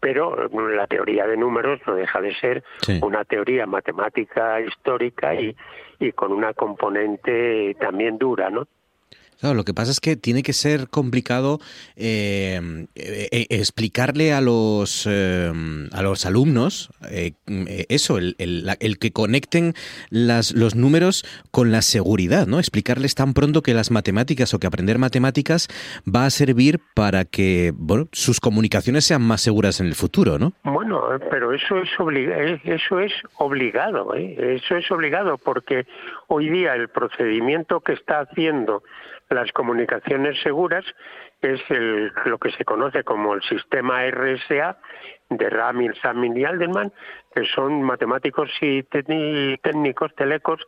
pero 0.00 0.48
la 0.68 0.86
teoría 0.86 1.26
de 1.26 1.36
números 1.36 1.80
no 1.86 1.94
deja 1.94 2.20
de 2.20 2.34
ser 2.36 2.62
una 3.02 3.24
teoría 3.24 3.66
matemática 3.66 4.60
histórica 4.60 5.34
y, 5.34 5.56
y 5.98 6.12
con 6.12 6.32
una 6.32 6.52
componente 6.54 7.74
también 7.80 8.18
dura, 8.18 8.50
¿no? 8.50 8.68
Claro, 9.40 9.54
lo 9.54 9.64
que 9.64 9.74
pasa 9.74 9.90
es 9.90 10.00
que 10.00 10.16
tiene 10.16 10.42
que 10.42 10.54
ser 10.54 10.88
complicado 10.88 11.58
eh, 11.94 12.86
eh, 12.94 13.46
explicarle 13.50 14.32
a 14.32 14.40
los 14.40 15.06
eh, 15.10 15.52
a 15.92 16.02
los 16.02 16.24
alumnos 16.24 16.90
eso, 17.88 18.18
el, 18.18 18.34
el, 18.38 18.98
que 18.98 19.12
conecten 19.12 19.74
las, 20.10 20.52
los 20.52 20.74
números 20.74 21.24
con 21.50 21.70
la 21.70 21.82
seguridad, 21.82 22.46
¿no? 22.46 22.58
Explicarles 22.58 23.14
tan 23.14 23.34
pronto 23.34 23.62
que 23.62 23.74
las 23.74 23.90
matemáticas 23.90 24.54
o 24.54 24.58
que 24.58 24.66
aprender 24.66 24.98
matemáticas 24.98 25.68
va 26.06 26.24
a 26.24 26.30
servir 26.30 26.80
para 26.94 27.24
que 27.24 27.72
bueno, 27.74 28.08
sus 28.12 28.40
comunicaciones 28.40 29.04
sean 29.04 29.22
más 29.22 29.42
seguras 29.42 29.80
en 29.80 29.86
el 29.86 29.94
futuro, 29.94 30.38
¿no? 30.38 30.54
Bueno, 30.64 31.02
pero 31.30 31.52
eso 31.52 31.78
es 31.78 31.90
eso 32.64 33.00
es 33.00 33.12
obligado, 33.36 34.14
eso 34.14 34.76
es 34.76 34.90
obligado 34.90 35.36
porque 35.38 35.86
hoy 36.28 36.48
día 36.48 36.74
el 36.74 36.88
procedimiento 36.88 37.80
que 37.80 37.92
está 37.92 38.20
haciendo 38.20 38.82
las 39.28 39.50
comunicaciones 39.52 40.40
seguras 40.42 40.84
es 41.42 41.60
el, 41.70 42.12
lo 42.24 42.38
que 42.38 42.50
se 42.52 42.64
conoce 42.64 43.04
como 43.04 43.34
el 43.34 43.42
sistema 43.42 44.06
RSA 44.06 44.78
de 45.30 45.50
Ramin, 45.50 45.94
Samin 46.00 46.36
y 46.36 46.44
Alderman, 46.44 46.92
que 47.34 47.44
son 47.46 47.82
matemáticos 47.82 48.50
y 48.60 48.82
técnicos 48.84 50.14
telecos 50.14 50.60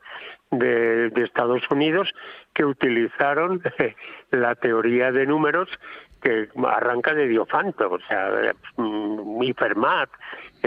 de, 0.51 1.12
Estados 1.16 1.62
Unidos 1.70 2.12
que 2.55 2.64
utilizaron 2.64 3.62
la 4.30 4.55
teoría 4.56 5.12
de 5.12 5.26
números 5.26 5.68
que 6.20 6.48
arranca 6.66 7.14
de 7.14 7.28
Diofanto, 7.28 7.90
o 7.90 7.98
sea, 8.01 8.30
Fermat, 9.56 10.10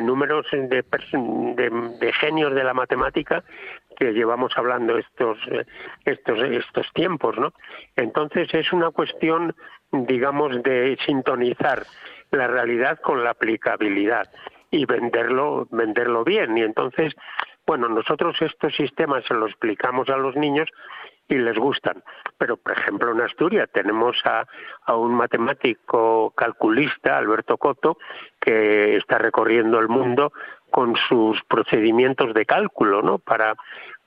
números 0.01 0.47
de, 0.51 0.67
de, 0.67 1.97
de 1.99 2.13
genios 2.13 2.53
de 2.53 2.63
la 2.63 2.73
matemática 2.73 3.43
que 3.97 4.13
llevamos 4.13 4.51
hablando 4.55 4.97
estos 4.97 5.37
estos 6.05 6.39
estos 6.39 6.91
tiempos, 6.93 7.37
¿no? 7.37 7.53
Entonces 7.95 8.53
es 8.53 8.71
una 8.73 8.91
cuestión, 8.91 9.55
digamos, 9.91 10.63
de 10.63 10.97
sintonizar 11.05 11.83
la 12.31 12.47
realidad 12.47 12.99
con 12.99 13.23
la 13.23 13.31
aplicabilidad 13.31 14.29
y 14.71 14.85
venderlo 14.85 15.67
venderlo 15.71 16.23
bien 16.23 16.57
y 16.57 16.61
entonces 16.61 17.13
bueno 17.67 17.89
nosotros 17.89 18.41
estos 18.41 18.73
sistemas 18.75 19.25
se 19.25 19.33
los 19.33 19.51
explicamos 19.51 20.09
a 20.09 20.17
los 20.17 20.35
niños 20.35 20.69
y 21.31 21.37
les 21.37 21.57
gustan 21.57 22.03
pero 22.37 22.57
por 22.57 22.73
ejemplo 22.73 23.11
en 23.11 23.21
Asturias 23.21 23.69
tenemos 23.73 24.17
a, 24.25 24.45
a 24.85 24.95
un 24.95 25.13
matemático 25.13 26.33
calculista 26.35 27.17
Alberto 27.17 27.57
Coto 27.57 27.97
que 28.39 28.97
está 28.97 29.17
recorriendo 29.17 29.79
el 29.79 29.87
mundo 29.87 30.33
con 30.71 30.95
sus 30.95 31.43
procedimientos 31.43 32.33
de 32.33 32.45
cálculo, 32.45 33.01
¿no? 33.01 33.19
Para 33.19 33.55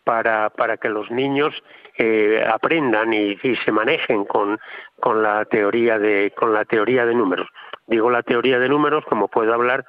para, 0.02 0.50
para 0.50 0.76
que 0.76 0.90
los 0.90 1.10
niños 1.10 1.54
eh, 1.96 2.44
aprendan 2.46 3.14
y, 3.14 3.38
y, 3.42 3.56
se 3.64 3.72
manejen 3.72 4.26
con, 4.26 4.60
con 5.00 5.22
la 5.22 5.46
teoría 5.46 5.98
de 5.98 6.32
con 6.36 6.52
la 6.52 6.66
teoría 6.66 7.06
de 7.06 7.14
números. 7.14 7.48
Digo 7.86 8.10
la 8.10 8.22
teoría 8.22 8.58
de 8.58 8.68
números 8.68 9.04
como 9.06 9.28
puedo 9.28 9.54
hablar 9.54 9.86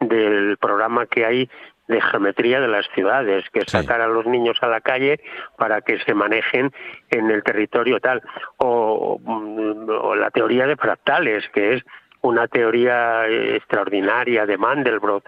del 0.00 0.56
programa 0.58 1.06
que 1.06 1.24
hay 1.24 1.50
de 1.88 2.00
geometría 2.00 2.60
de 2.60 2.68
las 2.68 2.86
ciudades, 2.94 3.44
que 3.50 3.60
es 3.60 3.70
sacar 3.70 4.00
a 4.00 4.08
los 4.08 4.26
niños 4.26 4.58
a 4.60 4.68
la 4.68 4.80
calle 4.80 5.20
para 5.56 5.80
que 5.82 5.98
se 6.00 6.14
manejen 6.14 6.72
en 7.10 7.30
el 7.30 7.42
territorio 7.42 8.00
tal, 8.00 8.22
o, 8.56 9.20
o 9.24 10.14
la 10.16 10.30
teoría 10.30 10.66
de 10.66 10.76
fractales, 10.76 11.48
que 11.50 11.74
es 11.74 11.84
una 12.22 12.48
teoría 12.48 13.26
extraordinaria 13.28 14.46
de 14.46 14.58
Mandelbrot, 14.58 15.24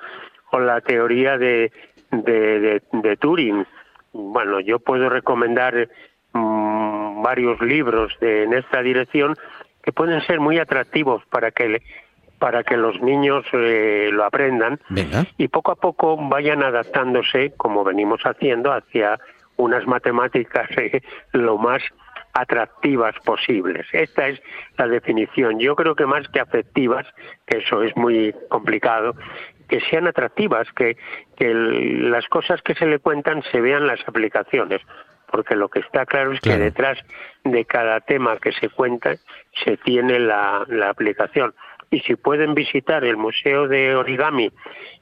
o 0.51 0.59
la 0.59 0.81
teoría 0.81 1.39
de, 1.39 1.71
de, 2.11 2.83
de, 2.93 3.17
Turing. 3.17 3.67
Bueno, 4.13 4.61
yo 4.61 4.79
puedo 4.79 5.09
recomendar 5.09 5.89
mm, 6.33 7.23
varios 7.23 7.61
libros 7.61 8.17
de, 8.21 8.45
en 8.45 8.55
esta 8.55 8.83
dirección 8.83 9.37
que 9.83 9.93
pueden 9.93 10.21
ser 10.23 10.41
muy 10.41 10.59
atractivos 10.59 11.25
para 11.27 11.51
que 11.51 11.83
para 12.39 12.63
que 12.65 12.77
los 12.77 13.01
niños 13.01 13.45
eh, 13.53 14.11
lo 14.13 14.25
aprendan 14.25 14.81
y 15.37 15.49
poco 15.49 15.73
a 15.73 15.77
poco 15.77 16.17
vayan 16.17 16.63
adaptándose, 16.63 17.53
como 17.57 17.85
venimos 17.85 18.23
haciendo, 18.23 18.73
hacia 18.73 19.19
unas 19.57 19.87
matemáticas 19.87 20.69
eh, 20.77 21.03
lo 21.33 21.59
más 21.59 21.83
atractivas 22.33 23.15
posibles. 23.25 23.87
Esta 23.93 24.29
es 24.29 24.41
la 24.77 24.87
definición. 24.87 25.59
Yo 25.59 25.75
creo 25.75 25.95
que 25.97 26.07
más 26.07 26.29
que 26.29 26.41
afectivas, 26.41 27.07
que 27.47 27.59
eso 27.59 27.83
es 27.83 27.97
muy 27.97 28.35
complicado, 28.49 29.15
que 29.69 29.81
sean 29.81 30.07
atractivas, 30.07 30.71
que, 30.73 30.97
que 31.37 31.53
las 31.53 32.27
cosas 32.29 32.63
que 32.63 32.75
se 32.75 32.87
le 32.87 33.01
cuentan 33.01 33.43
se 33.51 33.61
vean 33.61 33.87
las 33.87 34.01
aplicaciones, 34.07 34.81
porque 35.31 35.57
lo 35.57 35.69
que 35.69 35.81
está 35.81 36.07
claro 36.07 36.33
es 36.33 36.41
que 36.41 36.57
detrás 36.57 36.99
de 37.45 37.65
cada 37.65 38.01
tema 38.01 38.39
que 38.39 38.53
se 38.53 38.71
cuenta 38.71 39.17
se 39.65 39.77
tiene 39.77 40.19
la, 40.19 40.65
la 40.69 40.91
aplicación. 40.91 41.55
Y 41.91 42.01
si 42.01 42.17
pueden 42.17 42.55
visitar 42.55 43.05
el 43.05 43.17
Museo 43.17 43.67
de 43.67 43.97
Origami 43.97 44.51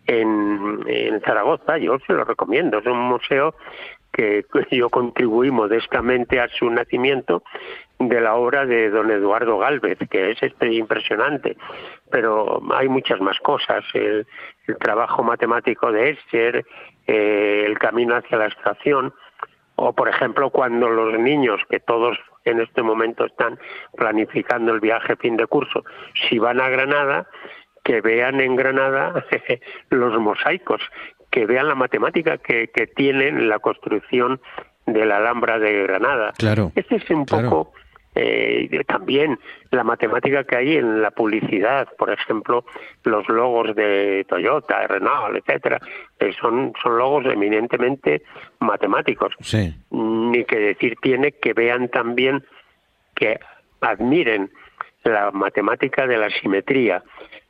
en, 0.07 1.21
Zaragoza, 1.25 1.79
yo 1.79 1.99
se 2.07 2.13
lo 2.13 2.25
recomiendo. 2.25 2.79
Es 2.79 2.87
un 2.87 3.01
museo 3.01 3.55
que 4.13 4.45
yo 4.71 4.89
contribuí 4.89 5.51
modestamente 5.51 6.41
a 6.41 6.49
su 6.49 6.71
nacimiento 6.71 7.43
de 7.99 8.21
la 8.21 8.35
obra 8.35 8.67
de 8.67 8.91
don 8.91 9.11
Eduardo 9.11 9.59
Galvez, 9.59 9.99
que 10.11 10.31
es 10.31 10.43
este 10.43 10.73
impresionante, 10.75 11.57
pero 12.11 12.63
hay 12.75 12.89
muchas 12.89 13.21
más 13.21 13.39
cosas, 13.41 13.85
el, 13.95 14.27
trabajo 14.81 15.23
matemático 15.23 15.91
de 15.91 16.11
Escher, 16.11 16.67
eh, 17.07 17.65
el 17.67 17.79
camino 17.79 18.17
hacia 18.17 18.37
la 18.37 18.47
estación, 18.47 19.15
o 19.77 19.93
por 19.95 20.09
ejemplo 20.09 20.51
cuando 20.51 20.89
los 20.89 21.19
niños, 21.19 21.61
que 21.71 21.81
todos 21.81 22.19
en 22.51 22.61
este 22.61 22.83
momento 22.83 23.27
están 23.27 23.59
planificando 23.97 24.73
el 24.73 24.81
viaje 24.81 25.17
fin 25.17 25.37
de 25.37 25.47
curso, 25.47 25.85
si 26.29 26.39
van 26.39 26.61
a 26.61 26.69
Granada, 26.69 27.27
que 27.85 28.01
vean 28.01 28.41
en 28.41 28.57
Granada 28.57 29.25
los 29.91 30.19
mosaicos 30.21 30.83
que 31.31 31.45
vean 31.45 31.69
la 31.69 31.75
matemática 31.75 32.39
que, 32.39 32.69
que 32.69 32.87
tienen 32.87 33.49
la 33.49 33.59
construcción 33.59 34.41
de 34.87 35.05
la 35.05 35.19
Alhambra 35.19 35.59
de 35.59 35.83
Granada. 35.83 36.33
Claro. 36.39 36.73
Este 36.75 36.97
es 36.97 37.11
un 37.11 37.27
poco 37.27 37.73
eh, 38.15 38.83
también 38.87 39.39
la 39.71 39.85
matemática 39.85 40.45
que 40.45 40.57
hay 40.57 40.77
en 40.77 41.03
la 41.03 41.11
publicidad, 41.11 41.89
por 41.99 42.11
ejemplo, 42.11 42.65
los 43.05 43.29
logos 43.29 43.77
de 43.77 44.25
Toyota, 44.27 44.87
Renault, 44.87 45.37
etcétera, 45.37 45.79
eh, 46.19 46.33
son, 46.41 46.73
son 46.83 46.97
logos 46.97 47.27
eminentemente 47.27 48.23
matemáticos. 48.61 49.35
Sí. 49.41 49.75
Ni 50.37 50.45
que 50.45 50.59
decir 50.59 50.97
tiene 51.01 51.33
que 51.33 51.55
vean 51.55 51.89
también 51.89 52.45
que 53.15 53.41
admiren 53.81 54.51
la 55.03 55.31
matemática 55.31 56.07
de 56.07 56.19
la 56.19 56.29
simetría. 56.29 57.03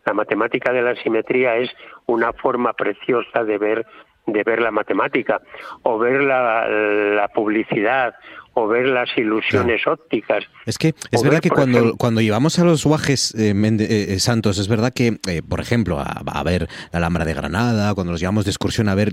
La 0.04 0.12
matemática 0.12 0.72
de 0.72 0.82
la 0.82 0.94
simetría 0.94 1.56
es 1.56 1.70
una 2.06 2.32
forma 2.32 2.74
preciosa 2.74 3.42
de 3.42 3.58
ver 3.58 3.86
de 4.26 4.42
ver 4.42 4.60
la 4.60 4.70
matemática 4.70 5.40
o 5.82 5.98
ver 5.98 6.22
la, 6.22 6.68
la 6.68 7.28
publicidad 7.28 8.14
o 8.58 8.66
ver 8.66 8.86
las 8.86 9.10
ilusiones 9.18 9.86
ópticas. 9.86 10.44
Es 10.64 10.78
que 10.78 10.94
es 11.10 11.22
verdad 11.22 11.40
que 11.40 11.50
cuando, 11.50 11.94
cuando 11.98 12.22
llevamos 12.22 12.58
a 12.58 12.64
los 12.64 12.86
guajes 12.86 13.34
eh, 13.34 13.52
eh, 13.54 14.18
santos, 14.18 14.58
es 14.58 14.66
verdad 14.66 14.94
que, 14.94 15.18
eh, 15.28 15.42
por 15.46 15.60
ejemplo, 15.60 16.00
a, 16.00 16.42
ver 16.42 16.66
la 16.90 16.98
Alhambra 16.98 17.26
de 17.26 17.34
Granada, 17.34 17.94
cuando 17.94 18.12
los 18.12 18.20
llevamos 18.20 18.46
de 18.46 18.52
excursión 18.52 18.88
a 18.88 18.94
ver, 18.94 19.12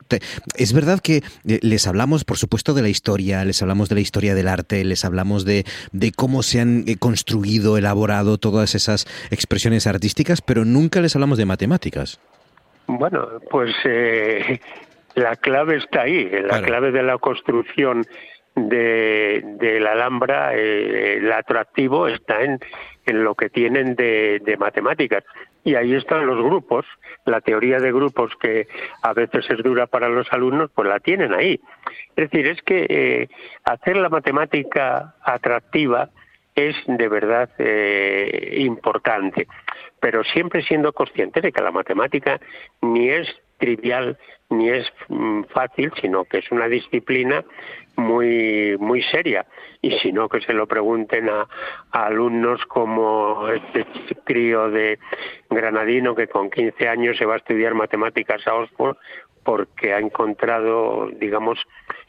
es 0.55 0.71
verdad 0.71 1.01
que 1.01 1.23
les 1.43 1.87
hablamos, 1.87 2.23
por 2.23 2.37
supuesto, 2.37 2.73
de 2.73 2.83
la 2.83 2.87
historia, 2.87 3.43
les 3.43 3.61
hablamos 3.61 3.89
de 3.89 3.95
la 3.95 4.01
historia 4.01 4.33
del 4.33 4.47
arte, 4.47 4.85
les 4.85 5.03
hablamos 5.03 5.43
de, 5.43 5.65
de 5.91 6.13
cómo 6.13 6.41
se 6.41 6.61
han 6.61 6.85
construido, 6.97 7.77
elaborado 7.77 8.37
todas 8.37 8.75
esas 8.75 9.05
expresiones 9.29 9.87
artísticas, 9.87 10.41
pero 10.41 10.63
nunca 10.63 11.01
les 11.01 11.17
hablamos 11.17 11.37
de 11.37 11.45
matemáticas. 11.45 12.21
Bueno, 12.87 13.27
pues 13.51 13.73
la 15.15 15.35
clave 15.35 15.77
está 15.77 16.01
ahí, 16.01 16.29
la 16.29 16.61
clave 16.61 16.91
de 16.91 17.03
la 17.03 17.17
construcción 17.17 18.05
de, 18.55 19.79
la 19.81 19.93
Alhambra, 19.93 20.55
eh, 20.55 21.17
el 21.17 21.31
atractivo 21.31 22.07
está 22.07 22.43
en, 22.43 22.59
en 23.05 23.23
lo 23.23 23.35
que 23.35 23.49
tienen 23.49 23.95
de, 23.95 24.55
matemáticas. 24.59 25.23
Y 25.63 25.75
ahí 25.75 25.95
están 25.95 26.25
los 26.25 26.43
grupos, 26.43 26.85
la 27.25 27.39
teoría 27.39 27.79
de 27.79 27.91
grupos 27.91 28.31
que 28.39 28.67
a 29.01 29.13
veces 29.13 29.45
es 29.49 29.63
dura 29.63 29.87
para 29.87 30.09
los 30.09 30.31
alumnos, 30.33 30.69
pues 30.75 30.89
la 30.89 30.99
tienen 30.99 31.33
ahí. 31.33 31.59
Es 32.15 32.29
decir, 32.29 32.47
es 32.47 32.61
que 32.63 32.85
eh, 32.89 33.29
hacer 33.63 33.95
la 33.95 34.09
matemática 34.09 35.15
atractiva 35.23 36.09
es 36.53 36.75
de 36.85 37.07
verdad 37.07 37.49
eh, 37.59 38.55
importante, 38.57 39.47
pero 39.99 40.23
siempre 40.23 40.63
siendo 40.63 40.91
consciente 40.91 41.41
de 41.41 41.51
que 41.51 41.63
la 41.63 41.71
matemática 41.71 42.39
ni 42.81 43.09
es 43.09 43.27
trivial 43.63 44.17
ni 44.49 44.69
es 44.69 44.85
mm, 45.07 45.43
fácil, 45.53 45.91
sino 46.01 46.25
que 46.25 46.39
es 46.39 46.51
una 46.51 46.67
disciplina 46.67 47.45
muy 47.95 48.75
muy 48.77 49.01
seria 49.03 49.45
y 49.81 49.91
si 49.99 50.11
no 50.11 50.27
que 50.27 50.41
se 50.41 50.51
lo 50.51 50.67
pregunten 50.67 51.29
a, 51.29 51.47
alumnos 51.91 52.65
como 52.65 53.47
este 53.47 53.85
crío 54.25 54.69
de 54.69 54.99
Granadino 55.49 56.15
que 56.15 56.27
con 56.27 56.49
15 56.49 56.89
años 56.89 57.17
se 57.17 57.25
va 57.25 57.35
a 57.35 57.37
estudiar 57.37 57.75
matemáticas 57.75 58.45
a 58.47 58.55
Oxford 58.55 58.97
porque 59.43 59.93
ha 59.93 59.99
encontrado 59.99 61.07
digamos 61.19 61.59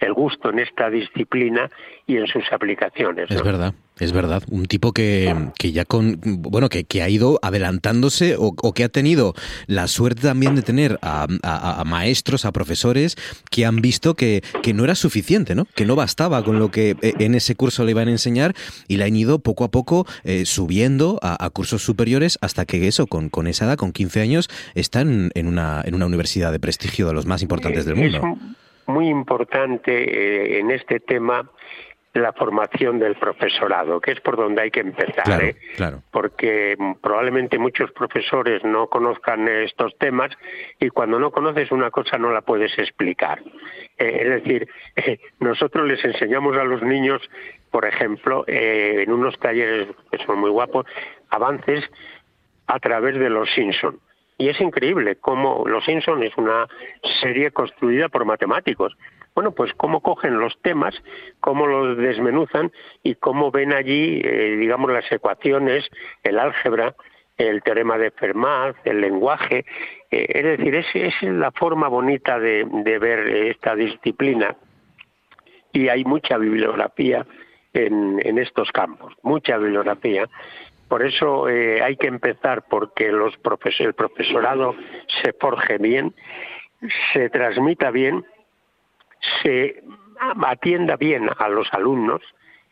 el 0.00 0.14
gusto 0.14 0.50
en 0.50 0.60
esta 0.60 0.90
disciplina 0.90 1.70
y 2.06 2.16
en 2.16 2.26
sus 2.26 2.50
aplicaciones. 2.52 3.30
Es 3.30 3.42
verdad. 3.42 3.74
Es 4.00 4.12
verdad, 4.12 4.42
un 4.50 4.66
tipo 4.66 4.92
que, 4.92 5.32
que 5.56 5.70
ya 5.70 5.84
con, 5.84 6.18
bueno, 6.24 6.68
que, 6.68 6.82
que 6.82 7.02
ha 7.02 7.08
ido 7.08 7.38
adelantándose 7.42 8.34
o, 8.36 8.52
que 8.72 8.82
ha 8.82 8.88
tenido 8.88 9.34
la 9.68 9.86
suerte 9.86 10.22
también 10.22 10.56
de 10.56 10.62
tener 10.62 10.98
a, 11.00 11.28
a, 11.42 11.84
maestros, 11.84 12.44
a 12.44 12.50
profesores 12.50 13.14
que 13.50 13.64
han 13.64 13.76
visto 13.76 14.14
que, 14.14 14.42
que, 14.64 14.74
no 14.74 14.82
era 14.82 14.96
suficiente, 14.96 15.54
¿no? 15.54 15.66
Que 15.76 15.84
no 15.84 15.94
bastaba 15.94 16.42
con 16.42 16.58
lo 16.58 16.72
que 16.72 16.96
eh, 17.02 17.14
en 17.20 17.36
ese 17.36 17.54
curso 17.54 17.84
le 17.84 17.92
iban 17.92 18.08
a 18.08 18.10
enseñar 18.10 18.54
y 18.88 18.96
le 18.96 19.04
han 19.04 19.14
ido 19.14 19.38
poco 19.38 19.62
a 19.62 19.70
poco 19.70 20.06
eh, 20.24 20.44
subiendo 20.44 21.20
a, 21.22 21.48
cursos 21.50 21.82
superiores 21.82 22.36
hasta 22.40 22.64
que 22.64 22.88
eso, 22.88 23.06
con, 23.06 23.28
con 23.28 23.46
esa 23.46 23.66
edad, 23.66 23.76
con 23.76 23.92
15 23.92 24.20
años, 24.20 24.50
está 24.74 25.02
en, 25.02 25.30
una, 25.36 25.82
en 25.84 25.94
una 25.94 26.06
universidad 26.06 26.50
de 26.50 26.58
prestigio 26.58 27.06
de 27.06 27.12
los 27.12 27.26
más 27.26 27.42
importantes 27.42 27.84
del 27.84 27.94
mundo. 27.94 28.18
Es 28.18 28.88
muy 28.88 29.08
importante 29.08 29.92
eh, 29.92 30.58
en 30.58 30.72
este 30.72 30.98
tema 30.98 31.48
la 32.14 32.32
formación 32.32 33.00
del 33.00 33.16
profesorado, 33.16 34.00
que 34.00 34.12
es 34.12 34.20
por 34.20 34.36
donde 34.36 34.62
hay 34.62 34.70
que 34.70 34.80
empezar, 34.80 35.42
¿eh? 35.42 35.56
porque 36.12 36.76
probablemente 37.02 37.58
muchos 37.58 37.90
profesores 37.90 38.62
no 38.64 38.86
conozcan 38.86 39.48
estos 39.48 39.96
temas 39.98 40.30
y 40.78 40.90
cuando 40.90 41.18
no 41.18 41.32
conoces 41.32 41.72
una 41.72 41.90
cosa 41.90 42.16
no 42.16 42.30
la 42.30 42.42
puedes 42.42 42.78
explicar. 42.78 43.42
Eh, 43.98 44.20
es 44.22 44.44
decir, 44.44 44.68
nosotros 45.40 45.88
les 45.88 46.04
enseñamos 46.04 46.56
a 46.56 46.62
los 46.62 46.82
niños, 46.82 47.20
por 47.72 47.84
ejemplo, 47.84 48.44
eh, 48.46 49.02
en 49.04 49.12
unos 49.12 49.36
talleres 49.40 49.88
que 50.12 50.24
son 50.24 50.38
muy 50.38 50.50
guapos, 50.50 50.86
avances 51.30 51.84
a 52.68 52.78
través 52.78 53.18
de 53.18 53.28
los 53.28 53.52
Simpson. 53.54 53.98
Y 54.38 54.48
es 54.48 54.60
increíble 54.60 55.16
cómo 55.16 55.64
Los 55.66 55.84
Simpson 55.84 56.22
es 56.22 56.36
una 56.36 56.66
serie 57.20 57.50
construida 57.50 58.08
por 58.08 58.24
matemáticos 58.24 58.96
bueno, 59.34 59.52
pues 59.52 59.72
cómo 59.74 60.00
cogen 60.00 60.38
los 60.38 60.56
temas, 60.62 60.94
cómo 61.40 61.66
los 61.66 61.96
desmenuzan 61.98 62.70
y 63.02 63.16
cómo 63.16 63.50
ven 63.50 63.72
allí, 63.72 64.20
eh, 64.22 64.56
digamos, 64.58 64.92
las 64.92 65.10
ecuaciones, 65.10 65.88
el 66.22 66.38
álgebra, 66.38 66.94
el 67.36 67.62
teorema 67.62 67.98
de 67.98 68.12
Fermat, 68.12 68.76
el 68.84 69.00
lenguaje. 69.00 69.64
Eh, 70.10 70.26
es 70.28 70.44
decir, 70.44 70.74
esa 70.76 70.98
es 70.98 71.22
la 71.22 71.50
forma 71.50 71.88
bonita 71.88 72.38
de, 72.38 72.64
ver 73.00 73.26
esta 73.28 73.74
disciplina 73.74 74.56
y 75.72 75.88
hay 75.88 76.04
mucha 76.04 76.38
bibliografía 76.38 77.26
en, 77.72 78.38
estos 78.38 78.70
campos, 78.70 79.14
mucha 79.22 79.58
bibliografía. 79.58 80.28
Por 80.86 81.04
eso 81.04 81.48
eh, 81.48 81.82
hay 81.82 81.96
que 81.96 82.06
empezar 82.06 82.62
porque 82.70 83.10
los 83.10 83.34
el 83.80 83.94
profesorado 83.94 84.76
se 85.22 85.32
forje 85.32 85.78
bien, 85.78 86.14
se 87.12 87.30
transmita 87.30 87.90
bien 87.90 88.24
se 89.42 89.82
atienda 90.42 90.96
bien 90.96 91.28
a 91.38 91.48
los 91.48 91.72
alumnos, 91.72 92.22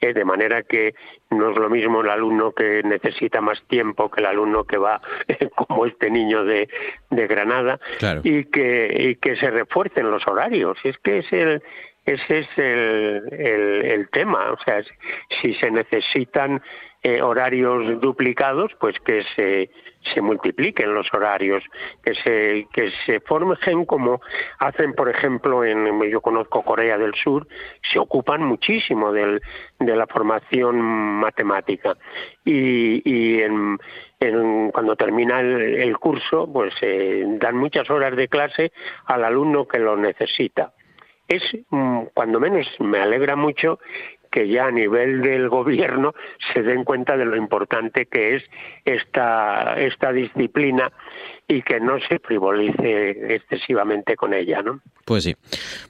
eh, 0.01 0.13
de 0.13 0.25
manera 0.25 0.63
que 0.63 0.95
no 1.31 1.51
es 1.51 1.57
lo 1.57 1.71
mismo 1.71 2.01
el 2.01 2.11
alumno 2.11 2.53
que 2.53 2.83
necesita 2.83 3.41
más 3.41 3.63
tiempo 3.69 4.11
que 4.11 4.21
el 4.21 4.27
alumno 4.27 4.65
que 4.65 4.77
va 4.77 5.01
como 5.55 5.87
este 5.87 6.11
niño 6.11 6.45
de, 6.45 6.69
de 7.11 7.27
Granada 7.29 7.79
y, 8.25 8.45
que, 8.47 8.93
y 8.99 9.15
que 9.17 9.37
se 9.37 9.51
refuercen 9.51 10.11
los 10.11 10.27
horarios. 10.27 10.77
Es 10.83 10.99
que 10.99 11.19
es 11.19 11.33
el, 11.33 11.63
ese 12.05 12.41
es 12.41 12.49
el, 12.57 13.23
el, 13.33 13.85
el 13.85 14.09
tema. 14.09 14.51
O 14.51 14.59
sea, 14.65 14.83
si 15.41 15.55
se 15.55 15.71
necesitan 15.71 16.61
eh, 17.03 17.21
horarios 17.21 18.01
duplicados, 18.01 18.71
pues 18.79 18.99
que 19.01 19.25
se, 19.35 20.21
multipliquen 20.21 20.95
los 20.95 21.13
horarios, 21.13 21.65
que 22.05 22.15
se, 22.15 22.69
que 22.73 22.93
se 23.07 23.21
formen 23.21 23.85
como 23.87 24.21
hacen, 24.59 24.95
por 24.95 25.09
ejemplo, 25.09 25.65
en, 25.65 26.01
yo 26.11 26.21
conozco 26.21 26.63
Corea 26.63 26.99
del 26.99 27.15
Sur, 27.15 27.49
se 27.93 27.99
ocupan 27.99 28.43
muchísimo 28.45 29.13
del, 29.13 29.41
de 29.81 29.97
la 29.97 30.07
formación 30.07 30.81
matemática. 30.81 31.97
Y, 32.45 33.03
y 33.05 33.43
en, 33.43 33.79
en, 34.21 34.71
cuando 34.71 34.95
termina 34.95 35.41
el, 35.41 35.99
curso, 35.99 36.49
pues 36.53 36.73
eh, 36.83 37.25
dan 37.41 37.57
muchas 37.57 37.91
horas 37.91 38.15
de 38.17 38.29
clase 38.29 38.73
al 39.07 39.25
alumno 39.25 39.67
que 39.67 39.79
lo 39.79 39.97
necesita 39.97 40.73
es, 41.29 41.43
mm, 41.71 42.05
cuando 42.15 42.41
menos 42.41 42.67
me 42.79 42.99
alegra 42.99 43.37
mucho 43.37 43.79
que 44.33 44.49
ya 44.49 44.67
a 44.67 44.71
nivel 44.73 45.21
del 45.21 45.49
gobierno 45.49 46.15
se 46.53 46.63
den 46.63 46.83
cuenta 46.83 47.17
de 47.17 47.27
lo 47.27 47.37
importante 47.37 48.07
que 48.07 48.37
es 48.37 48.51
esta, 48.85 49.75
esta 49.77 50.11
disciplina 50.11 50.91
y 51.53 51.63
que 51.63 51.81
no 51.81 51.99
se 52.09 52.19
frivolice 52.19 53.35
excesivamente 53.35 54.17
con 54.17 54.35
ella, 54.35 54.63
¿no? 54.63 54.81
Pues 55.05 55.25
sí. 55.25 55.37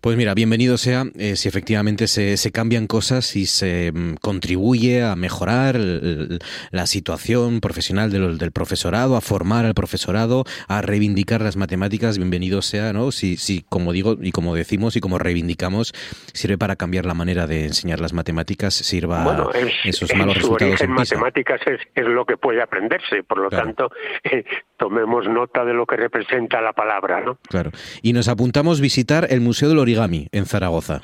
Pues 0.01 0.17
mira, 0.17 0.35
bienvenido 0.35 0.79
sea 0.79 1.05
eh, 1.19 1.37
si 1.37 1.49
efectivamente 1.49 2.07
se, 2.07 2.37
se, 2.37 2.51
cambian 2.51 2.87
cosas 2.87 3.37
y 3.37 3.47
se 3.47 3.93
mm, 3.93 4.15
contribuye 4.21 5.03
a 5.03 5.15
mejorar 5.17 5.77
la 5.79 6.87
situación 6.87 7.61
profesional 7.61 8.11
del, 8.11 8.39
del, 8.39 8.53
profesorado, 8.53 9.17
a 9.17 9.21
formar 9.21 9.67
al 9.67 9.75
profesorado, 9.75 10.45
a 10.67 10.81
reivindicar 10.81 11.43
las 11.43 11.57
matemáticas. 11.57 12.17
Bienvenido 12.17 12.63
sea, 12.63 12.93
¿no? 12.93 13.13
Si, 13.13 13.37
si, 13.37 13.65
como 13.69 13.93
digo 13.93 14.17
y 14.21 14.33
como 14.33 14.55
decimos 14.55 14.97
y 14.97 15.01
como 15.01 15.19
reivindicamos, 15.19 15.93
sirve 16.33 16.57
para 16.57 16.77
cambiar 16.77 17.05
la 17.05 17.15
manera 17.15 17.47
de 17.47 17.67
enseñar 17.67 18.01
las 18.01 18.13
matemáticas, 18.13 18.75
sirva 18.75 19.25
bueno, 19.25 19.51
esos 19.85 20.15
malos 20.15 20.37
resultados 20.37 20.81
en 20.81 20.91
matemáticas 20.91 21.61
es, 21.67 21.81
es, 21.95 22.07
lo 22.07 22.25
que 22.25 22.37
puede 22.37 22.63
aprenderse, 22.63 23.23
por 23.23 23.39
lo 23.39 23.51
tanto, 23.51 23.91
eh, 24.25 24.45
tomemos 24.77 25.29
nota 25.29 25.52
de 25.65 25.75
lo 25.75 25.87
que 25.87 25.97
representa 25.97 26.61
la 26.61 26.73
palabra, 26.73 27.21
¿no? 27.21 27.39
Claro. 27.49 27.71
Y 28.03 28.13
nos 28.13 28.29
apuntamos 28.29 28.81
a 28.81 28.83
visitar 28.83 29.27
el 29.31 29.41
Museo 29.41 29.69
del 29.69 29.79
Origami 29.79 30.29
en 30.33 30.47
Zaragoza. 30.47 31.01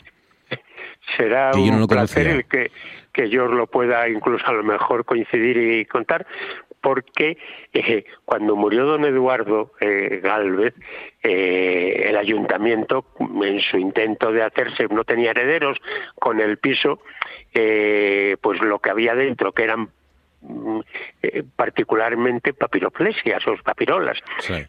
Será 1.17 1.53
un 1.55 1.87
placer 1.87 2.27
el 2.27 2.45
que, 2.45 2.71
que 3.13 3.31
yo 3.31 3.47
lo 3.47 3.67
pueda 3.67 4.09
incluso 4.09 4.47
a 4.47 4.53
lo 4.53 4.63
mejor 4.63 5.05
coincidir 5.05 5.57
y 5.57 5.85
contar, 5.87 6.27
porque 6.81 7.39
eh, 7.73 8.05
cuando 8.25 8.57
murió 8.57 8.85
don 8.85 9.05
Eduardo 9.05 9.73
eh, 9.81 10.21
Galvez, 10.23 10.75
eh, 11.23 12.07
el 12.09 12.17
ayuntamiento, 12.17 13.07
en 13.43 13.61
su 13.61 13.79
intento 13.79 14.33
de 14.33 14.43
hacerse, 14.43 14.87
no 14.89 15.05
tenía 15.05 15.31
herederos 15.31 15.79
con 16.15 16.41
el 16.41 16.59
piso, 16.59 17.01
pues 17.53 18.61
lo 18.61 18.79
que 18.79 18.91
había 18.91 19.15
dentro, 19.15 19.53
que 19.53 19.65
eran 19.65 19.91
mm, 20.41 20.81
particularmente 21.57 22.53
papiroflesias 22.55 23.47
o 23.47 23.57
papirolas, 23.63 24.19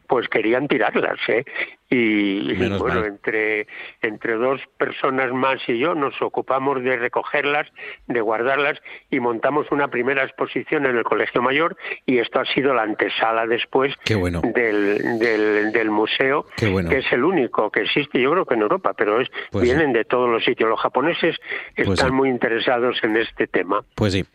pues 0.08 0.28
querían 0.28 0.68
tirarlas, 0.68 1.20
¿eh? 1.28 1.46
Y, 1.90 2.54
bueno, 2.78 3.04
entre, 3.04 3.68
entre 4.02 4.36
dos 4.36 4.62
personas 4.78 5.34
más 5.34 5.58
y 5.68 5.80
yo 5.80 5.96
nos 5.96 6.22
ocupamos 6.22 6.84
de 6.84 6.98
recogerlas, 6.98 7.68
de 8.08 8.22
guardarlas 8.22 8.78
y 9.10 9.20
montamos 9.20 9.66
una 9.72 9.88
primera 9.88 10.24
exposición 10.24 10.86
en 10.86 10.98
el 10.98 11.04
Colegio 11.04 11.42
Mayor 11.42 11.78
y 12.06 12.20
esto 12.20 12.40
ha 12.40 12.46
sido 12.46 12.74
la 12.74 12.84
antesala 12.84 13.48
después 13.48 13.94
del, 14.06 15.20
del, 15.20 15.90
museo, 15.90 16.46
que 16.56 16.98
es 16.98 17.12
el 17.12 17.24
único 17.24 17.72
que 17.72 17.82
existe, 17.82 18.22
yo 18.22 18.32
creo 18.32 18.46
que 18.46 18.54
en 18.54 18.62
Europa, 18.62 18.94
pero 18.96 19.20
es, 19.20 19.30
pues 19.52 19.64
vienen 19.64 19.92
de 19.94 20.06
todos 20.06 20.30
los 20.30 20.44
sitios. 20.44 20.70
Los 20.70 20.80
japoneses 20.80 21.38
pues 21.76 21.90
están 21.90 22.14
muy 22.14 22.30
interesados 22.30 22.98
en 23.04 23.18
este 23.18 23.48
tema. 23.48 23.84
Pues 23.96 24.14
sí. 24.14 24.26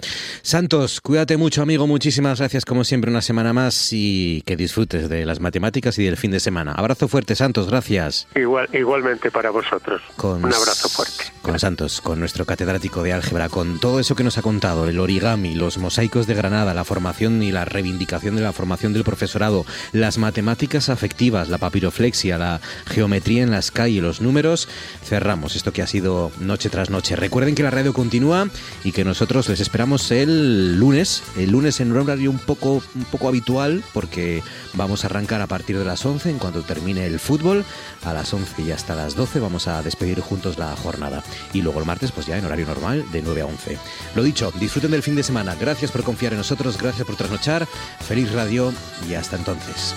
Santos, 0.43 1.01
cuídate 1.01 1.36
mucho, 1.36 1.62
amigo. 1.62 1.86
Muchísimas 1.86 2.40
gracias, 2.40 2.64
como 2.64 2.82
siempre, 2.85 3.10
una 3.10 3.22
semana 3.22 3.52
más 3.52 3.90
y 3.93 4.43
que 4.47 4.56
disfrutes 4.56 5.09
de 5.09 5.24
las 5.24 5.40
matemáticas 5.40 5.98
y 5.98 6.05
del 6.05 6.16
fin 6.16 6.32
de 6.32 6.40
semana. 6.40 6.72
Abrazo 6.72 7.06
fuerte, 7.09 7.35
Santos, 7.35 7.44
gracias. 7.53 8.27
Igual, 8.35 8.69
igualmente 8.73 9.31
para 9.31 9.51
vosotros. 9.51 10.03
Un 10.23 10.45
abrazo 10.45 10.89
fuerte. 10.89 11.34
Con 11.45 11.59
Santos, 11.59 12.01
con 12.01 12.21
nuestro 12.21 12.47
catedrático 12.47 13.03
de 13.03 13.12
álgebra, 13.12 13.51
con 13.51 13.79
todo 13.79 14.01
eso 14.01 14.15
que 14.15 14.25
nos 14.25 14.39
ha 14.39 14.43
contado, 14.43 14.89
el 14.89 14.99
origami, 14.99 15.55
los 15.55 15.77
mosaicos 15.77 16.27
de 16.27 16.33
Granada, 16.33 16.73
la 16.73 16.85
formación 16.85 17.43
y 17.43 17.53
la 17.53 17.66
reivindicación 17.66 18.35
de 18.35 18.41
la 18.41 18.55
formación 18.55 18.95
del 18.95 19.05
profesorado, 19.05 19.66
las 19.93 20.16
matemáticas 20.16 20.89
afectivas, 20.89 21.51
la 21.51 21.59
papiroflexia, 21.59 22.39
la 22.39 22.62
geometría 22.87 23.43
en 23.43 23.51
las 23.51 23.71
calles, 23.71 24.03
los 24.03 24.23
números, 24.23 24.71
cerramos 25.05 25.55
esto 25.55 25.71
que 25.71 25.83
ha 25.83 25.87
sido 25.87 26.33
noche 26.41 26.71
tras 26.71 26.89
noche. 26.89 27.15
Recuerden 27.15 27.55
que 27.55 27.62
la 27.62 27.71
radio 27.71 27.93
continúa 27.93 28.49
y 28.83 28.93
que 28.93 29.05
nosotros 29.05 29.47
les 29.51 29.61
esperamos 29.61 30.11
el 30.12 30.79
lunes, 30.79 31.23
el 31.37 31.51
lunes 31.51 31.79
en 31.81 31.93
un 31.93 31.99
horario 31.99 32.31
un 32.31 32.39
poco, 32.39 32.83
un 32.95 33.05
poco 33.05 33.29
habitual, 33.29 33.85
porque 33.93 34.43
vamos 34.73 35.05
a 35.05 35.09
arrancar 35.09 35.43
a 35.43 35.47
partir 35.47 35.79
de 35.79 35.85
las 35.85 36.07
11 36.07 36.31
en 36.31 36.39
cuanto 36.39 36.62
termine 36.62 37.05
el 37.05 37.21
fútbol. 37.21 37.66
A 38.03 38.15
las 38.15 38.33
11 38.33 38.62
y 38.62 38.71
hasta 38.71 38.95
las 38.95 39.15
12 39.15 39.41
vamos 39.41 39.69
a 39.69 39.83
despedir 39.83 40.21
juntos 40.21 40.57
la 40.57 40.75
jornada. 40.77 41.23
Y 41.52 41.62
luego 41.62 41.81
el 41.81 41.86
martes, 41.86 42.12
pues 42.12 42.27
ya 42.27 42.39
en 42.39 42.44
horario 42.44 42.66
normal, 42.66 43.05
de 43.12 43.23
9 43.23 43.43
a 43.43 43.47
11. 43.47 43.78
Lo 44.15 44.23
dicho, 44.23 44.52
disfruten 44.59 44.90
del 44.90 45.02
fin 45.02 45.15
de 45.15 45.23
semana. 45.23 45.55
Gracias 45.55 45.90
por 45.90 46.02
confiar 46.02 46.32
en 46.32 46.39
nosotros, 46.39 46.78
gracias 46.78 47.06
por 47.06 47.16
trasnochar. 47.16 47.66
Feliz 48.01 48.32
radio 48.32 48.73
y 49.09 49.15
hasta 49.15 49.36
entonces. 49.36 49.94